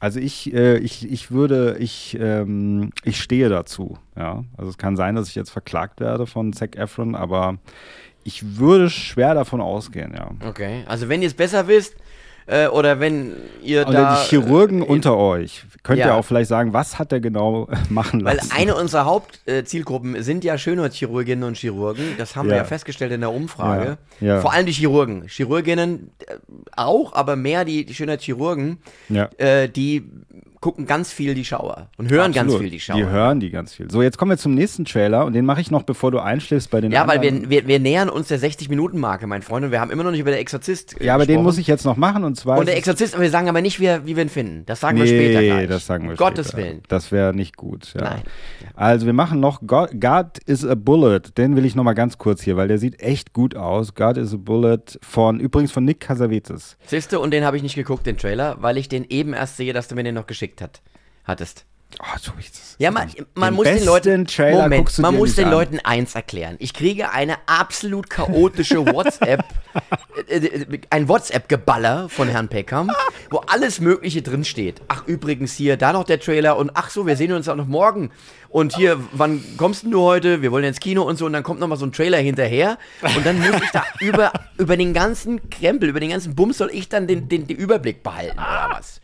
Also 0.00 0.20
ich, 0.20 0.52
äh, 0.54 0.78
ich, 0.78 1.10
ich 1.10 1.30
würde, 1.30 1.76
ich, 1.78 2.16
ähm, 2.20 2.90
ich 3.04 3.20
stehe 3.20 3.48
dazu. 3.48 3.98
Ja, 4.16 4.44
also 4.56 4.70
es 4.70 4.78
kann 4.78 4.96
sein, 4.96 5.16
dass 5.16 5.28
ich 5.28 5.34
jetzt 5.34 5.50
verklagt 5.50 6.00
werde 6.00 6.26
von 6.26 6.52
Zac 6.52 6.76
Efron, 6.76 7.14
aber 7.14 7.58
ich 8.24 8.58
würde 8.58 8.90
schwer 8.90 9.34
davon 9.34 9.60
ausgehen, 9.60 10.14
ja. 10.14 10.30
Okay, 10.46 10.84
also 10.86 11.08
wenn 11.08 11.22
ihr 11.22 11.28
es 11.28 11.34
besser 11.34 11.66
wisst, 11.66 11.96
äh, 12.48 12.66
oder 12.68 12.98
wenn 12.98 13.34
ihr 13.62 13.86
Oder 13.86 13.92
da... 13.92 14.14
die 14.14 14.28
Chirurgen 14.28 14.82
äh, 14.82 14.86
unter 14.86 15.16
euch, 15.16 15.64
könnt 15.82 15.98
ja. 16.00 16.06
ihr 16.06 16.14
auch 16.14 16.24
vielleicht 16.24 16.48
sagen, 16.48 16.72
was 16.72 16.98
hat 16.98 17.12
er 17.12 17.20
genau 17.20 17.68
machen 17.90 18.24
Weil 18.24 18.36
lassen? 18.36 18.52
eine 18.56 18.74
unserer 18.74 19.04
Hauptzielgruppen 19.04 20.22
sind 20.22 20.44
ja 20.44 20.56
Schönheitschirurginnen 20.58 21.44
und 21.44 21.56
Chirurgen. 21.56 22.04
Das 22.16 22.36
haben 22.36 22.48
wir 22.48 22.56
Ja. 22.56 22.62
ja 22.62 22.64
festgestellt 22.64 23.12
in 23.12 23.20
der 23.20 23.32
Umfrage. 23.32 23.98
Ja, 24.20 24.26
ja. 24.26 24.40
Vor 24.40 24.52
allem 24.52 24.66
die 24.66 24.72
Chirurgen. 24.72 25.24
Chirurginnen 25.28 26.10
äh, 26.26 26.34
auch, 26.74 27.12
aber 27.12 27.36
mehr 27.36 27.64
die, 27.64 27.84
die 27.84 27.94
Schönheitschirurgen, 27.94 28.78
Ja. 29.08 29.28
äh, 29.38 29.68
die 29.68 30.04
gucken 30.60 30.86
ganz 30.86 31.12
viel 31.12 31.34
die 31.34 31.44
Schauer 31.44 31.88
und 31.96 32.10
hören 32.10 32.32
ganz 32.32 32.46
Absolut. 32.46 32.62
viel 32.62 32.70
die 32.70 32.80
Schauer. 32.80 32.96
Die 32.96 33.06
hören 33.06 33.40
die 33.40 33.50
ganz 33.50 33.74
viel. 33.74 33.90
So, 33.90 34.02
jetzt 34.02 34.18
kommen 34.18 34.30
wir 34.30 34.38
zum 34.38 34.54
nächsten 34.54 34.84
Trailer 34.84 35.24
und 35.24 35.32
den 35.32 35.44
mache 35.44 35.60
ich 35.60 35.70
noch, 35.70 35.82
bevor 35.82 36.10
du 36.10 36.18
einschläfst 36.18 36.70
bei 36.70 36.80
den 36.80 36.92
ja, 36.92 37.06
weil 37.06 37.18
anderen. 37.18 37.50
wir, 37.50 37.62
wir, 37.62 37.66
wir 37.66 37.78
nähern 37.78 38.08
uns 38.08 38.28
der 38.28 38.38
60-Minuten-Marke, 38.38 39.26
mein 39.26 39.42
Freund, 39.42 39.64
und 39.64 39.70
wir 39.70 39.80
haben 39.80 39.90
immer 39.90 40.04
noch 40.04 40.10
nicht 40.10 40.20
über 40.20 40.30
der 40.30 40.40
Exorzist 40.40 40.96
ja, 41.00 41.14
aber 41.14 41.26
den 41.26 41.42
muss 41.42 41.58
ich 41.58 41.66
jetzt 41.66 41.84
noch 41.84 41.96
machen 41.96 42.24
und 42.24 42.36
zwar. 42.36 42.58
Und 42.58 42.66
der 42.66 42.76
Exorzist, 42.76 43.14
aber 43.14 43.22
wir 43.22 43.30
sagen 43.30 43.48
aber 43.48 43.60
nicht, 43.60 43.80
wie, 43.80 43.88
wie 44.04 44.16
wir 44.16 44.22
ihn 44.22 44.28
finden. 44.28 44.64
Das 44.66 44.80
sagen 44.80 44.98
nee, 44.98 45.04
wir 45.04 45.08
später 45.08 45.42
gleich. 45.42 45.68
das 45.68 45.86
sagen 45.86 46.04
wir 46.04 46.10
um 46.12 46.16
Gottes 46.16 46.48
später. 46.48 46.68
Willen. 46.68 46.82
Das 46.88 47.12
wäre 47.12 47.34
nicht 47.34 47.56
gut. 47.56 47.94
Ja. 47.94 48.02
Nein. 48.02 48.22
Also 48.74 49.06
wir 49.06 49.12
machen 49.12 49.40
noch 49.40 49.60
God, 49.66 50.00
God 50.00 50.38
is 50.46 50.64
a 50.64 50.74
Bullet. 50.74 51.20
Den 51.36 51.56
will 51.56 51.64
ich 51.64 51.74
noch 51.74 51.84
mal 51.84 51.94
ganz 51.94 52.18
kurz 52.18 52.42
hier, 52.42 52.56
weil 52.56 52.68
der 52.68 52.78
sieht 52.78 53.00
echt 53.00 53.32
gut 53.32 53.56
aus. 53.56 53.94
God 53.94 54.16
is 54.16 54.34
a 54.34 54.36
Bullet 54.38 54.98
von 55.02 55.40
übrigens 55.40 55.72
von 55.72 55.84
Nick 55.84 56.00
Casavetes. 56.00 56.76
Siehste, 56.86 57.20
und 57.20 57.32
den 57.32 57.44
habe 57.44 57.56
ich 57.56 57.62
nicht 57.62 57.74
geguckt, 57.74 58.06
den 58.06 58.16
Trailer, 58.16 58.56
weil 58.60 58.78
ich 58.78 58.88
den 58.88 59.04
eben 59.08 59.32
erst 59.34 59.56
sehe, 59.56 59.72
dass 59.72 59.88
du 59.88 59.94
mir 59.94 60.04
den 60.04 60.14
noch 60.14 60.26
geschickt 60.26 60.47
hat, 60.60 60.80
hattest. 61.24 61.64
Oh, 62.00 62.18
tu 62.22 62.32
ich 62.38 62.50
das. 62.50 62.76
Ja, 62.78 62.90
man, 62.90 63.10
man 63.34 63.52
Den 63.52 63.56
muss 63.56 63.64
den 63.64 63.84
Leuten 63.84 64.26
Trailer 64.26 64.64
Moment, 64.64 64.98
man 64.98 65.16
muss 65.16 65.34
den 65.34 65.46
an. 65.46 65.52
Leuten 65.52 65.80
eins 65.82 66.14
erklären. 66.14 66.56
Ich 66.58 66.74
kriege 66.74 67.10
eine 67.10 67.36
absolut 67.46 68.10
chaotische 68.10 68.86
WhatsApp, 68.86 69.42
äh, 70.28 70.36
äh, 70.36 70.80
ein 70.90 71.08
WhatsApp-Geballer 71.08 72.10
von 72.10 72.28
Herrn 72.28 72.48
Peckham, 72.48 72.90
wo 73.30 73.38
alles 73.38 73.80
Mögliche 73.80 74.20
drin 74.20 74.44
steht. 74.44 74.82
Ach 74.88 75.06
übrigens 75.06 75.54
hier, 75.54 75.78
da 75.78 75.94
noch 75.94 76.04
der 76.04 76.20
Trailer 76.20 76.58
und 76.58 76.70
ach 76.74 76.90
so, 76.90 77.06
wir 77.06 77.16
sehen 77.16 77.32
uns 77.32 77.48
auch 77.48 77.56
noch 77.56 77.66
morgen. 77.66 78.10
Und 78.50 78.76
hier, 78.76 79.00
wann 79.12 79.42
kommst 79.56 79.84
du 79.84 80.00
heute? 80.00 80.42
Wir 80.42 80.52
wollen 80.52 80.64
ins 80.64 80.80
Kino 80.80 81.02
und 81.02 81.16
so 81.16 81.24
und 81.26 81.32
dann 81.32 81.42
kommt 81.42 81.58
noch 81.58 81.68
mal 81.68 81.76
so 81.76 81.86
ein 81.86 81.92
Trailer 81.92 82.18
hinterher 82.18 82.78
und 83.02 83.24
dann 83.24 83.38
muss 83.40 83.62
ich 83.62 83.70
da 83.70 83.82
über 84.00 84.32
über 84.58 84.76
den 84.76 84.92
ganzen 84.92 85.48
Krempel, 85.50 85.88
über 85.88 86.00
den 86.00 86.10
ganzen 86.10 86.34
Bums 86.34 86.58
soll 86.58 86.70
ich 86.72 86.88
dann 86.88 87.06
den, 87.06 87.28
den, 87.28 87.46
den 87.46 87.56
Überblick 87.56 88.02
behalten 88.02 88.38
oder 88.38 88.68
was? 88.72 89.00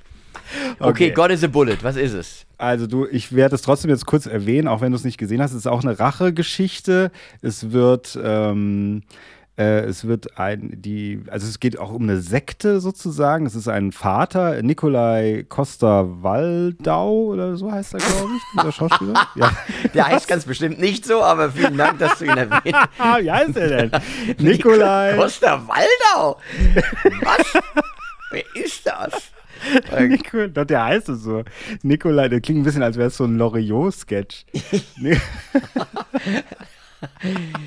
Okay, 0.78 0.88
Okay. 0.90 1.11
God 1.11 1.30
is 1.30 1.44
a 1.44 1.48
Bullet, 1.48 1.78
was 1.82 1.96
ist 1.96 2.12
es? 2.12 2.46
Also 2.59 2.86
du, 2.86 3.07
ich 3.07 3.34
werde 3.34 3.55
es 3.55 3.62
trotzdem 3.62 3.90
jetzt 3.90 4.07
kurz 4.07 4.26
erwähnen, 4.26 4.68
auch 4.68 4.80
wenn 4.80 4.92
du 4.92 4.96
es 4.96 5.05
nicht 5.05 5.18
gesehen 5.18 5.42
hast. 5.42 5.50
Es 5.52 5.59
ist 5.59 5.66
auch 5.66 5.82
eine 5.82 5.98
Rachegeschichte. 5.98 7.11
Es 7.42 7.72
wird, 7.72 8.18
ähm, 8.22 9.02
äh, 9.59 9.80
es 9.80 10.07
wird 10.07 10.38
ein, 10.38 10.70
die, 10.80 11.22
also 11.28 11.46
es 11.46 11.61
geht 11.61 11.78
auch 11.78 11.92
um 11.92 12.02
eine 12.05 12.20
Sekte 12.20 12.80
sozusagen. 12.80 13.44
Es 13.46 13.55
ist 13.55 13.68
ein 13.68 13.92
Vater, 13.92 14.62
Nikolai 14.62 15.44
Costa-Waldau 15.48 17.11
oder 17.12 17.57
so 17.57 17.70
heißt 17.70 17.94
er, 17.94 18.00
glaube 18.00 18.30
ich, 18.36 18.42
dieser 18.61 18.72
Schauspieler. 18.72 19.26
ja. 19.36 19.50
Der 19.92 20.07
heißt 20.07 20.26
ganz 20.28 20.44
bestimmt 20.44 20.78
nicht 20.80 21.05
so, 21.05 21.22
aber 21.22 21.50
vielen 21.50 21.76
Dank, 21.76 21.98
dass 21.98 22.18
du 22.18 22.24
ihn 22.24 22.36
erwähnt 22.36 22.76
hast. 22.98 23.22
Wie 23.22 23.30
heißt 23.30 23.57
er 23.57 23.68
denn? 23.88 23.90
Nikolai. 24.38 25.14
Costa 25.16 25.61
Waldau. 25.66 26.38
Was? 27.22 27.62
Wer 28.30 28.44
ist 28.64 28.86
das? 28.86 29.12
Nico, 30.09 30.46
doch, 30.48 30.64
der 30.64 30.84
heißt 30.84 31.09
es 31.09 31.22
so. 31.22 31.42
Nikolai, 31.82 32.28
der 32.28 32.40
klingt 32.40 32.61
ein 32.61 32.64
bisschen, 32.64 32.82
als 32.82 32.96
wäre 32.96 33.09
es 33.09 33.16
so 33.16 33.24
ein 33.24 33.36
Loriot-Sketch. 33.36 34.44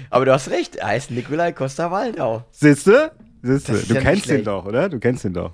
Aber 0.10 0.26
du 0.26 0.34
hast 0.34 0.50
recht, 0.50 0.78
er 0.78 0.88
heißt 0.88 1.12
Nikolai 1.12 1.52
Costa 1.52 1.92
Waldau. 1.92 2.44
Siehste? 2.52 3.12
Siehste? 3.42 3.72
Das 3.74 3.82
ist 3.82 3.90
Du 3.92 3.96
ja 3.96 4.02
kennst 4.02 4.26
ihn 4.26 4.30
schlecht. 4.32 4.48
doch, 4.48 4.66
oder? 4.66 4.90
Du 4.90 5.00
kennst 5.00 5.24
ihn 5.26 5.34
doch. 5.34 5.54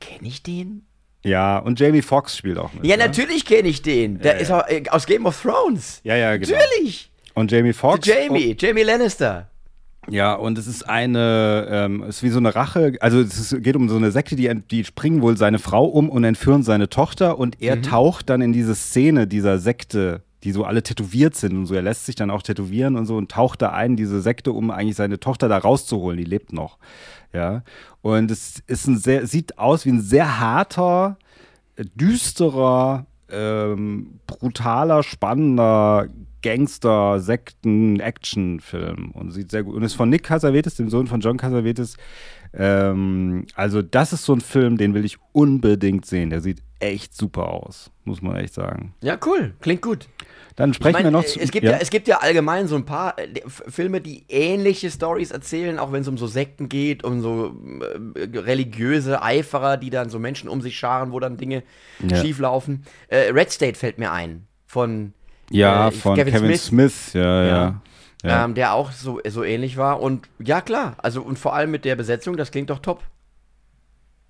Kenn 0.00 0.24
ich 0.24 0.42
den? 0.42 0.84
Ja, 1.22 1.58
und 1.58 1.78
Jamie 1.78 2.02
Foxx 2.02 2.36
spielt 2.36 2.58
auch 2.58 2.72
mit. 2.72 2.84
Ja, 2.86 2.96
ne? 2.96 3.04
natürlich 3.06 3.44
kenne 3.44 3.68
ich 3.68 3.82
den. 3.82 4.18
Der 4.20 4.38
ist 4.38 4.50
auch, 4.50 4.66
äh, 4.68 4.82
aus 4.90 5.06
Game 5.06 5.26
of 5.26 5.40
Thrones. 5.40 6.00
Ja, 6.02 6.16
ja, 6.16 6.36
genau. 6.36 6.52
Natürlich. 6.58 7.10
Und 7.34 7.52
Jamie 7.52 7.72
Foxx. 7.74 8.06
Jamie, 8.06 8.56
Jamie 8.58 8.82
Lannister. 8.82 9.50
Ja, 10.08 10.34
und 10.34 10.56
es 10.56 10.66
ist 10.66 10.88
eine, 10.88 11.66
ähm, 11.70 12.02
es 12.02 12.16
ist 12.16 12.22
wie 12.22 12.30
so 12.30 12.38
eine 12.38 12.54
Rache, 12.54 12.94
also 13.00 13.20
es 13.20 13.54
geht 13.60 13.76
um 13.76 13.88
so 13.88 13.96
eine 13.96 14.10
Sekte, 14.10 14.34
die, 14.34 14.50
die 14.70 14.84
springen 14.84 15.20
wohl 15.20 15.36
seine 15.36 15.58
Frau 15.58 15.84
um 15.84 16.08
und 16.08 16.24
entführen 16.24 16.62
seine 16.62 16.88
Tochter 16.88 17.38
und 17.38 17.60
er 17.60 17.82
taucht 17.82 18.30
dann 18.30 18.40
in 18.40 18.52
diese 18.52 18.74
Szene 18.74 19.26
dieser 19.26 19.58
Sekte, 19.58 20.22
die 20.42 20.52
so 20.52 20.64
alle 20.64 20.82
tätowiert 20.82 21.36
sind 21.36 21.56
und 21.56 21.66
so. 21.66 21.74
Er 21.74 21.82
lässt 21.82 22.06
sich 22.06 22.14
dann 22.14 22.30
auch 22.30 22.42
tätowieren 22.42 22.96
und 22.96 23.06
so 23.06 23.16
und 23.16 23.30
taucht 23.30 23.60
da 23.60 23.70
ein, 23.70 23.92
in 23.92 23.96
diese 23.96 24.22
Sekte, 24.22 24.52
um 24.52 24.70
eigentlich 24.70 24.96
seine 24.96 25.20
Tochter 25.20 25.48
da 25.48 25.58
rauszuholen. 25.58 26.16
Die 26.16 26.24
lebt 26.24 26.52
noch. 26.52 26.78
Ja. 27.32 27.62
Und 28.00 28.30
es 28.30 28.62
ist 28.66 28.86
ein 28.86 28.96
sehr, 28.96 29.26
sieht 29.26 29.58
aus 29.58 29.84
wie 29.84 29.90
ein 29.90 30.00
sehr 30.00 30.40
harter, 30.40 31.18
düsterer, 31.94 33.06
ähm, 33.30 34.18
brutaler, 34.26 35.02
spannender 35.02 36.08
Gangster, 36.42 37.20
Sekten, 37.20 38.00
Actionfilm 38.00 39.10
und 39.12 39.30
sieht 39.32 39.50
sehr 39.50 39.62
gut 39.62 39.74
und 39.74 39.82
ist 39.82 39.94
von 39.94 40.08
Nick 40.08 40.22
Cassavetes, 40.24 40.76
dem 40.76 40.88
Sohn 40.90 41.06
von 41.06 41.20
John 41.20 41.36
Cassavetes. 41.36 41.96
Ähm, 42.52 43.46
also 43.54 43.82
das 43.82 44.12
ist 44.12 44.24
so 44.24 44.32
ein 44.32 44.40
Film, 44.40 44.76
den 44.76 44.94
will 44.94 45.04
ich 45.04 45.18
unbedingt 45.32 46.06
sehen. 46.06 46.30
Der 46.30 46.40
sieht 46.40 46.62
echt 46.80 47.14
super 47.14 47.48
aus, 47.48 47.90
muss 48.04 48.22
man 48.22 48.36
echt 48.36 48.54
sagen. 48.54 48.94
Ja, 49.02 49.18
cool. 49.26 49.54
Klingt 49.60 49.82
gut. 49.82 50.08
Dann 50.56 50.70
Ich 50.70 50.76
sprechen 50.76 50.94
mein, 50.94 51.04
wir 51.04 51.10
noch 51.12 51.22
äh, 51.22 51.26
zu. 51.26 51.40
es, 51.40 51.50
gibt 51.52 51.64
ja. 51.64 51.78
es 51.80 51.90
gibt 51.90 52.08
ja 52.08 52.18
allgemein 52.18 52.66
so 52.66 52.74
ein 52.76 52.84
paar 52.84 53.18
äh, 53.18 53.40
Filme, 53.46 54.00
die 54.00 54.24
ähnliche 54.28 54.90
Stories 54.90 55.30
erzählen, 55.30 55.78
auch 55.78 55.92
wenn 55.92 56.02
es 56.02 56.08
um 56.08 56.18
so 56.18 56.26
Sekten 56.26 56.68
geht, 56.68 57.04
um 57.04 57.20
so 57.20 57.54
äh, 58.16 58.38
religiöse 58.38 59.22
Eiferer, 59.22 59.76
die 59.76 59.90
dann 59.90 60.10
so 60.10 60.18
Menschen 60.18 60.48
um 60.48 60.60
sich 60.60 60.76
scharen, 60.76 61.12
wo 61.12 61.20
dann 61.20 61.36
Dinge 61.36 61.62
Ja. 62.06 62.16
schief 62.16 62.38
laufen. 62.40 62.82
Äh, 63.08 63.30
Red 63.30 63.50
State 63.50 63.78
fällt 63.78 63.98
mir 63.98 64.10
ein. 64.12 64.46
Von 64.66 65.12
ja, 65.50 65.88
äh, 65.88 65.90
von 65.92 66.16
Kevin 66.16 66.32
Kevin, 66.32 66.56
Smith. 66.56 66.64
Smith. 66.64 67.12
Ja, 67.14 67.44
ja. 67.44 67.82
ja. 68.24 68.44
ähm, 68.44 68.54
der 68.54 68.72
auch 68.74 68.92
so, 68.92 69.20
so 69.28 69.44
ähnlich 69.44 69.76
war. 69.76 70.00
Und 70.00 70.28
ja, 70.38 70.60
klar, 70.60 70.94
also 70.98 71.22
und 71.22 71.38
vor 71.38 71.54
allem 71.54 71.70
mit 71.70 71.84
der 71.84 71.96
Besetzung, 71.96 72.36
das 72.36 72.50
klingt 72.50 72.70
doch 72.70 72.78
top. 72.78 73.02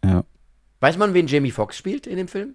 ja. 0.04 0.24
Weiß 0.82 0.96
man, 0.96 1.12
wen 1.12 1.26
Jamie 1.26 1.50
Foxx 1.50 1.76
spielt 1.76 2.06
in 2.06 2.16
dem 2.16 2.26
Film? 2.26 2.54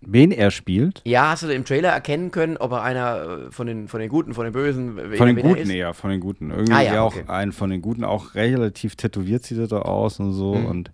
Wen 0.00 0.32
er 0.32 0.50
spielt? 0.50 1.00
Ja, 1.04 1.30
hast 1.30 1.44
du 1.44 1.48
im 1.48 1.64
Trailer 1.64 1.90
erkennen 1.90 2.30
können, 2.30 2.56
ob 2.56 2.72
er 2.72 2.82
einer 2.82 3.46
äh, 3.46 3.50
von 3.52 3.66
den, 3.66 3.88
von 3.88 4.00
den 4.00 4.08
Guten, 4.08 4.34
von 4.34 4.44
den 4.44 4.52
Bösen, 4.52 4.96
Von 5.16 5.28
den 5.28 5.36
Guten 5.36 5.70
eher, 5.70 5.94
von 5.94 6.10
den 6.10 6.20
Guten. 6.20 6.50
Irgendwie 6.50 6.72
Ah, 6.72 6.82
ja, 6.82 7.02
auch 7.02 7.14
okay. 7.14 7.24
ein 7.28 7.52
von 7.52 7.70
den 7.70 7.80
Guten, 7.80 8.04
auch 8.04 8.34
relativ 8.34 8.96
tätowiert 8.96 9.44
sieht 9.44 9.58
er 9.58 9.68
da 9.68 9.78
aus 9.82 10.20
und 10.20 10.32
so. 10.32 10.54
Mhm. 10.56 10.66
Und 10.66 10.90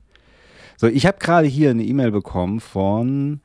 so, 0.77 0.87
ich 0.87 1.07
habe 1.07 1.19
gerade 1.19 1.49
hier 1.49 1.71
eine 1.71 1.83
E-Mail 1.83 2.11
bekommen 2.13 2.61
von 2.61 3.41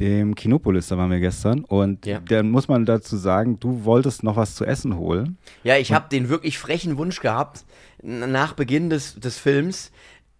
dem 0.00 0.34
Kinopolis, 0.34 0.88
da 0.88 0.96
waren 0.98 1.10
wir 1.10 1.20
gestern. 1.20 1.60
Und 1.64 2.06
Ja. 2.06 2.18
dann 2.20 2.50
muss 2.50 2.66
man 2.68 2.86
dazu 2.86 3.16
sagen, 3.16 3.60
du 3.60 3.84
wolltest 3.84 4.22
noch 4.22 4.36
was 4.36 4.54
zu 4.54 4.64
essen 4.64 4.96
holen. 4.96 5.36
Ja, 5.62 5.76
ich 5.76 5.92
habe 5.92 6.08
den 6.10 6.28
wirklich 6.28 6.58
frechen 6.58 6.96
Wunsch 6.96 7.20
gehabt, 7.20 7.64
nach 8.02 8.54
Beginn 8.54 8.88
des, 8.90 9.14
des 9.20 9.38
Films, 9.38 9.92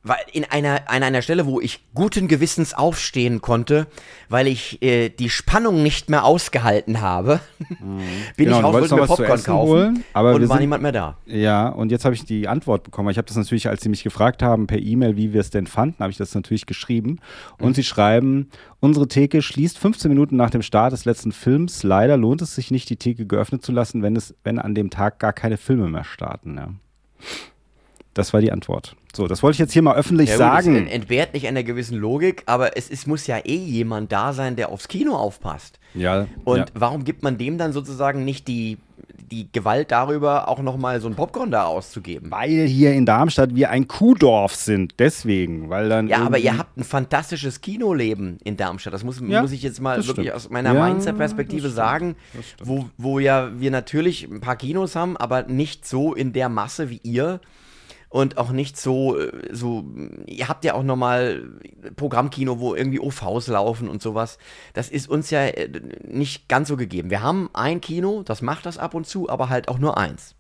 weil 0.03 0.17
in 0.33 0.45
einer, 0.45 0.89
an 0.89 1.03
einer 1.03 1.21
Stelle, 1.21 1.45
wo 1.45 1.61
ich 1.61 1.81
guten 1.95 2.27
Gewissens 2.27 2.73
aufstehen 2.73 3.43
konnte, 3.43 3.87
weil 4.31 4.47
ich 4.47 4.81
äh, 4.83 5.11
die 5.11 5.29
Spannung 5.29 5.83
nicht 5.83 6.09
mehr 6.09 6.25
ausgehalten 6.25 7.03
habe, 7.03 7.41
bin 7.69 8.47
Genau, 8.47 8.59
ich 8.59 8.63
wolltest 8.65 8.93
wollte 8.93 8.95
mir 9.03 9.07
Popcorn 9.07 9.43
kaufen 9.45 9.69
holen, 9.69 10.05
aber 10.15 10.35
und 10.35 10.41
war 10.49 10.57
sind- 10.57 10.61
niemand 10.61 10.83
mehr 10.83 10.93
da. 10.93 11.19
Ja, 11.27 11.69
und 11.69 11.91
jetzt 11.93 12.07
habe 12.07 12.15
ich 12.15 12.25
die 12.25 12.49
Antwort 12.49 12.83
bekommen. 12.85 13.11
Ich 13.11 13.19
habe 13.19 13.27
das 13.29 13.37
natürlich, 13.37 13.69
als 13.69 13.83
sie 13.83 13.91
mich 13.91 14.03
gefragt 14.03 14.43
haben 14.43 14.67
per 14.67 14.79
E-Mail, 14.79 15.17
wie 15.19 15.35
wir 15.35 15.41
es 15.43 15.51
denn 15.51 15.67
fanden, 15.67 15.97
habe 16.03 16.11
ich 16.11 16.17
das 16.17 16.35
natürlich 16.35 16.65
geschrieben. 16.65 17.19
Und 17.59 17.69
Mhm. 17.71 17.75
sie 17.75 17.85
schreiben, 17.85 18.49
unsere 18.81 19.07
Theke 19.07 19.43
schließt 19.43 19.77
15 19.79 20.09
Minuten 20.09 20.37
nach 20.37 20.49
dem 20.51 20.63
Start 20.63 20.93
des 20.95 21.05
letzten 21.05 21.33
Films. 21.33 21.83
Leider 21.83 22.17
lohnt 22.17 22.41
es 22.41 22.55
sich 22.55 22.71
nicht, 22.71 22.89
die 22.89 22.97
Theke 22.97 23.27
geöffnet 23.27 23.63
zu 23.63 23.73
lassen, 23.73 24.03
wenn, 24.03 24.17
es, 24.17 24.35
wenn 24.45 24.59
an 24.59 24.75
dem 24.75 24.89
Tag 24.89 25.19
gar 25.19 25.35
keine 25.35 25.59
Filme 25.59 25.89
mehr 25.89 26.05
starten. 26.05 26.57
Ja. 26.57 26.69
Das 28.15 28.33
war 28.33 28.41
die 28.41 28.51
Antwort. 28.53 28.97
So, 29.15 29.27
das 29.29 29.43
wollte 29.43 29.55
ich 29.55 29.59
jetzt 29.61 29.73
hier 29.73 29.83
mal 29.83 29.95
öffentlich 29.97 30.29
Ja, 30.31 30.35
gut, 30.35 30.39
sagen. 30.41 30.87
Es 30.87 30.93
entbehrt 30.93 31.33
nicht 31.35 31.47
einer 31.47 31.63
gewissen 31.63 31.97
Logik, 31.99 32.43
aber 32.47 32.77
es, 32.77 32.91
es 32.91 33.07
muss 33.07 33.27
ja 33.27 33.39
eh 33.39 33.57
jemand 33.57 34.11
da 34.13 34.33
sein, 34.33 34.57
der 34.57 34.71
aufs 34.71 34.89
Kino 34.89 35.15
aufpasst. 35.17 35.79
ja, 35.95 36.27
Und 36.45 36.59
ja. 36.59 36.65
warum 36.75 37.05
gibt 37.05 37.23
man 37.23 37.39
dem 37.39 37.57
dann 37.59 37.73
sozusagen 37.73 38.25
nicht 38.25 38.47
die, 38.49 38.79
die 39.31 39.47
Gewalt 39.53 39.93
darüber, 39.93 40.49
auch 40.49 40.61
nochmal 40.61 41.01
so 41.01 41.07
ein 41.09 41.15
Popcorn 41.15 41.53
da 41.53 41.65
auszugeben? 41.65 42.31
weil 42.33 42.67
hier 42.67 42.93
in 42.95 43.07
Darmstadt 43.07 43.55
wir 43.55 43.71
ein 43.71 43.87
Kuhdorf 43.87 44.55
sind. 44.57 44.95
Deswegen, 44.99 45.71
weil 45.71 45.89
dann. 45.89 46.09
Ja, 46.09 46.19
aber 46.25 46.39
ihr 46.39 46.59
habt 46.59 46.77
ein 46.77 46.85
fantastisches 46.85 47.61
Kinoleben 47.61 48.39
in 48.43 48.57
Darmstadt. 48.57 48.93
Das 48.93 49.05
muss, 49.05 49.21
Ja, 49.25 49.41
muss 49.43 49.53
ich 49.53 49.63
jetzt 49.63 49.81
mal 49.81 49.97
wirklich 49.99 50.27
stimmt. 50.27 50.33
aus 50.33 50.51
meiner 50.51 50.75
Ja, 50.75 50.81
Mainzer-Perspektive 50.81 51.69
sagen, 51.71 52.17
wo, 52.63 52.87
wo 52.99 53.21
ja 53.21 53.51
wir 53.61 53.71
natürlich 53.71 54.25
ein 54.25 54.41
paar 54.41 54.57
Kinos 54.57 54.97
haben, 54.97 55.17
aber 55.17 55.45
nicht 55.45 55.87
so 55.87 56.13
in 56.15 56.33
der 56.33 56.49
Masse 56.49 56.91
wie 56.91 57.01
ihr. 57.05 57.41
Und 58.11 58.39
auch 58.39 58.51
nicht 58.51 58.77
so, 58.77 59.17
äh, 59.17 59.31
so, 59.53 59.85
ihr 60.27 60.49
habt 60.49 60.65
ja 60.65 60.75
auch 60.75 60.83
nochmal 60.83 61.49
Programmkino, 61.95 62.59
wo 62.59 62.75
irgendwie 62.75 62.99
OVs 62.99 63.47
laufen 63.47 63.89
und 63.89 64.03
sowas. 64.03 64.37
Das 64.75 64.89
ist 64.91 65.09
uns 65.09 65.31
ja 65.31 65.47
äh, 65.47 65.71
nicht 66.03 66.49
ganz 66.49 66.69
so 66.69 66.77
gegeben. 66.77 67.09
Wir 67.09 67.23
haben 67.23 67.49
ein 67.53 67.81
Kino, 67.81 68.23
das 68.25 68.43
macht 68.43 68.67
das 68.67 68.79
ab 68.79 68.95
und 68.95 69.07
zu, 69.07 69.31
aber 69.31 69.49
halt 69.49 69.69
auch 69.69 69.79
nur 69.79 69.97
eins. 69.97 70.35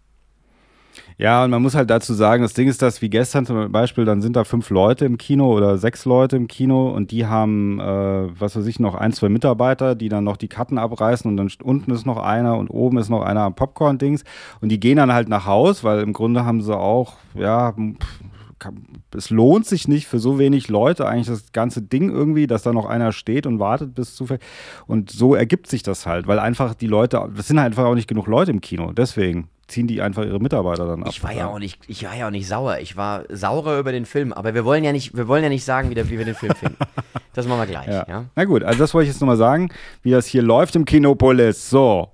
Ja, 1.20 1.44
und 1.44 1.50
man 1.50 1.60
muss 1.60 1.74
halt 1.74 1.90
dazu 1.90 2.14
sagen, 2.14 2.42
das 2.42 2.54
Ding 2.54 2.66
ist 2.66 2.80
das, 2.80 3.02
wie 3.02 3.10
gestern 3.10 3.44
zum 3.44 3.70
Beispiel, 3.70 4.06
dann 4.06 4.22
sind 4.22 4.36
da 4.36 4.44
fünf 4.44 4.70
Leute 4.70 5.04
im 5.04 5.18
Kino 5.18 5.54
oder 5.54 5.76
sechs 5.76 6.06
Leute 6.06 6.36
im 6.36 6.48
Kino 6.48 6.88
und 6.88 7.10
die 7.10 7.26
haben, 7.26 7.78
äh, 7.78 8.40
was 8.40 8.56
weiß 8.56 8.64
ich, 8.64 8.80
noch 8.80 8.94
ein, 8.94 9.12
zwei 9.12 9.28
Mitarbeiter, 9.28 9.94
die 9.94 10.08
dann 10.08 10.24
noch 10.24 10.38
die 10.38 10.48
Karten 10.48 10.78
abreißen 10.78 11.30
und 11.30 11.36
dann 11.36 11.52
unten 11.62 11.90
ist 11.90 12.06
noch 12.06 12.16
einer 12.16 12.56
und 12.56 12.70
oben 12.70 12.96
ist 12.96 13.10
noch 13.10 13.20
einer 13.20 13.42
am 13.42 13.54
Popcorn-Dings 13.54 14.24
und 14.62 14.70
die 14.70 14.80
gehen 14.80 14.96
dann 14.96 15.12
halt 15.12 15.28
nach 15.28 15.44
Haus, 15.44 15.84
weil 15.84 16.00
im 16.00 16.14
Grunde 16.14 16.46
haben 16.46 16.62
sie 16.62 16.74
auch, 16.74 17.16
ja, 17.34 17.72
pff, 17.72 18.70
es 19.14 19.28
lohnt 19.28 19.66
sich 19.66 19.88
nicht 19.88 20.06
für 20.06 20.18
so 20.18 20.38
wenig 20.38 20.68
Leute 20.68 21.06
eigentlich 21.06 21.26
das 21.26 21.52
ganze 21.52 21.82
Ding 21.82 22.08
irgendwie, 22.08 22.46
dass 22.46 22.62
da 22.62 22.72
noch 22.72 22.86
einer 22.86 23.12
steht 23.12 23.46
und 23.46 23.58
wartet 23.58 23.94
bis 23.94 24.14
zufällig. 24.14 24.42
Und 24.86 25.10
so 25.10 25.34
ergibt 25.34 25.66
sich 25.66 25.82
das 25.82 26.06
halt, 26.06 26.26
weil 26.26 26.38
einfach 26.38 26.74
die 26.74 26.86
Leute, 26.86 27.28
es 27.36 27.48
sind 27.48 27.58
halt 27.58 27.72
einfach 27.72 27.84
auch 27.84 27.94
nicht 27.94 28.08
genug 28.08 28.26
Leute 28.26 28.50
im 28.50 28.60
Kino. 28.60 28.92
Deswegen 28.92 29.48
ziehen 29.70 29.86
die 29.86 30.02
einfach 30.02 30.24
ihre 30.24 30.40
Mitarbeiter 30.40 30.86
dann 30.86 31.02
ab. 31.02 31.08
Ich 31.10 31.22
war 31.22 31.32
ja 31.32 31.46
auch 31.48 31.58
nicht, 31.58 31.80
ich 31.88 32.04
war 32.04 32.14
ja 32.14 32.26
auch 32.26 32.30
nicht 32.30 32.46
sauer. 32.46 32.78
Ich 32.78 32.96
war 32.96 33.24
saurer 33.28 33.78
über 33.78 33.92
den 33.92 34.04
Film, 34.04 34.32
aber 34.32 34.54
wir 34.54 34.64
wollen 34.64 34.84
ja 34.84 34.92
nicht, 34.92 35.16
wir 35.16 35.28
wollen 35.28 35.42
ja 35.42 35.48
nicht 35.48 35.64
sagen, 35.64 35.90
wie, 35.90 35.94
der, 35.94 36.10
wie 36.10 36.18
wir 36.18 36.24
den 36.24 36.34
Film 36.34 36.54
finden. 36.54 36.76
Das 37.32 37.46
machen 37.46 37.60
wir 37.60 37.66
gleich, 37.66 37.86
ja. 37.86 38.04
Ja. 38.08 38.24
Na 38.34 38.44
gut, 38.44 38.64
also 38.64 38.80
das 38.80 38.92
wollte 38.92 39.04
ich 39.06 39.12
jetzt 39.14 39.20
nochmal 39.20 39.36
sagen, 39.36 39.68
wie 40.02 40.10
das 40.10 40.26
hier 40.26 40.42
läuft 40.42 40.74
im 40.74 40.84
Kinopolis. 40.84 41.70
So. 41.70 42.08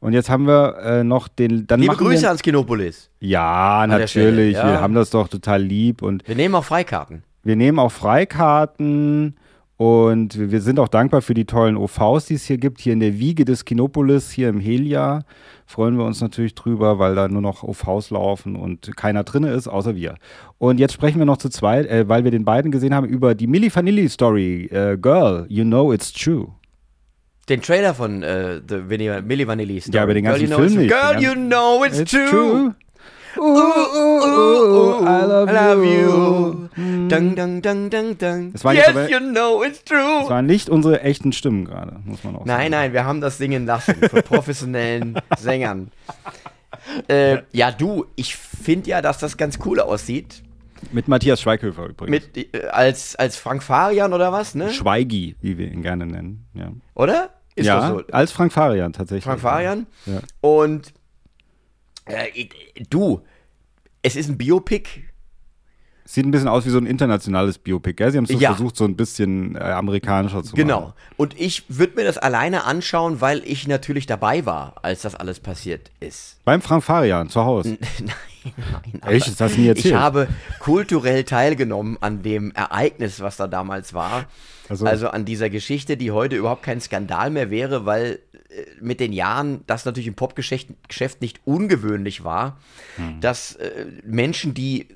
Und 0.00 0.12
jetzt 0.12 0.28
haben 0.28 0.48
wir 0.48 0.76
äh, 0.78 1.04
noch 1.04 1.28
den. 1.28 1.68
Dann 1.68 1.80
Liebe 1.80 1.94
Grüße 1.94 2.22
wir, 2.22 2.28
ans 2.30 2.42
Kinopolis. 2.42 3.08
Ja, 3.20 3.84
Stelle, 3.86 4.00
natürlich. 4.00 4.56
ja. 4.56 4.66
Wir 4.66 4.80
haben 4.80 4.94
das 4.94 5.10
doch 5.10 5.28
total 5.28 5.62
lieb 5.62 6.02
und 6.02 6.26
Wir 6.26 6.34
nehmen 6.34 6.56
auch 6.56 6.64
Freikarten. 6.64 7.22
wir 7.44 7.54
nehmen 7.54 7.78
auch 7.78 7.92
Freikarten 7.92 9.36
Und 9.78 10.50
wir 10.50 10.62
sind 10.62 10.78
auch 10.80 10.88
dankbar 10.88 11.20
für 11.20 11.34
die 11.34 11.44
tollen 11.44 11.76
OVs, 11.76 12.24
die 12.26 12.34
es 12.34 12.44
hier 12.46 12.56
gibt. 12.56 12.80
Hier 12.80 12.94
in 12.94 13.00
der 13.00 13.18
Wiege 13.18 13.44
des 13.44 13.66
Kinopolis, 13.66 14.30
hier 14.30 14.48
im 14.48 14.58
Helia, 14.58 15.24
freuen 15.66 15.98
wir 15.98 16.04
uns 16.06 16.22
natürlich 16.22 16.54
drüber, 16.54 16.98
weil 16.98 17.14
da 17.14 17.28
nur 17.28 17.42
noch 17.42 17.62
OVs 17.62 18.08
laufen 18.10 18.56
und 18.56 18.96
keiner 18.96 19.22
drinne 19.22 19.50
ist, 19.50 19.68
außer 19.68 19.94
wir. 19.94 20.14
Und 20.56 20.80
jetzt 20.80 20.94
sprechen 20.94 21.18
wir 21.18 21.26
noch 21.26 21.36
zu 21.36 21.50
zweit, 21.50 21.86
äh, 21.88 22.08
weil 22.08 22.24
wir 22.24 22.30
den 22.30 22.46
beiden 22.46 22.70
gesehen 22.72 22.94
haben, 22.94 23.06
über 23.06 23.34
die 23.34 23.46
Milli 23.46 23.74
Vanilli 23.74 24.08
Story. 24.08 24.64
Äh, 24.72 24.96
Girl, 24.96 25.44
you 25.50 25.64
know 25.64 25.92
it's 25.92 26.10
true. 26.10 26.48
Den 27.50 27.60
Trailer 27.60 27.92
von 27.94 28.22
äh, 28.22 28.60
The 28.66 28.78
Milli 28.78 29.46
Vanilli 29.46 29.80
Story. 29.80 29.94
Ja, 29.96 30.02
aber 30.04 30.14
den 30.14 30.24
Girl, 30.24 30.38
ganzen 30.38 30.48
you 30.50 30.56
know 30.56 30.66
Film 30.66 30.72
it's- 30.72 30.82
nicht. 30.84 30.90
Girl, 30.90 31.22
you 31.22 31.28
ganzen- 31.34 31.48
know 31.48 31.84
it's, 31.84 31.98
It's 32.00 32.10
true. 32.10 32.28
true. 32.30 32.74
Ooh, 33.38 33.42
ooh, 33.42 33.96
ooh, 33.96 35.00
ooh, 35.00 35.04
I 35.04 35.24
love, 35.24 35.50
I 35.50 35.54
love 35.54 35.84
you. 35.84 36.68
you. 36.76 37.08
Dang, 37.08 37.34
dang, 37.36 37.62
dang, 37.62 37.90
dang, 37.90 38.18
dang. 38.18 38.52
Das 38.52 38.64
war 38.64 38.74
yes, 38.74 38.88
aber- 38.88 39.08
you 39.10 39.18
know 39.18 39.62
it's 39.62 39.82
true. 39.84 40.20
Das 40.20 40.30
waren 40.30 40.46
nicht 40.46 40.68
unsere 40.70 41.00
echten 41.02 41.32
Stimmen 41.32 41.64
gerade, 41.64 42.00
muss 42.04 42.24
man 42.24 42.36
auch 42.36 42.44
Nein, 42.44 42.56
sagen. 42.58 42.70
nein, 42.70 42.92
wir 42.92 43.04
haben 43.04 43.20
das 43.20 43.38
singen 43.38 43.66
lassen 43.66 43.94
von 43.94 44.22
professionellen 44.22 45.18
Sängern. 45.38 45.90
Äh, 47.08 47.38
ja, 47.52 47.70
du, 47.72 48.06
ich 48.16 48.36
finde 48.36 48.90
ja, 48.90 49.02
dass 49.02 49.18
das 49.18 49.36
ganz 49.36 49.58
cool 49.64 49.80
aussieht. 49.80 50.42
Mit 50.92 51.08
Matthias 51.08 51.40
Schweighöfer 51.40 51.86
übrigens. 51.86 52.26
Mit, 52.34 52.54
äh, 52.54 52.66
als, 52.68 53.16
als 53.16 53.36
Frank 53.36 53.62
Farian 53.62 54.12
oder 54.12 54.30
was, 54.32 54.54
ne? 54.54 54.70
Schweigi, 54.70 55.36
wie 55.40 55.58
wir 55.58 55.70
ihn 55.70 55.82
gerne 55.82 56.06
nennen. 56.06 56.46
Ja, 56.54 56.70
Oder? 56.94 57.30
Ist 57.54 57.66
ja 57.66 57.88
so. 57.88 58.02
als 58.12 58.32
Frank 58.32 58.52
Farian 58.52 58.92
tatsächlich. 58.92 59.24
Frank 59.24 59.40
Farian. 59.40 59.86
Ja. 60.04 60.20
Und 60.42 60.92
äh, 62.06 62.46
du, 62.90 63.20
es 64.02 64.16
ist 64.16 64.28
ein 64.28 64.38
Biopic. 64.38 64.88
Sieht 66.08 66.24
ein 66.24 66.30
bisschen 66.30 66.46
aus 66.46 66.64
wie 66.64 66.70
so 66.70 66.78
ein 66.78 66.86
internationales 66.86 67.58
Biopic, 67.58 67.94
gell? 67.96 68.12
Sie 68.12 68.16
haben 68.18 68.24
es 68.26 68.30
so 68.30 68.38
Ja. 68.38 68.50
versucht, 68.54 68.76
so 68.76 68.84
ein 68.84 68.94
bisschen 68.94 69.56
äh, 69.56 69.58
amerikanischer 69.58 70.44
zu 70.44 70.54
Genau. 70.54 70.80
machen. 70.80 70.92
Und 71.16 71.38
ich 71.40 71.64
würde 71.68 71.96
mir 71.96 72.04
das 72.04 72.16
alleine 72.16 72.62
anschauen, 72.62 73.20
weil 73.20 73.42
ich 73.44 73.66
natürlich 73.66 74.06
dabei 74.06 74.46
war, 74.46 74.74
als 74.82 75.02
das 75.02 75.16
alles 75.16 75.40
passiert 75.40 75.90
ist. 75.98 76.38
Beim 76.44 76.62
Frank 76.62 76.84
Farian 76.84 77.28
zu 77.28 77.44
Hause. 77.44 77.76
nein, 77.98 78.12
nein. 79.02 79.12
Echt? 79.14 79.26
Das 79.26 79.40
hast 79.40 79.56
du 79.56 79.60
nie 79.62 79.66
erzählt. 79.66 79.86
Ich 79.86 79.94
habe 79.94 80.28
kulturell 80.60 81.24
teilgenommen 81.24 81.98
an 82.00 82.22
dem 82.22 82.52
Ereignis, 82.52 83.18
was 83.20 83.36
da 83.36 83.48
damals 83.48 83.92
war. 83.92 84.26
Also- 84.68 84.86
Also 84.86 85.08
an 85.08 85.24
dieser 85.24 85.50
Geschichte, 85.50 85.96
die 85.96 86.12
heute 86.12 86.36
überhaupt 86.36 86.62
kein 86.62 86.80
Skandal 86.80 87.30
mehr 87.30 87.50
wäre, 87.50 87.84
weil 87.84 88.20
mit 88.80 89.00
den 89.00 89.12
Jahren 89.12 89.62
das 89.66 89.84
natürlich 89.84 90.06
im 90.06 90.14
Popgeschäft 90.14 90.68
Geschäft 90.88 91.20
nicht 91.20 91.40
ungewöhnlich 91.44 92.24
war, 92.24 92.58
Hm. 92.96 93.20
dass 93.20 93.56
äh, 93.56 93.86
Menschen, 94.04 94.54
die 94.54 94.82
äh, 94.82 94.86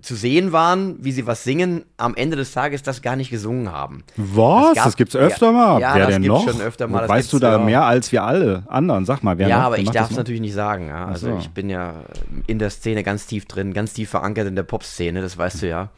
zu 0.00 0.14
sehen 0.14 0.52
waren, 0.52 0.96
wie 1.02 1.12
sie 1.12 1.26
was 1.26 1.44
singen, 1.44 1.84
am 1.96 2.14
Ende 2.14 2.36
des 2.36 2.52
Tages 2.52 2.82
das 2.82 3.00
gar 3.02 3.16
nicht 3.16 3.30
gesungen 3.30 3.72
haben. 3.72 4.04
Was? 4.16 4.68
Es 4.70 4.74
gab- 4.74 4.84
das 4.84 4.96
gibt's 4.96 5.16
öfter 5.16 5.46
ja, 5.46 5.52
mal? 5.52 5.80
ja, 5.80 5.94
wer 5.94 6.06
das 6.06 6.14
denn 6.14 6.22
noch? 6.22 6.48
schon 6.48 6.60
öfter 6.60 6.86
mal, 6.88 7.00
das 7.00 7.08
weißt 7.08 7.32
du 7.32 7.38
da 7.38 7.52
ja. 7.52 7.58
mehr 7.58 7.84
als 7.84 8.12
wir 8.12 8.22
alle 8.22 8.64
anderen? 8.68 9.04
Sag 9.06 9.22
mal, 9.22 9.38
wer 9.38 9.48
ja, 9.48 9.58
noch? 9.58 9.64
aber 9.64 9.78
ich 9.78 9.86
darf 9.90 10.04
das 10.04 10.10
es 10.12 10.16
natürlich 10.18 10.40
nicht 10.42 10.54
sagen. 10.54 10.88
Ja? 10.88 11.06
Also 11.06 11.30
so. 11.30 11.38
ich 11.38 11.50
bin 11.50 11.70
ja 11.70 12.04
in 12.46 12.58
der 12.58 12.70
Szene 12.70 13.02
ganz 13.02 13.26
tief 13.26 13.46
drin, 13.46 13.72
ganz 13.72 13.94
tief 13.94 14.10
verankert 14.10 14.46
in 14.46 14.56
der 14.56 14.62
Popszene, 14.62 15.20
das 15.22 15.36
weißt 15.38 15.62
du 15.62 15.68
ja. 15.68 15.90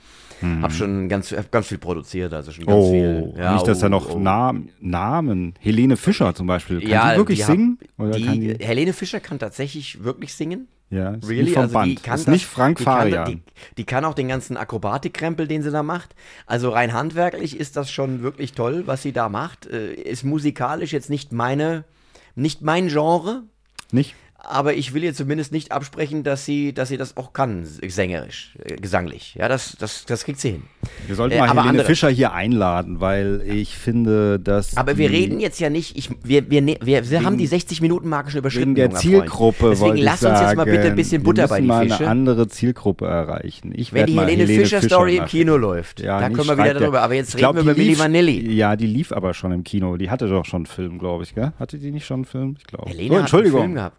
Hab 0.62 0.72
schon 0.72 1.08
ganz, 1.08 1.32
hab 1.32 1.50
ganz 1.50 1.66
viel 1.68 1.78
produziert, 1.78 2.32
also 2.34 2.52
schon 2.52 2.66
ganz 2.66 2.76
Mhm. 2.76 2.82
Oh, 2.84 2.90
viel. 2.92 3.34
Ja, 3.38 3.54
nicht, 3.54 3.66
dass 3.66 3.78
da 3.78 3.86
oh, 3.86 3.90
noch 3.90 4.10
oh. 4.14 4.18
Nam 4.18 4.68
Namen. 4.80 5.54
Helene 5.60 5.96
Fischer 5.96 6.34
zum 6.34 6.46
Beispiel. 6.46 6.80
Kann 6.80 6.90
ja, 6.90 7.12
die 7.12 7.16
wirklich 7.18 7.38
die 7.38 7.44
hab- 7.44 7.50
singen? 7.52 7.78
Oder 7.98 8.10
die, 8.12 8.56
die, 8.56 8.64
Helene 8.64 8.92
Fischer 8.92 9.20
kann 9.20 9.38
tatsächlich 9.38 10.04
wirklich 10.04 10.34
singen. 10.34 10.68
ja, 10.90 11.14
ist 11.14 11.28
Really? 11.28 11.44
nicht 11.44 11.54
vom 11.54 11.62
also 11.62 11.74
Band. 11.74 11.86
die 11.90 11.94
kann 11.96 12.14
ist 12.18 12.28
das, 12.28 12.32
nicht 12.32 12.46
Frank 12.46 12.80
Farian. 12.80 13.26
die, 13.26 13.42
die 13.78 13.84
kann 13.84 14.04
auch 14.04 14.14
den 14.14 14.28
ganzen 14.28 14.56
Akrobatikkrempel, 14.56 15.48
den 15.48 15.62
sie 15.62 15.70
da 15.70 15.82
macht. 15.82 16.14
Also 16.46 16.68
rein 16.70 16.92
handwerklich 16.92 17.58
ist 17.58 17.76
das 17.76 17.90
schon 17.90 18.22
wirklich 18.22 18.52
toll, 18.52 18.82
was 18.86 19.02
sie 19.02 19.12
da 19.12 19.28
macht. 19.28 19.66
Äh, 19.66 19.94
Ist 19.94 20.22
musikalisch 20.24 20.92
jetzt 20.92 21.08
nicht 21.10 21.32
meine, 21.32 21.84
nicht 22.34 22.60
mein 22.62 22.88
Genre, 22.88 23.42
nicht? 23.90 24.14
Aber 24.38 24.74
ich 24.74 24.94
will 24.94 25.02
ihr 25.02 25.12
zumindest 25.14 25.50
nicht 25.52 25.72
absprechen, 25.72 26.22
dass 26.22 26.44
sie, 26.44 26.72
dass 26.72 26.88
sie 26.88 26.96
das 26.96 27.16
auch 27.16 27.32
kann, 27.32 27.64
sängerisch, 27.64 28.54
äh, 28.64 28.76
gesanglich. 28.76 29.34
Ja, 29.38 29.48
das, 29.48 29.76
das, 29.78 30.04
das 30.04 30.24
kriegt 30.24 30.38
sie 30.40 30.50
hin. 30.52 30.62
Wir 31.06 31.16
sollten 31.16 31.34
Äh, 31.34 31.38
mal 31.40 31.48
aber 31.48 31.60
Helene 31.62 31.70
andere- 31.70 31.86
Fischer 31.88 32.08
hier 32.10 32.32
einladen, 32.32 33.00
weil 33.00 33.42
ich 33.44 33.76
finde, 33.76 34.38
dass. 34.38 34.76
Aber 34.76 34.96
wir 34.98 35.10
reden 35.10 35.40
jetzt 35.40 35.58
ja 35.58 35.68
nicht, 35.68 35.96
ich, 35.98 36.10
wir, 36.22 36.48
wir, 36.50 36.62
ne- 36.62 36.78
wir, 36.82 37.10
wir 37.10 37.24
haben 37.24 37.38
die 37.38 37.48
60-Minuten-Marke 37.48 38.30
schon 38.30 38.38
überschritten. 38.38 38.76
Wegen 38.76 38.90
der. 38.90 38.98
Zielgruppe 39.00 39.70
Deswegen 39.70 39.96
lass 39.96 40.22
uns 40.22 40.40
jetzt 40.40 40.56
mal 40.56 40.64
bitte 40.64 40.78
ein 40.78 40.82
sagen, 40.84 40.96
bisschen 40.96 41.22
wir 41.22 41.24
Butter 41.24 41.48
bei 41.48 41.60
müssen 41.60 41.62
die 41.62 41.68
mal 41.68 41.82
Fische. 41.88 41.96
eine 42.02 42.08
andere 42.08 42.48
Zielgruppe 42.48 43.06
erreichen. 43.06 43.72
Ich 43.74 43.92
Wenn 43.92 44.06
die 44.06 44.14
mal 44.14 44.26
Helene, 44.28 44.46
Fischer 44.46 44.80
Story 44.82 45.16
im 45.16 45.22
machen. 45.22 45.28
Kino 45.30 45.56
läuft, 45.56 46.00
Ja, 46.00 46.20
da 46.20 46.28
können 46.30 46.46
wir 46.48 46.56
wieder 46.58 46.74
drüber. 46.74 47.02
Aber 47.02 47.14
jetzt 47.14 47.36
glaub, 47.36 47.56
reden 47.56 47.66
wir 47.66 47.72
über 47.72 47.78
Milli 47.78 47.90
lief- 47.90 47.98
Vanilli. 47.98 48.52
Ja, 48.54 48.76
die 48.76 48.86
lief 48.86 49.10
aber 49.12 49.34
schon 49.34 49.50
im 49.52 49.64
Kino. 49.64 49.96
Die 49.96 50.08
hatte 50.10 50.28
doch 50.28 50.44
schon 50.44 50.58
einen 50.58 50.66
Film, 50.66 50.98
glaube 50.98 51.24
ich, 51.24 51.34
gell? 51.34 51.52
Hatte 51.58 51.78
die 51.78 51.90
nicht 51.90 52.06
schon 52.06 52.18
einen 52.18 52.24
Film? 52.26 52.54
Ich 52.58 52.64
glaube. 52.66 52.88
Helene 52.88 53.10
oh, 53.10 53.14
hat 53.14 53.20
Entschuldigung. 53.22 53.60
einen 53.60 53.68
Film 53.70 53.74
gehabt. 53.74 53.96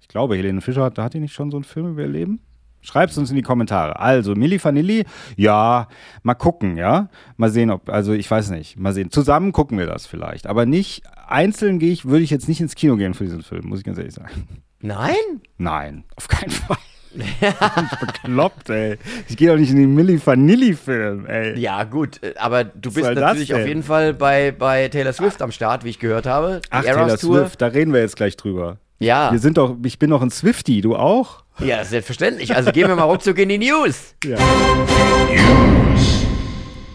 Ich 0.00 0.08
glaube, 0.08 0.36
Helene 0.36 0.60
Fischer, 0.60 0.82
hat, 0.82 0.98
hat 0.98 1.14
die 1.14 1.20
nicht 1.20 1.34
schon 1.34 1.50
so 1.50 1.56
einen 1.56 1.64
Film 1.64 1.92
über 1.92 2.02
ihr 2.02 2.08
Leben? 2.08 2.40
Schreib's 2.82 3.18
uns 3.18 3.30
in 3.30 3.36
die 3.36 3.42
Kommentare. 3.42 3.98
Also, 4.00 4.34
Milli 4.34 4.62
Vanilli, 4.62 5.04
ja, 5.36 5.88
mal 6.22 6.34
gucken, 6.34 6.78
ja. 6.78 7.10
Mal 7.36 7.50
sehen, 7.50 7.70
ob, 7.70 7.90
also 7.90 8.12
ich 8.12 8.30
weiß 8.30 8.50
nicht, 8.50 8.78
mal 8.78 8.94
sehen. 8.94 9.10
Zusammen 9.10 9.52
gucken 9.52 9.78
wir 9.78 9.86
das 9.86 10.06
vielleicht. 10.06 10.46
Aber 10.46 10.64
nicht, 10.64 11.02
einzeln 11.28 11.78
gehe 11.78 11.92
ich, 11.92 12.06
würde 12.06 12.24
ich 12.24 12.30
jetzt 12.30 12.48
nicht 12.48 12.60
ins 12.60 12.74
Kino 12.74 12.96
gehen 12.96 13.12
für 13.12 13.24
diesen 13.24 13.42
Film, 13.42 13.66
muss 13.66 13.80
ich 13.80 13.84
ganz 13.84 13.98
ehrlich 13.98 14.14
sagen. 14.14 14.62
Nein? 14.80 15.14
Nein, 15.58 16.04
auf 16.16 16.28
keinen 16.28 16.50
Fall. 16.50 16.78
ich 17.12 17.98
bekloppt, 17.98 18.70
ey. 18.70 18.96
Ich 19.28 19.36
gehe 19.36 19.50
doch 19.50 19.58
nicht 19.58 19.70
in 19.70 19.76
den 19.76 19.94
Milli 19.94 20.24
Vanilli-Film, 20.24 21.26
ey. 21.26 21.58
Ja, 21.58 21.84
gut, 21.84 22.20
aber 22.36 22.64
du 22.64 22.92
bist 22.92 23.12
natürlich 23.12 23.52
auf 23.52 23.66
jeden 23.66 23.82
Fall 23.82 24.14
bei, 24.14 24.52
bei 24.52 24.88
Taylor 24.88 25.12
Swift 25.12 25.42
am 25.42 25.50
Start, 25.50 25.84
wie 25.84 25.90
ich 25.90 25.98
gehört 25.98 26.26
habe. 26.26 26.60
Die 26.64 26.68
Ach, 26.70 26.84
Eras 26.84 26.96
Taylor 26.96 27.18
Tour. 27.18 27.46
Swift, 27.46 27.60
da 27.60 27.66
reden 27.66 27.92
wir 27.92 28.00
jetzt 28.00 28.16
gleich 28.16 28.36
drüber. 28.36 28.78
Ja, 29.02 29.32
Wir 29.32 29.38
sind 29.38 29.56
doch, 29.56 29.78
ich 29.82 29.98
bin 29.98 30.10
doch 30.10 30.20
ein 30.20 30.30
Swifty, 30.30 30.82
du 30.82 30.94
auch? 30.94 31.42
ja, 31.58 31.82
selbstverständlich. 31.84 32.54
Also 32.54 32.70
gehen 32.70 32.86
wir 32.86 32.94
mal 32.96 33.04
ruckzuck 33.04 33.38
in 33.38 33.48
die 33.48 33.56
News. 33.56 34.14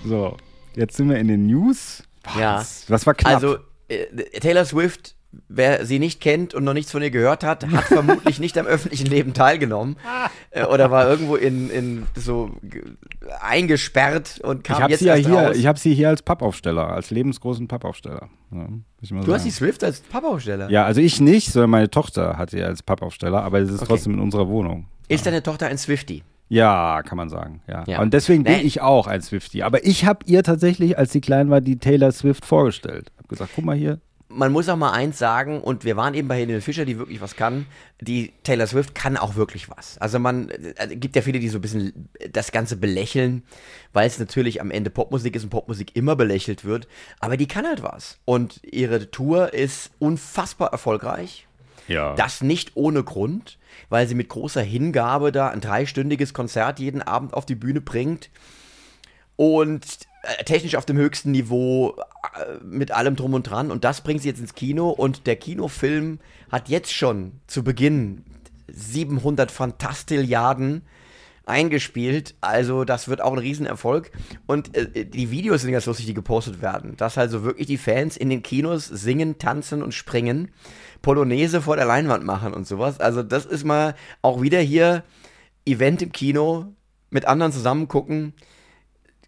So, 0.06 0.38
jetzt 0.76 0.98
sind 0.98 1.10
wir 1.10 1.18
in 1.18 1.28
den 1.28 1.48
News. 1.48 2.04
Ja. 2.38 2.58
Was, 2.60 2.88
was 2.90 3.08
war 3.08 3.16
knapp? 3.16 3.34
Also, 3.34 3.58
äh, 3.88 4.06
Taylor 4.40 4.66
Swift, 4.66 5.16
wer 5.50 5.86
sie 5.86 6.00
nicht 6.00 6.22
kennt 6.22 6.54
und 6.54 6.64
noch 6.64 6.74
nichts 6.74 6.92
von 6.92 7.02
ihr 7.02 7.12
gehört 7.12 7.44
hat, 7.44 7.66
hat 7.72 7.84
vermutlich 7.86 8.40
nicht 8.40 8.58
am 8.58 8.66
öffentlichen 8.66 9.08
Leben 9.08 9.34
teilgenommen. 9.34 9.98
Äh, 10.52 10.66
oder 10.66 10.92
war 10.92 11.08
irgendwo 11.10 11.36
in, 11.36 11.70
in 11.70 12.08
so 12.16 12.52
ge- 12.64 12.84
eingesperrt 13.42 14.40
und 14.44 14.64
kam 14.64 14.78
ich 14.78 14.82
habe 14.82 14.92
jetzt 14.92 15.00
sie 15.02 15.08
ja 15.08 15.16
hier, 15.16 15.30
raus. 15.48 15.56
ich 15.58 15.66
habe 15.68 15.80
sie 15.80 15.94
hier 15.94 16.10
als 16.10 16.22
Pappaufsteller, 16.22 16.90
als 16.90 17.12
lebensgroßen 17.12 17.68
Pappaufsteller. 17.68 18.30
Ja, 18.52 18.68
ich 19.02 19.10
du 19.10 19.18
hast 19.34 19.46
die 19.46 19.50
sagen. 19.50 19.52
Swift 19.52 19.84
als 19.84 20.02
Pappaufsteller. 20.02 20.70
Ja, 20.70 20.86
also 20.86 21.02
ich 21.02 21.20
nicht, 21.22 21.52
sondern 21.52 21.70
meine 21.72 21.90
Tochter 21.90 22.38
hat 22.38 22.52
sie 22.52 22.62
als 22.64 22.84
Pappaufsteller, 22.84 23.44
aber 23.44 23.60
es 23.60 23.70
ist 23.70 23.78
Okay. 23.82 23.86
trotzdem 23.88 24.14
in 24.14 24.20
unserer 24.20 24.48
Wohnung. 24.48 24.86
Ist 25.08 25.26
deine 25.26 25.44
Tochter 25.44 25.68
ein 25.68 25.78
Swifty? 25.78 26.24
Ja, 26.48 27.02
kann 27.04 27.18
man 27.18 27.30
sagen. 27.30 27.62
Ja. 27.68 27.84
Ja. 27.88 28.02
Und 28.02 28.14
deswegen 28.14 28.44
bin 28.44 28.54
Nee. 28.58 28.62
ich 28.62 28.82
auch 28.82 29.08
ein 29.08 29.22
Swifty. 29.22 29.64
Aber 29.64 29.84
ich 29.86 30.06
habe 30.06 30.20
ihr 30.28 30.44
tatsächlich, 30.44 30.98
als 30.98 31.12
sie 31.12 31.22
klein 31.22 31.50
war, 31.50 31.60
die 31.60 31.78
Taylor 31.78 32.12
Swift 32.12 32.46
vorgestellt. 32.46 33.12
Hab 33.18 33.28
gesagt, 33.28 33.52
guck 33.56 33.66
mal 33.66 33.76
hier. 33.76 34.00
Man 34.28 34.52
muss 34.52 34.70
auch 34.70 34.76
mal 34.76 34.92
eins 34.92 35.20
sagen, 35.20 35.62
und 35.62 35.86
wir 35.86 35.96
waren 35.98 36.14
eben 36.14 36.28
bei 36.28 36.38
Helene 36.38 36.62
Fischer, 36.62 36.86
die 36.86 36.98
wirklich 36.98 37.22
was 37.22 37.36
kann. 37.36 37.68
Die 38.02 38.34
Taylor 38.44 38.66
Swift 38.68 38.96
kann 38.96 39.18
auch 39.18 39.36
wirklich 39.36 39.70
was. 39.70 39.98
Also 40.00 40.20
man, 40.20 40.50
äh, 40.50 40.96
gibt 40.96 41.16
ja 41.16 41.22
viele, 41.22 41.40
die 41.40 41.50
so 41.50 41.60
ein 41.60 41.62
bisschen 41.62 42.10
das 42.32 42.52
Ganze 42.52 42.76
belächeln, 42.76 43.44
weil 43.94 44.08
es 44.08 44.18
natürlich 44.18 44.62
am 44.62 44.72
Ende 44.72 44.90
Popmusik 44.90 45.36
ist 45.36 45.44
und 45.44 45.52
Popmusik 45.52 45.96
immer 45.96 46.16
belächelt 46.16 46.66
wird. 46.66 46.88
Aber 47.20 47.38
die 47.38 47.48
kann 47.48 47.66
halt 47.66 47.84
was. 47.84 48.20
Und 48.26 48.62
ihre 48.64 49.12
Tour 49.12 49.54
ist 49.54 49.92
unfassbar 50.00 50.72
erfolgreich. 50.72 51.48
Ja. 51.88 52.16
Das 52.16 52.42
nicht 52.42 52.72
ohne 52.76 53.04
Grund, 53.04 53.60
weil 53.90 54.08
sie 54.08 54.16
mit 54.16 54.30
großer 54.30 54.64
Hingabe 54.64 55.32
da 55.32 55.50
ein 55.50 55.62
dreistündiges 55.62 56.34
Konzert 56.34 56.80
jeden 56.80 57.04
Abend 57.04 57.36
auf 57.36 57.46
die 57.46 57.54
Bühne 57.54 57.80
bringt 57.80 58.32
und 59.36 59.86
technisch 60.46 60.76
auf 60.76 60.86
dem 60.86 60.98
höchsten 60.98 61.32
Niveau 61.32 61.96
äh, 62.36 62.64
mit 62.64 62.92
allem 62.92 63.16
drum 63.16 63.34
und 63.34 63.44
dran. 63.44 63.72
Und 63.72 63.84
das 63.84 64.02
bringt 64.02 64.22
sie 64.22 64.30
jetzt 64.30 64.40
ins 64.40 64.56
Kino 64.56 64.90
und 64.90 65.28
der 65.28 65.36
Kinofilm 65.36 66.20
hat 66.52 66.70
jetzt 66.70 66.94
schon 66.94 67.34
zu 67.48 67.64
Beginn 67.64 68.24
700 68.68 69.52
Fantastilliarden 69.52 70.84
eingespielt. 71.46 72.36
Also 72.42 72.86
das 72.86 73.08
wird 73.08 73.22
auch 73.22 73.34
ein 73.34 73.40
Riesenerfolg. 73.40 74.12
Und 74.48 74.76
äh, 74.76 75.06
die 75.06 75.32
Videos 75.32 75.62
sind 75.62 75.72
ganz 75.72 75.86
lustig, 75.86 76.06
die 76.06 76.14
gepostet 76.14 76.62
werden. 76.62 76.98
Dass 76.98 77.18
also 77.18 77.44
wirklich 77.44 77.68
die 77.68 77.78
Fans 77.78 78.18
in 78.18 78.30
den 78.30 78.44
Kinos 78.44 78.88
singen, 78.88 79.38
tanzen 79.38 79.84
und 79.84 79.94
springen, 79.94 80.52
Polonaise 81.02 81.62
vor 81.62 81.76
der 81.76 81.86
Leinwand 81.86 82.26
machen 82.26 82.54
und 82.54 82.68
sowas. 82.68 83.00
Also 83.00 83.24
das 83.24 83.46
ist 83.46 83.64
mal 83.64 83.96
auch 84.22 84.42
wieder 84.42 84.60
hier 84.60 85.04
Event 85.66 86.02
im 86.02 86.12
Kino, 86.12 86.74
mit 87.10 87.26
anderen 87.26 87.52
zusammen 87.52 87.88
gucken, 87.88 88.34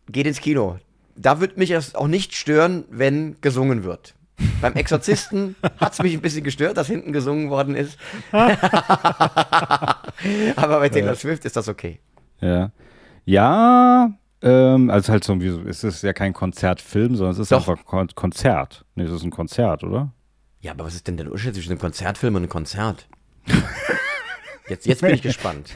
geht 0.10 0.28
ins 0.28 0.42
Kino. 0.42 0.78
Da 1.18 1.42
wird 1.42 1.58
mich 1.58 1.72
es 1.72 1.96
auch 1.96 2.08
nicht 2.08 2.36
stören, 2.36 2.86
wenn 2.90 3.36
gesungen 3.42 3.84
wird. 3.84 4.14
Beim 4.62 4.76
Exorzisten 4.76 5.56
hat 5.78 5.94
es 5.94 6.02
mich 6.02 6.14
ein 6.14 6.22
bisschen 6.22 6.44
gestört, 6.44 6.78
dass 6.78 6.88
hinten 6.88 7.12
gesungen 7.12 7.50
worden 7.50 7.76
ist. 7.76 7.98
Aber 8.32 9.98
bei 10.80 10.90
Taylor 10.90 11.16
Swift 11.16 11.44
ist 11.46 11.56
das 11.56 11.68
okay. 11.68 12.00
Ja. 12.40 12.72
Ja, 13.26 14.12
Ähm, 14.42 14.90
also 14.92 15.12
halt 15.12 15.24
so, 15.24 15.34
es 15.36 15.84
ist 15.84 16.04
ja 16.04 16.14
kein 16.14 16.34
Konzertfilm, 16.34 17.16
sondern 17.16 17.34
es 17.34 17.40
ist 17.40 17.52
Doch. 17.52 17.68
einfach 17.68 17.84
Kon 17.86 18.08
Konzert. 18.14 18.86
Nee, 18.94 19.06
es 19.06 19.12
ist 19.12 19.24
ein 19.24 19.32
Konzert, 19.32 19.84
oder? 19.84 20.14
Ja, 20.62 20.74
aber 20.74 20.86
was 20.86 20.94
ist 20.94 21.08
denn 21.08 21.18
der 21.18 21.26
Unterschied 21.26 21.56
zwischen 21.56 21.72
einem 21.72 21.80
Konzertfilm 21.80 22.36
und 22.36 22.44
einem 22.44 22.50
Konzert? 22.50 23.08
Jetzt, 24.70 24.86
jetzt 24.86 25.02
bin 25.02 25.14
ich 25.14 25.22
gespannt. 25.22 25.72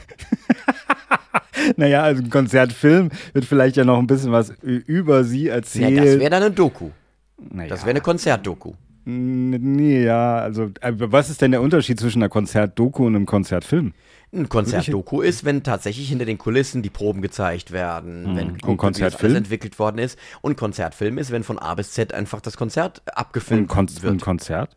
Naja, 1.76 2.02
also 2.02 2.22
ein 2.22 2.30
Konzertfilm 2.30 3.10
wird 3.32 3.44
vielleicht 3.44 3.76
ja 3.76 3.84
noch 3.84 3.98
ein 3.98 4.06
bisschen 4.06 4.32
was 4.32 4.50
über 4.62 5.24
sie 5.24 5.44
Ja, 5.46 5.54
erzählen. 5.54 5.96
das 5.96 6.18
wäre 6.18 6.30
dann 6.30 6.42
eine 6.42 6.50
Doku. 6.52 6.90
naja. 7.38 7.68
Das 7.68 7.80
wäre 7.82 7.90
eine 7.90 8.00
Konzertdoku. 8.00 8.74
Nee, 9.04 10.04
ja, 10.04 10.38
also 10.38 10.70
äh, 10.80 10.92
was 10.94 11.28
ist 11.28 11.42
denn 11.42 11.50
der 11.50 11.60
Unterschied 11.60 11.98
zwischen 11.98 12.22
einer 12.22 12.28
Konzertdoku 12.28 13.04
und 13.06 13.16
einem 13.16 13.26
Konzertfilm? 13.26 13.94
Ein 14.34 14.48
Konzertdoku 14.48 15.20
ist, 15.20 15.44
wenn 15.44 15.62
tatsächlich 15.62 16.08
hinter 16.08 16.24
den 16.24 16.38
Kulissen 16.38 16.82
die 16.82 16.88
Proben 16.88 17.20
gezeigt 17.20 17.72
werden, 17.72 18.36
wenn 18.36 18.52
wird, 18.54 18.64
wie 18.64 18.68
das 18.68 18.76
Konzertfilm? 18.78 19.36
entwickelt 19.36 19.78
worden 19.78 19.98
ist. 19.98 20.18
Und 20.40 20.56
Konzertfilm 20.56 21.18
ist, 21.18 21.32
wenn 21.32 21.42
von 21.42 21.58
A 21.58 21.74
bis 21.74 21.90
Z 21.90 22.14
einfach 22.14 22.40
das 22.40 22.56
Konzert 22.56 23.02
Ein, 23.06 23.14
abgefilmt 23.14 23.68
Kon 23.68 23.86
ein 23.88 24.02
wird. 24.02 24.22
Konzert? 24.22 24.76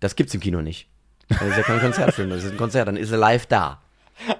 Das 0.00 0.14
gibt's 0.16 0.32
im 0.34 0.40
Kino 0.40 0.62
nicht. 0.62 0.88
Das 1.28 1.42
ist 1.42 1.56
ja 1.56 1.62
kein 1.64 1.80
Konzertfilm, 1.80 2.30
das 2.30 2.44
ist 2.44 2.52
ein 2.52 2.56
Konzert, 2.56 2.86
dann 2.86 2.96
ist 2.96 3.10
er 3.10 3.18
live 3.18 3.46
da. 3.46 3.82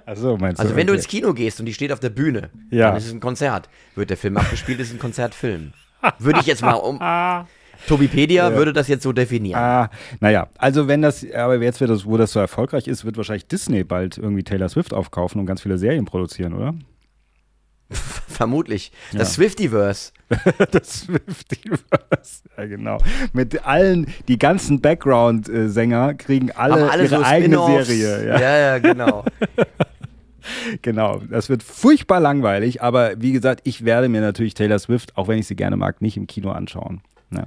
Achso, 0.07 0.37
meinst 0.37 0.59
du? 0.59 0.62
Also 0.62 0.77
wenn 0.77 0.87
du 0.87 0.93
okay. 0.93 0.99
ins 0.99 1.09
Kino 1.09 1.35
gehst 1.35 1.61
und 1.61 1.66
die 1.66 1.74
steht 1.74 1.93
auf 1.93 2.01
der 2.01 2.11
Bühne, 2.11 2.51
Ja. 2.70 2.89
dann 2.89 2.97
ist 2.97 3.07
es 3.07 3.12
ein 3.12 3.20
Konzert. 3.20 3.68
Wird 3.95 4.11
der 4.11 4.16
Film 4.16 4.37
abgespielt, 4.37 4.81
ist 4.81 4.89
es 4.89 4.95
ein 4.95 4.99
Konzertfilm. 4.99 5.72
Würde 6.18 6.41
ich 6.41 6.47
jetzt 6.47 6.62
mal 6.62 6.74
um. 6.74 7.01
Tobipedia 7.87 8.55
würde 8.55 8.72
das 8.72 8.89
jetzt 8.89 9.03
so 9.03 9.12
definieren. 9.12 9.61
Ah, 9.61 9.91
naja, 10.20 10.49
also 10.57 10.89
wenn 10.89 11.03
das, 11.03 11.31
aber 11.33 11.61
jetzt 11.62 11.81
wird 11.81 11.91
das, 11.91 12.07
wo 12.07 12.16
das 12.16 12.33
so 12.33 12.41
erfolgreich 12.41 12.89
ist, 12.89 13.05
wird 13.05 13.16
wahrscheinlich 13.16 13.47
Disney 13.47 13.85
bald 13.85 14.16
irgendwie 14.18 14.43
Taylor 14.43 14.68
Swift 14.68 14.95
aufkaufen 14.95 15.41
und 15.41 15.47
ganz 15.47 15.61
viele 15.61 15.77
Serien 15.79 16.05
produzieren, 16.07 16.55
oder? 16.55 16.74
Vermutlich. 18.28 18.93
Das 19.12 19.34
Swiftiverse. 19.34 20.12
Das 20.72 21.01
Swiftiverse. 21.03 22.43
Ja, 22.57 22.66
genau. 22.66 22.99
Mit 23.32 23.64
allen, 23.64 24.12
die 24.28 24.39
ganzen 24.39 24.80
Background-Sänger 24.80 26.14
kriegen 26.14 26.51
alle, 26.51 26.91
alle 26.91 27.05
ihre 27.05 27.18
so 27.18 27.22
eigene. 27.22 27.84
Serie. 27.84 28.26
Ja. 28.26 28.41
ja, 28.41 28.59
ja, 28.59 28.78
genau. 28.78 29.24
Genau. 30.82 31.20
Das 31.28 31.49
wird 31.49 31.62
furchtbar 31.62 32.20
langweilig, 32.20 32.80
aber 32.82 33.20
wie 33.20 33.32
gesagt, 33.32 33.62
ich 33.64 33.84
werde 33.84 34.09
mir 34.09 34.20
natürlich 34.20 34.55
Taylor 34.55 34.78
Swift, 34.78 35.16
auch 35.16 35.26
wenn 35.28 35.39
ich 35.39 35.47
sie 35.47 35.57
gerne 35.57 35.76
mag, 35.76 36.01
nicht 36.01 36.16
im 36.16 36.26
Kino 36.28 36.51
anschauen. 36.53 37.01
Ja. 37.32 37.47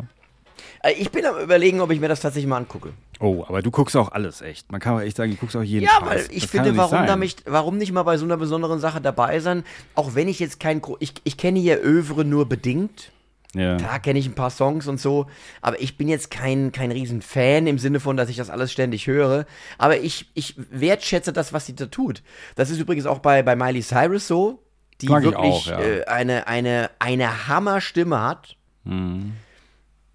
Äh, 0.83 0.93
Ich 0.99 1.09
bin 1.11 1.25
am 1.25 1.37
überlegen, 1.41 1.79
ob 1.79 1.91
ich 1.91 1.99
mir 1.99 2.09
das 2.09 2.19
tatsächlich 2.19 2.49
mal 2.49 2.57
angucke. 2.57 2.89
Oh, 3.19 3.43
aber 3.47 3.61
du 3.61 3.69
guckst 3.69 3.97
auch 3.97 4.11
alles 4.11 4.41
echt. 4.41 4.71
Man 4.71 4.79
kann 4.79 4.95
auch 4.95 5.01
echt 5.01 5.17
sagen, 5.17 5.31
du 5.31 5.37
guckst 5.37 5.55
auch 5.57 5.61
jeden 5.61 5.83
Ja, 5.85 5.91
Scheiß. 5.99 6.09
weil 6.09 6.25
ich 6.31 6.43
Das 6.43 6.51
finde, 6.51 6.77
warum, 6.77 7.05
da 7.05 7.15
nicht, 7.17 7.43
warum 7.45 7.77
nicht 7.77 7.91
mal 7.91 8.03
bei 8.03 8.17
so 8.17 8.25
einer 8.25 8.37
besonderen 8.37 8.79
Sache 8.79 9.01
dabei 9.01 9.39
sein? 9.41 9.63
Auch 9.95 10.15
wenn 10.15 10.27
ich 10.29 10.39
jetzt 10.39 10.59
kein. 10.59 10.81
Ich, 10.99 11.13
ich 11.25 11.35
kenne 11.37 11.59
ihr 11.59 11.83
Övre 11.83 12.23
nur 12.23 12.47
bedingt. 12.47 13.11
Ja. 13.55 13.77
Klar 13.77 13.99
kenne 13.99 14.19
ich 14.19 14.27
ein 14.27 14.35
paar 14.35 14.51
Songs 14.51 14.87
und 14.87 14.99
so, 14.99 15.25
aber 15.61 15.81
ich 15.81 15.97
bin 15.97 16.07
jetzt 16.07 16.29
kein, 16.29 16.71
kein 16.71 16.91
Riesenfan 16.91 17.65
im 17.65 17.79
Sinne 17.79 17.99
von, 17.99 18.15
dass 18.15 18.29
ich 18.29 18.35
das 18.37 18.51
alles 18.51 18.71
ständig 18.71 19.07
höre. 19.07 19.47
Aber 19.79 19.97
ich, 19.97 20.29
ich 20.35 20.53
wertschätze 20.69 21.33
das, 21.33 21.51
was 21.51 21.65
sie 21.65 21.75
da 21.75 21.87
tut. 21.87 22.21
Das 22.55 22.69
ist 22.69 22.77
übrigens 22.79 23.07
auch 23.07 23.19
bei, 23.19 23.41
bei 23.41 23.55
Miley 23.55 23.81
Cyrus 23.81 24.27
so, 24.27 24.61
die 25.01 25.07
Mag 25.07 25.23
ich 25.23 25.31
wirklich 25.31 25.45
auch, 25.51 25.65
ja. 25.67 25.79
äh, 25.79 26.05
eine, 26.05 26.47
eine, 26.47 26.91
eine 26.99 27.47
Hammerstimme 27.47 28.21
hat. 28.21 28.55
Mhm. 28.83 29.33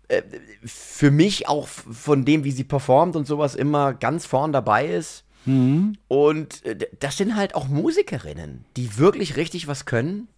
Äh, 0.09 0.23
für 0.65 1.11
mich 1.11 1.49
auch 1.49 1.67
von 1.67 2.25
dem, 2.25 2.45
wie 2.45 2.51
sie 2.53 2.65
performt 2.65 3.17
und 3.17 3.27
sowas 3.27 3.55
immer 3.55 3.95
ganz 3.95 4.27
vorn 4.27 4.53
dabei 4.53 4.87
ist. 4.87 5.25
Mhm. 5.47 5.97
Und 6.09 6.65
äh, 6.65 6.77
das 7.01 7.17
sind 7.17 7.37
halt 7.37 7.55
auch 7.55 7.69
Musikerinnen, 7.69 8.65
die 8.77 8.99
wirklich 8.99 9.37
richtig 9.37 9.67
was 9.67 9.85
können. 9.87 10.29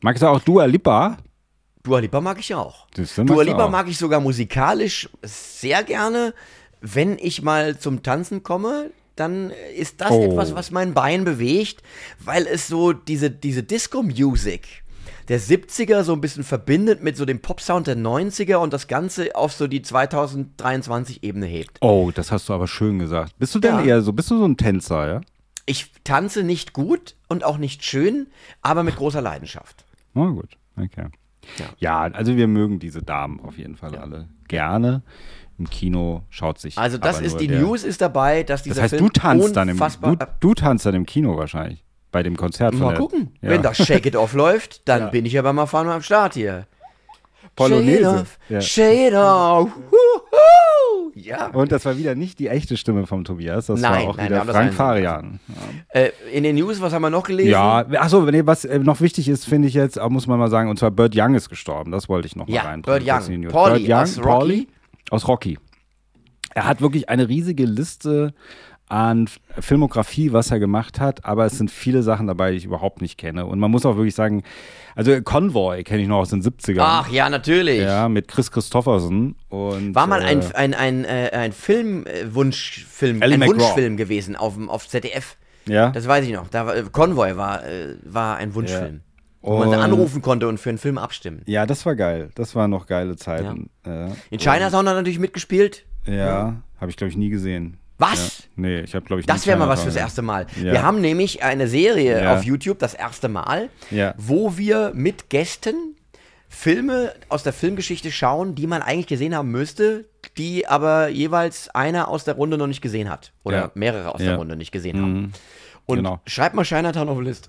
Magst 0.00 0.22
du 0.22 0.26
auch 0.28 0.40
Dua 0.40 0.64
Lipa? 0.64 1.18
Dua 1.82 1.98
Lipa 2.00 2.20
mag 2.20 2.38
ich 2.38 2.54
auch. 2.54 2.86
Dua 2.94 3.04
du 3.24 3.40
Lipa 3.42 3.66
auch. 3.66 3.70
mag 3.70 3.88
ich 3.88 3.98
sogar 3.98 4.20
musikalisch 4.20 5.08
sehr 5.22 5.82
gerne. 5.82 6.34
Wenn 6.80 7.18
ich 7.18 7.42
mal 7.42 7.78
zum 7.78 8.02
Tanzen 8.02 8.42
komme, 8.42 8.90
dann 9.16 9.50
ist 9.76 10.00
das 10.00 10.10
Oh. 10.12 10.22
etwas, 10.24 10.54
was 10.54 10.70
mein 10.70 10.94
Bein 10.94 11.24
bewegt, 11.24 11.82
weil 12.18 12.46
es 12.46 12.68
so 12.68 12.92
diese, 12.92 13.30
diese 13.30 13.62
Disco-Music 13.62 14.82
der 15.30 15.40
70er 15.40 16.02
so 16.02 16.12
ein 16.12 16.20
bisschen 16.20 16.42
verbindet 16.42 17.04
mit 17.04 17.16
so 17.16 17.24
dem 17.24 17.40
Pop-Sound 17.40 17.86
der 17.86 17.96
90er 17.96 18.56
und 18.56 18.72
das 18.72 18.88
Ganze 18.88 19.36
auf 19.36 19.52
so 19.52 19.68
die 19.68 19.80
2023-Ebene 19.80 21.46
hebt. 21.46 21.78
Oh, 21.80 22.10
das 22.12 22.32
hast 22.32 22.48
du 22.48 22.52
aber 22.52 22.66
schön 22.66 22.98
gesagt. 22.98 23.38
Bist 23.38 23.54
du 23.54 23.60
denn 23.60 23.76
Ja. 23.76 23.84
eher 23.84 24.02
so, 24.02 24.12
bist 24.12 24.28
du 24.32 24.38
so 24.38 24.44
ein 24.44 24.56
Tänzer, 24.56 25.06
ja? 25.08 25.20
Ich 25.66 25.92
tanze 26.02 26.42
nicht 26.42 26.72
gut 26.72 27.14
und 27.28 27.44
auch 27.44 27.58
nicht 27.58 27.84
schön, 27.84 28.26
aber 28.60 28.82
mit 28.82 28.96
großer 28.96 29.22
Leidenschaft. 29.22 29.84
Na 30.14 30.26
gut, 30.30 30.56
okay. 30.76 31.06
Ja. 31.78 32.00
also 32.00 32.36
wir 32.36 32.48
mögen 32.48 32.80
diese 32.80 33.00
Damen 33.00 33.38
auf 33.38 33.56
jeden 33.56 33.76
Fall 33.76 33.96
alle 33.96 34.28
gerne. 34.48 35.02
Im 35.58 35.70
Kino 35.70 36.22
schaut 36.28 36.58
sich. 36.58 36.76
Also 36.76 36.98
das 36.98 37.20
ist 37.20 37.38
die 37.38 37.46
der, 37.46 37.60
News 37.60 37.84
ist 37.84 38.00
dabei, 38.00 38.42
dass 38.42 38.62
Das 38.62 38.64
dieser 38.64 38.82
heißt, 38.82 38.94
Film 38.94 39.04
du 39.04 39.10
tanzt 39.12 39.54
dann 39.54 39.68
im 39.68 39.78
du, 39.78 40.16
du 40.40 40.54
tanzt 40.54 40.86
dann 40.86 40.94
im 40.96 41.06
Kino 41.06 41.36
wahrscheinlich. 41.36 41.84
Bei 42.12 42.22
dem 42.22 42.36
Konzert 42.36 42.74
Mal 42.74 42.94
gucken. 42.96 43.32
Ja. 43.40 43.50
Wenn 43.50 43.62
das 43.62 43.76
Shake 43.76 44.06
It 44.06 44.16
Off 44.16 44.32
läuft, 44.34 44.88
dann 44.88 45.10
bin 45.10 45.26
ich 45.26 45.38
aber 45.38 45.52
mal 45.52 45.66
vorne 45.66 45.92
am 45.92 46.02
Start 46.02 46.34
hier. 46.34 46.66
Polonaise. 47.56 48.26
Shake 48.60 49.08
it 49.08 49.14
off. 49.14 49.68
Ja. 49.68 49.90
Huhu. 49.90 51.12
Ja. 51.14 51.48
Und 51.48 51.72
das 51.72 51.84
war 51.84 51.98
wieder 51.98 52.14
nicht 52.14 52.38
die 52.38 52.48
echte 52.48 52.76
Stimme 52.76 53.06
vom 53.06 53.24
Tobias, 53.24 53.66
das 53.66 53.80
Nein, 53.80 54.04
war 54.04 54.10
auch 54.10 54.16
nein, 54.16 54.26
wieder 54.26 54.44
Frank 54.44 54.74
Farian. 54.74 55.40
Äh, 55.88 56.10
in 56.32 56.44
den 56.44 56.56
News, 56.56 56.80
was 56.80 56.92
haben 56.92 57.02
wir 57.02 57.10
noch 57.10 57.24
gelesen? 57.24 57.50
Ja, 57.50 57.84
achso, 57.98 58.22
nee, 58.22 58.42
was 58.44 58.64
äh, 58.64 58.78
noch 58.78 59.00
wichtig 59.00 59.28
ist, 59.28 59.44
finde 59.44 59.68
ich 59.68 59.74
jetzt, 59.74 60.00
muss 60.08 60.26
man 60.26 60.38
mal 60.38 60.48
sagen, 60.48 60.70
und 60.70 60.78
zwar 60.78 60.90
Bird 60.90 61.14
Young 61.16 61.34
ist 61.34 61.48
gestorben, 61.48 61.90
das 61.90 62.08
wollte 62.08 62.26
ich 62.26 62.36
noch 62.36 62.48
Ja, 62.48 62.62
mal 62.62 62.68
reinbringen. 62.70 63.04
Bird 63.04 63.08
kurz 63.08 63.26
Young. 63.26 63.34
in 63.34 63.40
die 63.40 63.46
News. 63.46 63.52
Pauli 63.52 63.78
Bird 63.80 63.90
Young, 63.90 63.98
aus 63.98 64.18
Rocky. 64.18 64.28
Pauli 64.28 64.68
aus 65.10 65.28
Rocky. 65.28 65.58
Er 66.54 66.66
hat 66.66 66.80
wirklich 66.80 67.08
eine 67.08 67.28
riesige 67.28 67.64
Liste 67.64 68.34
an 68.90 69.28
Filmografie, 69.58 70.32
was 70.32 70.50
er 70.50 70.58
gemacht 70.58 70.98
hat, 70.98 71.24
aber 71.24 71.46
es 71.46 71.56
sind 71.56 71.70
viele 71.70 72.02
Sachen 72.02 72.26
dabei, 72.26 72.50
die 72.50 72.56
ich 72.56 72.64
überhaupt 72.64 73.00
nicht 73.00 73.18
kenne. 73.18 73.46
Und 73.46 73.60
man 73.60 73.70
muss 73.70 73.86
auch 73.86 73.96
wirklich 73.96 74.16
sagen, 74.16 74.42
also 74.96 75.22
Convoy 75.22 75.84
kenne 75.84 76.02
ich 76.02 76.08
noch 76.08 76.18
aus 76.18 76.30
den 76.30 76.42
70ern. 76.42 76.80
Ach 76.80 77.08
ja, 77.08 77.30
natürlich. 77.30 77.82
Ja, 77.82 78.08
mit 78.08 78.26
Chris 78.26 78.50
Christopherson. 78.50 79.36
Und, 79.48 79.94
War 79.94 80.08
mal 80.08 80.22
ein, 80.22 80.40
äh, 80.40 80.54
ein, 80.54 80.74
ein, 80.74 81.06
ein 81.06 81.52
Film, 81.52 82.04
äh, 82.06 82.34
Wunschfilm, 82.34 83.22
Ally 83.22 83.34
ein 83.34 83.40
McGraw. 83.40 83.60
Wunschfilm 83.60 83.96
gewesen 83.96 84.34
auf, 84.34 84.54
auf 84.66 84.88
ZDF. 84.88 85.36
ja, 85.66 85.90
Das 85.90 86.08
weiß 86.08 86.26
ich 86.26 86.32
noch. 86.32 86.48
Da 86.48 86.66
war, 86.66 86.76
äh, 86.76 86.82
Convoy 86.90 87.36
war, 87.36 87.64
äh, 87.64 87.96
war 88.04 88.38
ein 88.38 88.54
Wunschfilm. 88.54 89.02
Wo 89.42 89.56
man 89.56 89.72
anrufen 89.72 90.20
konnte 90.20 90.48
und 90.48 90.58
für 90.58 90.68
einen 90.68 90.78
Film 90.78 90.98
abstimmen. 90.98 91.42
ja, 91.46 91.64
das 91.64 91.86
war 91.86 91.94
geil. 91.94 92.28
Das 92.34 92.54
waren 92.54 92.70
noch 92.70 92.86
geile 92.86 93.16
Zeiten. 93.16 93.70
Ja, 93.86 94.08
In 94.30 94.38
Chinatown 94.38 94.86
hat 94.86 94.94
er 94.94 94.94
natürlich 94.96 95.18
mitgespielt. 95.20 95.86
ja 96.06 96.56
habe 96.80 96.90
ich, 96.90 96.96
glaube 96.96 97.10
ich, 97.10 97.16
nie 97.16 97.28
gesehen. 97.28 97.76
Was? 98.00 98.38
Ja. 98.38 98.44
Nee, 98.56 98.80
ich 98.80 98.94
habe, 98.94 99.04
glaube 99.06 99.20
ich, 99.20 99.26
Das 99.26 99.46
wäre 99.46 99.58
mal 99.58 99.68
was 99.68 99.82
fürs 99.82 99.94
erste 99.96 100.22
Mal. 100.22 100.46
Ja. 100.56 100.72
Wir 100.72 100.82
haben 100.82 101.00
nämlich 101.00 101.42
eine 101.42 101.68
Serie 101.68 102.22
Ja. 102.22 102.34
auf 102.34 102.42
YouTube, 102.42 102.78
das 102.78 102.94
erste 102.94 103.28
Mal, 103.28 103.68
wo 104.16 104.56
wir 104.56 104.92
mit 104.94 105.28
Gästen 105.30 105.74
Filme 106.48 107.12
aus 107.28 107.44
der 107.44 107.52
Filmgeschichte 107.52 108.10
schauen, 108.10 108.56
die 108.56 108.66
man 108.66 108.82
eigentlich 108.82 109.06
gesehen 109.06 109.36
haben 109.36 109.50
müsste, 109.52 110.06
die 110.36 110.66
aber 110.66 111.08
jeweils 111.08 111.68
einer 111.68 112.08
aus 112.08 112.24
der 112.24 112.34
Runde 112.34 112.58
noch 112.58 112.66
nicht 112.66 112.80
gesehen 112.80 113.08
hat. 113.08 113.32
Oder 113.44 113.70
mehrere 113.74 114.12
aus 114.14 114.20
der 114.20 114.36
Runde 114.36 114.56
nicht 114.56 114.72
gesehen 114.72 115.00
haben. 115.00 115.32
Und 115.86 115.98
Genau. 115.98 116.20
schreibt 116.26 116.54
mal 116.56 116.64
Chinatown 116.64 117.08
auf 117.08 117.18
die 117.18 117.24
Liste. 117.24 117.48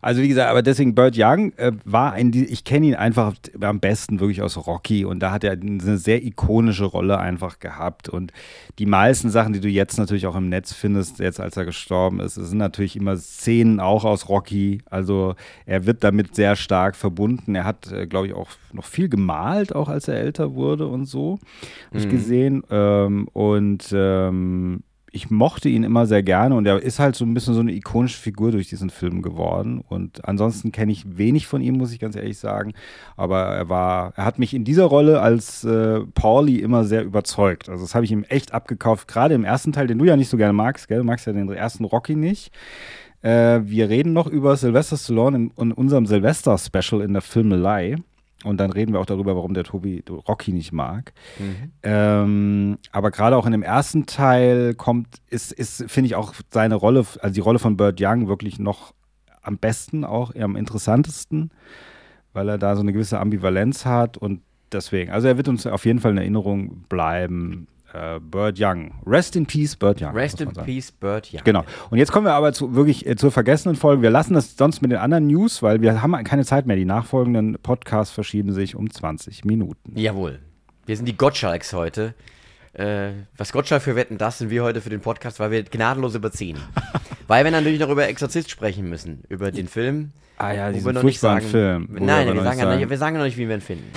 Also 0.00 0.22
wie 0.22 0.28
gesagt, 0.28 0.50
aber 0.50 0.62
deswegen 0.62 0.94
Bird 0.94 1.14
Young 1.16 1.52
äh, 1.56 1.72
war 1.84 2.12
ein, 2.12 2.32
ich 2.32 2.64
kenne 2.64 2.86
ihn 2.86 2.94
einfach 2.94 3.34
am 3.60 3.80
besten 3.80 4.20
wirklich 4.20 4.42
aus 4.42 4.66
Rocky 4.66 5.04
und 5.04 5.20
da 5.20 5.30
hat 5.32 5.44
er 5.44 5.52
eine 5.52 5.98
sehr 5.98 6.24
ikonische 6.24 6.84
Rolle 6.84 7.18
einfach 7.18 7.58
gehabt 7.58 8.08
und 8.08 8.32
die 8.78 8.86
meisten 8.86 9.30
Sachen, 9.30 9.52
die 9.52 9.60
du 9.60 9.68
jetzt 9.68 9.98
natürlich 9.98 10.26
auch 10.26 10.36
im 10.36 10.48
Netz 10.48 10.72
findest, 10.72 11.18
jetzt 11.18 11.40
als 11.40 11.56
er 11.56 11.64
gestorben 11.64 12.20
ist, 12.20 12.36
es 12.36 12.50
sind 12.50 12.58
natürlich 12.58 12.96
immer 12.96 13.16
Szenen 13.16 13.80
auch 13.80 14.04
aus 14.04 14.28
Rocky, 14.28 14.82
also 14.90 15.34
er 15.66 15.86
wird 15.86 16.04
damit 16.04 16.34
sehr 16.34 16.56
stark 16.56 16.96
verbunden. 16.96 17.54
Er 17.54 17.64
hat, 17.64 17.90
äh, 17.92 18.06
glaube 18.06 18.28
ich, 18.28 18.34
auch 18.34 18.48
noch 18.72 18.84
viel 18.84 19.08
gemalt, 19.08 19.74
auch 19.74 19.88
als 19.88 20.08
er 20.08 20.16
älter 20.16 20.54
wurde 20.54 20.86
und 20.86 21.06
so, 21.06 21.38
habe 21.88 21.98
ich 21.98 22.08
gesehen 22.08 22.62
ähm, 22.70 23.28
und 23.32 23.88
ähm, 23.92 24.82
ich 25.18 25.30
mochte 25.30 25.68
ihn 25.68 25.82
immer 25.82 26.06
sehr 26.06 26.22
gerne 26.22 26.54
und 26.54 26.64
er 26.64 26.80
ist 26.80 27.00
halt 27.00 27.16
so 27.16 27.24
ein 27.24 27.34
bisschen 27.34 27.52
so 27.52 27.58
eine 27.60 27.72
ikonische 27.72 28.20
Figur 28.20 28.52
durch 28.52 28.68
diesen 28.68 28.88
Film 28.88 29.20
geworden. 29.20 29.82
Und 29.88 30.24
ansonsten 30.24 30.70
kenne 30.70 30.92
ich 30.92 31.18
wenig 31.18 31.48
von 31.48 31.60
ihm, 31.60 31.76
muss 31.76 31.92
ich 31.92 31.98
ganz 31.98 32.14
ehrlich 32.14 32.38
sagen. 32.38 32.72
Aber 33.16 33.46
er 33.46 33.68
war, 33.68 34.12
er 34.14 34.24
hat 34.24 34.38
mich 34.38 34.54
in 34.54 34.62
dieser 34.62 34.84
Rolle 34.84 35.20
als 35.20 35.64
äh, 35.64 36.00
Pauli 36.14 36.60
immer 36.60 36.84
sehr 36.84 37.02
überzeugt. 37.02 37.68
Also 37.68 37.82
das 37.82 37.96
habe 37.96 38.04
ich 38.04 38.12
ihm 38.12 38.24
echt 38.28 38.54
abgekauft, 38.54 39.08
gerade 39.08 39.34
im 39.34 39.44
ersten 39.44 39.72
Teil, 39.72 39.88
den 39.88 39.98
du 39.98 40.04
ja 40.04 40.16
nicht 40.16 40.28
so 40.28 40.36
gerne 40.36 40.52
magst, 40.52 40.86
gell? 40.86 40.98
Du 40.98 41.04
magst 41.04 41.26
ja 41.26 41.32
den 41.32 41.50
ersten 41.50 41.84
Rocky 41.84 42.14
nicht. 42.14 42.52
Äh, 43.22 43.62
wir 43.64 43.88
reden 43.88 44.12
noch 44.12 44.28
über 44.28 44.56
Sylvester 44.56 44.96
Stallone 44.96 45.36
in, 45.36 45.52
in 45.58 45.72
unserem 45.72 46.06
Silvester-Special 46.06 47.02
in 47.02 47.12
der 47.12 47.22
Filmelei. 47.22 47.96
Und 48.44 48.58
dann 48.58 48.70
reden 48.70 48.92
wir 48.92 49.00
auch 49.00 49.06
darüber, 49.06 49.34
warum 49.34 49.52
der 49.52 49.64
Tobi 49.64 50.04
Rocky 50.08 50.52
nicht 50.52 50.72
mag. 50.72 51.12
Ähm, 51.82 52.78
aber 52.92 53.10
gerade 53.10 53.36
auch 53.36 53.46
in 53.46 53.52
dem 53.52 53.64
ersten 53.64 54.06
Teil 54.06 54.74
kommt, 54.74 55.08
ist, 55.28 55.52
ist 55.52 55.84
finde 55.88 56.06
ich 56.06 56.14
auch 56.14 56.34
seine 56.50 56.76
Rolle, 56.76 57.04
also 57.20 57.34
die 57.34 57.40
Rolle 57.40 57.58
von 57.58 57.76
Bird 57.76 57.98
Young 58.00 58.28
wirklich 58.28 58.60
noch 58.60 58.94
am 59.42 59.58
besten 59.58 60.04
auch, 60.04 60.34
am 60.36 60.56
interessantesten, 60.56 61.50
weil 62.32 62.48
er 62.48 62.58
da 62.58 62.76
so 62.76 62.82
eine 62.82 62.92
gewisse 62.92 63.18
Ambivalenz 63.18 63.84
hat 63.84 64.16
und 64.16 64.42
deswegen, 64.70 65.10
also 65.10 65.26
er 65.26 65.36
wird 65.36 65.48
uns 65.48 65.66
auf 65.66 65.84
jeden 65.84 65.98
Fall 65.98 66.12
in 66.12 66.18
Erinnerung 66.18 66.84
bleiben. 66.88 67.66
Äh, 67.94 68.20
Bird 68.20 68.56
Young. 68.60 68.92
Rest 69.06 69.34
in 69.36 69.46
Peace, 69.46 69.74
Bird 69.76 70.00
Young. 70.02 70.12
Rest 70.14 70.40
in 70.40 70.52
sagen. 70.52 70.66
Peace, 70.66 70.92
Bird 70.92 71.32
Young. 71.32 71.40
Genau. 71.44 71.64
Und 71.90 71.98
jetzt 71.98 72.12
kommen 72.12 72.26
wir 72.26 72.34
aber 72.34 72.52
zu, 72.52 72.74
wirklich 72.74 73.06
äh, 73.06 73.16
zur 73.16 73.30
vergessenen 73.32 73.76
Folge. 73.76 74.02
Wir 74.02 74.10
lassen 74.10 74.34
das 74.34 74.56
sonst 74.56 74.82
mit 74.82 74.90
den 74.90 74.98
anderen 74.98 75.26
News, 75.26 75.62
weil 75.62 75.80
wir 75.80 76.02
haben 76.02 76.12
keine 76.24 76.44
Zeit 76.44 76.66
mehr. 76.66 76.76
Die 76.76 76.84
nachfolgenden 76.84 77.56
Podcasts 77.62 78.12
verschieben 78.12 78.52
sich 78.52 78.76
um 78.76 78.90
20 78.90 79.44
Minuten. 79.44 79.98
Jawohl. 79.98 80.38
Wir 80.84 80.96
sind 80.96 81.06
die 81.06 81.16
Gottschalks 81.16 81.72
heute. 81.72 82.14
Äh, 82.74 83.10
was 83.36 83.52
Gottschalk 83.52 83.82
für 83.82 83.96
Wetten, 83.96 84.18
das 84.18 84.38
sind 84.38 84.50
wir 84.50 84.62
heute 84.62 84.80
für 84.82 84.90
den 84.90 85.00
Podcast, 85.00 85.40
weil 85.40 85.50
wir 85.50 85.62
gnadenlos 85.64 86.14
überziehen. 86.14 86.58
weil 87.26 87.44
wir 87.44 87.50
natürlich 87.50 87.80
noch 87.80 87.88
über 87.88 88.06
Exorzist 88.06 88.50
sprechen 88.50 88.88
müssen, 88.88 89.22
über 89.28 89.50
den 89.50 89.66
Film. 89.66 90.12
Ah 90.36 90.52
ja, 90.52 90.68
wo 90.68 90.72
diesen 90.72 90.86
wir 90.86 90.92
noch 90.92 91.02
nicht 91.02 91.18
furchtbaren 91.18 91.40
sagen, 91.40 91.50
Film, 91.50 91.88
wir 91.90 92.06
Nein, 92.06 92.26
wir, 92.28 92.34
noch 92.34 92.42
sagen 92.44 92.56
nicht 92.56 92.62
ja 92.64 92.70
sagen- 92.70 92.80
noch, 92.82 92.90
wir 92.90 92.98
sagen 92.98 93.16
noch 93.16 93.24
nicht, 93.24 93.36
wie 93.38 93.48
wir 93.48 93.54
ihn 93.56 93.60
finden. 93.60 93.90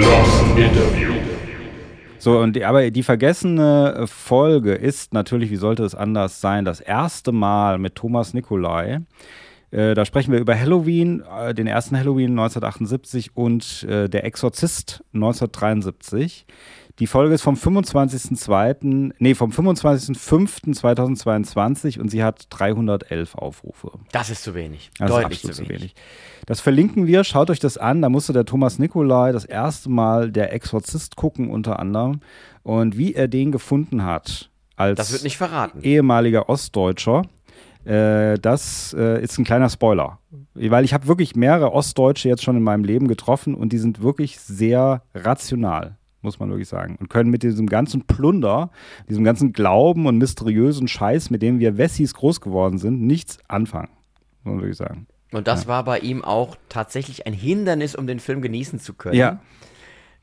Lost 0.00 0.42
Interview. 0.56 1.12
So, 2.24 2.38
und 2.38 2.56
die, 2.56 2.64
aber 2.64 2.90
die 2.90 3.02
vergessene 3.02 3.96
äh, 3.98 4.06
Folge 4.06 4.72
ist 4.72 5.12
natürlich, 5.12 5.50
wie 5.50 5.56
sollte 5.56 5.84
es 5.84 5.94
anders 5.94 6.40
sein, 6.40 6.64
das 6.64 6.80
erste 6.80 7.32
Mal 7.32 7.76
mit 7.76 7.96
Thomas 7.96 8.32
Nikolai. 8.32 9.02
Äh, 9.70 9.92
da 9.92 10.06
sprechen 10.06 10.32
wir 10.32 10.40
über 10.40 10.58
Halloween, 10.58 11.22
äh, 11.38 11.52
den 11.52 11.66
ersten 11.66 11.98
Halloween 11.98 12.30
1978 12.30 13.36
und 13.36 13.82
äh, 13.82 14.08
der 14.08 14.24
Exorzist 14.24 15.04
1973. 15.12 16.46
Die 17.00 17.08
Folge 17.08 17.34
ist 17.34 17.42
vom 17.42 17.56
25.02., 17.56 19.12
nee, 19.18 19.34
vom 19.34 19.50
25.05.2022 19.50 21.98
und 22.00 22.08
sie 22.08 22.22
hat 22.22 22.46
311 22.50 23.34
Aufrufe. 23.34 23.90
Das 24.12 24.30
ist 24.30 24.44
zu 24.44 24.54
wenig. 24.54 24.92
Das 24.98 25.10
Deutlich 25.10 25.42
ist 25.42 25.50
absolut 25.50 25.68
zu 25.68 25.74
wenig. 25.74 25.94
Das 26.46 26.60
verlinken 26.60 27.08
wir, 27.08 27.24
schaut 27.24 27.50
euch 27.50 27.58
das 27.58 27.78
an. 27.78 28.00
Da 28.02 28.08
musste 28.08 28.32
der 28.32 28.44
Thomas 28.44 28.78
Nikolai 28.78 29.32
das 29.32 29.44
erste 29.44 29.90
Mal 29.90 30.30
der 30.30 30.52
Exorzist 30.52 31.16
gucken, 31.16 31.50
unter 31.50 31.80
anderem. 31.80 32.20
Und 32.62 32.96
wie 32.96 33.14
er 33.14 33.26
den 33.26 33.50
gefunden 33.50 34.04
hat, 34.04 34.50
als 34.76 34.96
Das 34.96 35.10
wird 35.12 35.24
nicht 35.24 35.36
verraten. 35.36 35.80
ehemaliger 35.82 36.48
Ostdeutscher, 36.48 37.22
äh, 37.84 38.38
das 38.38 38.94
äh, 38.96 39.20
ist 39.22 39.36
ein 39.38 39.44
kleiner 39.44 39.68
Spoiler. 39.68 40.20
Weil 40.54 40.84
ich 40.84 40.94
habe 40.94 41.08
wirklich 41.08 41.34
mehrere 41.34 41.72
Ostdeutsche 41.72 42.28
jetzt 42.28 42.44
schon 42.44 42.56
in 42.56 42.62
meinem 42.62 42.84
Leben 42.84 43.08
getroffen 43.08 43.56
und 43.56 43.72
die 43.72 43.78
sind 43.78 44.00
wirklich 44.02 44.38
sehr 44.38 45.02
rational, 45.14 45.96
muss 46.24 46.40
man 46.40 46.50
wirklich 46.50 46.68
sagen. 46.68 46.96
Und 46.98 47.08
können 47.08 47.30
mit 47.30 47.42
diesem 47.42 47.68
ganzen 47.68 48.02
Plunder, 48.06 48.70
diesem 49.08 49.22
ganzen 49.22 49.52
Glauben 49.52 50.06
und 50.06 50.18
mysteriösen 50.18 50.88
Scheiß, 50.88 51.30
mit 51.30 51.42
dem 51.42 51.60
wir 51.60 51.78
Wessis 51.78 52.14
groß 52.14 52.40
geworden 52.40 52.78
sind, 52.78 53.02
nichts 53.02 53.38
anfangen, 53.46 53.90
muss 54.42 54.54
man 54.54 54.62
wirklich 54.62 54.78
sagen. 54.78 55.06
Und 55.32 55.46
das 55.48 55.66
war 55.66 55.84
bei 55.84 55.98
ihm 55.98 56.24
auch 56.24 56.56
tatsächlich 56.68 57.26
ein 57.26 57.32
Hindernis, 57.32 57.94
um 57.94 58.06
den 58.06 58.20
Film 58.20 58.40
genießen 58.42 58.78
zu 58.80 58.94
können. 58.94 59.16
Ja, 59.16 59.40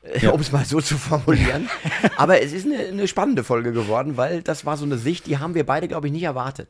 Äh, 0.02 0.26
um 0.28 0.40
es 0.40 0.50
mal 0.50 0.64
so 0.64 0.80
zu 0.80 0.96
formulieren. 0.96 1.68
Aber 2.16 2.42
es 2.42 2.52
ist 2.52 2.66
eine, 2.66 2.78
eine 2.78 3.06
spannende 3.06 3.44
Folge 3.44 3.72
geworden, 3.72 4.16
weil 4.16 4.42
das 4.42 4.66
war 4.66 4.76
so 4.76 4.84
eine 4.84 4.98
Sicht, 4.98 5.26
die 5.26 5.38
haben 5.38 5.54
wir 5.54 5.64
beide, 5.64 5.86
glaube 5.86 6.08
ich, 6.08 6.12
nicht 6.12 6.24
erwartet. 6.24 6.68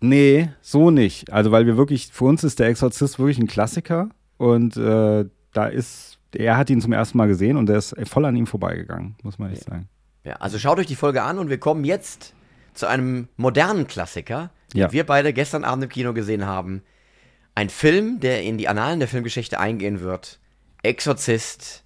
Nee, 0.00 0.50
so 0.60 0.90
nicht. 0.90 1.32
Also, 1.32 1.50
weil 1.50 1.64
wir 1.66 1.78
wirklich, 1.78 2.08
für 2.12 2.24
uns 2.24 2.44
ist 2.44 2.58
der 2.58 2.66
Exorzist 2.68 3.18
wirklich 3.18 3.38
ein 3.38 3.46
Klassiker 3.46 4.10
und 4.36 4.76
äh, 4.76 5.24
da 5.54 5.66
ist, 5.66 6.13
er 6.36 6.56
hat 6.56 6.70
ihn 6.70 6.80
zum 6.80 6.92
ersten 6.92 7.18
Mal 7.18 7.28
gesehen 7.28 7.56
und 7.56 7.66
der 7.66 7.76
ist 7.78 7.94
voll 8.04 8.24
an 8.24 8.36
ihm 8.36 8.46
vorbeigegangen, 8.46 9.16
muss 9.22 9.38
man 9.38 9.52
echt 9.52 9.64
sagen. 9.64 9.88
Ja, 10.24 10.34
also 10.36 10.58
schaut 10.58 10.78
euch 10.78 10.86
die 10.86 10.94
Folge 10.96 11.22
an 11.22 11.38
und 11.38 11.50
wir 11.50 11.58
kommen 11.58 11.84
jetzt 11.84 12.34
zu 12.72 12.86
einem 12.86 13.28
modernen 13.36 13.86
Klassiker, 13.86 14.50
den 14.72 14.80
Ja. 14.80 14.92
wir 14.92 15.04
beide 15.06 15.32
gestern 15.32 15.64
Abend 15.64 15.84
im 15.84 15.90
Kino 15.90 16.12
gesehen 16.14 16.46
haben. 16.46 16.82
Ein 17.54 17.68
Film, 17.68 18.20
der 18.20 18.42
in 18.42 18.58
die 18.58 18.66
Annalen 18.68 18.98
der 18.98 19.08
Filmgeschichte 19.08 19.60
eingehen 19.60 20.00
wird. 20.00 20.40
Exorzist 20.82 21.84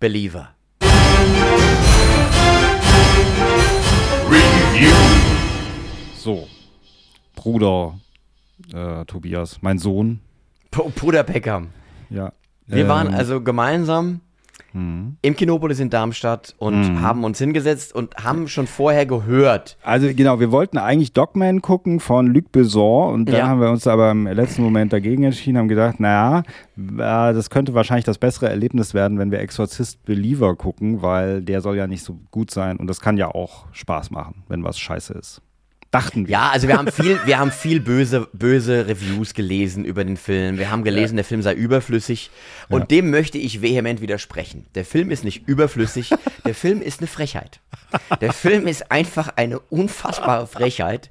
Believer. 0.00 0.50
Review. 4.28 4.94
So, 6.16 6.48
Bruder 7.34 7.98
äh, 8.72 9.04
Tobias, 9.04 9.58
mein 9.62 9.78
Sohn, 9.78 10.20
Bruder 10.70 11.22
Peckham. 11.22 11.68
ja. 12.10 12.32
Wir 12.66 12.82
ähm, 12.84 12.88
waren 12.88 13.08
also 13.14 13.40
gemeinsam 13.40 14.20
im 14.74 15.34
Kinopolis 15.36 15.80
in 15.80 15.88
Darmstadt 15.88 16.54
und 16.58 16.76
Mhm. 16.92 17.00
haben 17.00 17.24
uns 17.24 17.38
hingesetzt 17.38 17.94
und 17.94 18.14
haben 18.22 18.46
schon 18.46 18.66
vorher 18.66 19.06
gehört. 19.06 19.78
Also 19.82 20.08
genau, 20.14 20.38
wir 20.38 20.50
wollten 20.52 20.76
eigentlich 20.76 21.14
Dogman 21.14 21.62
gucken 21.62 21.98
von 21.98 22.26
Luc 22.26 22.52
Besson 22.52 23.14
und 23.14 23.26
dann 23.30 23.36
Ja. 23.38 23.46
haben 23.48 23.60
wir 23.62 23.70
uns 23.70 23.86
aber 23.86 24.10
im 24.10 24.26
letzten 24.26 24.62
Moment 24.62 24.92
dagegen 24.92 25.22
entschieden, 25.22 25.56
haben 25.56 25.68
gedacht, 25.68 25.98
naja, 25.98 26.40
äh, 26.76 27.32
das 27.32 27.48
könnte 27.48 27.72
wahrscheinlich 27.72 28.04
das 28.04 28.18
bessere 28.18 28.50
Erlebnis 28.50 28.92
werden, 28.92 29.18
wenn 29.18 29.30
wir 29.30 29.38
Exorzist 29.40 30.04
Believer 30.04 30.54
gucken, 30.56 31.00
weil 31.00 31.40
der 31.40 31.62
soll 31.62 31.76
ja 31.78 31.86
nicht 31.86 32.04
so 32.04 32.18
gut 32.30 32.50
sein 32.50 32.76
und 32.76 32.86
das 32.86 33.00
kann 33.00 33.16
ja 33.16 33.28
auch 33.28 33.64
Spaß 33.72 34.10
machen, 34.10 34.42
wenn 34.48 34.62
was 34.62 34.78
scheiße 34.78 35.14
ist. 35.14 35.40
Dachten 35.96 36.26
wir. 36.26 36.32
Ja, 36.32 36.50
also 36.50 36.68
wir 36.68 36.76
haben 36.76 36.92
viel, 36.92 37.18
wir 37.24 37.38
haben 37.38 37.50
viel 37.50 37.80
böse, 37.80 38.28
böse 38.34 38.86
Reviews 38.86 39.32
gelesen 39.32 39.86
über 39.86 40.04
den 40.04 40.18
Film. 40.18 40.58
Wir 40.58 40.70
haben 40.70 40.84
gelesen, 40.84 41.16
der 41.16 41.24
Film 41.24 41.40
sei 41.40 41.54
überflüssig. 41.54 42.30
Und 42.68 42.90
dem 42.90 43.08
möchte 43.08 43.38
ich 43.38 43.62
vehement 43.62 44.02
widersprechen. 44.02 44.66
Der 44.74 44.84
Film 44.84 45.10
ist 45.10 45.24
nicht 45.24 45.48
überflüssig, 45.48 46.10
der 46.44 46.54
Film 46.54 46.82
ist 46.82 47.00
eine 47.00 47.06
Frechheit. 47.06 47.60
Der 48.20 48.34
Film 48.34 48.66
ist 48.66 48.92
einfach 48.92 49.28
eine 49.36 49.58
unfassbare 49.58 50.46
Frechheit. 50.46 51.10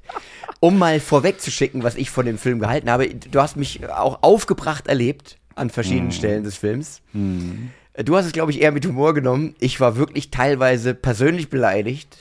Um 0.60 0.78
mal 0.78 1.00
vorwegzuschicken, 1.00 1.82
was 1.82 1.96
ich 1.96 2.10
von 2.10 2.24
dem 2.24 2.38
Film 2.38 2.60
gehalten 2.60 2.88
habe. 2.88 3.08
Du 3.08 3.40
hast 3.40 3.56
mich 3.56 3.88
auch 3.88 4.22
aufgebracht 4.22 4.86
erlebt 4.86 5.36
an 5.56 5.68
verschiedenen 5.68 6.12
Stellen 6.12 6.44
des 6.44 6.56
Films. 6.56 7.02
Du 7.12 8.16
hast 8.16 8.26
es, 8.26 8.32
glaube 8.32 8.52
ich, 8.52 8.62
eher 8.62 8.70
mit 8.70 8.86
Humor 8.86 9.14
genommen. 9.14 9.56
Ich 9.58 9.80
war 9.80 9.96
wirklich 9.96 10.30
teilweise 10.30 10.94
persönlich 10.94 11.50
beleidigt 11.50 12.16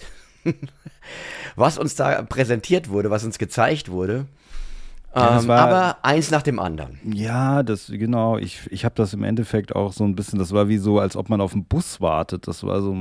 was 1.55 1.77
uns 1.77 1.95
da 1.95 2.21
präsentiert 2.23 2.89
wurde, 2.89 3.09
was 3.09 3.23
uns 3.23 3.37
gezeigt 3.37 3.89
wurde. 3.89 4.25
Ja, 5.15 5.39
ähm, 5.39 5.47
war- 5.47 5.59
aber 5.59 5.97
eins 6.03 6.29
nach 6.29 6.41
dem 6.41 6.59
anderen. 6.59 6.99
Ja, 7.05 7.63
das 7.63 7.87
genau. 7.87 8.37
Ich, 8.37 8.67
ich 8.69 8.83
habe 8.83 8.95
das 8.95 9.13
im 9.13 9.23
Endeffekt 9.23 9.73
auch 9.75 9.93
so 9.93 10.03
ein 10.03 10.15
bisschen. 10.15 10.39
Das 10.39 10.51
war 10.51 10.67
wie 10.67 10.77
so, 10.77 10.99
als 10.99 11.15
ob 11.15 11.29
man 11.29 11.39
auf 11.39 11.53
einen 11.53 11.63
Bus 11.65 12.01
wartet. 12.01 12.47
Das 12.49 12.63
war 12.65 12.81
so, 12.81 12.95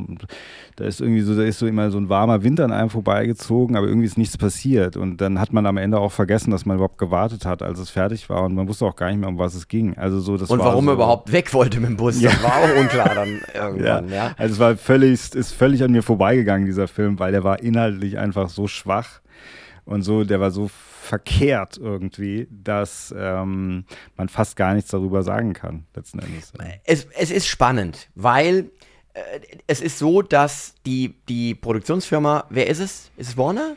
da 0.76 0.84
ist 0.84 1.00
irgendwie 1.00 1.22
so, 1.22 1.34
da 1.34 1.42
ist 1.42 1.58
so 1.58 1.66
immer 1.66 1.90
so 1.90 1.98
ein 1.98 2.08
warmer 2.08 2.42
Wind 2.44 2.60
an 2.60 2.70
einem 2.72 2.90
vorbeigezogen, 2.90 3.76
aber 3.76 3.88
irgendwie 3.88 4.06
ist 4.06 4.16
nichts 4.16 4.38
passiert. 4.38 4.96
Und 4.96 5.20
dann 5.20 5.40
hat 5.40 5.52
man 5.52 5.66
am 5.66 5.76
Ende 5.76 5.98
auch 5.98 6.12
vergessen, 6.12 6.50
dass 6.52 6.64
man 6.66 6.76
überhaupt 6.76 6.98
gewartet 6.98 7.44
hat, 7.46 7.62
als 7.62 7.78
es 7.80 7.90
fertig 7.90 8.30
war. 8.30 8.44
Und 8.44 8.54
man 8.54 8.68
wusste 8.68 8.84
auch 8.86 8.94
gar 8.96 9.08
nicht 9.08 9.18
mehr, 9.18 9.28
um 9.28 9.38
was 9.38 9.54
es 9.54 9.66
ging. 9.66 9.96
Also 9.98 10.20
so, 10.20 10.36
das 10.36 10.48
Und 10.50 10.60
war 10.60 10.66
warum 10.66 10.84
so, 10.84 10.90
er 10.92 10.94
überhaupt 10.94 11.32
weg 11.32 11.52
wollte 11.52 11.80
mit 11.80 11.90
dem 11.90 11.96
Bus, 11.96 12.20
das 12.20 12.42
war 12.42 12.52
auch 12.58 12.80
unklar 12.80 13.14
dann 13.14 13.40
Ja, 13.54 13.68
irgendwann, 13.68 14.08
ja. 14.08 14.30
also 14.36 14.54
es 14.54 14.58
war 14.60 14.76
völlig, 14.76 15.34
ist 15.34 15.52
völlig 15.52 15.82
an 15.82 15.90
mir 15.92 16.02
vorbeigegangen, 16.02 16.66
dieser 16.66 16.86
Film, 16.88 17.18
weil 17.18 17.32
der 17.32 17.42
war 17.44 17.60
inhaltlich 17.60 18.18
einfach 18.18 18.48
so 18.48 18.66
schwach 18.68 19.20
und 19.84 20.02
so, 20.02 20.24
der 20.24 20.40
war 20.40 20.50
so 20.50 20.70
verkehrt 21.04 21.76
irgendwie, 21.76 22.48
dass 22.50 23.14
ähm, 23.16 23.84
man 24.16 24.28
fast 24.28 24.56
gar 24.56 24.74
nichts 24.74 24.90
darüber 24.90 25.22
sagen 25.22 25.52
kann, 25.52 25.84
letzten 25.94 26.18
Endes. 26.18 26.52
Es, 26.84 27.06
es 27.16 27.30
ist 27.30 27.46
spannend, 27.46 28.08
weil 28.14 28.70
äh, 29.12 29.20
es 29.66 29.80
ist 29.80 29.98
so, 29.98 30.22
dass 30.22 30.74
die, 30.86 31.14
die 31.28 31.54
Produktionsfirma, 31.54 32.44
wer 32.50 32.66
ist 32.68 32.80
es? 32.80 33.10
Ist 33.16 33.28
es 33.30 33.36
Warner? 33.36 33.76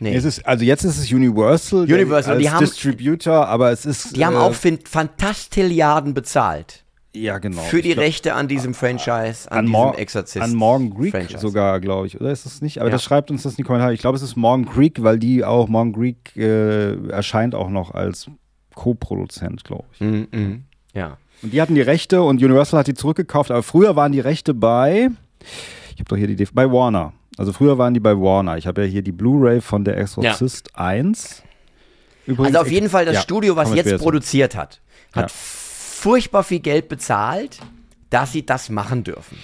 Nee. 0.00 0.14
Es 0.14 0.24
ist, 0.24 0.46
also 0.46 0.64
jetzt 0.64 0.84
ist 0.84 0.98
es 0.98 1.10
Universal, 1.10 1.80
Universal, 1.80 2.34
als 2.34 2.42
die 2.42 2.50
haben- 2.50 2.64
Distributor, 2.64 3.46
aber 3.48 3.72
es 3.72 3.84
ist. 3.84 4.14
die 4.16 4.24
haben 4.24 4.34
äh, 4.34 4.38
auch 4.38 4.54
Fantastilliarden 4.54 6.14
bezahlt 6.14 6.84
ja, 7.20 7.38
genau. 7.38 7.62
für 7.62 7.82
die 7.82 7.92
glaub, 7.92 8.04
Rechte 8.04 8.34
an 8.34 8.48
diesem 8.48 8.74
Franchise, 8.74 9.50
an, 9.50 9.58
an, 9.58 9.64
diesem 9.66 9.72
Mor 9.72 9.98
Exorzist. 9.98 10.42
an 10.44 10.54
Morgan 10.54 10.94
Creek 10.94 11.10
Franchise. 11.12 11.38
sogar, 11.40 11.80
glaube 11.80 12.06
ich, 12.06 12.20
oder 12.20 12.30
ist 12.30 12.46
es 12.46 12.60
nicht? 12.62 12.78
Aber 12.80 12.88
Ja. 12.88 12.92
das 12.92 13.02
schreibt 13.02 13.30
uns 13.30 13.42
das 13.42 13.52
in 13.52 13.56
die 13.58 13.62
Kommentare. 13.64 13.92
Ich 13.94 14.00
glaube, 14.00 14.16
es 14.16 14.22
ist 14.22 14.36
Morgan 14.36 14.66
Creek, 14.66 15.02
weil 15.02 15.18
die 15.18 15.44
auch, 15.44 15.68
Morgan 15.68 15.92
Creek 15.92 16.36
äh, 16.36 17.08
erscheint 17.10 17.54
auch 17.54 17.68
noch 17.70 17.92
als 17.92 18.30
Co-Produzent, 18.74 19.64
glaube 19.64 19.84
ich. 19.92 20.00
Mhm, 20.00 20.28
mhm. 20.32 20.64
Ja. 20.94 21.18
Und 21.42 21.52
die 21.52 21.60
hatten 21.62 21.74
die 21.74 21.82
Rechte 21.82 22.22
und 22.22 22.42
Universal 22.42 22.80
hat 22.80 22.86
die 22.86 22.94
zurückgekauft, 22.94 23.50
aber 23.50 23.62
früher 23.62 23.96
waren 23.96 24.12
die 24.12 24.20
Rechte 24.20 24.54
bei, 24.54 25.10
ich 25.92 26.00
habe 26.00 26.08
doch 26.08 26.16
hier 26.16 26.26
die, 26.26 26.36
DV 26.36 26.52
bei 26.54 26.70
Warner. 26.70 27.12
Also 27.36 27.52
früher 27.52 27.78
waren 27.78 27.94
die 27.94 28.00
bei 28.00 28.16
Warner. 28.16 28.56
Ich 28.58 28.66
habe 28.66 28.82
ja 28.82 28.88
hier 28.88 29.02
die 29.02 29.12
Blu-ray 29.12 29.60
von 29.60 29.84
Der 29.84 29.96
Exorzist 29.96 30.76
1. 30.76 31.42
Übrigens, 32.26 32.56
Also 32.56 32.66
auf 32.66 32.70
jeden 32.70 32.90
Fall 32.90 33.04
das 33.04 33.14
ja, 33.14 33.20
Studio, 33.20 33.54
was 33.56 33.72
jetzt 33.74 33.98
produziert 33.98 34.56
hat, 34.56 34.80
hat 35.12 35.30
Ja. 35.30 35.36
Furchtbar 35.98 36.44
viel 36.44 36.60
Geld 36.60 36.88
bezahlt, 36.88 37.58
dass 38.10 38.32
sie 38.32 38.46
das 38.46 38.70
machen 38.70 39.04
dürfen. 39.04 39.38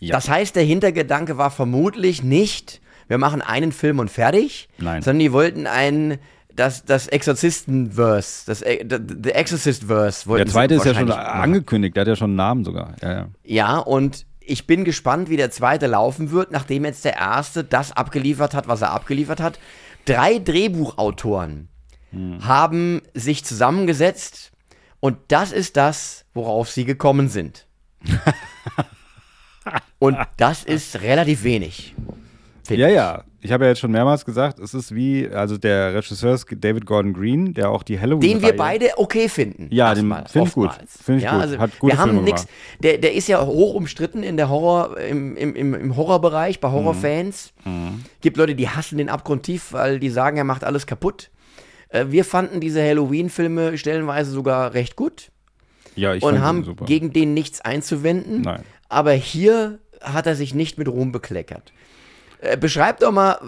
Ja. 0.00 0.12
Das 0.14 0.28
heißt, 0.28 0.54
der 0.56 0.62
Hintergedanke 0.64 1.38
war 1.38 1.50
vermutlich 1.50 2.22
nicht, 2.22 2.80
wir 3.08 3.18
machen 3.18 3.40
einen 3.42 3.72
Film 3.72 3.98
und 3.98 4.10
fertig, 4.10 4.68
Nein. 4.78 5.02
sondern 5.02 5.20
die 5.20 5.32
wollten 5.32 5.66
einen 5.66 6.18
das, 6.54 6.84
das 6.84 7.06
Exorzisten-Verse, 7.06 8.42
das 8.46 8.62
E- 8.62 8.84
the 8.88 9.30
Exorcist-Verse 9.30 10.26
wollten 10.26 10.44
Der 10.46 10.52
zweite 10.52 10.74
ist 10.74 10.84
ja 10.84 10.94
schon 10.94 11.08
machen. 11.08 11.20
angekündigt, 11.20 11.96
der 11.96 12.00
hat 12.02 12.08
ja 12.08 12.16
schon 12.16 12.30
einen 12.30 12.36
Namen 12.36 12.64
sogar. 12.64 12.94
Ja, 13.00 13.12
ja. 13.12 13.28
Ja, 13.44 13.78
und 13.78 14.26
ich 14.40 14.66
bin 14.66 14.84
gespannt, 14.84 15.30
wie 15.30 15.36
der 15.36 15.50
zweite 15.52 15.86
laufen 15.86 16.30
wird, 16.32 16.50
nachdem 16.50 16.84
jetzt 16.84 17.04
der 17.04 17.16
erste 17.16 17.62
das 17.64 17.92
abgeliefert 17.92 18.54
hat, 18.54 18.66
was 18.66 18.82
er 18.82 18.90
abgeliefert 18.92 19.40
hat. 19.40 19.58
Drei 20.04 20.38
Drehbuchautoren 20.38 21.68
haben 22.40 23.02
sich 23.14 23.44
zusammengesetzt 23.44 24.47
und 25.00 25.18
das 25.28 25.52
ist 25.52 25.76
das, 25.76 26.24
worauf 26.34 26.70
sie 26.70 26.84
gekommen 26.84 27.28
sind. 27.28 27.66
und 29.98 30.16
das 30.36 30.64
ist 30.64 31.00
relativ 31.02 31.44
wenig. 31.44 31.94
finde 32.64 32.82
Ja, 32.82 32.88
ich. 32.88 32.94
ja. 32.94 33.24
Ich 33.40 33.52
habe 33.52 33.64
ja 33.64 33.70
jetzt 33.70 33.78
schon 33.78 33.92
mehrmals 33.92 34.24
gesagt, 34.24 34.58
es 34.58 34.74
ist 34.74 34.92
wie, 34.92 35.28
also 35.28 35.56
der 35.58 35.94
Regisseur 35.94 36.34
ist 36.34 36.46
David 36.50 36.84
Gordon 36.86 37.12
Green, 37.12 37.54
der 37.54 37.70
auch 37.70 37.84
die 37.84 37.98
Halloween. 38.00 38.40
Den 38.40 38.42
wir 38.42 38.56
beide 38.56 38.90
okay 38.96 39.28
finden. 39.28 39.68
Ja, 39.70 39.94
den 39.94 40.10
Erstmal, 40.10 40.26
find 40.26 40.48
ich 40.48 40.54
gut. 40.54 40.70
Find 41.04 41.18
ich 41.18 41.24
ja, 41.24 41.32
gut. 41.34 41.42
Also 41.42 41.58
Hat 41.58 41.78
gute 41.78 41.92
wir 41.92 41.98
haben 42.00 42.24
gemacht. 42.24 42.48
Der, 42.82 42.98
der 42.98 43.14
ist 43.14 43.28
ja 43.28 43.46
hoch 43.46 43.74
umstritten 43.74 44.24
in 44.24 44.36
der 44.36 44.48
Horror, 44.48 44.98
im, 44.98 45.36
im, 45.36 45.54
im, 45.54 45.96
Horrorbereich, 45.96 46.58
bei 46.58 46.72
Horrorfans. 46.72 47.52
Mhm. 47.64 48.04
Gibt 48.20 48.38
Leute, 48.38 48.56
die 48.56 48.68
hassen 48.68 48.98
den 48.98 49.08
abgrundtief, 49.08 49.72
weil 49.72 50.00
die 50.00 50.10
sagen, 50.10 50.36
er 50.36 50.44
macht 50.44 50.64
alles 50.64 50.88
kaputt. 50.88 51.30
Äh, 51.88 52.06
Wir 52.08 52.24
fanden 52.24 52.60
diese 52.60 52.82
Halloween-Filme 52.82 53.78
stellenweise 53.78 54.30
sogar 54.30 54.74
recht 54.74 54.96
gut 54.96 55.30
Ja, 55.96 56.14
ich 56.14 56.22
und 56.22 56.40
haben 56.40 56.64
super. 56.64 56.84
gegen 56.84 57.12
den 57.12 57.34
nichts 57.34 57.60
einzuwenden. 57.60 58.42
Nein. 58.42 58.62
Aber 58.88 59.12
hier 59.12 59.78
hat 60.00 60.26
er 60.26 60.34
sich 60.36 60.54
nicht 60.54 60.78
mit 60.78 60.88
Ruhm 60.88 61.12
bekleckert. 61.12 61.72
Äh, 62.40 62.56
Beschreib 62.56 63.00
doch 63.00 63.12
mal, 63.12 63.38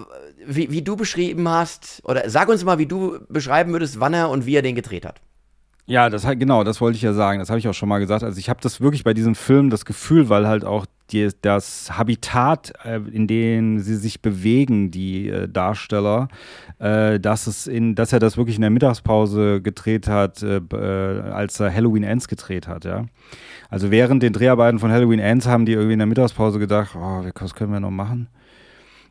wie, 0.44 0.70
wie 0.70 0.82
du 0.82 0.96
beschrieben 0.96 1.48
hast, 1.48 2.00
oder 2.04 2.28
sag 2.28 2.48
uns 2.48 2.64
mal, 2.64 2.78
wie 2.78 2.86
du 2.86 3.18
beschreiben 3.28 3.72
würdest, 3.72 4.00
wann 4.00 4.14
er 4.14 4.30
und 4.30 4.46
wie 4.46 4.56
er 4.56 4.62
den 4.62 4.74
gedreht 4.74 5.06
hat. 5.06 5.20
Ja, 5.90 6.08
das 6.08 6.24
genau, 6.24 6.62
das 6.62 6.80
wollte 6.80 6.94
ich 6.94 7.02
ja 7.02 7.12
sagen. 7.12 7.40
Das 7.40 7.50
habe 7.50 7.58
ich 7.58 7.66
auch 7.66 7.74
schon 7.74 7.88
mal 7.88 7.98
gesagt. 7.98 8.22
Also 8.22 8.38
ich 8.38 8.48
habe 8.48 8.60
das 8.62 8.80
wirklich 8.80 9.02
bei 9.02 9.12
diesem 9.12 9.34
Film 9.34 9.70
das 9.70 9.84
Gefühl, 9.84 10.28
weil 10.28 10.46
halt 10.46 10.64
auch 10.64 10.86
die, 11.10 11.30
das 11.42 11.98
Habitat, 11.98 12.72
äh, 12.84 13.00
in 13.10 13.26
dem 13.26 13.80
sie 13.80 13.96
sich 13.96 14.22
bewegen, 14.22 14.92
die 14.92 15.28
äh, 15.28 15.48
Darsteller, 15.48 16.28
äh, 16.78 17.18
dass 17.18 17.48
es 17.48 17.66
in, 17.66 17.96
dass 17.96 18.12
er 18.12 18.20
das 18.20 18.36
wirklich 18.36 18.54
in 18.54 18.62
der 18.62 18.70
Mittagspause 18.70 19.60
gedreht 19.60 20.06
hat, 20.06 20.44
äh, 20.44 20.58
äh, 20.58 21.22
als 21.32 21.58
er 21.58 21.74
Halloween 21.74 22.04
Ends 22.04 22.28
gedreht 22.28 22.68
hat, 22.68 22.84
ja. 22.84 23.06
Also 23.68 23.90
während 23.90 24.22
den 24.22 24.32
Dreharbeiten 24.32 24.78
von 24.78 24.92
Halloween 24.92 25.18
Ends 25.18 25.48
haben 25.48 25.66
die 25.66 25.72
irgendwie 25.72 25.94
in 25.94 25.98
der 25.98 26.06
Mittagspause 26.06 26.60
gedacht, 26.60 26.92
oh, 26.94 27.24
was 27.34 27.54
können 27.56 27.72
wir 27.72 27.80
noch 27.80 27.90
machen? 27.90 28.28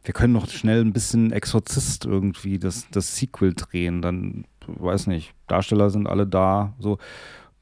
wir 0.03 0.14
können 0.14 0.34
noch 0.34 0.49
schnell 0.49 0.81
ein 0.81 0.93
bisschen 0.93 1.31
Exorzist 1.31 2.06
irgendwie 2.06 2.57
das, 2.57 2.88
das 2.91 3.18
Sequel 3.18 3.53
drehen. 3.53 4.01
Dann, 4.01 4.45
weiß 4.77 5.07
nicht, 5.07 5.33
Darsteller 5.47 5.89
sind 5.89 6.07
alle 6.07 6.27
da. 6.27 6.73
So 6.79 6.97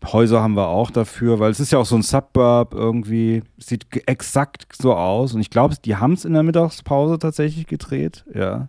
Häuser 0.05 0.41
haben 0.41 0.55
wir 0.55 0.67
auch 0.67 0.91
dafür, 0.91 1.39
weil 1.39 1.49
es 1.49 1.59
ist 1.59 1.71
ja 1.71 1.79
auch 1.79 1.85
so 1.85 1.95
ein 1.95 2.03
Suburb 2.03 2.73
irgendwie. 2.73 3.43
Sieht 3.57 3.87
exakt 4.07 4.67
so 4.79 4.93
aus. 4.93 5.33
Und 5.33 5.41
ich 5.41 5.49
glaube, 5.49 5.75
die 5.83 5.95
haben 5.95 6.13
es 6.13 6.25
in 6.25 6.33
der 6.33 6.43
Mittagspause 6.43 7.17
tatsächlich 7.19 7.67
gedreht, 7.67 8.25
ja. 8.33 8.67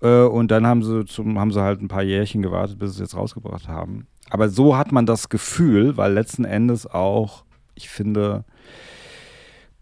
Äh, 0.00 0.22
Und 0.22 0.50
dann 0.50 0.66
haben 0.66 0.82
sie, 0.82 1.04
zum, 1.04 1.38
haben 1.38 1.52
sie 1.52 1.60
halt 1.60 1.82
ein 1.82 1.88
paar 1.88 2.02
Jährchen 2.02 2.40
gewartet, 2.42 2.78
bis 2.78 2.90
sie 2.90 3.02
es 3.02 3.10
jetzt 3.10 3.16
rausgebracht 3.16 3.68
haben. 3.68 4.06
Aber 4.30 4.48
so 4.48 4.76
hat 4.76 4.92
man 4.92 5.06
das 5.06 5.28
Gefühl, 5.28 5.96
weil 5.96 6.12
letzten 6.12 6.44
Endes 6.44 6.86
auch, 6.86 7.44
ich 7.74 7.90
finde, 7.90 8.44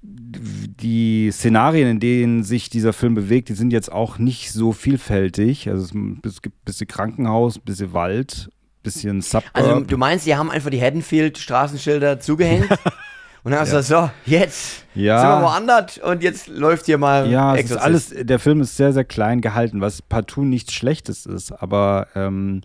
die 0.02 1.30
Szenarien, 1.32 1.88
in 1.88 2.00
denen 2.00 2.44
sich 2.44 2.70
dieser 2.70 2.92
Film 2.92 3.14
bewegt, 3.14 3.48
die 3.48 3.54
sind 3.54 3.72
jetzt 3.72 3.90
auch 3.90 4.18
nicht 4.18 4.52
so 4.52 4.72
vielfältig. 4.72 5.68
Also 5.68 5.84
es, 6.24 6.42
gibt 6.42 6.56
ein 6.56 6.64
bisschen 6.64 6.86
Krankenhaus, 6.86 7.56
ein 7.56 7.62
bisschen 7.64 7.92
Wald, 7.92 8.48
ein 8.48 8.82
bisschen 8.82 9.20
Suburb. 9.20 9.50
Also 9.52 9.80
du 9.80 9.96
meinst, 9.98 10.26
die 10.26 10.36
haben 10.36 10.50
einfach 10.50 10.70
die 10.70 10.80
Haddonfield-Straßenschilder 10.80 12.20
zugehängt 12.20 12.70
und 13.42 13.50
dann 13.50 13.60
hast 13.60 13.72
du 13.72 13.76
gesagt, 13.78 14.14
so, 14.26 14.30
jetzt 14.30 14.84
Ja. 14.94 15.20
sind 15.20 15.30
wir 15.30 15.42
woanders 15.46 15.98
und 15.98 16.22
jetzt 16.22 16.46
läuft 16.48 16.86
hier 16.86 16.98
mal 16.98 17.28
ja, 17.30 17.56
es 17.56 17.70
ist 17.70 17.76
alles, 17.76 18.14
der 18.16 18.38
Film 18.38 18.60
ist 18.60 18.76
sehr, 18.76 18.92
sehr 18.92 19.04
klein 19.04 19.40
gehalten, 19.40 19.80
was 19.80 20.00
partout 20.02 20.44
nichts 20.44 20.72
Schlechtes 20.72 21.26
ist, 21.26 21.50
aber 21.52 22.06
ähm, 22.14 22.60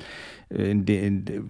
in 0.54 0.86
de, 0.86 1.06
in 1.08 1.26
de, 1.26 1.44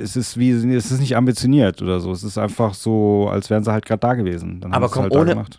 es 0.00 0.16
ist 0.16 0.36
wie, 0.38 0.50
es 0.50 0.90
ist 0.90 1.00
nicht 1.00 1.16
ambitioniert 1.16 1.82
oder 1.82 2.00
so. 2.00 2.12
Es 2.12 2.22
ist 2.22 2.38
einfach 2.38 2.74
so, 2.74 3.28
als 3.28 3.50
wären 3.50 3.64
sie 3.64 3.72
halt 3.72 3.84
gerade 3.84 4.00
da 4.00 4.14
gewesen. 4.14 4.60
Dann 4.60 4.72
Aber 4.72 4.88
komm, 4.88 5.04
halt 5.04 5.14
da 5.14 5.20
ohne- 5.20 5.30
gemacht. 5.30 5.58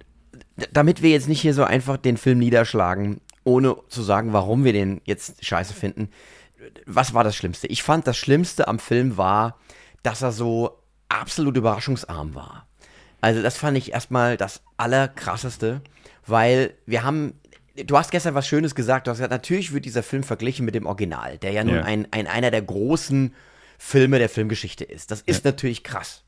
Damit 0.74 1.02
wir 1.02 1.10
jetzt 1.10 1.28
nicht 1.28 1.42
hier 1.42 1.54
so 1.54 1.64
einfach 1.64 1.98
den 1.98 2.18
Film 2.18 2.38
niederschlagen, 2.40 3.20
ohne 3.44 3.76
zu 3.88 4.02
sagen, 4.04 4.34
warum 4.34 4.64
wir 4.64 4.74
den 4.74 5.02
jetzt 5.06 5.44
scheiße 5.44 5.74
finden. 5.74 6.10
Was 6.86 7.14
war 7.14 7.24
das 7.24 7.36
Schlimmste? 7.36 7.68
Ich 7.68 7.82
fand, 7.82 8.06
das 8.06 8.18
Schlimmste 8.18 8.68
am 8.68 8.78
Film 8.78 9.18
war, 9.18 9.58
dass 10.04 10.22
er 10.22 10.32
so 10.32 10.78
absolut 11.10 11.58
überraschungsarm 11.58 12.36
war. 12.36 12.68
Also 13.22 13.42
das 13.42 13.58
fand 13.58 13.78
ich 13.78 13.92
erstmal 13.94 14.38
das 14.38 14.62
Allerkrasseste, 14.78 15.82
weil 16.28 16.74
wir 16.86 17.04
haben, 17.04 17.34
du 17.76 17.98
hast 17.98 18.12
gestern 18.12 18.36
was 18.36 18.48
Schönes 18.48 18.76
gesagt, 18.76 19.08
du 19.08 19.12
hast 19.12 19.18
gesagt, 19.18 19.32
natürlich 19.32 19.74
wird 19.74 19.86
dieser 19.86 20.04
Film 20.04 20.24
verglichen 20.24 20.66
mit 20.66 20.76
dem 20.76 20.86
Original, 20.86 21.38
der 21.38 21.52
ja 21.52 21.64
nun 21.64 21.76
Ja. 21.76 21.84
ein, 21.84 22.08
ein, 22.12 22.28
einer 22.28 22.52
der 22.52 22.62
großen 22.62 23.34
Filme 23.78 24.20
der 24.20 24.30
Filmgeschichte 24.30 24.84
ist. 24.84 25.12
Das 25.12 25.22
ist 25.22 25.46
natürlich 25.46 25.84
krass 25.84 26.24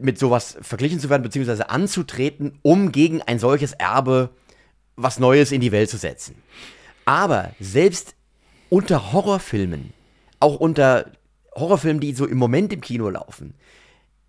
mit 0.00 0.18
sowas 0.18 0.58
verglichen 0.60 1.00
zu 1.00 1.08
werden, 1.08 1.22
beziehungsweise 1.22 1.70
anzutreten, 1.70 2.58
um 2.62 2.92
gegen 2.92 3.22
ein 3.22 3.38
solches 3.38 3.72
Erbe 3.72 4.30
was 4.96 5.18
Neues 5.18 5.50
in 5.52 5.60
die 5.62 5.72
Welt 5.72 5.88
zu 5.88 5.96
setzen. 5.96 6.34
Aber 7.06 7.52
selbst 7.58 8.14
unter 8.68 9.12
Horrorfilmen, 9.12 9.94
auch 10.40 10.56
unter 10.56 11.10
Horrorfilmen, 11.54 12.00
die 12.00 12.12
so 12.12 12.26
im 12.26 12.36
Moment 12.36 12.72
im 12.72 12.82
Kino 12.82 13.08
laufen, 13.08 13.54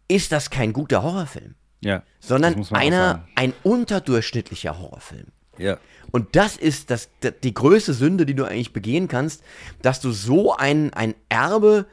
ist 0.07 0.31
das 0.31 0.49
kein 0.49 0.71
guter 0.71 1.03
Horrorfilm, 1.03 1.55
Ja, 1.81 2.03
sondern 2.21 2.65
einer, 2.71 3.27
ein 3.35 3.53
unterdurchschnittlicher 3.63 4.79
Horrorfilm. 4.79 5.27
Ja. 5.59 5.77
Und 6.11 6.35
das 6.35 6.57
ist 6.57 6.89
das, 6.89 7.09
die 7.43 7.53
größte 7.53 7.93
Sünde, 7.93 8.25
die 8.25 8.33
du 8.33 8.45
eigentlich 8.45 8.73
begehen 8.73 9.07
kannst, 9.07 9.43
dass 9.81 10.01
du 10.01 10.11
so 10.11 10.55
ein, 10.55 10.93
ein 10.93 11.13
Erbe 11.29 11.85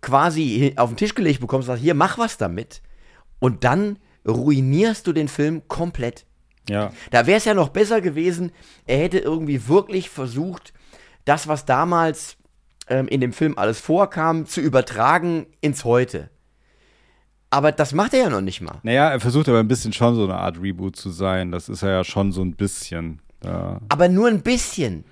quasi 0.00 0.72
auf 0.76 0.90
den 0.90 0.96
Tisch 0.96 1.14
gelegt 1.14 1.40
bekommst, 1.40 1.66
sagst, 1.68 1.82
hier, 1.82 1.94
mach 1.94 2.18
was 2.18 2.36
damit. 2.36 2.82
Und 3.38 3.64
dann 3.64 3.98
ruinierst 4.26 5.06
du 5.06 5.12
den 5.12 5.28
Film 5.28 5.62
komplett. 5.68 6.26
Ja. 6.68 6.92
Da 7.10 7.26
wäre 7.26 7.38
es 7.38 7.44
ja 7.44 7.54
noch 7.54 7.70
besser 7.70 8.00
gewesen, 8.00 8.52
er 8.86 8.98
hätte 8.98 9.18
irgendwie 9.18 9.68
wirklich 9.68 10.10
versucht, 10.10 10.72
das, 11.24 11.48
was 11.48 11.64
damals 11.64 12.36
ähm, 12.88 13.08
in 13.08 13.20
dem 13.20 13.32
Film 13.32 13.58
alles 13.58 13.80
vorkam, 13.80 14.46
zu 14.46 14.60
übertragen 14.60 15.46
ins 15.60 15.84
Heute. 15.84 16.30
Aber 17.52 17.70
das 17.70 17.92
macht 17.92 18.14
er 18.14 18.20
ja 18.20 18.30
noch 18.30 18.40
nicht 18.40 18.62
mal. 18.62 18.78
Naja, 18.82 19.10
er 19.10 19.20
versucht 19.20 19.46
aber 19.48 19.58
ein 19.60 19.68
bisschen 19.68 19.92
schon 19.92 20.14
so 20.16 20.24
eine 20.24 20.36
Art 20.36 20.58
Reboot 20.60 20.96
zu 20.96 21.10
sein. 21.10 21.52
Das 21.52 21.68
ist 21.68 21.82
er 21.82 21.90
ja 21.90 22.02
schon 22.04 22.32
so 22.32 22.40
ein 22.42 22.54
bisschen. 22.54 23.20
Ja. 23.44 23.78
Aber 23.90 24.08
nur 24.08 24.28
ein 24.28 24.40
bisschen. 24.42 25.04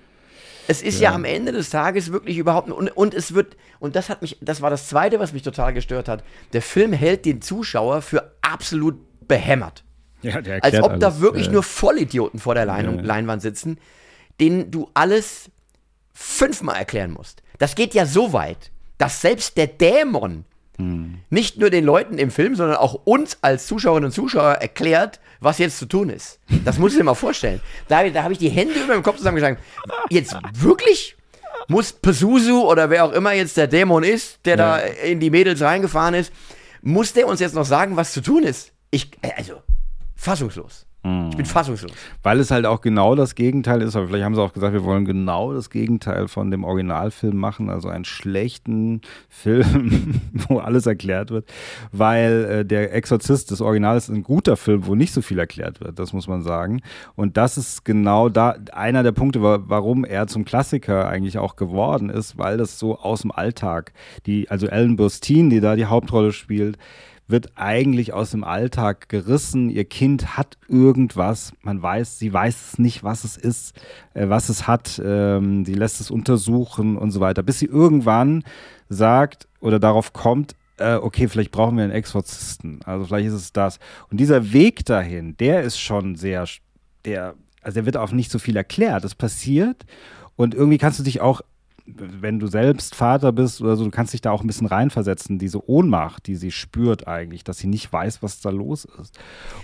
Es 0.67 0.81
ist 0.81 0.99
ja, 0.99 1.13
am 1.13 1.23
Ende 1.23 1.51
des 1.51 1.69
Tages 1.69 2.11
wirklich 2.11 2.37
überhaupt 2.37 2.69
und, 2.71 2.89
und 2.89 3.13
es 3.13 3.33
wird 3.35 3.57
und 3.79 3.95
das 3.95 4.09
hat 4.09 4.21
mich 4.21 4.37
das 4.41 4.61
war 4.61 4.69
das 4.69 4.87
zweite, 4.87 5.19
was 5.19 5.33
mich 5.33 5.43
total 5.43 5.73
gestört 5.73 6.07
hat. 6.07 6.23
Der 6.53 6.61
Film 6.61 6.93
hält 6.93 7.25
den 7.25 7.41
Zuschauer 7.41 8.01
für 8.01 8.31
absolut 8.41 8.95
behämmert. 9.27 9.83
Ja, 10.23 10.41
der 10.41 10.63
Als 10.63 10.81
ob 10.81 10.99
da 10.99 11.07
alles. 11.07 11.19
wirklich 11.21 11.47
Ja, 11.47 11.51
nur 11.53 11.63
Vollidioten 11.63 12.39
vor 12.39 12.55
der 12.55 12.65
Lein 12.65 12.85
Ja. 12.97 13.01
Leinwand 13.01 13.41
sitzen, 13.41 13.77
denen 14.39 14.71
du 14.71 14.89
alles 14.93 15.51
fünfmal 16.13 16.77
erklären 16.77 17.11
musst. 17.11 17.43
Das 17.59 17.75
geht 17.75 17.93
ja 17.93 18.05
so 18.05 18.33
weit, 18.33 18.71
dass 18.97 19.21
selbst 19.21 19.57
der 19.57 19.67
Dämon 19.67 20.45
Hm. 20.81 21.19
nicht 21.29 21.57
nur 21.57 21.69
den 21.69 21.85
Leuten 21.85 22.17
im 22.17 22.31
Film, 22.31 22.55
sondern 22.55 22.77
auch 22.77 22.93
uns 23.05 23.37
als 23.41 23.67
Zuschauerinnen 23.67 24.07
und 24.07 24.11
Zuschauer 24.11 24.53
erklärt, 24.53 25.19
was 25.39 25.57
jetzt 25.57 25.77
zu 25.77 25.85
tun 25.85 26.09
ist. 26.09 26.39
Das 26.65 26.77
musst 26.77 26.95
du 26.95 26.99
dir 26.99 27.05
mal 27.05 27.13
vorstellen. 27.13 27.61
Da, 27.87 28.07
da 28.09 28.23
habe 28.23 28.33
ich 28.33 28.39
die 28.39 28.49
Hände 28.49 28.73
über 28.83 28.93
dem 28.93 29.03
Kopf 29.03 29.17
zusammengeschlagen. 29.17 29.57
Jetzt 30.09 30.35
wirklich? 30.53 31.15
Muss 31.67 31.93
Pesusu 31.93 32.61
oder 32.61 32.89
wer 32.89 33.05
auch 33.05 33.11
immer 33.11 33.33
jetzt 33.33 33.57
der 33.57 33.67
Dämon 33.67 34.03
ist, 34.03 34.39
der 34.45 34.57
da 34.57 34.77
in 34.77 35.19
die 35.19 35.29
Mädels 35.29 35.61
reingefahren 35.61 36.13
ist, 36.15 36.31
muss 36.81 37.13
der 37.13 37.27
uns 37.27 37.39
jetzt 37.39 37.55
noch 37.55 37.65
sagen, 37.65 37.95
was 37.95 38.13
zu 38.13 38.21
tun 38.21 38.43
ist? 38.43 38.71
Ich, 38.89 39.11
äh, 39.21 39.31
also, 39.37 39.61
fassungslos. 40.15 40.85
Ich 41.03 41.35
bin 41.35 41.45
fassungslos. 41.47 41.91
Weil 42.21 42.39
es 42.39 42.51
halt 42.51 42.67
auch 42.67 42.79
genau 42.81 43.15
das 43.15 43.33
Gegenteil 43.33 43.81
ist, 43.81 43.95
aber 43.95 44.07
vielleicht 44.07 44.23
haben 44.23 44.35
sie 44.35 44.41
auch 44.41 44.53
gesagt, 44.53 44.73
wir 44.73 44.83
wollen 44.83 45.03
genau 45.05 45.51
das 45.51 45.71
Gegenteil 45.71 46.27
von 46.27 46.51
dem 46.51 46.63
Originalfilm 46.63 47.35
machen, 47.35 47.71
also 47.71 47.87
einen 47.89 48.05
schlechten 48.05 49.01
Film, 49.29 50.21
wo 50.47 50.59
alles 50.59 50.85
erklärt 50.85 51.31
wird, 51.31 51.49
weil 51.91 52.45
äh, 52.45 52.65
der 52.65 52.93
Exorzist 52.93 53.49
des 53.49 53.61
Originals 53.61 54.09
ist 54.09 54.15
ein 54.15 54.21
guter 54.21 54.57
Film, 54.57 54.85
wo 54.85 54.93
nicht 54.93 55.11
so 55.11 55.23
viel 55.23 55.39
erklärt 55.39 55.81
wird, 55.81 55.97
das 55.97 56.13
muss 56.13 56.27
man 56.27 56.43
sagen. 56.43 56.81
Und 57.15 57.35
das 57.35 57.57
ist 57.57 57.83
genau 57.83 58.29
da 58.29 58.55
einer 58.71 59.01
der 59.01 59.11
Punkte, 59.11 59.41
wa- 59.41 59.63
warum 59.65 60.05
er 60.05 60.27
zum 60.27 60.45
Klassiker 60.45 61.07
eigentlich 61.09 61.39
auch 61.39 61.55
geworden 61.55 62.09
ist, 62.11 62.37
weil 62.37 62.57
das 62.57 62.77
so 62.77 62.99
aus 62.99 63.21
dem 63.21 63.31
Alltag, 63.31 63.93
die, 64.27 64.49
also 64.51 64.67
Ellen 64.67 64.97
Burstyn, 64.97 65.49
die 65.49 65.61
da 65.61 65.75
die 65.75 65.85
Hauptrolle 65.87 66.31
spielt, 66.31 66.77
wird 67.31 67.53
eigentlich 67.55 68.13
aus 68.13 68.31
dem 68.31 68.43
Alltag 68.43 69.09
gerissen. 69.09 69.69
Ihr 69.69 69.85
Kind 69.85 70.37
hat 70.37 70.57
irgendwas, 70.67 71.53
man 71.61 71.81
weiß, 71.81 72.19
sie 72.19 72.31
weiß 72.31 72.73
es 72.73 72.79
nicht, 72.79 73.03
was 73.03 73.23
es 73.23 73.37
ist, 73.37 73.75
äh, 74.13 74.29
was 74.29 74.49
es 74.49 74.67
hat. 74.67 75.01
Ähm, 75.03 75.65
sie 75.65 75.73
lässt 75.73 76.01
es 76.01 76.11
untersuchen 76.11 76.97
und 76.97 77.11
so 77.11 77.19
weiter, 77.19 77.43
bis 77.43 77.59
sie 77.59 77.65
irgendwann 77.65 78.43
sagt 78.89 79.47
oder 79.59 79.79
darauf 79.79 80.13
kommt, 80.13 80.55
äh, 80.77 80.95
okay, 80.95 81.27
vielleicht 81.27 81.51
brauchen 81.51 81.77
wir 81.77 81.83
einen 81.83 81.93
Exorzisten. 81.93 82.81
Also 82.85 83.05
vielleicht 83.05 83.27
ist 83.27 83.33
es 83.33 83.53
das. 83.53 83.79
Und 84.09 84.19
dieser 84.19 84.51
Weg 84.53 84.85
dahin, 84.85 85.37
der 85.37 85.61
ist 85.61 85.79
schon 85.79 86.15
sehr, 86.15 86.45
der, 87.05 87.35
also 87.61 87.75
der 87.75 87.85
wird 87.85 87.97
auch 87.97 88.11
nicht 88.11 88.31
so 88.31 88.39
viel 88.39 88.57
erklärt. 88.57 89.03
Das 89.03 89.15
passiert 89.15 89.85
und 90.35 90.53
irgendwie 90.55 90.77
kannst 90.77 90.99
du 90.99 91.03
dich 91.03 91.21
auch 91.21 91.41
wenn 91.85 92.39
du 92.39 92.47
selbst 92.47 92.95
Vater 92.95 93.31
bist 93.31 93.61
oder 93.61 93.75
so, 93.75 93.83
du 93.83 93.91
kannst 93.91 94.13
dich 94.13 94.21
da 94.21 94.31
auch 94.31 94.41
ein 94.41 94.47
bisschen 94.47 94.67
reinversetzen, 94.67 95.39
diese 95.39 95.67
Ohnmacht, 95.67 96.27
die 96.27 96.35
sie 96.35 96.51
spürt 96.51 97.07
eigentlich, 97.07 97.43
dass 97.43 97.57
sie 97.57 97.67
nicht 97.67 97.91
weiß, 97.91 98.21
was 98.21 98.41
da 98.41 98.49
los 98.49 98.85
ist. 98.85 99.17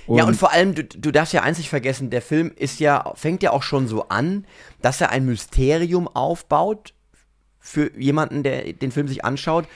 ja, 0.07 0.25
und 0.25 0.35
vor 0.35 0.51
allem, 0.51 0.75
du, 0.75 0.83
du 0.83 1.11
darfst 1.11 1.33
ja 1.33 1.43
eins 1.43 1.57
nicht 1.57 1.69
vergessen, 1.69 2.09
der 2.09 2.21
Film 2.21 2.51
ist 2.55 2.79
ja, 2.79 3.13
fängt 3.15 3.43
ja 3.43 3.51
auch 3.51 3.63
schon 3.63 3.87
so 3.87 4.09
an, 4.09 4.45
dass 4.81 5.01
er 5.01 5.11
ein 5.11 5.25
Mysterium 5.25 6.07
aufbaut 6.07 6.93
für 7.59 7.91
jemanden, 7.99 8.43
der 8.43 8.73
den 8.73 8.91
Film 8.91 9.07
sich 9.07 9.25
anschaut, 9.25 9.67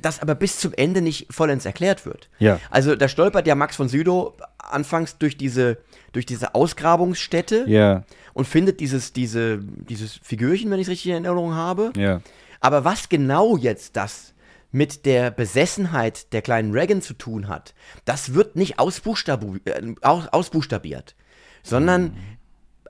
das 0.00 0.20
aber 0.20 0.34
bis 0.34 0.58
zum 0.58 0.72
Ende 0.74 1.02
nicht 1.02 1.26
vollends 1.32 1.66
erklärt 1.66 2.06
wird. 2.06 2.28
Ja. 2.38 2.60
Also 2.70 2.96
da 2.96 3.08
stolpert 3.08 3.46
ja 3.46 3.54
Max 3.54 3.76
von 3.76 3.88
Südow 3.88 4.34
anfangs 4.58 5.18
durch 5.18 5.36
diese, 5.36 5.78
durch 6.12 6.26
diese 6.26 6.54
Ausgrabungsstätte 6.54 7.64
Ja, 7.66 8.04
und 8.34 8.46
findet 8.46 8.80
dieses, 8.80 9.12
diese, 9.12 9.58
dieses 9.58 10.20
Figürchen, 10.22 10.70
wenn 10.70 10.78
ich 10.78 10.86
es 10.86 10.90
richtig 10.92 11.10
in 11.10 11.24
Erinnerung 11.24 11.54
habe. 11.54 11.92
ja. 11.96 12.20
Aber 12.60 12.84
was 12.84 13.08
genau 13.08 13.56
jetzt 13.56 13.94
das 13.96 14.34
mit 14.72 15.06
der 15.06 15.30
Besessenheit 15.30 16.32
der 16.32 16.42
kleinen 16.42 16.72
Reagan 16.72 17.00
zu 17.02 17.14
tun 17.14 17.46
hat, 17.46 17.72
das 18.04 18.34
wird 18.34 18.56
nicht 18.56 18.80
ausbuchstabu 18.80 19.58
äh, 19.64 19.94
aus, 20.02 20.26
ausbuchstabiert, 20.28 21.14
sondern 21.62 22.16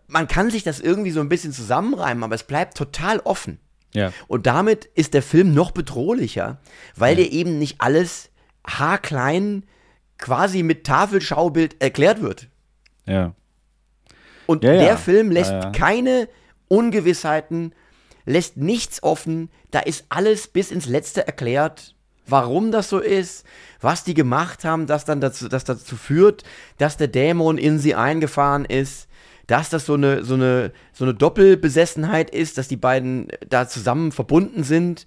man 0.06 0.26
kann 0.26 0.50
sich 0.50 0.64
das 0.64 0.80
irgendwie 0.80 1.10
so 1.10 1.20
ein 1.20 1.28
bisschen 1.28 1.52
zusammenreimen, 1.52 2.24
aber 2.24 2.34
es 2.34 2.44
bleibt 2.44 2.76
total 2.76 3.20
offen. 3.20 3.58
Ja. 3.94 4.12
Und 4.26 4.46
damit 4.46 4.86
ist 4.94 5.14
der 5.14 5.22
Film 5.22 5.54
noch 5.54 5.70
bedrohlicher, 5.70 6.60
weil 6.96 7.16
dir 7.16 7.30
eben 7.30 7.58
nicht 7.58 7.80
alles 7.80 8.30
haarklein 8.66 9.64
quasi 10.18 10.62
mit 10.62 10.84
Tafelschaubild 10.84 11.80
erklärt 11.80 12.20
wird. 12.20 12.48
Ja. 13.06 13.34
Und 14.46 14.64
Ja, 14.64 14.72
ja. 14.74 14.80
der 14.80 14.98
Film 14.98 15.30
lässt 15.30 15.50
Ja, 15.50 15.60
ja. 15.60 15.70
keine 15.70 16.28
Ungewissheiten, 16.68 17.74
lässt 18.24 18.56
nichts 18.56 19.02
offen. 19.02 19.50
Da 19.70 19.80
ist 19.80 20.06
alles 20.10 20.48
bis 20.48 20.70
ins 20.70 20.86
Letzte 20.86 21.26
erklärt, 21.26 21.94
warum 22.26 22.72
das 22.72 22.90
so 22.90 22.98
ist, 22.98 23.46
was 23.80 24.04
die 24.04 24.14
gemacht 24.14 24.64
haben, 24.64 24.86
das 24.86 25.04
dann 25.04 25.20
dazu, 25.20 25.48
das 25.48 25.64
dazu 25.64 25.96
führt, 25.96 26.44
dass 26.76 26.96
der 26.96 27.08
Dämon 27.08 27.58
in 27.58 27.78
sie 27.78 27.94
eingefahren 27.94 28.64
ist, 28.64 29.07
dass 29.48 29.70
das 29.70 29.86
so 29.86 29.94
eine, 29.94 30.24
so 30.24 30.34
eine, 30.34 30.72
so 30.92 31.04
eine 31.04 31.14
Doppelbesessenheit 31.14 32.30
ist, 32.30 32.58
dass 32.58 32.68
die 32.68 32.76
beiden 32.76 33.28
da 33.48 33.66
zusammen 33.66 34.12
verbunden 34.12 34.62
sind. 34.62 35.06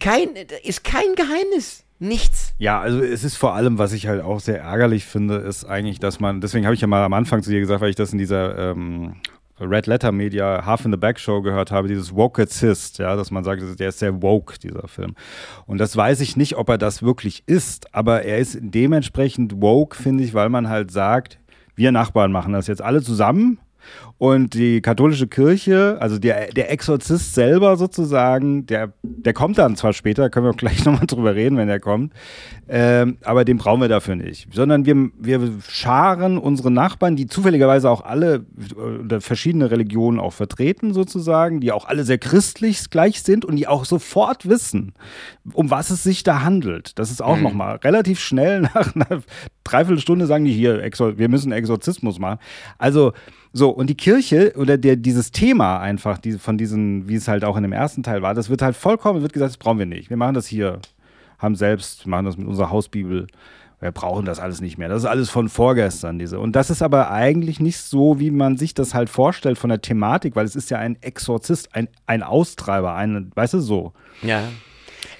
Kein, 0.00 0.28
ist 0.62 0.84
kein 0.84 1.14
Geheimnis. 1.16 1.84
Nichts. 2.00 2.54
Ja, 2.58 2.80
also 2.80 3.00
es 3.00 3.24
ist 3.24 3.36
vor 3.36 3.54
allem, 3.54 3.78
was 3.78 3.92
ich 3.92 4.06
halt 4.06 4.22
auch 4.22 4.38
sehr 4.38 4.60
ärgerlich 4.60 5.04
finde, 5.04 5.36
ist 5.36 5.64
eigentlich, 5.64 5.98
dass 5.98 6.20
man, 6.20 6.40
deswegen 6.40 6.64
habe 6.64 6.74
ich 6.74 6.80
ja 6.80 6.86
mal 6.86 7.02
am 7.02 7.12
Anfang 7.12 7.42
zu 7.42 7.50
dir 7.50 7.58
gesagt, 7.58 7.80
weil 7.80 7.90
ich 7.90 7.96
das 7.96 8.12
in 8.12 8.18
dieser 8.18 8.70
ähm, 8.70 9.16
Red 9.60 9.86
Letter 9.86 10.12
Media 10.12 10.64
Half 10.64 10.84
in 10.84 10.92
the 10.92 10.96
Back 10.96 11.18
Show 11.18 11.42
gehört 11.42 11.72
habe, 11.72 11.88
dieses 11.88 12.14
Wokeicist, 12.14 12.98
ja, 12.98 13.16
dass 13.16 13.32
man 13.32 13.42
sagt, 13.42 13.62
der 13.80 13.88
ist 13.88 13.98
sehr 13.98 14.22
woke, 14.22 14.60
dieser 14.60 14.86
Film. 14.86 15.16
Und 15.66 15.78
das 15.78 15.96
weiß 15.96 16.20
ich 16.20 16.36
nicht, 16.36 16.56
ob 16.56 16.68
er 16.68 16.78
das 16.78 17.02
wirklich 17.02 17.42
ist, 17.46 17.92
aber 17.92 18.22
er 18.22 18.38
ist 18.38 18.58
dementsprechend 18.60 19.60
woke, 19.60 19.96
finde 19.96 20.22
ich, 20.22 20.34
weil 20.34 20.50
man 20.50 20.68
halt 20.68 20.92
sagt, 20.92 21.40
wir 21.78 21.92
Nachbarn 21.92 22.32
machen 22.32 22.52
das 22.52 22.66
jetzt 22.66 22.82
alle 22.82 23.02
zusammen 23.02 23.58
und 24.18 24.54
die 24.54 24.80
katholische 24.80 25.28
Kirche, 25.28 25.96
also 26.00 26.18
der, 26.18 26.48
der 26.48 26.72
Exorzist 26.72 27.34
selber 27.34 27.76
sozusagen, 27.76 28.66
der, 28.66 28.92
der 29.02 29.32
kommt 29.32 29.58
dann 29.58 29.76
zwar 29.76 29.92
später, 29.92 30.28
können 30.28 30.46
wir 30.46 30.50
auch 30.50 30.56
gleich 30.56 30.84
nochmal 30.84 31.06
drüber 31.06 31.34
reden, 31.34 31.56
wenn 31.56 31.68
er 31.68 31.78
kommt, 31.78 32.12
ähm, 32.68 33.18
aber 33.24 33.44
den 33.44 33.58
brauchen 33.58 33.80
wir 33.80 33.88
dafür 33.88 34.16
nicht. 34.16 34.48
Sondern 34.52 34.86
wir, 34.86 35.10
wir 35.18 35.52
scharen 35.68 36.36
unsere 36.36 36.70
Nachbarn, 36.70 37.14
die 37.14 37.28
zufälligerweise 37.28 37.88
auch 37.88 38.04
alle 38.04 38.44
äh, 39.08 39.20
verschiedene 39.20 39.70
Religionen 39.70 40.18
auch 40.18 40.32
vertreten 40.32 40.92
sozusagen, 40.92 41.60
die 41.60 41.70
auch 41.70 41.86
alle 41.86 42.04
sehr 42.04 42.18
christlich 42.18 42.90
gleich 42.90 43.22
sind 43.22 43.44
und 43.44 43.56
die 43.56 43.68
auch 43.68 43.84
sofort 43.84 44.48
wissen, 44.48 44.94
um 45.52 45.70
was 45.70 45.90
es 45.90 46.02
sich 46.02 46.24
da 46.24 46.42
handelt. 46.42 46.98
Das 46.98 47.10
ist 47.10 47.22
auch 47.22 47.38
nochmal 47.38 47.76
relativ 47.76 48.18
schnell 48.18 48.60
nach 48.74 48.94
einer 48.96 49.22
Dreiviertelstunde 49.64 50.26
sagen 50.26 50.44
die 50.44 50.52
hier, 50.52 50.82
wir 50.82 51.28
müssen 51.28 51.52
Exorzismus 51.52 52.18
machen. 52.18 52.38
Also 52.78 53.12
so, 53.52 53.70
und 53.70 53.88
die 53.88 53.96
Kirche 53.96 54.52
oder 54.56 54.76
der, 54.76 54.96
dieses 54.96 55.32
Thema 55.32 55.78
einfach, 55.80 56.18
die, 56.18 56.32
von 56.32 56.58
diesen, 56.58 57.08
wie 57.08 57.14
es 57.14 57.28
halt 57.28 57.44
auch 57.44 57.56
in 57.56 57.62
dem 57.62 57.72
ersten 57.72 58.02
Teil 58.02 58.22
war, 58.22 58.34
das 58.34 58.50
wird 58.50 58.62
halt 58.62 58.76
vollkommen, 58.76 59.22
wird 59.22 59.32
gesagt, 59.32 59.50
das 59.50 59.56
brauchen 59.56 59.78
wir 59.78 59.86
nicht. 59.86 60.10
Wir 60.10 60.16
machen 60.16 60.34
das 60.34 60.46
hier, 60.46 60.80
haben 61.38 61.56
selbst, 61.56 62.06
machen 62.06 62.26
das 62.26 62.36
mit 62.36 62.46
unserer 62.46 62.70
Hausbibel. 62.70 63.26
Wir 63.80 63.92
brauchen 63.92 64.24
das 64.24 64.40
alles 64.40 64.60
nicht 64.60 64.76
mehr. 64.76 64.88
Das 64.88 65.02
ist 65.02 65.08
alles 65.08 65.30
von 65.30 65.48
vorgestern, 65.48 66.18
diese. 66.18 66.40
Und 66.40 66.56
das 66.56 66.68
ist 66.68 66.82
aber 66.82 67.12
eigentlich 67.12 67.60
nicht 67.60 67.78
so, 67.78 68.18
wie 68.18 68.32
man 68.32 68.56
sich 68.56 68.74
das 68.74 68.92
halt 68.92 69.08
vorstellt 69.08 69.56
von 69.56 69.70
der 69.70 69.80
Thematik, 69.80 70.34
weil 70.34 70.44
es 70.44 70.56
ist 70.56 70.68
ja 70.70 70.78
ein 70.78 71.00
Exorzist, 71.00 71.74
ein, 71.74 71.88
ein 72.06 72.24
Austreiber, 72.24 72.94
ein, 72.94 73.30
weißt 73.34 73.54
du, 73.54 73.60
so. 73.60 73.92
Ja. 74.22 74.42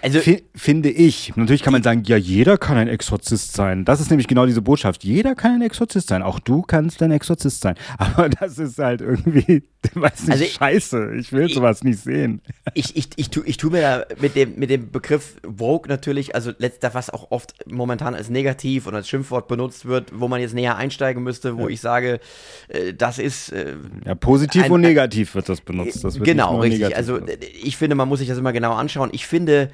Also, 0.01 0.21
Fi- 0.21 0.45
finde 0.55 0.91
ich. 0.91 1.33
Natürlich 1.37 1.63
kann 1.63 1.73
man 1.73 1.83
sagen, 1.83 2.03
ja, 2.07 2.17
jeder 2.17 2.57
kann 2.57 2.77
ein 2.77 2.89
Exorzist 2.89 3.55
sein. 3.55 3.85
Das 3.85 4.01
ist 4.01 4.11
nämlich 4.11 4.29
genau 4.29 4.47
diese 4.47 4.63
Botschaft. 4.63 5.03
Jeder 5.05 5.35
kann 5.35 5.53
ein 5.55 5.63
Exorzist 5.63 6.09
sein. 6.09 6.23
Auch 6.23 6.39
du 6.39 6.63
kannst 6.63 7.03
ein 7.03 7.11
Exorzist 7.11 7.61
sein. 7.61 7.75
Aber 7.99 8.29
das 8.29 8.59
ist 8.59 8.79
halt 8.79 9.01
irgendwie, 9.01 9.65
weiß 9.95 10.21
nicht, 10.23 10.31
Also 10.33 10.45
ich- 10.45 10.53
scheiße. 10.53 11.15
Ich 11.19 11.33
will 11.33 11.49
sowas 11.49 11.83
nicht 11.83 11.99
sehen. 11.99 12.41
ich, 12.75 12.97
ich, 12.97 13.09
ich, 13.17 13.31
tu, 13.31 13.43
ich 13.45 13.57
tu 13.57 13.71
mir 13.71 13.81
da 13.81 14.05
mit 14.21 14.37
dem, 14.37 14.57
mit 14.57 14.71
dem 14.71 14.91
Begriff 14.93 15.37
Woke 15.45 15.89
natürlich, 15.89 16.35
also 16.35 16.53
letzter, 16.59 16.95
was 16.95 17.11
auch 17.11 17.31
oft 17.31 17.55
momentan 17.69 18.15
als 18.15 18.31
negativ 18.31 18.87
und 18.87 18.95
als 18.95 19.09
Schimpfwort 19.09 19.49
benutzt 19.49 19.87
wird, 19.87 20.13
wo 20.15 20.29
man 20.29 20.41
jetzt 20.41 20.55
näher 20.55 20.77
einsteigen 20.77 21.23
müsste, 21.25 21.57
wo 21.59 21.69
ich 21.69 21.81
sage, 21.81 22.21
äh, 22.69 22.95
das 22.95 23.19
ist 23.19 23.51
äh, 23.53 23.75
Ja, 24.05 24.15
positiv 24.15 24.63
Ein- 24.65 24.71
und 24.73 24.81
negativ 24.83 25.35
wird 25.35 25.49
das 25.49 25.61
benutzt. 25.61 26.05
Das 26.05 26.15
wird 26.15 26.25
genau, 26.25 26.61
richtig. 26.61 26.95
Also 26.97 27.17
äh, 27.19 27.37
ich 27.63 27.77
finde, 27.77 27.97
man 27.97 28.09
muss 28.09 28.21
sich 28.21 28.29
das 28.29 28.39
immer 28.39 28.53
genau 28.53 28.75
anschauen. 28.75 29.11
Ich 29.13 29.27
finde, 29.27 29.71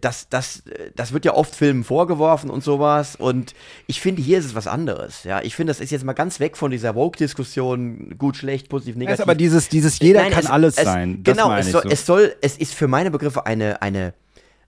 das, 0.00 0.28
das, 0.28 0.62
das 0.94 1.12
wird 1.12 1.24
ja 1.24 1.34
oft 1.34 1.54
Filmen 1.54 1.84
vorgeworfen 1.84 2.50
und 2.50 2.64
sowas. 2.64 3.16
Und 3.16 3.54
ich 3.86 4.00
finde, 4.00 4.22
hier 4.22 4.38
ist 4.38 4.44
es 4.46 4.54
was 4.54 4.66
anderes. 4.66 5.24
Ja, 5.24 5.42
ich 5.42 5.54
finde, 5.54 5.70
das 5.70 5.80
ist 5.80 5.90
jetzt 5.90 6.04
mal 6.04 6.12
ganz 6.12 6.40
weg 6.40 6.56
von 6.56 6.70
dieser 6.70 6.94
Woke-Diskussion, 6.94 8.16
gut, 8.18 8.36
schlecht, 8.36 8.68
positiv, 8.68 8.96
negativ. 8.96 9.20
ist 9.20 9.22
aber 9.22 9.34
dieses, 9.34 9.68
dieses 9.68 9.98
jeder 9.98 10.22
Nein, 10.22 10.32
kann 10.32 10.44
es- 10.44 10.50
alles 10.50 10.76
es, 10.78 10.84
sein. 10.84 11.22
Das 11.22 11.36
Genau, 11.36 11.54
es 11.54 11.70
soll, 11.70 11.82
so. 11.82 11.88
es 11.90 12.06
soll, 12.06 12.36
es 12.40 12.56
ist 12.58 12.74
für 12.74 12.88
meine 12.88 13.10
Begriffe 13.10 13.46
eine, 13.46 13.82
eine, 13.82 14.14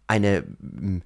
eine, 0.06 0.44
mm, 0.60 0.98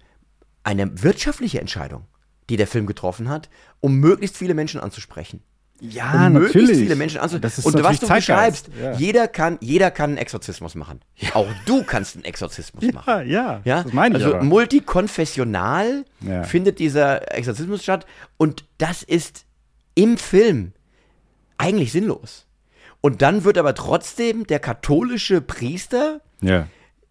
eine 0.64 1.02
wirtschaftliche 1.02 1.60
Entscheidung, 1.60 2.04
die 2.50 2.56
der 2.56 2.66
Film 2.66 2.86
getroffen 2.86 3.28
hat, 3.28 3.48
um 3.80 3.96
möglichst 3.98 4.36
viele 4.36 4.54
Menschen 4.54 4.80
anzusprechen. 4.80 5.40
Ja, 5.84 6.26
um 6.28 6.34
natürlich. 6.34 6.78
viele 6.78 6.94
Menschen 6.96 7.18
anzusprechen. 7.18 7.42
Das 7.42 7.58
ist 7.58 7.64
Und 7.66 7.82
was 7.82 7.98
du 7.98 8.06
Zeitgeist. 8.06 8.66
beschreibst, 8.66 8.70
Ja. 8.80 8.92
jeder 8.98 9.26
kann, 9.28 9.58
jeder 9.60 9.90
kann 9.90 10.10
einen 10.10 10.18
Exorzismus 10.18 10.74
machen. 10.76 11.00
Auch 11.34 11.48
du 11.66 11.82
kannst 11.82 12.14
einen 12.14 12.24
Exorzismus 12.24 12.84
machen. 12.92 13.04
Ja, 13.06 13.20
ja, 13.22 13.60
Ja, 13.64 13.82
das 13.82 13.92
meine 13.92 14.16
ich 14.18 14.24
also 14.24 14.36
aber. 14.36 14.44
multikonfessional 14.44 16.04
Ja. 16.20 16.44
findet 16.44 16.78
dieser 16.78 17.34
Exorzismus 17.36 17.82
statt 17.82 18.06
und 18.36 18.64
das 18.78 19.02
ist 19.02 19.44
im 19.94 20.16
Film 20.18 20.72
eigentlich 21.58 21.92
sinnlos. 21.92 22.46
Und 23.00 23.20
dann 23.22 23.44
wird 23.44 23.58
aber 23.58 23.74
trotzdem 23.74 24.46
der 24.46 24.60
katholische 24.60 25.40
Priester 25.40 26.20
Ja. 26.40 26.68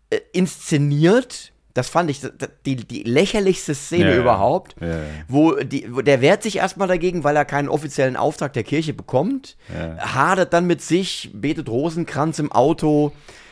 äh, 0.09 0.19
inszeniert. 0.33 1.50
Das 1.73 1.89
fand 1.89 2.09
ich 2.09 2.21
die, 2.65 2.75
die 2.75 3.03
lächerlichste 3.03 3.75
Szene 3.75 4.11
ja. 4.11 4.17
überhaupt. 4.17 4.75
Ja, 4.81 4.87
ja. 4.87 5.03
Wo, 5.27 5.55
die, 5.55 5.87
wo 5.89 6.01
der 6.01 6.21
wehrt 6.21 6.43
sich 6.43 6.57
erstmal 6.57 6.87
dagegen, 6.87 7.23
weil 7.23 7.35
er 7.35 7.45
keinen 7.45 7.69
offiziellen 7.69 8.17
Auftrag 8.17 8.53
der 8.53 8.63
Kirche 8.63 8.93
bekommt. 8.93 9.57
Hadert 9.97 10.53
dann 10.53 10.67
mit 10.67 10.81
sich, 10.81 11.31
betet 11.33 11.69
Rosenkranz 11.69 12.39
im 12.39 12.51
Auto. 12.51 13.11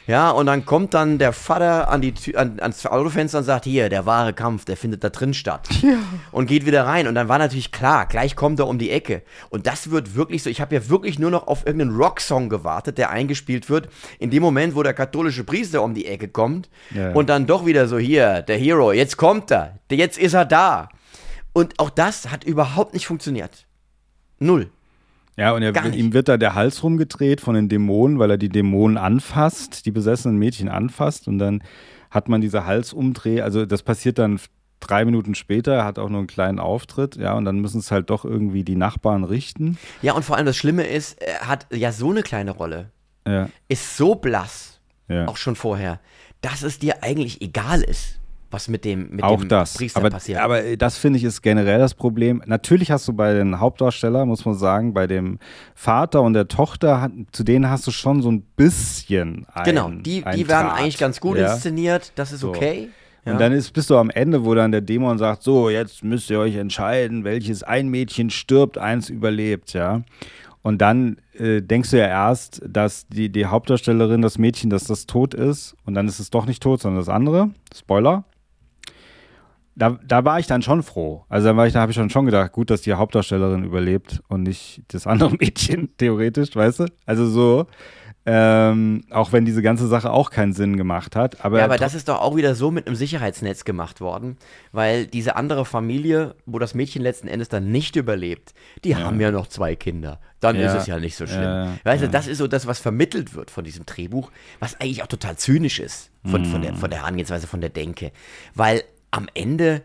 Ja, 0.09 0.31
und 0.31 0.47
dann 0.47 0.65
kommt 0.65 0.95
dann 0.95 1.19
der 1.19 1.33
Vater 1.33 1.87
an 1.87 2.01
die 2.01 2.15
Tür, 2.15 2.39
an, 2.39 2.59
ans 2.59 2.83
Autofenster 2.87 3.37
und 3.37 3.43
sagt, 3.43 3.65
hier, 3.65 3.89
der 3.89 4.07
wahre 4.07 4.33
Kampf, 4.33 4.65
der 4.65 4.75
findet 4.75 5.03
da 5.03 5.09
drin 5.09 5.35
statt. 5.35 5.69
Und 6.31 6.47
geht 6.47 6.65
wieder 6.65 6.87
rein. 6.87 7.07
Und 7.07 7.13
dann 7.13 7.27
war 7.27 7.37
natürlich 7.37 7.71
klar, 7.71 8.07
gleich 8.07 8.35
kommt 8.35 8.59
er 8.59 8.67
um 8.67 8.79
die 8.79 8.89
Ecke. 8.89 9.21
Und 9.51 9.67
das 9.67 9.91
wird 9.91 10.15
wirklich 10.15 10.41
so, 10.41 10.49
ich 10.49 10.61
habe 10.61 10.73
ja 10.73 10.89
wirklich 10.89 11.19
nur 11.19 11.29
noch 11.29 11.45
auf 11.45 11.63
irgendeinen 11.63 11.95
Rocksong 11.95 12.49
gewartet, 12.49 12.97
der 12.97 13.11
eingespielt 13.11 13.69
wird. 13.69 13.87
In 14.17 14.31
dem 14.31 14.41
Moment, 14.41 14.75
wo 14.75 14.81
der 14.81 14.95
katholische 14.95 15.43
Priester 15.43 15.83
um 15.83 15.93
die 15.93 16.07
Ecke 16.07 16.27
kommt. 16.27 16.71
Ja. 16.89 17.11
Und 17.11 17.29
dann 17.29 17.45
doch 17.45 17.67
wieder 17.67 17.87
so, 17.87 17.99
hier, 17.99 18.41
der 18.41 18.57
Hero, 18.57 18.91
jetzt 18.91 19.15
kommt 19.15 19.51
er. 19.51 19.77
Jetzt 19.91 20.17
ist 20.17 20.33
er 20.33 20.45
da. 20.45 20.89
Und 21.53 21.79
auch 21.79 21.91
das 21.91 22.31
hat 22.31 22.43
überhaupt 22.43 22.95
nicht 22.95 23.05
funktioniert. 23.05 23.67
Null. 24.39 24.71
Ja, 25.39 25.53
und 25.53 25.61
er, 25.61 25.93
ihm 25.93 26.11
wird 26.11 26.27
da 26.27 26.35
der 26.35 26.53
Hals 26.53 26.83
rumgedreht 26.83 27.39
von 27.39 27.55
den 27.55 27.69
Dämonen, 27.69 28.19
weil 28.19 28.29
er 28.29 28.37
die 28.37 28.49
Dämonen 28.49 28.97
anfasst, 28.97 29.85
die 29.85 29.91
besessenen 29.91 30.37
Mädchen 30.37 30.67
anfasst 30.67 31.29
und 31.29 31.39
dann 31.39 31.63
hat 32.11 32.27
man 32.27 32.41
diese 32.41 32.65
Halsumdreh, 32.65 33.39
also 33.39 33.65
das 33.65 33.81
passiert 33.81 34.17
dann 34.17 34.41
drei 34.81 35.05
Minuten 35.05 35.35
später, 35.35 35.73
er 35.73 35.85
hat 35.85 35.97
auch 35.97 36.09
nur 36.09 36.17
einen 36.17 36.27
kleinen 36.27 36.59
Auftritt, 36.59 37.15
ja, 37.15 37.35
und 37.35 37.45
dann 37.45 37.59
müssen 37.59 37.79
es 37.79 37.89
halt 37.89 38.09
doch 38.09 38.25
irgendwie 38.25 38.65
die 38.65 38.75
Nachbarn 38.75 39.23
richten. 39.23 39.77
Ja, 40.01 40.11
und 40.11 40.25
vor 40.25 40.35
allem 40.35 40.45
das 40.45 40.57
Schlimme 40.57 40.85
ist, 40.85 41.21
er 41.21 41.47
hat 41.47 41.67
ja 41.71 41.93
so 41.93 42.09
eine 42.09 42.21
kleine 42.21 42.51
Rolle. 42.51 42.91
Ja, 43.25 43.47
Ist 43.69 43.95
so 43.95 44.15
blass, 44.15 44.81
ja. 45.07 45.25
auch 45.29 45.37
schon 45.37 45.55
vorher, 45.55 46.01
dass 46.41 46.63
es 46.63 46.79
dir 46.79 47.01
eigentlich 47.01 47.41
egal 47.41 47.81
ist. 47.81 48.18
Was 48.51 48.67
mit 48.67 48.85
dem, 48.85 49.09
mit 49.11 49.23
auch 49.23 49.39
dem 49.39 49.49
das. 49.49 49.75
Priester 49.75 49.99
aber, 49.99 50.09
passiert. 50.09 50.39
aber 50.39 50.75
das 50.75 50.97
finde 50.97 51.17
ich 51.17 51.23
ist 51.23 51.41
generell 51.41 51.79
das 51.79 51.93
Problem. 51.93 52.41
Natürlich 52.45 52.91
hast 52.91 53.07
du 53.07 53.13
bei 53.13 53.33
den 53.33 53.59
Hauptdarstellern, 53.59 54.27
muss 54.27 54.45
man 54.45 54.55
sagen, 54.55 54.93
bei 54.93 55.07
dem 55.07 55.39
Vater 55.75 56.21
und 56.21 56.33
der 56.33 56.47
Tochter, 56.47 57.09
zu 57.31 57.43
denen 57.43 57.69
hast 57.69 57.85
du 57.87 57.91
schon 57.91 58.21
so 58.21 58.31
ein 58.31 58.41
bisschen 58.55 59.45
ein, 59.53 59.63
genau, 59.63 59.89
die, 59.89 60.23
ein 60.25 60.35
die 60.35 60.47
werden 60.47 60.69
eigentlich 60.69 60.97
ganz 60.97 61.19
gut 61.19 61.37
ja? 61.37 61.53
inszeniert, 61.53 62.11
das 62.15 62.31
ist 62.31 62.41
So. 62.41 62.49
okay. 62.49 62.89
Ja. 63.25 63.33
Und 63.33 63.39
dann 63.41 63.51
ist, 63.51 63.71
bist 63.73 63.89
du 63.89 63.97
am 63.97 64.09
Ende, 64.09 64.45
wo 64.45 64.55
dann 64.55 64.71
der 64.71 64.81
Dämon 64.81 65.17
sagt, 65.17 65.43
so, 65.43 65.69
jetzt 65.69 66.03
müsst 66.03 66.29
ihr 66.29 66.39
euch 66.39 66.55
entscheiden, 66.55 67.23
welches 67.23 67.63
ein 67.63 67.89
Mädchen 67.89 68.29
stirbt, 68.29 68.77
eins 68.77 69.09
überlebt, 69.09 69.73
ja. 69.73 70.01
Und 70.61 70.81
dann 70.81 71.17
äh, 71.37 71.61
denkst 71.61 71.91
du 71.91 71.97
ja 71.97 72.07
erst, 72.07 72.61
dass 72.67 73.07
die, 73.07 73.29
die 73.29 73.45
Hauptdarstellerin, 73.45 74.21
das 74.21 74.37
Mädchen, 74.37 74.69
dass 74.69 74.83
das 74.83 75.05
tot 75.05 75.33
ist. 75.33 75.75
Und 75.85 75.93
dann 75.93 76.07
ist 76.07 76.19
es 76.19 76.29
doch 76.29 76.45
nicht 76.45 76.61
tot, 76.61 76.81
sondern 76.81 76.99
das 76.99 77.09
andere. 77.09 77.49
Spoiler. 77.73 78.25
Da, 79.79 79.97
da 80.05 80.23
war 80.25 80.39
ich 80.39 80.45
dann 80.47 80.61
schon 80.61 80.83
froh. 80.83 81.25
Also 81.29 81.47
da 81.53 81.67
da 81.67 81.79
habe 81.81 81.91
ich 81.91 81.95
schon 81.95 82.09
schon 82.09 82.25
gedacht, 82.25 82.51
gut, 82.51 82.69
dass 82.69 82.81
die 82.81 82.93
Hauptdarstellerin 82.93 83.63
überlebt 83.63 84.21
und 84.27 84.43
nicht 84.43 84.83
das 84.89 85.07
andere 85.07 85.31
Mädchen, 85.39 85.95
theoretisch, 85.97 86.55
weißt 86.55 86.81
du? 86.81 86.85
Also 87.05 87.25
so. 87.27 87.65
Ähm, 88.25 89.05
auch 89.09 89.31
wenn 89.31 89.45
diese 89.45 89.61
ganze 89.61 89.87
Sache 89.87 90.11
auch 90.11 90.29
keinen 90.29 90.53
Sinn 90.53 90.75
gemacht 90.77 91.15
hat. 91.15 91.43
Aber, 91.43 91.57
Ja, 91.59 91.65
aber 91.65 91.77
das 91.77 91.95
ist 91.95 92.09
doch 92.09 92.19
auch 92.19 92.35
wieder 92.35 92.53
so 92.53 92.69
mit 92.69 92.85
einem 92.85 92.95
Sicherheitsnetz 92.95 93.63
gemacht 93.63 94.01
worden, 94.01 94.37
weil 94.71 95.07
diese 95.07 95.35
andere 95.35 95.65
Familie, 95.65 96.35
wo 96.45 96.59
das 96.59 96.75
Mädchen 96.75 97.01
letzten 97.01 97.27
Endes 97.27 97.47
dann 97.49 97.71
nicht 97.71 97.95
überlebt, 97.95 98.53
die 98.83 98.95
haben 98.97 99.19
ja 99.21 99.31
noch 99.31 99.47
zwei 99.47 99.75
Kinder. 99.75 100.19
Dann 100.41 100.57
Ja. 100.59 100.67
ist 100.67 100.81
es 100.81 100.87
ja 100.87 100.99
nicht 100.99 101.15
so 101.15 101.25
schlimm. 101.25 101.41
Ja, 101.41 101.73
weißt 101.85 102.03
du, 102.03 102.09
das 102.09 102.27
ist 102.27 102.37
so 102.39 102.47
das, 102.47 102.67
was 102.67 102.77
vermittelt 102.79 103.33
wird 103.33 103.49
von 103.49 103.63
diesem 103.63 103.85
Drehbuch, 103.85 104.29
was 104.59 104.79
eigentlich 104.79 105.01
auch 105.01 105.07
total 105.07 105.37
zynisch 105.37 105.79
ist 105.79 106.11
von, 106.25 106.43
von, 106.45 106.59
Mhm. 106.59 106.63
der, 106.65 106.75
von 106.75 106.89
der 106.89 106.99
Herangehensweise, 106.99 107.47
von 107.47 107.61
der 107.61 107.69
Denke. 107.71 108.11
Weil 108.53 108.83
am 109.11 109.27
Ende 109.33 109.81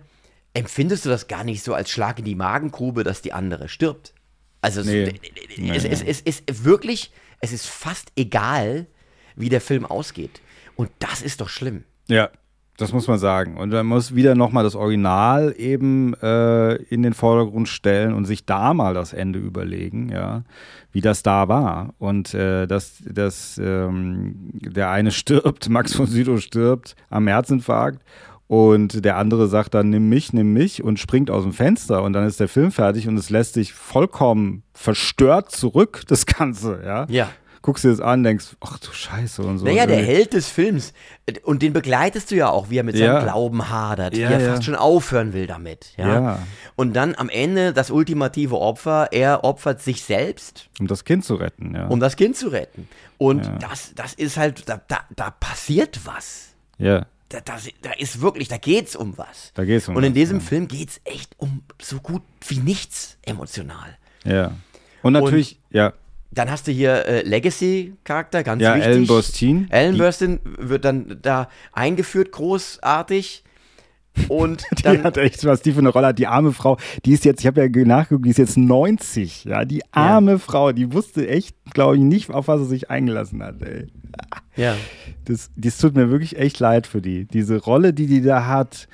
empfindest 0.54 1.04
du 1.04 1.08
das 1.08 1.28
gar 1.28 1.44
nicht 1.44 1.62
so 1.62 1.74
als 1.74 1.90
Schlag 1.90 2.18
in 2.18 2.24
die 2.24 2.34
Magengrube, 2.34 3.04
dass 3.04 3.22
die 3.22 3.32
andere 3.32 3.68
stirbt. 3.68 4.14
Also 4.60 4.80
es, 4.80 4.86
Nee. 4.86 5.14
es, 5.72 5.84
es, 5.84 6.02
es 6.02 6.20
ist 6.20 6.64
wirklich, 6.64 7.10
es 7.40 7.52
ist 7.52 7.66
fast 7.66 8.12
egal, 8.16 8.86
wie 9.36 9.48
der 9.48 9.60
Film 9.60 9.84
ausgeht. 9.84 10.40
Und 10.76 10.90
das 11.00 11.22
ist 11.22 11.40
doch 11.40 11.48
schlimm. 11.48 11.84
Ja, 12.08 12.30
das 12.76 12.92
muss 12.92 13.06
man 13.06 13.18
sagen. 13.18 13.56
Und 13.56 13.70
man 13.70 13.86
muss 13.86 14.14
wieder 14.14 14.34
nochmal 14.34 14.64
das 14.64 14.74
Original 14.74 15.54
eben 15.56 16.14
äh, 16.14 16.74
in 16.74 17.02
den 17.02 17.14
Vordergrund 17.14 17.68
stellen 17.68 18.14
und 18.14 18.24
sich 18.24 18.46
da 18.46 18.74
mal 18.74 18.94
das 18.94 19.12
Ende 19.12 19.38
überlegen, 19.38 20.08
ja, 20.08 20.42
wie 20.90 21.00
das 21.00 21.22
da 21.22 21.48
war. 21.48 21.94
Und 21.98 22.34
äh, 22.34 22.66
dass, 22.66 23.02
dass 23.04 23.58
ähm, 23.62 24.50
der 24.54 24.90
eine 24.90 25.10
stirbt, 25.12 25.68
Max 25.68 25.94
von 25.94 26.06
Sydow 26.06 26.38
stirbt 26.38 26.96
am 27.10 27.28
Herzinfarkt. 27.28 28.02
Und 28.54 29.04
der 29.04 29.16
andere 29.16 29.48
sagt 29.48 29.74
dann, 29.74 29.90
nimm 29.90 30.08
mich, 30.08 30.32
nimm 30.32 30.52
mich 30.52 30.82
und 30.84 31.00
springt 31.00 31.28
aus 31.28 31.42
dem 31.42 31.52
Fenster 31.52 32.02
und 32.04 32.12
dann 32.12 32.24
ist 32.24 32.38
der 32.38 32.46
Film 32.48 32.70
fertig 32.70 33.08
und 33.08 33.16
es 33.16 33.28
lässt 33.28 33.54
sich 33.54 33.72
vollkommen 33.72 34.62
verstört 34.72 35.50
zurück, 35.50 36.02
das 36.08 36.24
Ganze, 36.24 36.80
ja. 36.84 37.06
Ja. 37.08 37.30
Guckst 37.62 37.82
dir 37.82 37.88
das 37.88 38.00
an, 38.00 38.22
denkst, 38.22 38.56
ach 38.60 38.78
du 38.78 38.92
Scheiße 38.92 39.42
und 39.42 39.58
so. 39.58 39.64
Naja, 39.64 39.84
Und 39.84 39.88
der 39.88 40.04
Held 40.04 40.34
des 40.34 40.48
Films. 40.50 40.92
äh, 41.26 41.32
Und 41.42 41.62
den 41.62 41.72
begleitest 41.72 42.30
du 42.30 42.34
ja 42.36 42.48
auch, 42.50 42.68
wie 42.70 42.76
er 42.78 42.84
mit 42.84 42.94
seinem 42.94 43.06
Ja. 43.06 43.22
Glauben 43.24 43.70
hadert, 43.70 44.14
Ja, 44.16 44.28
wie 44.28 44.32
er 44.34 44.40
ja. 44.40 44.50
fast 44.52 44.64
schon 44.64 44.74
aufhören 44.76 45.32
will 45.32 45.46
damit. 45.46 45.94
Ja? 45.96 46.38
Und 46.76 46.94
dann 46.94 47.14
am 47.16 47.30
Ende 47.30 47.72
das 47.72 47.90
ultimative 47.90 48.58
Opfer, 48.60 49.08
er 49.12 49.42
opfert 49.44 49.80
sich 49.80 50.02
selbst, 50.02 50.68
Um 50.78 50.86
das 50.88 51.04
Kind 51.04 51.24
zu 51.24 51.36
retten, 51.36 51.74
ja. 51.74 51.86
um 51.86 51.98
das 52.00 52.16
Kind 52.16 52.36
zu 52.36 52.48
retten. 52.48 52.86
Und 53.16 53.50
das, 53.60 53.94
das 53.94 54.12
ist 54.12 54.36
halt, 54.36 54.68
da, 54.68 54.80
da, 54.86 54.98
da 55.16 55.30
passiert 55.30 56.00
was. 56.04 56.54
ja. 56.78 57.06
Da, 57.34 57.40
da, 57.40 57.58
da 57.82 57.90
ist 57.92 58.20
wirklich, 58.20 58.46
da 58.48 58.58
geht's 58.58 58.94
um 58.94 59.18
was. 59.18 59.50
Da 59.54 59.64
geht's 59.64 59.88
um 59.88 59.96
Und 59.96 60.04
in 60.04 60.10
was, 60.12 60.14
diesem 60.14 60.38
ja. 60.38 60.44
Film 60.44 60.68
geht's 60.68 61.00
echt 61.04 61.32
um 61.38 61.62
so 61.82 61.98
gut 61.98 62.22
wie 62.46 62.58
nichts 62.58 63.18
emotional. 63.22 63.96
Ja. 64.24 64.52
Und 65.02 65.14
natürlich, 65.14 65.58
ja, 65.70 65.92
Dann 66.30 66.50
hast 66.50 66.66
du 66.66 66.72
hier 66.72 67.06
äh, 67.06 67.22
Legacy-Charakter, 67.22 68.42
ganz 68.42 68.60
Ja, 68.62 68.74
wichtig. 68.74 68.92
Ellen 68.92 69.06
Burstyn. 69.06 69.70
Ellen 69.70 69.98
Burstyn 69.98 70.40
wird 70.44 70.84
dann 70.84 71.18
da 71.22 71.48
eingeführt, 71.72 72.32
großartig. 72.32 73.43
Und 74.28 74.64
die 74.78 74.82
dann, 74.82 75.02
hat 75.04 75.16
echt, 75.16 75.44
was 75.44 75.62
die 75.62 75.72
für 75.72 75.80
eine 75.80 75.88
Rolle 75.90 76.08
hat. 76.08 76.18
Die 76.18 76.26
arme 76.26 76.52
Frau, 76.52 76.76
die 77.04 77.12
ist 77.12 77.24
jetzt, 77.24 77.40
ich 77.40 77.46
habe 77.46 77.60
ja 77.60 77.68
ge- 77.68 77.84
nachgeguckt, 77.84 78.24
die 78.26 78.30
ist 78.30 78.38
jetzt 78.38 78.56
90. 78.56 79.44
Ja, 79.44 79.64
die 79.64 79.82
arme 79.92 80.38
Frau, 80.38 80.72
die 80.72 80.92
wusste 80.92 81.28
echt, 81.28 81.56
glaube 81.72 81.96
ich, 81.96 82.02
nicht, 82.02 82.30
auf 82.30 82.48
was 82.48 82.60
sie 82.60 82.66
sich 82.66 82.90
eingelassen 82.90 83.42
hat, 83.42 83.62
ey. 83.62 83.86
ja. 84.56 84.74
Das, 85.26 85.50
das 85.56 85.78
tut 85.78 85.94
mir 85.96 86.10
wirklich 86.10 86.36
echt 86.38 86.60
leid 86.60 86.86
für 86.86 87.00
die. 87.00 87.24
Diese 87.24 87.56
Rolle, 87.58 87.94
die 87.94 88.06
die 88.06 88.20
da 88.20 88.46
hat, 88.46 88.88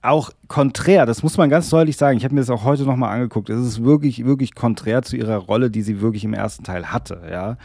auch 0.00 0.30
konträr, 0.46 1.06
das 1.06 1.24
muss 1.24 1.36
man 1.36 1.50
ganz 1.50 1.68
deutlich 1.70 1.96
sagen. 1.96 2.16
Ich 2.16 2.24
habe 2.24 2.34
mir 2.34 2.40
das 2.40 2.50
auch 2.50 2.62
heute 2.62 2.84
nochmal 2.84 3.12
angeguckt. 3.12 3.50
Es 3.50 3.66
ist 3.66 3.82
wirklich, 3.82 4.24
wirklich 4.24 4.54
konträr 4.54 5.02
zu 5.02 5.16
ihrer 5.16 5.36
Rolle, 5.38 5.70
die 5.70 5.82
sie 5.82 6.00
wirklich 6.00 6.22
im 6.24 6.34
ersten 6.34 6.62
Teil 6.62 6.92
hatte. 6.92 7.20
Ja, 7.30 7.58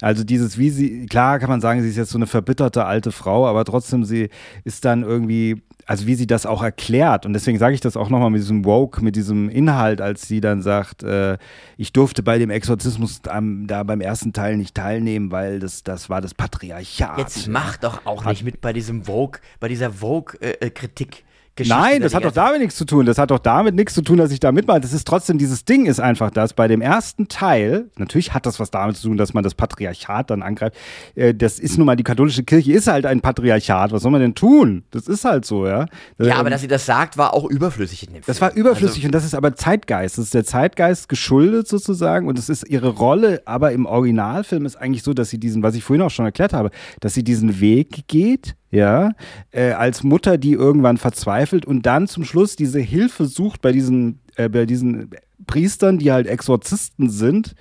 also 0.00 0.22
dieses, 0.22 0.56
wie 0.56 0.70
sie, 0.70 1.06
klar 1.06 1.40
kann 1.40 1.50
man 1.50 1.60
sagen, 1.60 1.82
sie 1.82 1.88
ist 1.88 1.96
jetzt 1.96 2.10
so 2.10 2.18
eine 2.18 2.28
verbitterte 2.28 2.84
alte 2.84 3.10
Frau, 3.10 3.46
aber 3.46 3.64
trotzdem 3.64 4.04
sie 4.04 4.28
ist 4.64 4.84
dann 4.84 5.02
irgendwie 5.02 5.60
also 5.88 6.06
wie 6.06 6.14
sie 6.14 6.26
das 6.26 6.44
auch 6.44 6.62
erklärt 6.62 7.24
und 7.24 7.32
deswegen 7.32 7.58
sage 7.58 7.74
ich 7.74 7.80
das 7.80 7.96
auch 7.96 8.10
nochmal 8.10 8.28
mit 8.28 8.42
diesem 8.42 8.66
Woke, 8.66 9.02
mit 9.02 9.16
diesem 9.16 9.48
Inhalt, 9.48 10.02
als 10.02 10.28
sie 10.28 10.42
dann 10.42 10.60
sagt, 10.60 11.02
äh, 11.02 11.38
ich 11.78 11.94
durfte 11.94 12.22
bei 12.22 12.38
dem 12.38 12.50
Exorzismus 12.50 13.22
am, 13.26 13.66
da 13.66 13.84
beim 13.84 14.02
ersten 14.02 14.34
Teil 14.34 14.58
nicht 14.58 14.74
teilnehmen, 14.74 15.32
weil 15.32 15.60
das, 15.60 15.82
das 15.84 16.10
war 16.10 16.20
das 16.20 16.34
Patriarchat. 16.34 17.16
Jetzt 17.16 17.48
mach 17.48 17.78
doch 17.78 18.04
auch 18.04 18.26
nicht 18.26 18.44
mit 18.44 18.60
bei 18.60 18.74
diesem 18.74 19.04
Vogue, 19.04 19.40
bei 19.60 19.68
dieser 19.68 19.90
Vogue-Kritik. 19.90 21.24
Nein, 21.66 22.02
das 22.02 22.14
hat 22.14 22.24
doch 22.24 22.32
damit 22.32 22.60
nichts 22.60 22.76
zu 22.76 22.84
tun. 22.84 23.06
Das 23.06 23.18
hat 23.18 23.30
doch 23.30 23.38
damit 23.38 23.74
nichts 23.74 23.94
zu 23.94 24.02
tun, 24.02 24.18
dass 24.18 24.30
ich 24.30 24.40
da 24.40 24.52
mitmache. 24.52 24.80
Das 24.80 24.92
ist 24.92 25.06
trotzdem, 25.06 25.38
dieses 25.38 25.64
Ding 25.64 25.86
ist 25.86 26.00
einfach 26.00 26.30
das. 26.30 26.52
Bei 26.52 26.68
dem 26.68 26.80
ersten 26.80 27.28
Teil, 27.28 27.86
natürlich 27.96 28.34
hat 28.34 28.46
das 28.46 28.60
was 28.60 28.70
damit 28.70 28.96
zu 28.96 29.08
tun, 29.08 29.16
dass 29.16 29.34
man 29.34 29.42
das 29.44 29.54
Patriarchat 29.54 30.30
dann 30.30 30.42
angreift. 30.42 30.76
Äh, 31.14 31.34
Das 31.34 31.58
ist 31.58 31.78
nun 31.78 31.86
mal, 31.86 31.96
die 31.96 32.04
katholische 32.04 32.42
Kirche 32.44 32.72
ist 32.72 32.86
halt 32.86 33.06
ein 33.06 33.20
Patriarchat. 33.20 33.92
Was 33.92 34.02
soll 34.02 34.12
man 34.12 34.20
denn 34.20 34.34
tun? 34.34 34.84
Das 34.90 35.08
ist 35.08 35.24
halt 35.24 35.44
so, 35.44 35.66
ja. 35.66 35.86
Ja, 36.18 36.26
Ähm, 36.26 36.32
aber 36.32 36.50
dass 36.50 36.60
sie 36.60 36.68
das 36.68 36.86
sagt, 36.86 37.16
war 37.16 37.34
auch 37.34 37.44
überflüssig 37.48 38.02
in 38.06 38.14
dem 38.14 38.22
Film. 38.22 38.24
Das 38.26 38.40
war 38.40 38.52
überflüssig 38.54 39.04
und 39.04 39.12
das 39.12 39.24
ist 39.24 39.34
aber 39.34 39.54
Zeitgeist. 39.56 40.18
Das 40.18 40.26
ist 40.26 40.34
der 40.34 40.44
Zeitgeist 40.44 41.08
geschuldet 41.08 41.68
sozusagen 41.68 42.28
und 42.28 42.38
es 42.38 42.48
ist 42.48 42.68
ihre 42.68 42.88
Rolle, 42.88 43.42
aber 43.46 43.72
im 43.72 43.86
Originalfilm 43.86 44.66
ist 44.66 44.76
eigentlich 44.76 45.02
so, 45.02 45.14
dass 45.14 45.30
sie 45.30 45.38
diesen, 45.38 45.62
was 45.62 45.74
ich 45.74 45.84
vorhin 45.84 46.02
auch 46.02 46.10
schon 46.10 46.24
erklärt 46.26 46.52
habe, 46.52 46.70
dass 47.00 47.14
sie 47.14 47.24
diesen 47.24 47.60
Weg 47.60 48.06
geht, 48.08 48.54
ja, 48.70 49.12
äh, 49.50 49.72
als 49.72 50.02
Mutter, 50.02 50.38
die 50.38 50.52
irgendwann 50.52 50.98
verzweifelt 50.98 51.64
und 51.64 51.86
dann 51.86 52.06
zum 52.06 52.24
Schluss 52.24 52.56
diese 52.56 52.80
Hilfe 52.80 53.26
sucht 53.26 53.62
bei 53.62 53.72
diesen, 53.72 54.20
äh, 54.36 54.48
bei 54.48 54.66
diesen 54.66 55.10
Priestern, 55.46 55.98
die 55.98 56.12
halt 56.12 56.26
Exorzisten 56.26 57.08
sind 57.08 57.54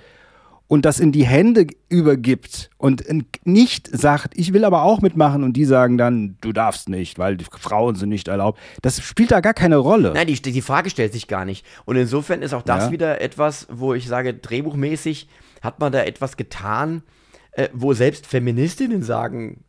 und 0.68 0.84
das 0.84 1.00
in 1.00 1.14
die 1.14 1.26
Hände 1.26 1.68
übergibt 1.88 2.70
und 2.78 3.06
nicht 3.46 3.90
sagt, 3.96 4.34
ich 4.38 4.52
will 4.52 4.66
aber 4.66 4.84
auch 4.84 5.00
mitmachen 5.02 5.44
und 5.44 5.54
die 5.54 5.64
sagen 5.64 5.98
dann, 5.98 6.36
du 6.42 6.52
darfst 6.52 6.90
nicht, 6.90 7.18
weil 7.18 7.38
die 7.38 7.46
Frauen 7.46 7.96
sind 7.96 8.10
nicht 8.10 8.28
erlaubt. 8.28 8.60
Das 8.82 9.02
spielt 9.02 9.32
da 9.32 9.40
gar 9.40 9.54
keine 9.54 9.78
Rolle. 9.78 10.12
Nein, 10.14 10.28
die, 10.28 10.42
die 10.42 10.62
Frage 10.62 10.90
stellt 10.90 11.14
sich 11.14 11.30
gar 11.30 11.46
nicht. 11.46 11.66
Und 11.86 11.96
insofern 11.96 12.42
ist 12.42 12.54
auch 12.54 12.64
das 12.64 12.86
Ja. 12.86 12.92
wieder 12.92 13.22
etwas, 13.22 13.68
wo 13.72 13.94
ich 13.94 14.08
sage, 14.08 14.34
drehbuchmäßig 14.34 15.30
hat 15.62 15.80
man 15.80 15.94
da 15.94 16.04
etwas 16.04 16.36
getan, 16.36 17.02
äh, 17.54 17.70
wo 17.74 17.94
selbst 17.94 18.28
Feministinnen 18.28 19.04
sagen, 19.04 19.64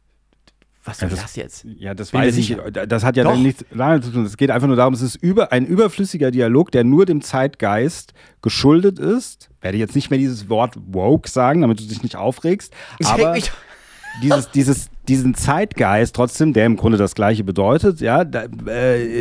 was 0.88 0.98
soll 0.98 1.08
Ja, 1.08 1.14
das, 1.14 1.22
das- 1.24 1.36
jetzt? 1.36 1.66
Ja, 1.78 1.94
das 1.94 2.10
Bin 2.10 2.20
weiß 2.20 2.36
ich. 2.36 2.56
Das 2.88 3.04
hat 3.04 3.16
ja 3.16 3.24
Doch. 3.24 3.32
dann 3.32 3.42
nichts 3.42 3.64
damit 3.72 4.04
zu 4.04 4.10
tun. 4.10 4.24
Es 4.24 4.36
geht 4.36 4.50
einfach 4.50 4.66
nur 4.66 4.76
darum, 4.76 4.94
es 4.94 5.02
ist 5.02 5.16
über, 5.16 5.52
ein 5.52 5.66
überflüssiger 5.66 6.30
Dialog, 6.30 6.70
der 6.72 6.84
nur 6.84 7.06
dem 7.06 7.20
Zeitgeist 7.20 8.12
geschuldet 8.42 8.98
ist. 8.98 9.50
Werde 9.60 9.78
jetzt 9.78 9.94
nicht 9.94 10.10
mehr 10.10 10.18
dieses 10.18 10.48
Wort 10.48 10.74
woke 10.86 11.28
sagen, 11.28 11.60
damit 11.60 11.80
du 11.80 11.84
dich 11.84 12.02
nicht 12.02 12.16
aufregst. 12.16 12.72
Ich 12.98 13.06
Aber 13.06 13.32
mich- 13.32 13.52
dieses, 14.22 14.50
dieses, 14.50 14.88
diesen 15.06 15.34
Zeitgeist 15.34 16.14
trotzdem, 16.16 16.52
der 16.52 16.66
im 16.66 16.76
Grunde 16.76 16.98
das 16.98 17.14
Gleiche 17.14 17.44
bedeutet, 17.44 18.00
ja, 18.00 18.24
da, 18.24 18.46
äh, 18.66 19.20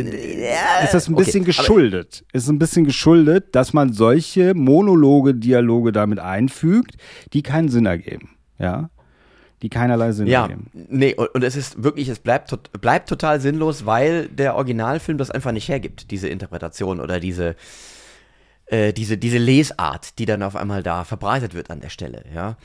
ist 0.84 0.94
das 0.94 1.08
ein 1.08 1.14
okay, 1.14 1.24
bisschen 1.24 1.40
aber- 1.42 1.46
geschuldet. 1.46 2.24
Ist 2.32 2.48
ein 2.48 2.58
bisschen 2.58 2.84
geschuldet, 2.84 3.54
dass 3.54 3.72
man 3.72 3.92
solche 3.92 4.54
Monologe, 4.54 5.34
Dialoge 5.34 5.92
damit 5.92 6.18
einfügt, 6.18 6.96
die 7.32 7.42
keinen 7.42 7.68
Sinn 7.68 7.86
ergeben. 7.86 8.30
Ja. 8.58 8.90
Die 9.62 9.68
keinerlei 9.68 10.12
Sinn 10.12 10.26
Ja, 10.28 10.42
ergeben. 10.42 10.70
nee, 10.72 11.14
und, 11.14 11.28
und 11.34 11.42
es 11.42 11.56
ist 11.56 11.82
wirklich, 11.82 12.08
es 12.08 12.20
bleibt, 12.20 12.50
tot, 12.50 12.70
bleibt 12.80 13.08
total 13.08 13.40
sinnlos, 13.40 13.86
weil 13.86 14.28
der 14.28 14.54
Originalfilm 14.54 15.18
das 15.18 15.30
einfach 15.30 15.52
nicht 15.52 15.68
hergibt, 15.68 16.10
diese 16.10 16.28
Interpretation 16.28 17.00
oder 17.00 17.18
diese, 17.18 17.56
äh, 18.66 18.92
diese, 18.92 19.18
diese 19.18 19.38
Lesart, 19.38 20.18
die 20.18 20.26
dann 20.26 20.42
auf 20.42 20.54
einmal 20.54 20.82
da 20.82 21.04
verbreitet 21.04 21.54
wird 21.54 21.70
an 21.70 21.80
der 21.80 21.88
Stelle, 21.90 22.24
ja. 22.34 22.56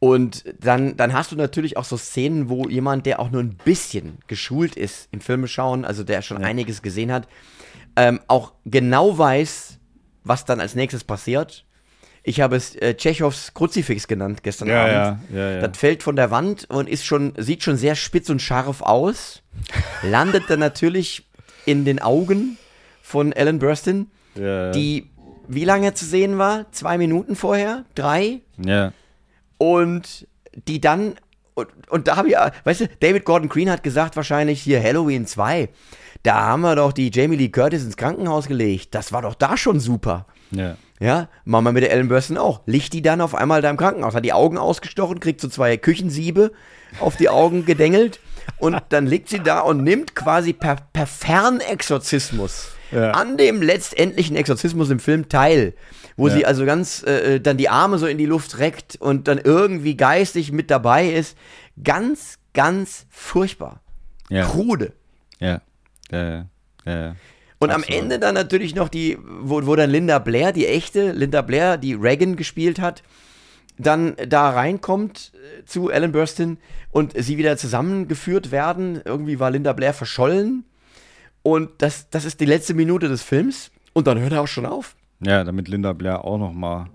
Und 0.00 0.44
dann, 0.58 0.96
dann 0.96 1.12
hast 1.12 1.30
du 1.30 1.36
natürlich 1.36 1.76
auch 1.76 1.84
so 1.84 1.96
Szenen, 1.98 2.48
wo 2.48 2.66
jemand, 2.68 3.04
der 3.06 3.20
auch 3.20 3.30
nur 3.30 3.42
ein 3.42 3.56
bisschen 3.64 4.18
geschult 4.26 4.74
ist 4.74 5.08
im 5.12 5.20
Filme 5.20 5.46
schauen, 5.46 5.84
also 5.84 6.02
der 6.04 6.22
schon 6.22 6.42
einiges 6.42 6.80
gesehen 6.82 7.12
hat, 7.12 7.28
ähm, 7.96 8.18
auch 8.26 8.54
genau 8.64 9.18
weiß, 9.18 9.78
was 10.24 10.44
dann 10.46 10.58
als 10.60 10.74
nächstes 10.74 11.04
passiert. 11.04 11.66
Ich 12.22 12.40
habe 12.40 12.56
es 12.56 12.76
äh, 12.76 12.94
Tschechows 12.94 13.52
Kruzifix 13.54 14.06
genannt 14.06 14.42
gestern 14.42 14.68
Ja, 14.68 14.82
Abend. 14.84 15.20
ja, 15.32 15.38
ja, 15.38 15.50
ja. 15.60 15.66
Das 15.66 15.78
fällt 15.78 16.02
von 16.02 16.16
der 16.16 16.30
Wand 16.30 16.68
und 16.68 16.88
ist 16.88 17.04
schon, 17.06 17.32
sieht 17.38 17.62
schon 17.62 17.76
sehr 17.76 17.94
spitz 17.94 18.28
und 18.28 18.42
scharf 18.42 18.82
aus. 18.82 19.42
Landet 20.02 20.44
dann 20.48 20.60
natürlich 20.60 21.26
in 21.64 21.84
den 21.84 21.98
Augen 22.00 22.58
von 23.02 23.32
Ellen 23.32 23.58
Burstyn, 23.58 24.08
Ja. 24.34 24.70
die 24.70 25.08
wie 25.48 25.64
lange 25.64 25.94
zu 25.94 26.04
sehen 26.04 26.38
war? 26.38 26.70
Zwei 26.72 26.96
Minuten 26.98 27.34
vorher? 27.36 27.84
Drei? 27.96 28.40
Ja. 28.64 28.92
Und 29.58 30.26
die 30.68 30.80
dann, 30.80 31.16
und, 31.54 31.68
und 31.90 32.06
da 32.06 32.16
habe 32.16 32.28
ich, 32.28 32.32
ja- 32.34 32.52
weißt 32.64 32.82
du, 32.82 32.88
David 33.00 33.24
Gordon 33.24 33.48
Green 33.48 33.70
hat 33.70 33.82
gesagt, 33.82 34.14
wahrscheinlich 34.16 34.62
hier 34.62 34.82
Halloween 34.82 35.26
2. 35.26 35.68
Da 36.22 36.34
haben 36.36 36.60
wir 36.60 36.76
doch 36.76 36.92
die 36.92 37.10
Jamie 37.12 37.36
Lee 37.36 37.48
Curtis 37.48 37.82
ins 37.84 37.96
Krankenhaus 37.96 38.46
gelegt. 38.46 38.94
Das 38.94 39.12
war 39.12 39.22
doch 39.22 39.34
da 39.34 39.56
schon 39.56 39.80
super. 39.80 40.26
Ja. 40.50 40.76
Ja, 41.00 41.28
machen 41.44 41.64
wir 41.64 41.72
mit 41.72 41.82
der 41.82 41.92
Ellen 41.92 42.08
Burstyn 42.08 42.36
auch. 42.36 42.60
Liegt 42.66 42.92
die 42.92 43.00
dann 43.02 43.20
auf 43.22 43.34
einmal 43.34 43.62
da 43.62 43.70
im 43.70 43.78
Krankenhaus, 43.78 44.14
hat 44.14 44.24
die 44.24 44.34
Augen 44.34 44.58
ausgestochen, 44.58 45.18
kriegt 45.18 45.40
so 45.40 45.48
zwei 45.48 45.76
Küchensiebe 45.78 46.52
auf 47.00 47.16
die 47.16 47.30
Augen 47.30 47.64
gedengelt 47.64 48.20
und 48.58 48.76
dann 48.90 49.06
liegt 49.06 49.30
sie 49.30 49.40
da 49.40 49.60
und 49.60 49.82
nimmt 49.82 50.14
quasi 50.14 50.52
per, 50.52 50.76
per 50.92 51.06
Fernexorzismus 51.06 52.72
Ja. 52.90 53.12
an 53.12 53.36
dem 53.36 53.62
letztendlichen 53.62 54.36
Exorzismus 54.36 54.90
im 54.90 54.98
Film 55.00 55.28
teil, 55.28 55.74
wo 56.16 56.28
Ja. 56.28 56.34
sie 56.34 56.44
also 56.46 56.66
ganz 56.66 57.02
äh, 57.04 57.40
dann 57.40 57.56
die 57.56 57.68
Arme 57.68 57.98
so 57.98 58.06
in 58.06 58.18
die 58.18 58.26
Luft 58.26 58.58
reckt 58.58 58.96
und 59.00 59.26
dann 59.28 59.38
irgendwie 59.38 59.96
geistig 59.96 60.52
mit 60.52 60.70
dabei 60.70 61.08
ist. 61.08 61.36
Ganz, 61.82 62.38
ganz 62.52 63.06
furchtbar. 63.08 63.80
Ja. 64.28 64.44
Krude. 64.44 64.92
Ja. 65.38 65.60
Ja. 66.10 66.28
Ja. 66.30 66.46
ja. 66.84 67.14
Und 67.62 67.70
am 67.70 67.82
Absolut. 67.82 68.02
Ende 68.02 68.18
dann 68.18 68.34
natürlich 68.34 68.74
noch 68.74 68.88
die, 68.88 69.18
wo, 69.22 69.66
wo 69.66 69.76
dann 69.76 69.90
Linda 69.90 70.18
Blair, 70.18 70.52
die 70.52 70.66
echte 70.66 71.12
Linda 71.12 71.42
Blair, 71.42 71.76
die 71.76 71.92
Reagan 71.92 72.36
gespielt 72.36 72.80
hat, 72.80 73.02
dann 73.76 74.16
da 74.28 74.48
reinkommt 74.48 75.32
äh, 75.34 75.64
zu 75.66 75.90
Ellen 75.90 76.10
Burstyn 76.10 76.56
und 76.90 77.12
sie 77.22 77.36
wieder 77.36 77.58
zusammengeführt 77.58 78.50
werden. 78.50 79.02
Irgendwie 79.04 79.38
war 79.38 79.50
Linda 79.50 79.74
Blair 79.74 79.92
verschollen. 79.92 80.64
Und 81.42 81.70
das, 81.78 82.08
das 82.08 82.24
ist 82.24 82.40
die 82.40 82.46
letzte 82.46 82.72
Minute 82.72 83.08
des 83.08 83.22
Films. 83.22 83.70
Und 83.92 84.06
dann 84.06 84.18
hört 84.18 84.32
er 84.32 84.40
auch 84.40 84.48
schon 84.48 84.64
auf. 84.64 84.96
Ja, 85.20 85.44
damit 85.44 85.68
Linda 85.68 85.92
Blair 85.92 86.24
auch 86.24 86.38
noch 86.38 86.52
mal 86.52 86.86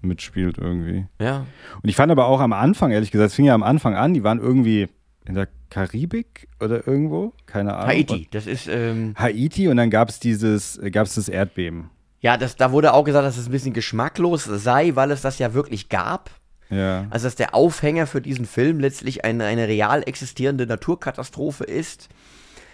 mitspielt 0.00 0.58
irgendwie. 0.58 1.06
Ja. 1.20 1.44
Und 1.82 1.88
ich 1.88 1.96
fand 1.96 2.12
aber 2.12 2.26
auch 2.26 2.40
am 2.40 2.52
Anfang, 2.52 2.92
ehrlich 2.92 3.10
gesagt, 3.10 3.30
es 3.30 3.34
fing 3.34 3.46
ja 3.46 3.54
am 3.54 3.64
Anfang 3.64 3.96
an, 3.96 4.14
die 4.14 4.22
waren 4.22 4.38
irgendwie 4.38 4.88
in 5.28 5.34
der 5.34 5.48
Karibik 5.70 6.48
oder 6.60 6.86
irgendwo, 6.86 7.32
keine 7.46 7.74
Ahnung. 7.74 7.88
Haiti, 7.88 8.28
das 8.30 8.46
ist, 8.46 8.66
ähm, 8.66 9.14
Haiti 9.16 9.68
und 9.68 9.76
dann 9.76 9.90
gab 9.90 10.08
es 10.08 10.18
dieses, 10.18 10.80
gab 10.90 11.06
es 11.06 11.14
das 11.14 11.28
Erdbeben. 11.28 11.90
ja, 12.20 12.36
das, 12.36 12.56
da 12.56 12.72
wurde 12.72 12.94
auch 12.94 13.04
gesagt, 13.04 13.26
dass 13.26 13.36
es 13.36 13.46
ein 13.46 13.52
bisschen 13.52 13.74
geschmacklos 13.74 14.44
sei, 14.44 14.92
weil 14.94 15.10
es 15.10 15.20
das 15.20 15.38
ja 15.38 15.54
wirklich 15.54 15.88
gab. 15.88 16.30
Ja. 16.70 17.06
Also, 17.10 17.26
dass 17.26 17.36
der 17.36 17.54
Aufhänger 17.54 18.06
für 18.06 18.20
diesen 18.20 18.46
Film 18.46 18.80
letztlich 18.80 19.24
eine, 19.24 19.44
eine 19.44 19.68
real 19.68 20.02
existierende 20.04 20.66
Naturkatastrophe 20.66 21.64
ist, 21.64 22.08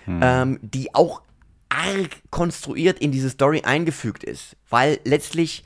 ähm, 0.06 0.58
die 0.62 0.94
auch 0.94 1.22
arg 1.68 2.10
konstruiert 2.30 2.98
in 2.98 3.10
diese 3.12 3.30
Story 3.30 3.62
eingefügt 3.64 4.24
ist. 4.24 4.56
Weil 4.68 4.98
letztlich, 5.04 5.64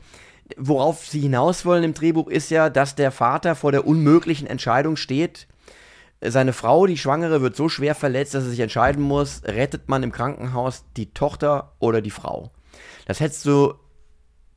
worauf 0.57 1.07
sie 1.07 1.21
hinaus 1.21 1.65
wollen 1.65 1.85
im 1.85 1.95
Drehbuch, 1.95 2.29
ist 2.29 2.51
ja, 2.51 2.71
dass 2.71 2.95
der 2.95 3.11
Vater 3.11 3.55
vor 3.55 3.73
der 3.73 3.87
unmöglichen 3.87 4.47
Entscheidung 4.47 4.97
steht. 4.97 5.47
Seine 6.21 6.53
Frau, 6.53 6.87
die 6.87 6.97
Schwangere, 6.97 7.43
wird 7.43 7.55
so 7.55 7.69
schwer 7.69 7.95
verletzt, 7.95 8.35
dass 8.35 8.45
er 8.45 8.51
sich 8.51 8.61
entscheiden 8.61 9.03
muss, 9.03 9.43
rettet 9.45 9.89
man 9.89 10.03
im 10.03 10.11
Krankenhaus 10.11 10.85
die 10.97 11.13
Tochter 11.13 11.73
oder 11.79 12.01
die 12.01 12.11
Frau. 12.11 12.51
Das 13.07 13.21
hättest 13.21 13.47
du 13.47 13.75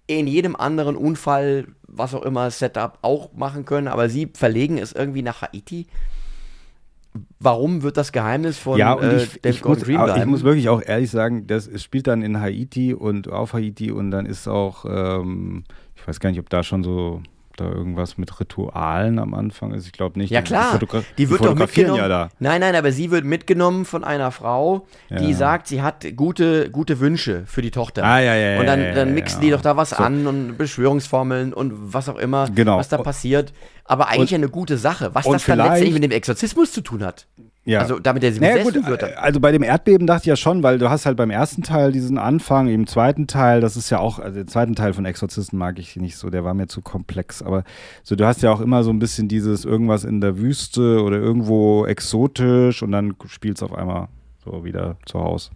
in 0.07 0.27
jedem 0.27 0.55
anderen 0.55 0.95
Unfall, 0.95 1.67
was 1.87 2.13
auch 2.13 2.23
immer, 2.23 2.49
Setup 2.51 2.97
auch 3.01 3.33
machen 3.33 3.65
können, 3.65 3.87
aber 3.87 4.09
sie 4.09 4.29
verlegen 4.33 4.77
es 4.77 4.91
irgendwie 4.91 5.21
nach 5.21 5.41
Haiti. 5.41 5.87
Warum 7.39 7.83
wird 7.83 7.97
das 7.97 8.11
Geheimnis 8.11 8.57
von 8.57 8.77
ja, 8.77 8.93
und 8.93 9.03
äh, 9.03 9.23
ich, 9.23 9.41
David 9.41 9.55
ich, 9.55 9.61
Gordon 9.61 9.95
muss, 9.95 10.17
ich 10.17 10.25
muss 10.25 10.43
wirklich 10.43 10.69
auch 10.69 10.81
ehrlich 10.81 11.11
sagen, 11.11 11.45
das 11.45 11.67
es 11.67 11.83
spielt 11.83 12.07
dann 12.07 12.21
in 12.21 12.39
Haiti 12.39 12.93
und 12.93 13.29
auf 13.29 13.53
Haiti 13.53 13.91
und 13.91 14.11
dann 14.11 14.25
ist 14.25 14.47
auch, 14.47 14.85
ähm, 14.85 15.65
ich 15.95 16.07
weiß 16.07 16.19
gar 16.19 16.29
nicht, 16.29 16.39
ob 16.39 16.49
da 16.49 16.63
schon 16.63 16.83
so 16.83 17.21
da 17.61 17.69
irgendwas 17.69 18.17
mit 18.17 18.39
Ritualen 18.39 19.19
am 19.19 19.33
Anfang 19.33 19.73
ist. 19.73 19.85
Ich 19.85 19.91
glaube 19.91 20.19
nicht. 20.19 20.29
ja 20.31 20.41
Die- 20.41 20.47
klar, 20.47 20.65
Die, 20.65 20.71
fotogra 20.79 21.03
die 21.17 21.29
wird 21.29 21.45
doch 21.45 21.55
mitgenommen. 21.55 21.97
ja 21.99 22.07
da. 22.07 22.29
Nein, 22.39 22.61
nein, 22.61 22.75
aber 22.75 22.91
sie 22.91 23.11
wird 23.11 23.25
mitgenommen 23.25 23.85
von 23.85 24.03
einer 24.03 24.31
Frau, 24.31 24.87
die 25.09 25.29
Ja. 25.31 25.35
sagt, 25.37 25.67
sie 25.67 25.81
hat 25.81 26.05
gute, 26.15 26.69
gute 26.71 26.99
Wünsche 26.99 27.43
für 27.45 27.61
die 27.61 27.71
Tochter. 27.71 28.03
Ah, 28.03 28.19
ja, 28.19 28.35
ja, 28.35 28.59
Und 28.59 28.65
dann, 28.65 28.81
ja, 28.81 28.93
dann 28.93 29.13
mixen 29.13 29.41
die 29.41 29.49
doch 29.51 29.61
da 29.61 29.77
was 29.77 29.91
So. 29.91 29.97
an 29.97 30.27
und 30.27 30.57
Beschwörungsformeln 30.57 31.53
und 31.53 31.93
was 31.93 32.09
auch 32.09 32.17
immer, 32.17 32.49
Genau. 32.53 32.77
was 32.77 32.89
da 32.89 32.97
passiert. 32.97 33.53
Aber 33.85 34.07
eigentlich 34.07 34.35
eine 34.35 34.49
gute 34.49 34.77
Sache, 34.77 35.11
was 35.13 35.25
und 35.25 35.33
das 35.33 35.45
dann 35.45 35.57
letztendlich 35.57 35.93
mit 35.93 36.03
dem 36.03 36.11
Exorzismus 36.11 36.71
zu 36.71 36.81
tun 36.81 37.03
hat. 37.03 37.27
Ja. 37.63 37.79
Also 37.79 37.99
damit 37.99 38.23
er 38.23 38.31
sie 38.31 38.39
Naja, 38.39 38.57
besessen 38.57 38.81
gut, 38.81 38.89
wird. 38.89 39.03
äh, 39.03 39.13
also 39.17 39.39
bei 39.39 39.51
dem 39.51 39.61
Erdbeben 39.61 40.07
dachte 40.07 40.21
ich 40.23 40.27
ja 40.27 40.35
schon, 40.35 40.63
weil 40.63 40.79
du 40.79 40.89
hast 40.89 41.05
halt 41.05 41.15
beim 41.15 41.29
ersten 41.29 41.61
Teil 41.61 41.91
diesen 41.91 42.17
Anfang, 42.17 42.67
im 42.67 42.87
zweiten 42.87 43.27
Teil, 43.27 43.61
das 43.61 43.77
ist 43.77 43.91
ja 43.91 43.99
auch, 43.99 44.17
also 44.17 44.39
den 44.39 44.47
zweiten 44.47 44.75
Teil 44.75 44.93
von 44.93 45.05
Exorzisten 45.05 45.59
mag 45.59 45.77
ich 45.77 45.95
nicht 45.95 46.17
so, 46.17 46.31
der 46.31 46.43
war 46.43 46.55
mir 46.55 46.67
zu 46.67 46.81
komplex, 46.81 47.43
aber 47.43 47.63
so 48.01 48.15
du 48.15 48.25
hast 48.25 48.41
ja 48.41 48.51
auch 48.51 48.61
immer 48.61 48.83
so 48.83 48.89
ein 48.89 48.97
bisschen 48.97 49.27
dieses 49.27 49.63
irgendwas 49.63 50.05
in 50.05 50.21
der 50.21 50.39
Wüste 50.39 51.03
oder 51.03 51.17
irgendwo 51.17 51.85
exotisch 51.85 52.81
und 52.81 52.91
dann 52.91 53.15
spielst 53.27 53.61
auf 53.61 53.73
einmal 53.73 54.07
so 54.43 54.63
wieder 54.65 54.97
zu 55.05 55.19
Hause 55.19 55.51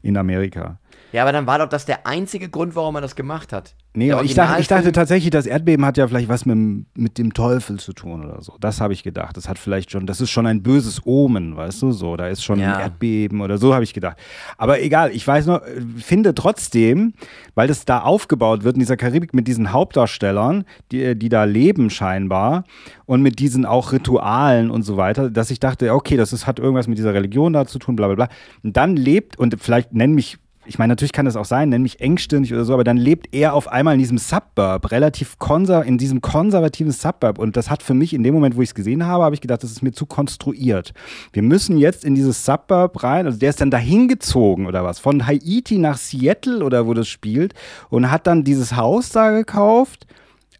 in 0.00 0.16
Amerika. 0.16 0.78
Ja, 1.12 1.22
aber 1.22 1.32
dann 1.32 1.46
war 1.46 1.58
doch 1.58 1.68
das 1.68 1.84
der 1.84 2.06
einzige 2.06 2.48
Grund, 2.48 2.74
warum 2.76 2.94
er 2.94 3.00
das 3.00 3.14
gemacht 3.14 3.52
hat. 3.52 3.74
Nee, 3.96 4.12
ich 4.22 4.34
dachte, 4.34 4.60
ich 4.60 4.68
dachte 4.68 4.92
tatsächlich, 4.92 5.30
das 5.30 5.46
Erdbeben 5.46 5.84
hat 5.86 5.96
ja 5.96 6.06
vielleicht 6.06 6.28
was 6.28 6.44
mit, 6.44 6.54
dem- 6.54 6.86
mit 6.94 7.16
dem 7.16 7.32
Teufel 7.32 7.78
zu 7.80 7.94
tun 7.94 8.24
oder 8.26 8.42
so. 8.42 8.52
Das 8.60 8.80
habe 8.80 8.92
ich 8.92 9.02
gedacht. 9.02 9.36
Das 9.38 9.48
hat 9.48 9.58
vielleicht 9.58 9.90
schon, 9.90 10.06
das 10.06 10.20
ist 10.20 10.30
schon 10.30 10.46
ein 10.46 10.62
böses 10.62 11.00
Omen, 11.06 11.56
weißt 11.56 11.80
du, 11.80 11.92
so. 11.92 12.16
Da 12.16 12.28
ist 12.28 12.44
schon 12.44 12.60
Ja. 12.60 12.74
ein 12.76 12.80
Erdbeben 12.82 13.40
oder 13.40 13.56
so, 13.56 13.72
habe 13.72 13.84
ich 13.84 13.94
gedacht. 13.94 14.18
Aber 14.58 14.82
egal, 14.82 15.10
ich 15.12 15.26
weiß 15.26 15.46
äh, 15.48 15.60
finde 15.96 16.34
trotzdem, 16.34 17.14
weil 17.54 17.68
das 17.68 17.86
da 17.86 18.00
aufgebaut 18.00 18.64
wird 18.64 18.76
in 18.76 18.80
dieser 18.80 18.98
Karibik 18.98 19.32
mit 19.32 19.48
diesen 19.48 19.72
Hauptdarstellern, 19.72 20.64
die, 20.92 21.14
die 21.18 21.30
da 21.30 21.44
leben 21.44 21.88
scheinbar 21.88 22.64
und 23.06 23.22
mit 23.22 23.38
diesen 23.38 23.64
auch 23.64 23.92
Ritualen 23.92 24.70
und 24.70 24.82
so 24.82 24.98
weiter, 24.98 25.30
dass 25.30 25.50
ich 25.50 25.58
dachte, 25.58 25.94
okay, 25.94 26.18
das 26.18 26.34
ist, 26.34 26.46
hat 26.46 26.58
irgendwas 26.58 26.86
mit 26.86 26.98
dieser 26.98 27.14
Religion 27.14 27.54
da 27.54 27.64
zu 27.66 27.78
tun, 27.78 27.96
bla 27.96 28.08
bla 28.08 28.14
bla. 28.14 28.28
Und 28.62 28.76
dann 28.76 28.94
lebt, 28.96 29.38
und 29.38 29.56
vielleicht 29.58 29.94
nenn 29.94 30.12
mich 30.12 30.36
ich 30.66 30.78
meine, 30.78 30.92
natürlich 30.92 31.12
kann 31.12 31.26
das 31.26 31.36
auch 31.36 31.44
sein, 31.44 31.68
nenn 31.68 31.82
mich 31.82 32.00
engstirnig 32.00 32.52
oder 32.52 32.64
so, 32.64 32.74
aber 32.74 32.84
dann 32.84 32.96
lebt 32.96 33.34
er 33.34 33.54
auf 33.54 33.68
einmal 33.68 33.94
in 33.94 34.00
diesem 34.00 34.18
Suburb, 34.18 34.90
relativ 34.90 35.38
konser 35.38 35.84
in 35.84 35.98
diesem 35.98 36.20
konservativen 36.20 36.92
Suburb. 36.92 37.38
Und 37.38 37.56
das 37.56 37.70
hat 37.70 37.82
für 37.82 37.94
mich 37.94 38.12
in 38.12 38.22
dem 38.22 38.34
Moment, 38.34 38.56
wo 38.56 38.62
ich 38.62 38.70
es 38.70 38.74
gesehen 38.74 39.06
habe, 39.06 39.24
habe 39.24 39.34
ich 39.34 39.40
gedacht, 39.40 39.62
das 39.62 39.70
ist 39.70 39.82
mir 39.82 39.92
zu 39.92 40.06
konstruiert. 40.06 40.92
Wir 41.32 41.42
müssen 41.42 41.78
jetzt 41.78 42.04
in 42.04 42.14
dieses 42.14 42.44
Suburb 42.44 43.02
rein. 43.02 43.26
Also 43.26 43.38
der 43.38 43.50
ist 43.50 43.60
dann 43.60 43.70
dahin 43.70 44.08
gezogen 44.08 44.66
oder 44.66 44.84
was, 44.84 44.98
von 44.98 45.26
Haiti 45.26 45.78
nach 45.78 45.98
Seattle 45.98 46.64
oder 46.64 46.86
wo 46.86 46.94
das 46.94 47.08
spielt 47.08 47.54
und 47.88 48.10
hat 48.10 48.26
dann 48.26 48.44
dieses 48.44 48.76
Haus 48.76 49.10
da 49.10 49.30
gekauft. 49.30 50.06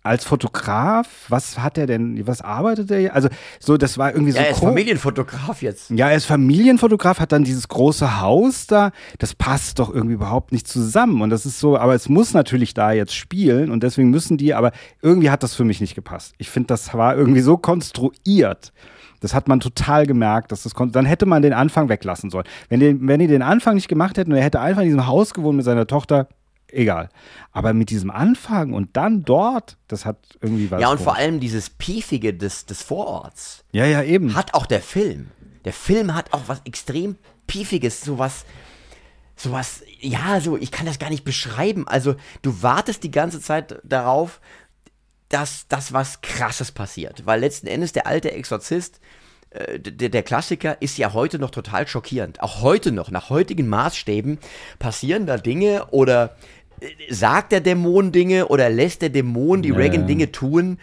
Als 0.06 0.24
Fotograf, 0.24 1.26
was 1.28 1.58
hat 1.58 1.76
er 1.78 1.86
denn, 1.86 2.26
was 2.26 2.40
arbeitet 2.40 2.90
er? 2.90 3.14
Also, 3.14 3.28
so, 3.60 3.76
das 3.76 3.98
war 3.98 4.12
irgendwie 4.12 4.32
so 4.32 4.38
Ja, 4.38 4.44
er 4.44 4.50
ist 4.52 4.60
Familienfotograf 4.60 5.62
jetzt. 5.62 5.90
ja, 5.90 6.08
er 6.08 6.16
ist 6.16 6.24
Familienfotograf, 6.26 7.20
hat 7.20 7.32
dann 7.32 7.44
dieses 7.44 7.68
große 7.68 8.20
Haus 8.20 8.66
da. 8.66 8.92
Das 9.18 9.34
passt 9.34 9.78
doch 9.78 9.92
irgendwie 9.92 10.14
überhaupt 10.14 10.52
nicht 10.52 10.66
zusammen. 10.68 11.20
Und 11.22 11.30
das 11.30 11.44
ist 11.46 11.60
so, 11.60 11.76
aber 11.76 11.94
es 11.94 12.08
muss 12.08 12.32
natürlich 12.34 12.74
da 12.74 12.92
jetzt 12.92 13.14
spielen 13.14 13.70
und 13.70 13.82
deswegen 13.82 14.10
müssen 14.10 14.36
die, 14.36 14.54
aber 14.54 14.72
irgendwie 15.02 15.30
hat 15.30 15.42
das 15.42 15.54
für 15.54 15.64
mich 15.64 15.80
nicht 15.80 15.94
gepasst. 15.94 16.34
Ich 16.38 16.50
finde, 16.50 16.68
das 16.68 16.94
war 16.94 17.16
irgendwie 17.16 17.40
so 17.40 17.56
konstruiert. 17.56 18.72
Das 19.20 19.34
hat 19.34 19.48
man 19.48 19.60
total 19.60 20.06
gemerkt, 20.06 20.52
dass 20.52 20.62
das 20.62 20.74
kon 20.74 20.92
dann 20.92 21.06
hätte 21.06 21.26
man 21.26 21.42
den 21.42 21.52
Anfang 21.52 21.88
weglassen 21.88 22.30
sollen. 22.30 22.44
Wenn 22.68 22.80
die, 22.80 22.96
wenn 23.00 23.18
die 23.18 23.26
den 23.26 23.42
Anfang 23.42 23.74
nicht 23.74 23.88
gemacht 23.88 24.18
hätten 24.18 24.30
und 24.32 24.38
er 24.38 24.44
hätte 24.44 24.60
einfach 24.60 24.82
in 24.82 24.88
diesem 24.88 25.06
Haus 25.06 25.34
gewohnt 25.34 25.56
mit 25.56 25.64
seiner 25.64 25.86
Tochter, 25.86 26.28
egal. 26.70 27.08
Aber 27.52 27.72
mit 27.72 27.90
diesem 27.90 28.10
Anfang 28.10 28.72
und 28.72 28.96
dann 28.96 29.24
dort, 29.24 29.76
das 29.88 30.04
hat 30.04 30.16
irgendwie 30.40 30.70
was. 30.70 30.80
Ja, 30.80 30.90
und 30.90 31.00
vor 31.00 31.16
allem 31.16 31.40
dieses 31.40 31.70
Piefige 31.70 32.34
des, 32.34 32.66
des 32.66 32.82
Vororts 32.82 33.64
Ja, 33.72 33.84
ja, 33.86 34.02
eben. 34.02 34.34
hat 34.34 34.54
auch 34.54 34.66
der 34.66 34.80
Film. 34.80 35.28
Der 35.64 35.72
Film 35.72 36.14
hat 36.14 36.32
auch 36.32 36.42
was 36.46 36.60
extrem 36.64 37.16
Piefiges, 37.46 38.00
sowas, 38.00 38.44
sowas, 39.36 39.82
ja, 40.00 40.40
so, 40.40 40.56
ich 40.56 40.70
kann 40.70 40.86
das 40.86 40.98
gar 40.98 41.10
nicht 41.10 41.24
beschreiben. 41.24 41.86
Also, 41.88 42.14
du 42.42 42.62
wartest 42.62 43.02
die 43.02 43.10
ganze 43.10 43.40
Zeit 43.40 43.80
darauf, 43.84 44.40
dass 45.28 45.66
das 45.68 45.92
was 45.92 46.20
Krasses 46.20 46.72
passiert. 46.72 47.26
Weil 47.26 47.40
letzten 47.40 47.66
Endes 47.66 47.92
der 47.92 48.06
alte 48.06 48.30
Exorzist, 48.30 49.00
äh, 49.50 49.80
der, 49.80 50.08
der 50.08 50.22
Klassiker, 50.22 50.80
ist 50.80 50.98
ja 50.98 51.12
heute 51.12 51.38
noch 51.38 51.50
total 51.50 51.86
schockierend. 51.88 52.40
Auch 52.40 52.62
heute 52.62 52.92
noch, 52.92 53.10
nach 53.10 53.28
heutigen 53.28 53.66
Maßstäben, 53.68 54.38
passieren 54.78 55.26
da 55.26 55.36
Dinge 55.36 55.86
oder 55.90 56.36
sagt 57.10 57.52
der 57.52 57.60
Dämon 57.60 58.12
Dinge 58.12 58.48
oder 58.48 58.68
lässt 58.70 59.02
der 59.02 59.08
Dämon 59.10 59.62
die 59.62 59.70
Ja, 59.70 59.76
Reagan. 59.76 60.06
Dinge 60.06 60.32
tun, 60.32 60.78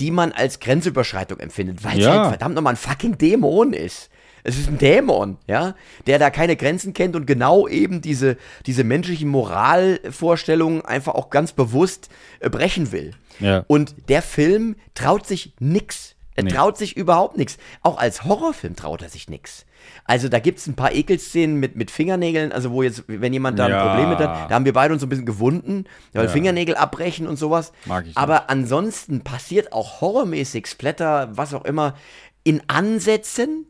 die 0.00 0.10
man 0.10 0.32
als 0.32 0.60
Grenzüberschreitung 0.60 1.38
empfindet, 1.40 1.84
weil 1.84 1.98
es 1.98 2.04
Ja. 2.04 2.12
halt 2.20 2.28
verdammt 2.28 2.54
nochmal 2.54 2.74
ein 2.74 2.76
fucking 2.78 3.18
Dämon 3.18 3.72
ist. 3.72 4.08
Es 4.44 4.58
ist 4.58 4.68
ein 4.68 4.78
Dämon, 4.78 5.36
ja, 5.46 5.76
der 6.08 6.18
da 6.18 6.28
keine 6.30 6.56
Grenzen 6.56 6.94
kennt 6.94 7.14
und 7.14 7.26
genau 7.26 7.68
eben 7.68 8.00
diese, 8.00 8.36
diese 8.66 8.82
menschlichen 8.82 9.28
Moralvorstellungen 9.28 10.84
einfach 10.84 11.14
auch 11.14 11.30
ganz 11.30 11.52
bewusst 11.52 12.08
äh, 12.40 12.50
brechen 12.50 12.92
will. 12.92 13.12
Ja. 13.40 13.64
Und 13.68 13.94
der 14.08 14.22
Film 14.22 14.76
traut 14.94 15.26
sich 15.26 15.54
nix. 15.60 16.16
Er 16.34 16.44
Nee. 16.44 16.50
traut 16.50 16.78
sich 16.78 16.96
überhaupt 16.96 17.36
nichts. 17.36 17.58
Auch 17.82 17.98
als 17.98 18.24
Horrorfilm 18.24 18.74
traut 18.76 19.02
er 19.02 19.08
sich 19.08 19.28
nichts. 19.28 19.66
Also 20.04 20.28
da 20.28 20.38
gibt 20.38 20.58
es 20.58 20.66
ein 20.66 20.74
paar 20.76 20.92
Ekelszenen 20.92 21.56
mit, 21.58 21.76
mit 21.76 21.90
Fingernägeln, 21.90 22.52
also 22.52 22.70
wo 22.70 22.82
jetzt, 22.82 23.04
wenn 23.08 23.32
jemand 23.32 23.58
da 23.58 23.66
ein 23.66 23.70
Ja. 23.72 23.88
Problem 23.88 24.08
mit 24.10 24.18
hat, 24.18 24.50
da 24.50 24.54
haben 24.54 24.64
wir 24.64 24.72
beide 24.72 24.92
uns 24.94 25.00
so 25.00 25.06
ein 25.06 25.10
bisschen 25.10 25.26
gewunden, 25.26 25.84
weil 26.12 26.28
Fingernägel 26.28 26.76
abbrechen 26.76 27.26
und 27.26 27.36
sowas. 27.36 27.72
Mag 27.86 28.06
ich 28.06 28.16
Aber 28.16 28.48
ansonsten 28.48 29.22
passiert 29.22 29.72
auch 29.72 30.00
horrormäßig, 30.00 30.66
Splatter, 30.68 31.30
was 31.36 31.52
auch 31.52 31.64
immer, 31.64 31.96
in 32.44 32.62
Ansätzen, 32.68 33.66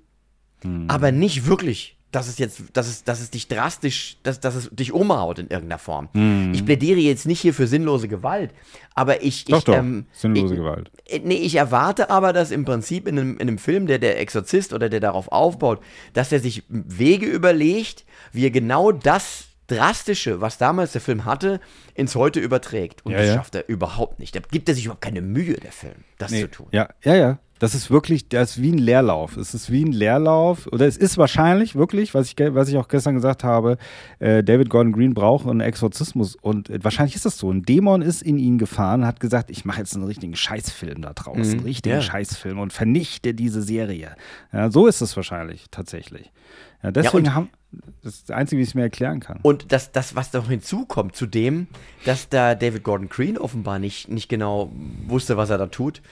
Hm. 0.62 0.84
aber 0.88 1.10
nicht 1.12 1.46
wirklich. 1.46 1.96
Dass 2.12 2.28
es 2.28 2.38
jetzt, 2.38 2.62
dass 2.74 2.88
es, 2.88 3.04
dass 3.04 3.20
es 3.20 3.30
dich 3.30 3.48
drastisch, 3.48 4.18
dass, 4.22 4.38
dass 4.38 4.54
es 4.54 4.70
dich 4.70 4.92
umhaut 4.92 5.38
in 5.38 5.48
irgendeiner 5.48 5.78
Form. 5.78 6.08
Hm. 6.12 6.52
Ich 6.54 6.64
plädiere 6.64 7.00
jetzt 7.00 7.26
nicht 7.26 7.40
hier 7.40 7.54
für 7.54 7.66
sinnlose 7.66 8.06
Gewalt, 8.06 8.50
aber 8.94 9.22
ich, 9.22 9.46
Doch, 9.46 9.58
ich, 9.58 9.64
doch, 9.64 9.74
ähm, 9.74 10.06
sinnlose 10.12 10.54
ich, 10.54 10.60
Gewalt. 10.60 10.90
äh, 11.08 11.20
Nee, 11.24 11.36
ich 11.36 11.54
erwarte 11.56 12.10
aber, 12.10 12.32
dass 12.32 12.50
im 12.50 12.64
Prinzip 12.64 13.08
in 13.08 13.18
einem, 13.18 13.32
in 13.34 13.48
einem 13.48 13.58
Film, 13.58 13.86
der 13.86 13.98
der 13.98 14.20
Exorzist 14.20 14.72
oder 14.72 14.88
der 14.88 15.00
darauf 15.00 15.32
aufbaut, 15.32 15.80
dass 16.12 16.30
er 16.32 16.40
sich 16.40 16.62
Wege 16.68 17.26
überlegt, 17.26 18.04
wie 18.32 18.44
er 18.44 18.50
genau 18.50 18.92
das 18.92 19.46
Drastische, 19.76 20.40
was 20.40 20.58
damals 20.58 20.92
der 20.92 21.00
Film 21.00 21.24
hatte, 21.24 21.60
ins 21.94 22.14
Heute 22.14 22.40
überträgt. 22.40 23.04
Und 23.04 23.12
Ja, 23.12 23.18
das 23.18 23.26
ja. 23.28 23.34
schafft 23.34 23.54
er 23.54 23.68
überhaupt 23.68 24.18
nicht. 24.18 24.34
Da 24.34 24.40
gibt 24.50 24.68
er 24.68 24.74
sich 24.74 24.84
überhaupt 24.84 25.02
keine 25.02 25.22
Mühe, 25.22 25.54
der 25.54 25.72
Film, 25.72 26.04
das 26.18 26.30
zu 26.32 26.50
tun. 26.50 26.66
Ja, 26.72 26.88
ja, 27.02 27.14
ja. 27.14 27.38
Das 27.58 27.76
ist 27.76 27.92
wirklich, 27.92 28.28
das 28.28 28.56
ist 28.56 28.62
wie 28.62 28.72
ein 28.72 28.78
Leerlauf. 28.78 29.36
Es 29.36 29.54
ist 29.54 29.70
wie 29.70 29.84
ein 29.84 29.92
Leerlauf. 29.92 30.66
Oder 30.72 30.88
es 30.88 30.96
ist 30.96 31.16
wahrscheinlich 31.16 31.76
wirklich, 31.76 32.12
was 32.12 32.26
ich, 32.26 32.34
was 32.36 32.68
ich 32.68 32.76
auch 32.76 32.88
gestern 32.88 33.14
gesagt 33.14 33.44
habe, 33.44 33.76
äh, 34.18 34.42
David 34.42 34.68
Gordon 34.68 34.92
Green 34.92 35.14
braucht 35.14 35.46
einen 35.46 35.60
Exorzismus. 35.60 36.34
Und 36.34 36.70
äh, 36.70 36.80
wahrscheinlich 36.82 37.14
ist 37.14 37.24
das 37.24 37.38
so. 37.38 37.52
Ein 37.52 37.62
Dämon 37.62 38.02
ist 38.02 38.20
in 38.20 38.36
ihn 38.36 38.58
gefahren, 38.58 39.06
hat 39.06 39.20
gesagt, 39.20 39.48
ich 39.48 39.64
mache 39.64 39.78
jetzt 39.78 39.94
einen 39.94 40.02
richtigen 40.06 40.34
Scheißfilm 40.34 41.02
da 41.02 41.12
draußen. 41.12 41.58
einen 41.58 41.60
richtigen 41.60 41.94
ja. 41.94 42.02
Scheißfilm 42.02 42.58
und 42.58 42.72
vernichte 42.72 43.32
diese 43.32 43.62
Serie. 43.62 44.16
Ja, 44.52 44.68
so 44.72 44.88
ist 44.88 45.00
es 45.00 45.14
wahrscheinlich 45.16 45.66
tatsächlich. 45.70 46.32
Ja, 46.82 46.90
deswegen 46.90 47.28
und- 47.28 47.34
haben, 47.36 47.50
das 48.02 48.14
ist 48.14 48.28
das 48.28 48.36
Einzige, 48.36 48.58
wie 48.58 48.62
ich 48.62 48.70
es 48.70 48.74
mir 48.74 48.82
erklären 48.82 49.20
kann. 49.20 49.40
Und 49.42 49.72
das, 49.72 49.92
das, 49.92 50.14
was 50.14 50.32
noch 50.32 50.48
hinzukommt 50.48 51.16
zu 51.16 51.26
dem, 51.26 51.68
dass 52.04 52.28
da 52.28 52.54
David 52.54 52.82
Gordon 52.82 53.08
Green 53.08 53.38
offenbar 53.38 53.78
nicht, 53.78 54.08
nicht 54.08 54.28
genau 54.28 54.70
wusste, 55.06 55.36
was 55.36 55.50
er 55.50 55.58
da 55.58 55.66
tut, 55.66 56.02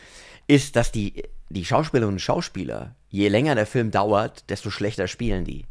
ist, 0.47 0.77
dass 0.77 0.93
die, 0.93 1.25
die 1.49 1.65
Schauspielerinnen 1.65 2.17
und 2.17 2.21
Schauspieler, 2.21 2.95
je 3.09 3.29
länger 3.29 3.55
der 3.55 3.67
Film 3.67 3.91
dauert, 3.91 4.49
desto 4.51 4.71
schlechter 4.71 5.07
spielen 5.07 5.45
die. 5.45 5.67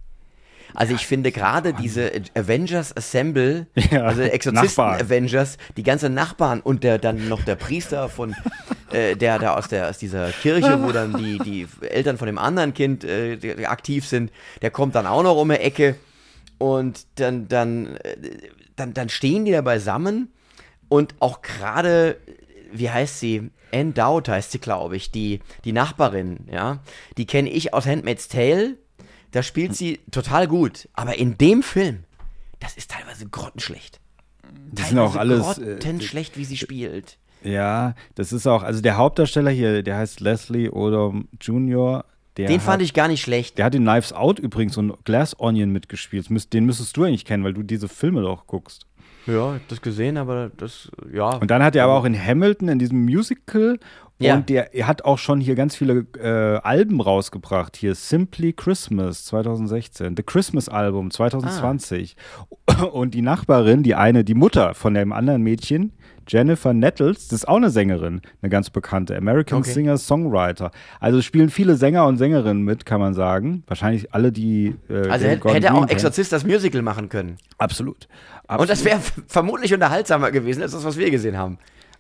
Also 0.74 0.94
ich 0.94 1.06
finde 1.06 1.32
gerade 1.32 1.74
diese 1.74 2.12
Avengers 2.36 2.96
Assemble, 2.96 3.68
Ja, 3.92 4.04
also 4.04 4.22
Nachbarn. 4.22 4.32
Exorzisten-Avengers, 4.34 5.58
die 5.78 5.84
ganzen 5.84 6.14
Nachbarn 6.14 6.62
und 6.62 6.84
der, 6.84 6.98
dann 6.98 7.28
noch 7.28 7.44
der 7.44 7.56
Priester 7.56 8.10
von, 8.10 8.36
äh, 8.92 9.16
der 9.16 9.40
da 9.40 9.56
aus, 9.56 9.68
der, 9.68 9.90
aus 9.90 9.98
dieser 9.98 10.32
Kirche, 10.32 10.82
wo 10.84 10.92
dann 10.92 11.18
die, 11.18 11.40
die 11.40 11.68
Eltern 11.82 12.18
von 12.18 12.28
dem 12.28 12.38
anderen 12.38 12.74
Kind 12.74 13.04
äh, 13.04 13.38
die 13.38 13.68
aktiv 13.68 14.06
sind, 14.06 14.32
der 14.62 14.72
kommt 14.72 14.96
dann 14.96 15.08
auch 15.08 15.24
noch 15.24 15.38
um 15.38 15.50
die 15.50 15.56
Ecke 15.56 15.96
und 16.58 17.06
dann, 17.16 17.48
dann, 17.48 17.96
äh, 17.98 18.16
dann, 18.76 18.94
dann 18.94 19.10
stehen 19.10 19.46
die 19.46 19.52
da 19.52 19.62
beisammen 19.62 20.30
und 20.88 21.16
auch 21.20 21.42
gerade, 21.42 22.18
wie 22.72 22.90
heißt 22.90 23.20
sie? 23.20 23.52
Anne 23.72 23.92
Dowd 23.92 24.32
heißt 24.32 24.52
sie, 24.52 24.60
glaube 24.60 24.96
ich, 24.96 25.12
die, 25.12 25.42
die 25.64 25.74
Nachbarin, 25.74 26.48
ja. 26.52 26.80
Die 27.18 27.28
kenne 27.28 27.50
ich 27.50 27.74
aus 27.74 27.86
Handmaid's 27.86 28.28
Tale. 28.28 28.78
Da 29.32 29.44
spielt 29.44 29.76
sie 29.76 30.00
total 30.12 30.48
gut. 30.48 30.90
Aber 30.94 31.18
in 31.18 31.38
dem 31.38 31.64
Film, 31.64 32.04
das 32.60 32.76
ist 32.78 32.92
teilweise 32.92 33.28
grottenschlecht. 33.28 34.00
Die 34.72 34.82
sind 34.82 35.00
auch 35.00 35.16
alles. 35.16 35.58
äh, 35.58 35.64
Grottenschlecht, 35.74 36.38
wie 36.38 36.46
sie 36.46 36.58
spielt. 36.58 37.18
Ja, 37.44 37.96
das 38.16 38.34
ist 38.34 38.48
auch, 38.48 38.64
also 38.64 38.82
der 38.82 38.98
Hauptdarsteller 38.98 39.52
hier, 39.52 39.82
der 39.84 39.98
heißt 39.98 40.20
Leslie 40.20 40.70
Odom 40.70 41.28
Jr., 41.40 42.04
der 42.38 42.48
Den 42.48 42.58
hat, 42.58 42.66
fand 42.66 42.82
ich 42.82 42.94
gar 42.94 43.08
nicht 43.08 43.22
schlecht. 43.22 43.58
Der 43.58 43.66
hat 43.66 43.76
in 43.76 43.84
Knives 43.84 44.14
Out 44.14 44.40
übrigens 44.40 44.74
so 44.76 44.82
ein 44.82 44.94
Glass 45.04 45.38
Onion 45.40 45.72
mitgespielt. 45.72 46.28
Das 46.30 46.50
Den 46.50 46.66
müsstest 46.66 46.96
du 46.96 47.04
eigentlich 47.04 47.26
kennen, 47.26 47.44
weil 47.44 47.54
du 47.54 47.64
diese 47.64 47.88
Filme 47.90 48.22
doch 48.22 48.48
guckst. 48.48 48.86
Ja, 49.26 49.56
ich 49.56 49.62
hab 49.62 49.68
das 49.68 49.82
gesehen, 49.82 50.18
aber 50.18 50.50
das, 50.56 50.90
ja. 51.14 51.36
Und 51.36 51.52
dann 51.52 51.62
hat 51.62 51.76
er 51.76 51.84
aber 51.84 51.94
auch 51.94 52.06
in 52.06 52.18
Hamilton, 52.18 52.70
in 52.70 52.80
diesem 52.80 53.04
Musical, 53.04 53.78
Ja. 54.22 54.36
und 54.36 54.50
der, 54.50 54.76
er 54.76 54.88
hat 54.88 55.06
auch 55.06 55.18
schon 55.18 55.40
hier 55.40 55.56
ganz 55.56 55.76
viele 55.76 56.06
äh, 56.22 56.60
Alben 56.62 57.00
rausgebracht. 57.00 57.78
Hier 57.78 57.96
Simply 57.96 58.52
Christmas 58.52 59.24
2016, 59.26 60.16
The 60.18 60.24
Christmas 60.24 60.68
Album 60.68 61.10
2020. 61.10 62.18
Ah. 62.66 62.84
Und 62.84 63.14
die 63.14 63.22
Nachbarin, 63.22 63.82
die 63.82 63.96
eine, 63.96 64.24
die 64.26 64.34
Mutter 64.34 64.74
von 64.74 64.94
dem 64.94 65.14
anderen 65.14 65.42
Mädchen, 65.42 65.94
Jennifer 66.28 66.74
Nettles, 66.74 67.30
das 67.30 67.40
ist 67.40 67.48
auch 67.48 67.56
eine 67.56 67.70
Sängerin, 67.72 68.22
eine 68.42 68.50
ganz 68.50 68.70
bekannte, 68.70 69.18
American 69.18 69.60
Okay. 69.60 69.72
Singer, 69.72 69.98
Songwriter. 69.98 70.72
Also 71.00 71.22
spielen 71.22 71.50
viele 71.50 71.76
Sänger 71.76 72.06
und 72.06 72.18
Sängerinnen 72.18 72.64
mit, 72.64 72.86
kann 72.86 73.00
man 73.00 73.14
sagen. 73.14 73.64
Wahrscheinlich 73.68 74.14
alle, 74.14 74.32
die. 74.32 74.76
Äh, 74.90 75.08
also 75.08 75.26
hätte, 75.26 75.50
hätte 75.50 75.74
auch. 75.74 75.88
Exorzist 75.88 76.32
das 76.32 76.46
Musical 76.46 76.82
machen 76.82 77.10
können. 77.10 77.38
Absolut. 77.58 78.08
Und 78.48 78.70
das 78.70 78.82
Absolut. 78.82 78.86
wäre 78.86 79.00
vermutlich 79.28 79.74
unterhaltsamer 79.74 80.32
gewesen 80.32 80.62
als 80.62 80.74
das, 80.74 80.84
was 80.84 80.98
wir 80.98 81.10
gesehen 81.10 81.38
haben. 81.38 81.58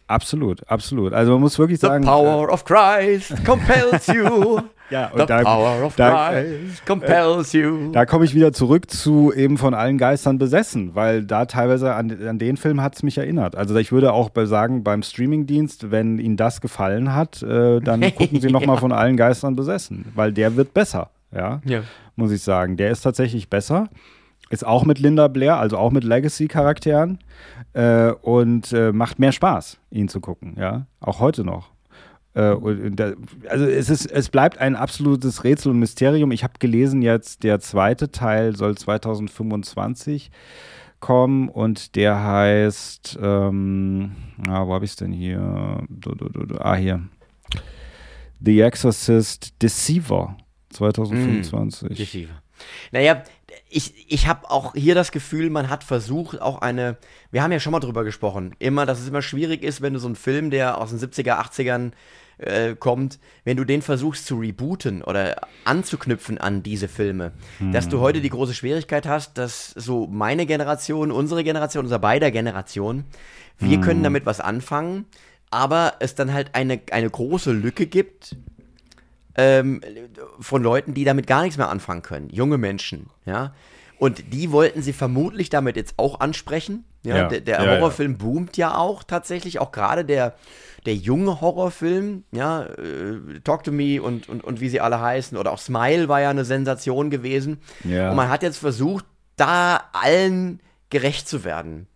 Absolut, 0.10 0.68
absolut. 0.68 1.14
Also 1.14 1.34
man 1.34 1.41
muss 1.41 1.60
wirklich 1.60 1.80
The 1.80 1.86
sagen. 1.88 2.03
power 2.03 2.52
of 2.52 2.65
Christ 2.65 3.34
compels 3.45 4.07
you. 4.07 4.60
Ja, 4.91 5.10
und 5.10 5.19
The 5.19 5.26
da- 5.27 5.44
power 5.44 5.86
of 5.86 5.95
da- 5.98 6.31
Christ 6.31 6.84
compels 6.88 7.53
you. 7.53 7.91
Da 7.91 8.07
komme 8.07 8.26
ich 8.26 8.34
wieder 8.34 8.52
zurück 8.53 8.90
zu 8.90 9.31
eben 9.31 9.60
von 9.60 9.76
allen 9.76 9.99
Geistern 9.99 10.40
besessen, 10.40 10.95
weil 10.95 11.23
da 11.26 11.45
teilweise 11.45 11.94
an, 11.94 12.10
an 12.27 12.40
den 12.40 12.57
Film 12.57 12.81
hat 12.81 12.95
es 12.95 13.03
mich 13.03 13.19
erinnert. 13.19 13.56
Also 13.56 13.76
ich 13.76 13.91
würde 13.91 14.11
auch 14.14 14.31
sagen, 14.45 14.84
beim 14.84 15.03
Streamingdienst, 15.03 15.91
wenn 15.91 16.18
Ihnen 16.18 16.38
das 16.38 16.60
gefallen 16.60 17.14
hat, 17.14 17.44
äh, 17.44 17.81
dann 17.81 18.02
gucken 18.15 18.41
Sie 18.41 18.49
nochmal 18.49 18.77
von 18.77 18.91
allen 18.91 19.15
Geistern 19.15 19.56
besessen, 19.56 20.06
weil 20.15 20.34
der 20.34 20.56
wird 20.56 20.73
besser, 20.73 21.11
ja, 21.31 21.61
Ja. 21.65 21.81
muss 22.15 22.31
ich 22.31 22.41
sagen. 22.41 22.76
Der 22.76 22.90
ist 22.90 23.02
tatsächlich 23.02 23.48
besser. 23.48 23.90
Ist 24.50 24.66
auch 24.66 24.84
mit 24.86 25.00
Linda 25.00 25.28
Blair, 25.28 25.58
also 25.58 25.78
auch 25.78 25.92
mit 25.92 26.04
Legacy-Charakteren 26.04 27.20
äh, 27.74 28.12
und 28.12 28.74
äh, 28.74 28.92
macht 28.92 29.20
mehr 29.20 29.32
Spaß, 29.32 29.80
ihn 29.92 30.08
zu 30.08 30.20
gucken, 30.22 30.56
ja, 30.58 30.88
auch 31.00 31.20
heute 31.20 31.44
noch. 31.44 31.70
Äh, 32.34 32.52
und, 32.52 32.96
da, 32.96 33.14
also 33.48 33.66
es, 33.66 33.90
ist, 33.90 34.06
es 34.06 34.30
bleibt 34.30 34.58
ein 34.60 34.76
absolutes 34.76 35.44
Rätsel 35.44 35.72
und 35.72 35.80
Mysterium. 35.80 36.32
Ich 36.32 36.44
habe 36.44 36.54
gelesen, 36.60 37.02
jetzt 37.02 37.44
der 37.44 37.60
zweite 37.60 38.12
Teil 38.12 38.56
soll 38.56 38.78
2025 38.78 40.32
kommen 41.00 41.50
und 41.50 41.96
der 41.96 42.24
heißt, 42.24 43.20
ähm, 43.22 44.16
ah, 44.48 44.68
wo 44.68 44.74
habe 44.74 44.86
ich 44.86 44.92
es 44.92 44.98
denn 44.98 45.12
hier? 45.12 45.82
Ah, 46.60 46.76
hier. 46.76 47.02
The 48.42 48.62
Exorcist 48.62 49.62
Deceiver 49.62 50.38
2025. 50.70 51.98
Deceiver. 51.98 52.42
Naja, 52.92 53.24
ich, 53.70 54.12
ich 54.12 54.28
habe 54.28 54.50
auch 54.50 54.74
hier 54.74 54.96
das 54.96 55.12
Gefühl, 55.12 55.50
man 55.50 55.70
hat 55.70 55.84
versucht, 55.84 56.41
auch 56.41 56.62
eine, 56.62 56.98
wir 57.32 57.44
haben 57.44 57.52
ja 57.52 57.60
schon 57.60 57.72
mal 57.72 57.80
drüber 57.80 58.04
gesprochen, 58.04 58.56
immer, 58.60 58.86
dass 58.86 59.00
es 59.00 59.08
immer 59.08 59.22
schwierig 59.22 59.64
ist, 59.64 59.82
wenn 59.82 59.94
du 59.94 60.00
so 60.00 60.08
einen 60.08 60.16
Film, 60.16 60.50
der 60.50 60.80
aus 60.80 60.90
den 60.90 61.00
70er, 61.00 61.40
80ern 61.40 61.91
äh, 62.40 62.76
kommt, 62.76 63.20
wenn 63.44 63.58
du 63.58 63.66
den 63.66 63.82
versuchst 63.82 64.26
zu 64.26 64.38
rebooten 64.38 65.04
oder 65.04 65.41
anzuknüpfen 65.66 66.38
an 66.38 66.64
diese 66.64 66.88
Filme, 66.88 67.32
dass 67.72 67.90
du 67.90 68.00
heute 68.00 68.22
die 68.22 68.30
große 68.30 68.54
Schwierigkeit 68.54 69.06
hast, 69.06 69.38
dass 69.38 69.70
so 69.72 70.08
meine 70.08 70.46
Generation, 70.46 71.12
unsere 71.12 71.44
Generation, 71.44 71.86
unser 71.86 72.00
beider 72.00 72.32
Generation, 72.32 73.04
wir 73.60 73.82
können 73.82 74.04
damit 74.04 74.26
was 74.26 74.40
anfangen, 74.40 75.06
aber 75.52 75.96
es 76.00 76.16
dann 76.16 76.34
halt 76.34 76.56
eine, 76.56 76.80
eine 76.91 77.10
große 77.10 77.52
Lücke 77.52 77.88
gibt, 77.88 78.38
ähm, 79.36 79.82
von 80.40 80.64
Leuten, 80.64 80.94
die 80.94 81.04
damit 81.04 81.28
gar 81.28 81.42
nichts 81.44 81.58
mehr 81.58 81.70
anfangen 81.70 82.02
können. 82.02 82.30
Junge 82.30 82.58
Menschen, 82.58 83.10
ja. 83.26 83.54
Und 83.98 84.34
die 84.34 84.52
wollten 84.52 84.82
sie 84.82 84.94
vermutlich 84.94 85.50
damit 85.50 85.76
jetzt 85.76 85.96
auch 85.98 86.20
ansprechen. 86.22 86.86
Ja, 87.04 87.18
Ja. 87.18 87.28
der, 87.28 87.42
der 87.42 87.64
Ja. 87.64 87.72
Horrorfilm 87.72 88.18
boomt 88.18 88.56
ja 88.58 88.76
auch 88.78 89.04
tatsächlich, 89.04 89.60
auch 89.60 89.72
gerade 89.74 90.06
der, 90.06 90.36
der 90.86 90.96
junge 90.96 91.42
Horrorfilm, 91.42 92.24
ja, 92.32 92.64
äh, 92.64 93.40
Talk 93.44 93.64
to 93.66 93.72
Me 93.74 94.02
und, 94.02 94.30
und, 94.30 94.44
und 94.44 94.62
wie 94.62 94.70
sie 94.70 94.80
alle 94.80 95.02
heißen, 95.02 95.38
oder 95.38 95.52
auch 95.52 95.60
Smile 95.60 96.08
war 96.08 96.22
ja 96.22 96.30
eine 96.30 96.46
Sensation 96.46 97.10
gewesen. 97.10 97.60
Und 98.10 98.16
man 98.16 98.30
hat 98.30 98.42
jetzt 98.44 98.58
versucht, 98.58 99.06
da 99.36 99.84
allen 99.94 100.62
gerecht 100.90 101.28
zu 101.28 101.44
werden. 101.44 101.88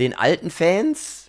Den 0.00 0.12
alten 0.16 0.50
Fans, 0.50 1.23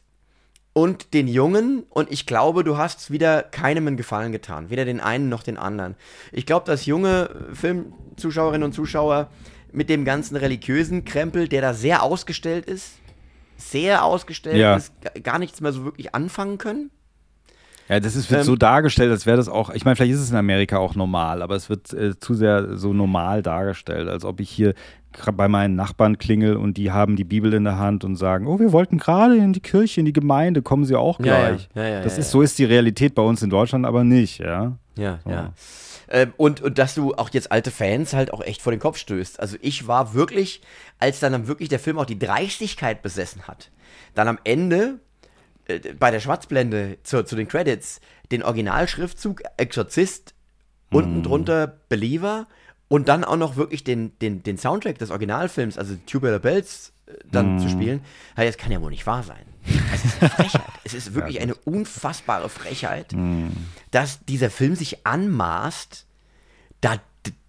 und 0.78 1.14
den 1.14 1.30
Jungen 1.30 1.84
und 1.90 2.12
ich 2.12 2.26
glaube, 2.26 2.66
du 2.66 2.78
hast 2.78 3.10
wieder 3.10 3.42
keinem 3.44 3.88
einen 3.88 3.96
Gefallen 3.96 4.34
getan. 4.34 4.70
Weder 4.70 4.84
den 4.84 5.00
einen 5.00 5.30
noch 5.30 5.42
den 5.42 5.56
anderen. 5.58 5.96
Ich 6.34 6.46
glaube, 6.46 6.66
dass 6.66 6.86
junge 6.86 7.30
Filmzuschauerinnen 7.54 8.64
und 8.66 8.74
Zuschauer 8.74 9.30
mit 9.72 9.88
dem 9.90 10.04
ganzen 10.04 10.36
religiösen 10.36 11.06
Krempel, 11.06 11.48
der 11.48 11.62
da 11.62 11.74
sehr 11.74 12.04
ausgestellt 12.04 12.66
ist, 12.66 13.00
sehr 13.56 14.04
ausgestellt 14.04 14.58
Ja. 14.58 14.76
ist, 14.76 14.92
ga- 15.02 15.18
gar 15.22 15.40
nichts 15.40 15.62
mehr 15.62 15.72
so 15.72 15.86
wirklich 15.86 16.14
anfangen 16.14 16.58
können. 16.58 16.92
Ja, 17.88 18.00
das 18.02 18.18
ist, 18.18 18.30
wird 18.30 18.42
Ähm, 18.42 18.46
so 18.46 18.56
dargestellt, 18.58 19.12
als 19.12 19.26
wäre 19.26 19.38
das 19.38 19.48
auch, 19.48 19.70
ich 19.70 19.86
meine, 19.86 19.96
vielleicht 19.96 20.14
ist 20.14 20.20
es 20.20 20.32
in 20.32 20.36
Amerika 20.36 20.78
auch 20.78 20.96
normal, 20.96 21.42
aber 21.42 21.56
es 21.56 21.70
wird 21.70 21.94
äh, 21.94 22.20
zu 22.20 22.34
sehr 22.34 22.76
so 22.78 22.92
normal 22.94 23.44
dargestellt, 23.44 24.10
als 24.10 24.26
ob 24.26 24.42
ich 24.42 24.50
hier 24.50 24.74
bei 25.36 25.48
meinen 25.48 25.76
Nachbarn 25.76 26.18
klingel 26.18 26.56
und 26.56 26.78
die 26.78 26.92
haben 26.92 27.16
die 27.16 27.24
Bibel 27.24 27.54
in 27.54 27.64
der 27.64 27.78
Hand 27.78 28.04
und 28.04 28.16
sagen, 28.16 28.48
oh, 28.48 28.60
wir 28.60 28.72
wollten 28.72 28.98
gerade 28.98 29.36
in 29.38 29.54
die 29.54 29.60
Kirche, 29.60 30.00
in 30.00 30.06
die 30.06 30.14
Gemeinde, 30.14 30.62
kommen 30.62 30.86
Sie 30.86 30.96
auch 30.96 31.20
Ja, 31.20 31.26
ja. 31.26 31.48
gleich. 31.50 31.70
Ja, 31.76 31.88
ja, 31.88 32.02
das 32.02 32.18
ist, 32.18 32.32
so 32.32 32.42
ist 32.42 32.60
die 32.60 32.66
Realität 32.66 33.16
bei 33.16 33.22
uns 33.22 33.42
in 33.42 33.50
Deutschland 33.50 33.86
aber 33.86 34.04
nicht, 34.04 34.40
ja. 34.40 34.78
Ja, 34.98 35.20
ja. 35.28 35.54
Ähm, 36.08 36.34
und, 36.38 36.62
und 36.62 36.78
dass 36.78 36.96
du 36.96 37.16
auch 37.16 37.30
jetzt 37.32 37.52
alte 37.52 37.72
Fans 37.72 38.14
halt 38.14 38.32
auch 38.32 38.42
echt 38.42 38.62
vor 38.62 38.72
den 38.72 38.80
Kopf 38.80 38.98
stößt. 38.98 39.40
Also 39.40 39.58
ich 39.62 39.88
war 39.88 40.14
wirklich, 40.14 40.62
als 41.00 41.20
dann, 41.20 41.32
dann 41.32 41.48
wirklich 41.48 41.70
der 41.70 41.80
Film 41.80 41.98
auch 41.98 42.06
die 42.06 42.20
Dreistigkeit 42.20 43.02
besessen 43.02 43.48
hat, 43.48 43.72
dann 44.14 44.28
am 44.28 44.40
Ende 44.44 45.00
äh, 45.68 45.80
bei 46.00 46.12
der 46.12 46.20
Schwarzblende 46.20 46.98
zu, 47.04 47.24
zu 47.24 47.36
den 47.36 47.48
Credits 47.48 48.00
den 48.32 48.44
Originalschriftzug 48.44 49.44
Exorzist, 49.58 50.34
unten 50.92 51.24
drunter 51.24 51.80
Believer 51.90 52.48
und 52.88 53.08
dann 53.10 53.24
auch 53.24 53.38
noch 53.38 53.56
wirklich 53.56 53.84
den, 53.84 54.18
den, 54.20 54.44
den 54.44 54.58
Soundtrack 54.58 54.98
des 55.00 55.12
Originalfilms, 55.12 55.78
also 55.78 55.96
Tubular 56.06 56.40
Bells, 56.40 56.94
äh, 57.08 57.14
dann 57.32 57.60
zu 57.60 57.70
spielen, 57.70 58.02
ja, 58.38 58.44
das 58.46 58.58
kann 58.58 58.72
ja 58.72 58.82
wohl 58.82 58.92
nicht 58.92 59.06
wahr 59.08 59.24
sein. 59.24 59.46
Es 59.94 60.06
ist 60.06 60.22
eine 60.22 60.30
Frechheit. 60.30 60.62
es 60.84 60.94
ist 60.94 61.14
wirklich 61.16 61.42
eine 61.42 61.56
unfassbare 61.56 62.50
Frechheit, 62.50 63.16
dass 63.92 64.24
dieser 64.26 64.50
Film 64.50 64.76
sich 64.76 65.06
anmaßt, 65.06 66.06
da 66.82 66.98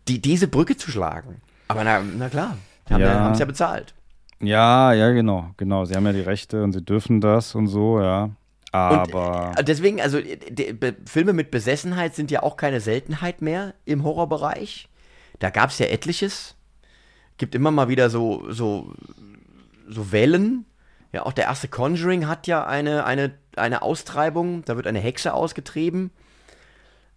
die, 0.08 0.20
diese 0.22 0.48
Brücke 0.48 0.76
zu 0.76 0.90
schlagen. 0.90 1.40
Aber 1.68 1.82
na, 1.84 2.00
na 2.00 2.28
klar, 2.28 2.56
haben 2.88 3.00
Ja. 3.00 3.32
es 3.32 3.38
ja 3.38 3.44
bezahlt. 3.44 3.92
Ja, 4.40 4.92
ja, 4.92 5.10
genau, 5.10 5.50
genau. 5.56 5.84
Sie 5.84 5.94
haben 5.94 6.06
ja 6.06 6.12
die 6.12 6.20
Rechte 6.20 6.62
und 6.62 6.72
sie 6.72 6.82
dürfen 6.82 7.20
das 7.20 7.54
und 7.54 7.66
so, 7.66 8.00
ja. 8.00 8.30
Aber 8.72 9.48
Und, 9.50 9.58
äh, 9.58 9.64
deswegen, 9.64 10.00
also 10.00 10.18
äh, 10.18 10.94
Filme 11.06 11.32
mit 11.32 11.50
Besessenheit 11.50 12.14
sind 12.14 12.30
ja 12.30 12.42
auch 12.42 12.56
keine 12.56 12.80
Seltenheit 12.80 13.40
mehr 13.42 13.74
im 13.84 14.04
Horrorbereich. 14.04 14.88
Da 15.38 15.50
gab 15.50 15.70
es 15.70 15.78
ja 15.78 15.86
etliches. 15.86 16.56
Gibt 17.38 17.54
immer 17.54 17.70
mal 17.70 17.88
wieder 17.88 18.08
so, 18.10 18.50
so, 18.50 18.94
so 19.88 20.12
Wellen. 20.12 20.64
Ja, 21.12 21.24
auch 21.24 21.32
der 21.32 21.44
erste 21.44 21.68
Conjuring 21.68 22.26
hat 22.26 22.46
ja 22.46 22.66
eine, 22.66 23.04
eine, 23.04 23.34
eine 23.56 23.82
Austreibung. 23.82 24.64
Da 24.64 24.76
wird 24.76 24.86
eine 24.86 24.98
Hexe 25.00 25.34
ausgetrieben. 25.34 26.10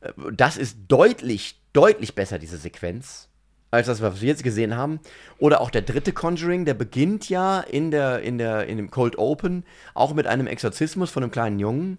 Äh, 0.01 0.11
Das 0.33 0.57
ist 0.57 0.77
deutlich, 0.87 1.61
deutlich 1.73 2.15
besser, 2.15 2.39
diese 2.39 2.57
Sequenz, 2.57 3.29
als 3.71 3.87
das, 3.87 4.01
was 4.01 4.21
wir 4.21 4.27
jetzt 4.27 4.43
gesehen 4.43 4.75
haben. 4.75 4.99
Oder 5.37 5.61
auch 5.61 5.69
der 5.69 5.81
dritte 5.81 6.11
Conjuring, 6.13 6.65
der 6.65 6.73
beginnt 6.73 7.29
ja 7.29 7.61
in, 7.61 7.91
der, 7.91 8.21
in, 8.21 8.37
der, 8.37 8.67
in 8.67 8.77
dem 8.77 8.91
Cold 8.91 9.17
Open 9.17 9.63
auch 9.93 10.13
mit 10.13 10.27
einem 10.27 10.47
Exorzismus 10.47 11.09
von 11.11 11.23
einem 11.23 11.31
kleinen 11.31 11.59
Jungen. 11.59 11.97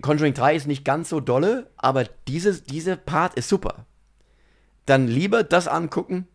Conjuring 0.00 0.34
3 0.34 0.56
ist 0.56 0.66
nicht 0.66 0.84
ganz 0.84 1.08
so 1.10 1.20
dolle, 1.20 1.70
aber 1.76 2.04
diese, 2.26 2.60
diese 2.60 2.96
Part 2.96 3.34
ist 3.34 3.48
super. 3.48 3.86
Dann 4.86 5.06
lieber 5.08 5.44
das 5.44 5.66
angucken, 5.68 6.26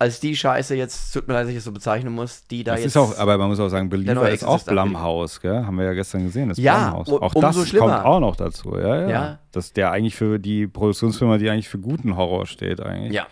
als 0.00 0.20
die 0.20 0.36
Scheiße 0.36 0.76
jetzt, 0.76 1.12
tut 1.12 1.26
mir 1.26 1.34
leid, 1.34 1.44
dass 1.46 1.50
ich 1.50 1.56
es 1.56 1.64
so 1.64 1.72
bezeichnen 1.72 2.12
muss, 2.14 2.46
die 2.46 2.62
da 2.62 2.72
das 2.74 2.82
jetzt. 2.82 2.88
ist 2.90 2.96
auch, 2.96 3.18
aber 3.18 3.36
man 3.36 3.48
muss 3.48 3.58
auch 3.58 3.68
sagen, 3.68 3.88
Believer 3.88 4.14
neue 4.14 4.30
ist 4.30 4.44
auch. 4.44 4.62
Blumhouse, 4.62 5.40
gell? 5.40 5.64
Haben 5.66 5.76
wir 5.76 5.86
ja 5.86 5.92
gestern 5.92 6.22
gesehen, 6.22 6.50
das 6.50 6.58
Ja, 6.58 6.90
Blumhouse. 6.90 7.08
u- 7.08 7.16
Auch 7.18 7.34
umso 7.34 7.62
das 7.64 7.74
kommt 7.74 7.92
auch 8.04 8.20
noch 8.20 8.36
dazu, 8.36 8.76
ja, 8.78 9.00
ja. 9.00 9.08
Ja. 9.08 9.38
Dass 9.50 9.72
der 9.72 9.90
eigentlich 9.90 10.14
für 10.14 10.38
die 10.38 10.68
Produktionsfirma, 10.68 11.38
die 11.38 11.50
eigentlich 11.50 11.68
für 11.68 11.80
guten 11.80 12.16
Horror 12.16 12.46
steht, 12.46 12.80
eigentlich. 12.80 13.12
ja. 13.12 13.26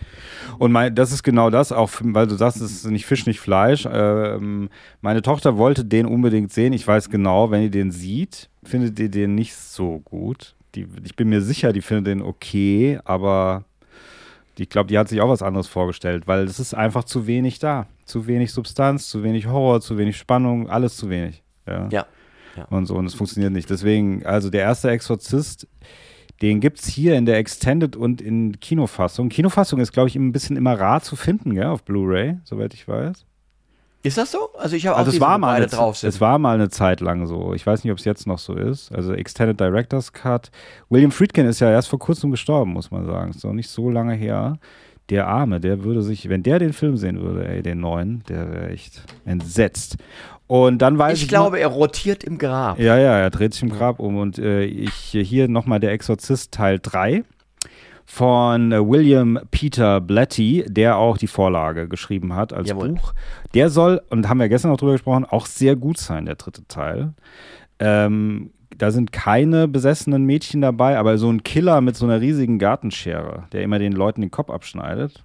Und 0.59 0.73
mein, 0.73 0.93
das 0.93 1.13
ist 1.13 1.23
genau 1.23 1.51
das, 1.51 1.71
auch 1.71 1.89
weil 2.03 2.27
du 2.27 2.35
sagst, 2.35 2.61
es 2.61 2.73
ist 2.73 2.87
nicht 2.87 3.07
Fisch, 3.07 3.27
nicht 3.27 3.39
Fleisch. 3.39 3.87
Ähm, 3.89 4.69
meine 5.03 5.23
Tochter 5.23 5.57
wollte 5.59 5.85
den 5.85 6.05
unbedingt 6.07 6.53
sehen. 6.53 6.73
Ich 6.73 6.85
weiß 6.87 7.11
genau, 7.11 7.53
wenn 7.53 7.63
ihr 7.63 7.71
den 7.71 7.93
sieht, 7.93 8.49
findet 8.65 8.99
ihr 8.99 9.09
den 9.09 9.37
nicht 9.37 9.55
so 9.55 10.01
gut. 10.01 10.57
Die, 10.75 10.89
ich 11.05 11.15
bin 11.15 11.29
mir 11.29 11.43
sicher, 11.43 11.73
die 11.73 11.81
findet 11.81 12.09
den 12.09 12.23
okay, 12.23 12.99
aber 13.05 13.65
ich 14.59 14.69
glaube, 14.69 14.89
die 14.89 14.99
hat 14.99 15.09
sich 15.09 15.21
auch 15.21 15.29
was 15.29 15.43
anderes 15.43 15.67
vorgestellt, 15.67 16.27
weil 16.27 16.45
es 16.45 16.59
ist 16.59 16.75
einfach 16.75 17.05
zu 17.05 17.27
wenig 17.27 17.59
da. 17.59 17.87
Zu 18.05 18.27
wenig 18.27 18.53
Substanz, 18.53 19.09
zu 19.09 19.23
wenig 19.23 19.47
Horror, 19.47 19.81
zu 19.81 19.99
wenig 19.99 20.17
Spannung, 20.17 20.69
alles 20.69 20.97
zu 20.97 21.11
wenig. 21.11 21.43
Ja. 21.67 21.89
Ja. 21.91 22.07
Und 22.71 22.87
so, 22.87 22.95
und 22.95 23.07
es 23.07 23.15
funktioniert 23.15 23.53
nicht. 23.53 23.69
Deswegen, 23.69 24.25
also 24.25 24.49
der 24.49 24.63
erste 24.63 24.91
Exorzist, 24.91 25.69
den 26.43 26.61
gibt 26.61 26.81
es 26.81 26.87
hier 26.87 27.17
in 27.17 27.27
der 27.27 27.39
Extended 27.39 27.97
und 27.97 28.21
in 28.21 28.61
Kinofassung. 28.61 29.29
Kinofassung 29.29 29.81
ist, 29.81 29.93
glaube 29.93 30.09
ich, 30.09 30.17
ein 30.17 30.33
bisschen 30.33 30.57
immer 30.57 30.79
rar 30.79 31.03
zu 31.03 31.17
finden, 31.17 31.55
gell, 31.55 31.67
auf 31.67 31.85
Blu-ray, 31.85 32.39
soweit 32.45 32.75
ich 32.75 32.89
weiß. 32.89 33.27
Ist 34.07 34.19
das 34.19 34.31
so? 34.33 34.51
Also 34.59 34.77
ich 34.77 34.87
habe 34.87 34.95
auch 34.95 34.99
Also 35.01 35.09
es 35.09 35.15
diese, 35.15 35.25
war, 35.25 35.39
mal 35.39 35.49
beide 35.55 35.65
eine, 35.65 35.71
drauf 35.73 35.97
sind. 35.97 36.09
es 36.09 36.21
war 36.21 36.39
mal 36.39 36.55
eine 36.55 36.69
Zeit 36.69 37.01
lang 37.01 37.27
so. 37.27 37.55
Ich 37.55 37.67
weiß 37.67 37.83
nicht, 37.85 37.93
ob 37.93 37.99
es 37.99 38.05
jetzt 38.05 38.27
noch 38.27 38.39
so 38.39 38.55
ist. 38.55 38.93
Also 38.93 39.13
Extended 39.13 39.59
Director's 39.59 40.13
Cut. 40.13 40.51
William 40.89 41.11
Friedkin 41.11 41.47
ist 41.47 41.61
ja 41.61 41.71
erst 41.71 41.89
vor 41.89 41.99
kurzem 41.99 42.31
gestorben, 42.31 42.73
muss 42.73 42.91
man 42.91 43.05
sagen. 43.05 43.31
Ist 43.31 43.45
noch 43.45 43.53
nicht 43.53 43.69
so 43.69 43.91
lange 43.91 44.15
her. 44.15 44.59
Der 45.09 45.29
Arme, 45.29 45.61
der 45.61 45.85
würde 45.85 46.03
sich, 46.03 46.29
wenn 46.29 46.43
der 46.43 46.59
den 46.59 46.73
Film 46.73 46.97
sehen 46.97 47.21
würde, 47.21 47.47
ey, 47.49 47.63
den 47.63 47.79
neuen, 47.79 48.25
der 48.29 48.51
wäre 48.53 48.69
echt 48.71 49.03
entsetzt. 49.25 49.97
Und 50.49 50.79
dann 50.79 50.99
weiß 50.99 51.17
ich, 51.19 51.25
ich 51.25 51.29
glaube, 51.29 51.59
er 51.59 51.69
rotiert 51.69 52.23
im 52.25 52.39
Grab. 52.39 52.79
Ja, 52.79 52.97
ja, 52.99 53.19
er 53.19 53.31
dreht 53.31 53.55
sich 53.55 53.63
im 53.63 53.71
Grab 53.71 53.99
um. 54.01 54.17
Und 54.17 54.39
äh, 54.39 54.65
ich 54.65 54.93
hier 54.93 55.49
nochmal 55.49 55.81
der 55.81 55.93
Exorzist 55.93 56.53
Teil 56.53 56.79
3 56.81 57.25
von 58.07 58.73
äh, 58.73 58.89
William 58.89 59.39
Peter 59.51 60.01
Blatty, 60.01 60.65
der 60.69 60.97
auch 60.97 61.19
die 61.19 61.27
Vorlage 61.27 61.89
geschrieben 61.89 62.35
hat 62.35 62.53
als 62.53 62.69
Jawohl. 62.69 62.91
Buch. 62.91 63.13
Der 63.53 63.69
soll, 63.69 64.01
und 64.11 64.29
haben 64.29 64.39
wir 64.39 64.49
gestern 64.49 64.71
noch 64.71 64.79
drüber 64.79 64.93
gesprochen, 64.93 65.25
auch 65.25 65.47
sehr 65.47 65.77
gut 65.77 65.99
sein, 65.99 66.25
der 66.25 66.37
dritte 66.37 66.67
Teil. 66.69 67.13
Ähm, 67.79 68.51
da 68.79 68.91
sind 68.91 69.13
keine 69.13 69.69
besessenen 69.69 70.25
Mädchen 70.25 70.61
dabei, 70.61 70.99
aber 70.99 71.19
so 71.19 71.31
ein 71.31 71.43
Killer 71.43 71.81
mit 71.81 71.97
so 71.97 72.07
einer 72.07 72.21
riesigen 72.21 72.59
Gartenschere, 72.59 73.45
der 73.53 73.63
immer 73.63 73.79
den 73.79 73.93
Leuten 73.93 74.21
den 74.21 74.31
Kopf 74.31 74.51
abschneidet. 74.51 75.25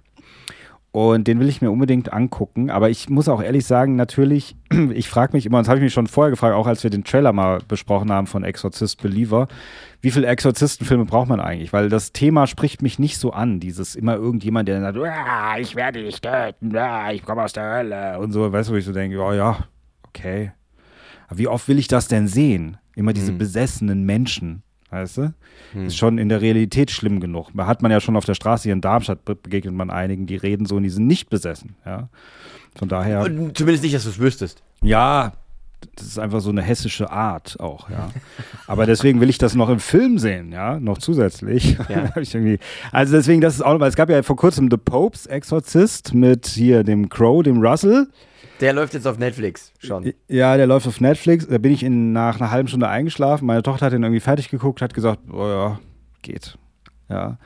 Und 0.90 1.26
den 1.26 1.40
will 1.40 1.48
ich 1.48 1.62
mir 1.62 1.70
unbedingt 1.70 2.12
angucken. 2.12 2.68
Aber 2.68 2.90
ich 2.90 3.08
muss 3.08 3.28
auch 3.28 3.42
ehrlich 3.42 3.64
sagen, 3.64 3.96
natürlich, 3.96 4.56
ich 4.92 5.08
frage 5.08 5.34
mich 5.34 5.46
immer, 5.46 5.58
und 5.58 5.64
das 5.64 5.68
habe 5.68 5.78
ich 5.78 5.84
mich 5.84 5.94
schon 5.94 6.06
vorher 6.06 6.30
gefragt, 6.30 6.54
auch 6.54 6.66
als 6.66 6.82
wir 6.82 6.90
den 6.90 7.04
Trailer 7.04 7.32
mal 7.32 7.60
besprochen 7.66 8.12
haben 8.12 8.26
von 8.26 8.44
Exorzist 8.44 9.02
Believer, 9.02 9.48
wie 10.02 10.10
viele 10.10 10.26
Exorzistenfilme 10.26 11.06
braucht 11.06 11.28
man 11.28 11.40
eigentlich? 11.40 11.72
Weil 11.72 11.88
das 11.88 12.12
Thema 12.12 12.46
spricht 12.46 12.82
mich 12.82 12.98
nicht 12.98 13.16
so 13.18 13.32
an. 13.32 13.58
Dieses 13.60 13.94
immer 13.94 14.14
irgendjemand, 14.16 14.68
der 14.68 14.80
sagt, 14.80 14.98
"Ah, 14.98 15.56
ich 15.58 15.74
werde 15.76 16.02
dich 16.02 16.20
töten, 16.20 16.76
ah, 16.76 17.10
ich 17.12 17.24
komme 17.24 17.42
aus 17.44 17.54
der 17.54 17.72
Hölle 17.72 18.18
und 18.18 18.32
so. 18.32 18.52
Weißt 18.52 18.68
du, 18.68 18.74
wo 18.74 18.76
ich 18.76 18.84
so 18.84 18.92
denke, 18.92 19.18
oh 19.20 19.32
ja, 19.32 19.64
okay. 20.08 20.52
Aber 21.28 21.38
wie 21.38 21.48
oft 21.48 21.66
will 21.68 21.78
ich 21.78 21.88
das 21.88 22.08
denn 22.08 22.28
sehen? 22.28 22.76
Immer 22.94 23.14
diese 23.14 23.32
besessenen 23.32 24.04
Menschen. 24.04 24.62
Weißt 24.90 25.16
du? 25.16 25.32
Ist 25.74 25.96
schon 25.96 26.18
in 26.18 26.28
der 26.28 26.42
Realität 26.42 26.90
schlimm 26.90 27.18
genug. 27.20 27.48
Da 27.54 27.66
hat 27.66 27.80
man 27.80 27.90
ja 27.90 27.98
schon 28.00 28.14
auf 28.14 28.26
der 28.26 28.34
Straße 28.34 28.64
hier 28.64 28.74
in 28.74 28.82
Darmstadt 28.82 29.24
be- 29.24 29.34
begegnet 29.36 29.72
man 29.74 29.88
einigen, 29.88 30.26
die 30.26 30.36
reden 30.36 30.66
so 30.66 30.76
und 30.76 30.82
die 30.82 30.90
sind 30.90 31.06
nicht 31.06 31.30
besessen. 31.30 31.76
Ja. 31.86 32.10
Von 32.76 32.88
daher, 32.90 33.22
Zumindest 33.54 33.82
nicht, 33.84 33.94
dass 33.94 34.04
du 34.04 34.10
es 34.10 34.18
wüsstest. 34.18 34.62
ja, 34.82 35.32
das 35.96 36.06
ist 36.06 36.18
einfach 36.18 36.40
so 36.40 36.50
eine 36.50 36.62
hessische 36.62 37.10
Art 37.10 37.58
auch, 37.60 37.90
ja. 37.90 38.10
Aber 38.66 38.86
deswegen 38.86 39.20
will 39.20 39.30
ich 39.30 39.38
das 39.38 39.54
noch 39.54 39.68
im 39.68 39.80
Film 39.80 40.18
sehen, 40.18 40.52
ja, 40.52 40.78
noch 40.80 40.98
zusätzlich. 40.98 41.76
Ja. 41.88 42.10
Also 42.92 43.16
deswegen, 43.16 43.40
das 43.40 43.54
ist 43.54 43.62
auch, 43.62 43.78
weil 43.80 43.88
es 43.88 43.96
gab 43.96 44.10
ja 44.10 44.22
vor 44.22 44.36
kurzem 44.36 44.68
The 44.70 44.76
Pope's 44.76 45.26
Exorzist 45.26 46.14
mit 46.14 46.46
hier 46.46 46.84
dem 46.84 47.08
Crow, 47.08 47.42
dem 47.42 47.60
Russell. 47.60 48.08
Der 48.60 48.72
läuft 48.72 48.94
jetzt 48.94 49.06
auf 49.06 49.18
Netflix 49.18 49.72
schon. 49.78 50.12
Ja, 50.28 50.56
der 50.56 50.66
läuft 50.66 50.86
auf 50.86 51.00
Netflix. 51.00 51.46
Da 51.46 51.58
bin 51.58 51.72
ich 51.72 51.82
in, 51.82 52.12
nach 52.12 52.40
einer 52.40 52.50
halben 52.50 52.68
Stunde 52.68 52.88
eingeschlafen. 52.88 53.46
Meine 53.46 53.62
Tochter 53.62 53.86
hat 53.86 53.92
ihn 53.92 54.02
irgendwie 54.02 54.20
fertig 54.20 54.50
geguckt, 54.50 54.82
hat 54.82 54.94
gesagt, 54.94 55.20
oh 55.32 55.46
ja, 55.46 55.80
geht. 56.22 56.58
Ja. 57.08 57.38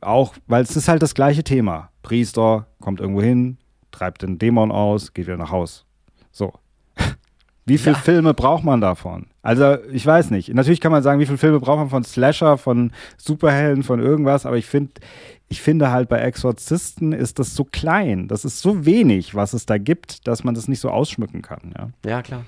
Auch, 0.00 0.34
weil 0.46 0.62
es 0.62 0.76
ist 0.76 0.88
halt 0.88 1.02
das 1.02 1.14
gleiche 1.14 1.44
Thema. 1.44 1.90
Priester 2.02 2.66
kommt 2.80 3.00
irgendwo 3.00 3.22
hin, 3.22 3.58
treibt 3.90 4.22
den 4.22 4.38
Dämon 4.38 4.70
aus, 4.70 5.12
geht 5.14 5.26
wieder 5.26 5.36
nach 5.36 5.50
Haus. 5.50 5.86
So. 6.30 6.52
Wie 7.66 7.78
viele 7.78 7.94
Filme 7.96 8.34
braucht 8.34 8.64
man 8.64 8.80
davon? 8.80 9.26
Also, 9.42 9.76
ich 9.92 10.04
weiß 10.04 10.30
nicht. 10.30 10.52
Natürlich 10.52 10.80
kann 10.80 10.92
man 10.92 11.02
sagen, 11.02 11.20
wie 11.20 11.26
viele 11.26 11.38
Filme 11.38 11.60
braucht 11.60 11.78
man 11.78 11.90
von 11.90 12.04
Slasher, 12.04 12.58
von 12.58 12.90
Superhelden, 13.16 13.82
von 13.84 14.00
irgendwas, 14.00 14.44
aber 14.46 14.56
ich 14.56 14.66
finde, 14.66 14.92
ich 15.48 15.60
finde 15.62 15.90
halt 15.90 16.08
bei 16.08 16.18
Exorzisten 16.18 17.12
ist 17.12 17.38
das 17.38 17.54
so 17.54 17.64
klein. 17.64 18.28
Das 18.28 18.44
ist 18.44 18.60
so 18.60 18.84
wenig, 18.86 19.34
was 19.34 19.52
es 19.52 19.66
da 19.66 19.78
gibt, 19.78 20.26
dass 20.26 20.42
man 20.44 20.54
das 20.54 20.68
nicht 20.68 20.80
so 20.80 20.90
ausschmücken 20.90 21.42
kann. 21.42 21.74
Ja. 21.76 21.88
Ja, 22.10 22.22
klar. 22.22 22.44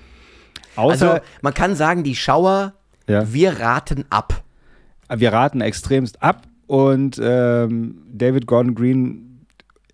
Außer, 0.75 1.11
Also, 1.13 1.23
man 1.41 1.53
kann 1.53 1.75
sagen, 1.75 2.03
die 2.03 2.15
Schauer, 2.15 2.73
Ja. 3.07 3.31
wir 3.31 3.59
raten 3.59 4.05
ab. 4.09 4.43
wir 5.15 5.31
raten 5.33 5.61
extremst 5.61 6.21
ab 6.23 6.43
und 6.67 7.19
ähm, 7.23 8.01
David 8.11 8.47
Gordon 8.47 8.73
Green, 8.75 9.32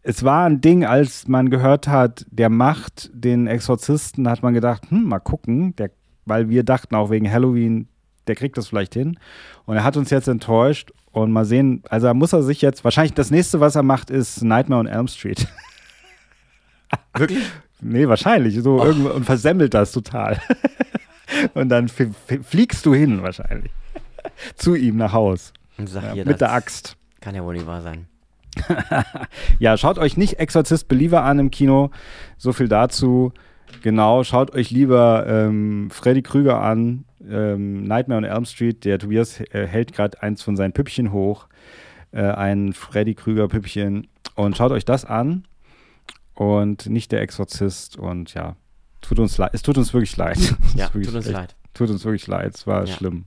es 0.02 0.24
war 0.24 0.46
ein 0.46 0.62
Ding, 0.62 0.86
als 0.86 1.28
man 1.28 1.50
gehört 1.50 1.88
hat, 1.88 2.26
der 2.30 2.50
macht 2.50 3.10
den 3.14 3.48
Exorzisten, 3.48 4.30
hat 4.30 4.44
man 4.44 4.54
gedacht, 4.54 4.90
hm, 4.90 5.04
mal 5.04 5.20
gucken, 5.20 5.76
der, 5.76 5.92
weil 6.26 6.50
wir 6.50 6.64
dachten 6.64 6.96
auch 6.96 7.10
wegen 7.10 7.30
Halloween, 7.30 7.88
der 8.28 8.36
kriegt 8.36 8.58
das 8.58 8.70
vielleicht 8.70 8.94
hin. 8.94 9.20
Und 9.66 9.76
er 9.76 9.84
hat 9.84 9.98
uns 9.98 10.10
jetzt 10.10 10.28
enttäuscht 10.28 10.92
und 11.12 11.32
mal 11.32 11.46
sehen, 11.46 11.84
also 11.90 12.08
da 12.08 12.14
muss 12.14 12.34
er 12.34 12.44
sich 12.44 12.62
jetzt, 12.62 12.84
wahrscheinlich 12.84 13.14
das 13.14 13.32
nächste, 13.32 13.60
was 13.60 13.76
er 13.76 13.84
macht, 13.84 14.10
ist 14.10 14.44
Nightmare 14.44 14.80
on 14.80 14.88
Elm 14.88 15.08
Street. 15.08 15.48
Wirklich? 17.16 17.44
Nee, 17.82 18.08
wahrscheinlich. 18.08 18.62
So 18.62 18.84
irgendwo 18.84 19.10
und 19.10 19.26
versemmelt 19.26 19.74
das 19.74 19.92
total. 19.92 20.40
und 21.54 21.70
dann 21.70 21.88
fliegst 21.88 22.86
du 22.86 22.94
hin, 22.94 23.24
wahrscheinlich. 23.24 23.72
Zu 24.56 24.76
ihm 24.76 24.98
nach 24.98 25.14
Haus. 25.14 25.54
Ja, 25.78 26.26
mit 26.26 26.42
der 26.42 26.52
Axt. 26.52 26.98
Kann 27.22 27.36
ja 27.36 27.44
wohl 27.44 27.54
nicht 27.54 27.68
wahr 27.68 27.82
sein. 27.82 28.09
Ja, 29.60 29.78
schaut 29.78 29.98
euch 29.98 30.18
nicht 30.18 30.40
Exorzist 30.40 30.88
Believer 30.88 31.24
an 31.24 31.40
im 31.40 31.52
Kino. 31.52 31.92
So 32.38 32.54
viel 32.54 32.68
dazu. 32.68 33.34
Genau, 33.84 34.24
schaut 34.24 34.54
euch 34.56 34.72
lieber 34.72 35.26
ähm, 35.28 35.90
Freddy 35.92 36.22
Krüger 36.22 36.62
an, 36.62 37.06
ähm, 37.30 37.84
Nightmare 37.84 38.18
on 38.18 38.24
Elm 38.24 38.46
Street. 38.46 38.84
Der 38.86 38.98
Tobias 39.00 39.40
äh, 39.40 39.68
hält 39.68 39.94
gerade 39.94 40.22
eins 40.24 40.42
von 40.42 40.56
seinen 40.56 40.74
Püppchen 40.74 41.12
hoch, 41.12 41.48
äh, 42.12 42.22
ein 42.22 42.74
Freddy 42.74 43.14
Krüger 43.14 43.48
Püppchen. 43.48 44.08
Und 44.36 44.58
schaut 44.58 44.72
euch 44.72 44.86
das 44.86 45.06
an 45.06 45.46
und 46.34 46.88
nicht 46.88 47.12
der 47.12 47.22
Exorzist. 47.22 47.98
Und 47.98 48.34
ja, 48.34 48.56
tut 49.02 49.20
uns 49.20 49.38
leid. 49.38 49.52
Es 49.54 49.62
tut 49.62 49.78
uns 49.78 49.94
wirklich 49.94 50.16
leid. 50.18 50.38
Ja, 50.76 50.86
wirklich 50.94 51.08
tut 51.08 51.16
uns 51.16 51.26
echt- 51.28 51.34
leid. 51.36 51.56
Tut 51.76 51.90
uns 51.92 52.04
wirklich 52.04 52.26
leid. 52.28 52.56
Es 52.56 52.66
war 52.66 52.86
Ja. 52.86 52.94
schlimm. 52.94 53.26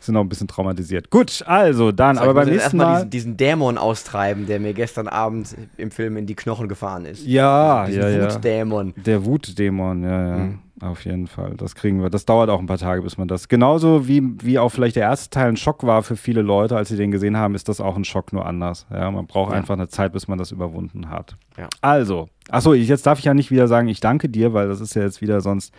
Sind 0.00 0.14
noch 0.14 0.20
ein 0.22 0.28
bisschen 0.28 0.48
traumatisiert. 0.48 1.10
Gut, 1.10 1.42
also 1.46 1.92
dann, 1.92 2.16
So, 2.16 2.22
aber 2.22 2.34
beim 2.34 2.48
jetzt 2.48 2.52
nächsten 2.54 2.76
erstmal 2.78 2.86
Mal. 2.86 3.06
diesen, 3.06 3.10
diesen 3.10 3.36
Dämon 3.36 3.78
austreiben, 3.78 4.46
der 4.46 4.60
mir 4.60 4.72
gestern 4.74 5.08
Abend 5.08 5.54
im 5.76 5.90
Film 5.90 6.16
in 6.16 6.26
die 6.26 6.34
Knochen 6.34 6.68
gefahren 6.68 7.04
ist. 7.04 7.24
ja, 7.26 7.86
diesen 7.86 8.02
ja, 8.02 8.08
ja. 8.08 8.34
Wutdämon. 8.34 8.94
Der 8.96 9.24
Wutdämon, 9.24 10.02
ja, 10.02 10.28
ja. 10.28 10.36
Mhm. 10.38 10.58
Auf 10.80 11.04
jeden 11.04 11.28
Fall. 11.28 11.54
Das 11.56 11.76
kriegen 11.76 12.02
wir. 12.02 12.10
Das 12.10 12.24
dauert 12.24 12.50
auch 12.50 12.58
ein 12.58 12.66
paar 12.66 12.76
Tage, 12.78 13.02
bis 13.02 13.16
man 13.16 13.28
das. 13.28 13.46
Genauso 13.46 14.08
wie, 14.08 14.20
wie 14.42 14.58
auch 14.58 14.70
vielleicht 14.70 14.96
der 14.96 15.04
erste 15.04 15.30
Teil 15.30 15.46
ein 15.50 15.56
Schock 15.56 15.84
war 15.84 16.02
für 16.02 16.16
viele 16.16 16.42
Leute, 16.42 16.76
als 16.76 16.88
sie 16.88 16.96
den 16.96 17.12
gesehen 17.12 17.36
haben, 17.36 17.54
ist 17.54 17.68
das 17.68 17.80
auch 17.80 17.94
ein 17.94 18.02
Schock, 18.04 18.32
nur 18.32 18.44
anders. 18.46 18.86
Ja, 18.92 19.08
man 19.12 19.28
braucht 19.28 19.52
Ja. 19.52 19.58
einfach 19.58 19.74
eine 19.74 19.86
Zeit, 19.86 20.12
bis 20.12 20.26
man 20.26 20.38
das 20.38 20.50
überwunden 20.50 21.08
hat. 21.08 21.36
Ja. 21.56 21.68
Also, 21.82 22.28
achso, 22.50 22.74
jetzt 22.74 23.06
darf 23.06 23.20
ich 23.20 23.26
ja 23.26 23.32
nicht 23.32 23.52
wieder 23.52 23.68
sagen, 23.68 23.86
ich 23.86 24.00
danke 24.00 24.28
dir, 24.28 24.54
weil 24.54 24.66
das 24.66 24.80
ist 24.80 24.94
ja 24.96 25.02
jetzt 25.02 25.20
wieder 25.20 25.40
sonst. 25.40 25.72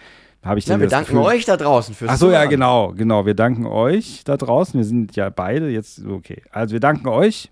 Habe 0.43 0.59
ich 0.59 0.65
Ja, 0.65 0.73
dann 0.73 0.81
wir 0.81 0.87
danken 0.89 1.15
Gefühl, 1.15 1.25
euch 1.25 1.45
da 1.45 1.55
draußen 1.57 1.95
fürs 1.95 2.11
Ach 2.11 2.17
so, 2.17 2.27
ja, 2.27 2.33
Zuhören. 2.33 2.49
genau, 2.49 2.93
genau. 2.93 3.25
Wir 3.25 3.33
danken 3.33 3.65
euch 3.65 4.23
da 4.25 4.35
draußen. 4.37 4.77
Wir 4.77 4.85
sind 4.85 5.15
ja 5.15 5.29
beide 5.29 5.69
jetzt, 5.69 6.05
okay. 6.05 6.41
Also, 6.51 6.73
wir 6.73 6.79
danken 6.79 7.07
euch. 7.07 7.49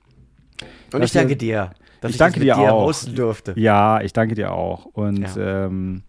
Und 0.93 1.01
ich 1.03 1.11
danke 1.11 1.37
dir, 1.37 1.71
dass 2.01 2.09
Ich 2.09 2.15
ich, 2.15 2.19
danke 2.19 2.39
dir 2.41 2.55
dir 2.55 2.73
auch. 2.73 2.93
durfte. 3.15 3.53
Ja, 3.55 4.01
ich 4.01 4.11
danke 4.13 4.35
dir 4.35 4.51
auch. 4.53 4.85
Und 4.85 5.35
Ja. 5.35 5.65
ähm, 5.65 6.03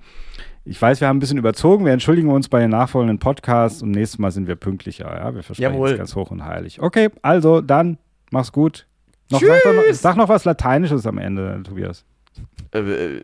ich 0.65 0.81
weiß, 0.81 1.01
wir 1.01 1.09
haben 1.09 1.17
ein 1.17 1.21
bisschen 1.21 1.39
überzogen. 1.39 1.85
Wir 1.85 1.93
entschuldigen 1.93 2.29
uns 2.31 2.49
bei 2.49 2.61
den 2.61 2.71
nachfolgenden 2.71 3.19
Podcasts 3.19 3.83
und 3.83 3.91
nächstes 3.93 4.19
Mal 4.19 4.31
sind 4.33 4.47
wir 4.49 4.57
pünktlicher. 4.57 5.05
Ja, 5.07 5.35
wir 5.35 5.43
versprechen 5.43 5.73
Jawohl. 5.75 5.91
es 5.93 5.99
ganz 5.99 6.15
hoch 6.17 6.31
und 6.31 6.45
heilig. 6.45 6.81
Okay, 6.81 7.11
also 7.23 7.61
dann 7.61 7.99
mach's 8.31 8.53
gut. 8.53 8.87
Noch, 9.31 9.41
sag, 9.41 9.63
doch 9.63 9.73
noch, 9.75 9.83
sag 9.93 10.17
noch 10.17 10.29
was 10.29 10.45
Lateinisches 10.45 11.07
am 11.07 11.19
Ende, 11.19 11.63
Tobias. 11.65 12.05
Äh, 12.75 12.79
äh, 12.79 13.23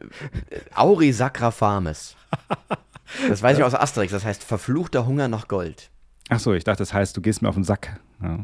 Auri 0.74 1.12
Sacra 1.12 1.51
Fames. 1.51 2.16
Das 3.28 3.43
weiß 3.43 3.59
ich 3.59 3.64
aus 3.64 3.74
Asterix, 3.74 4.12
das 4.12 4.24
heißt 4.24 4.44
verfluchter 4.44 5.06
Hunger 5.06 5.28
nach 5.28 5.48
Gold. 5.48 5.90
Ach 6.28 6.40
so, 6.40 6.52
ich 6.52 6.64
dachte, 6.64 6.78
das 6.82 6.93
heißt, 6.93 7.16
du 7.16 7.20
gehst 7.22 7.43
mir 7.43 7.48
auf 7.48 7.55
den 7.55 7.64
Sack. 7.64 8.01
Ja. 8.22 8.40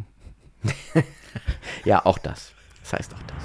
Ja, 1.84 2.06
auch 2.06 2.18
das. 2.18 2.52
Das 2.82 2.92
heißt 2.92 3.12
auch 3.12 3.22
das. 3.26 3.44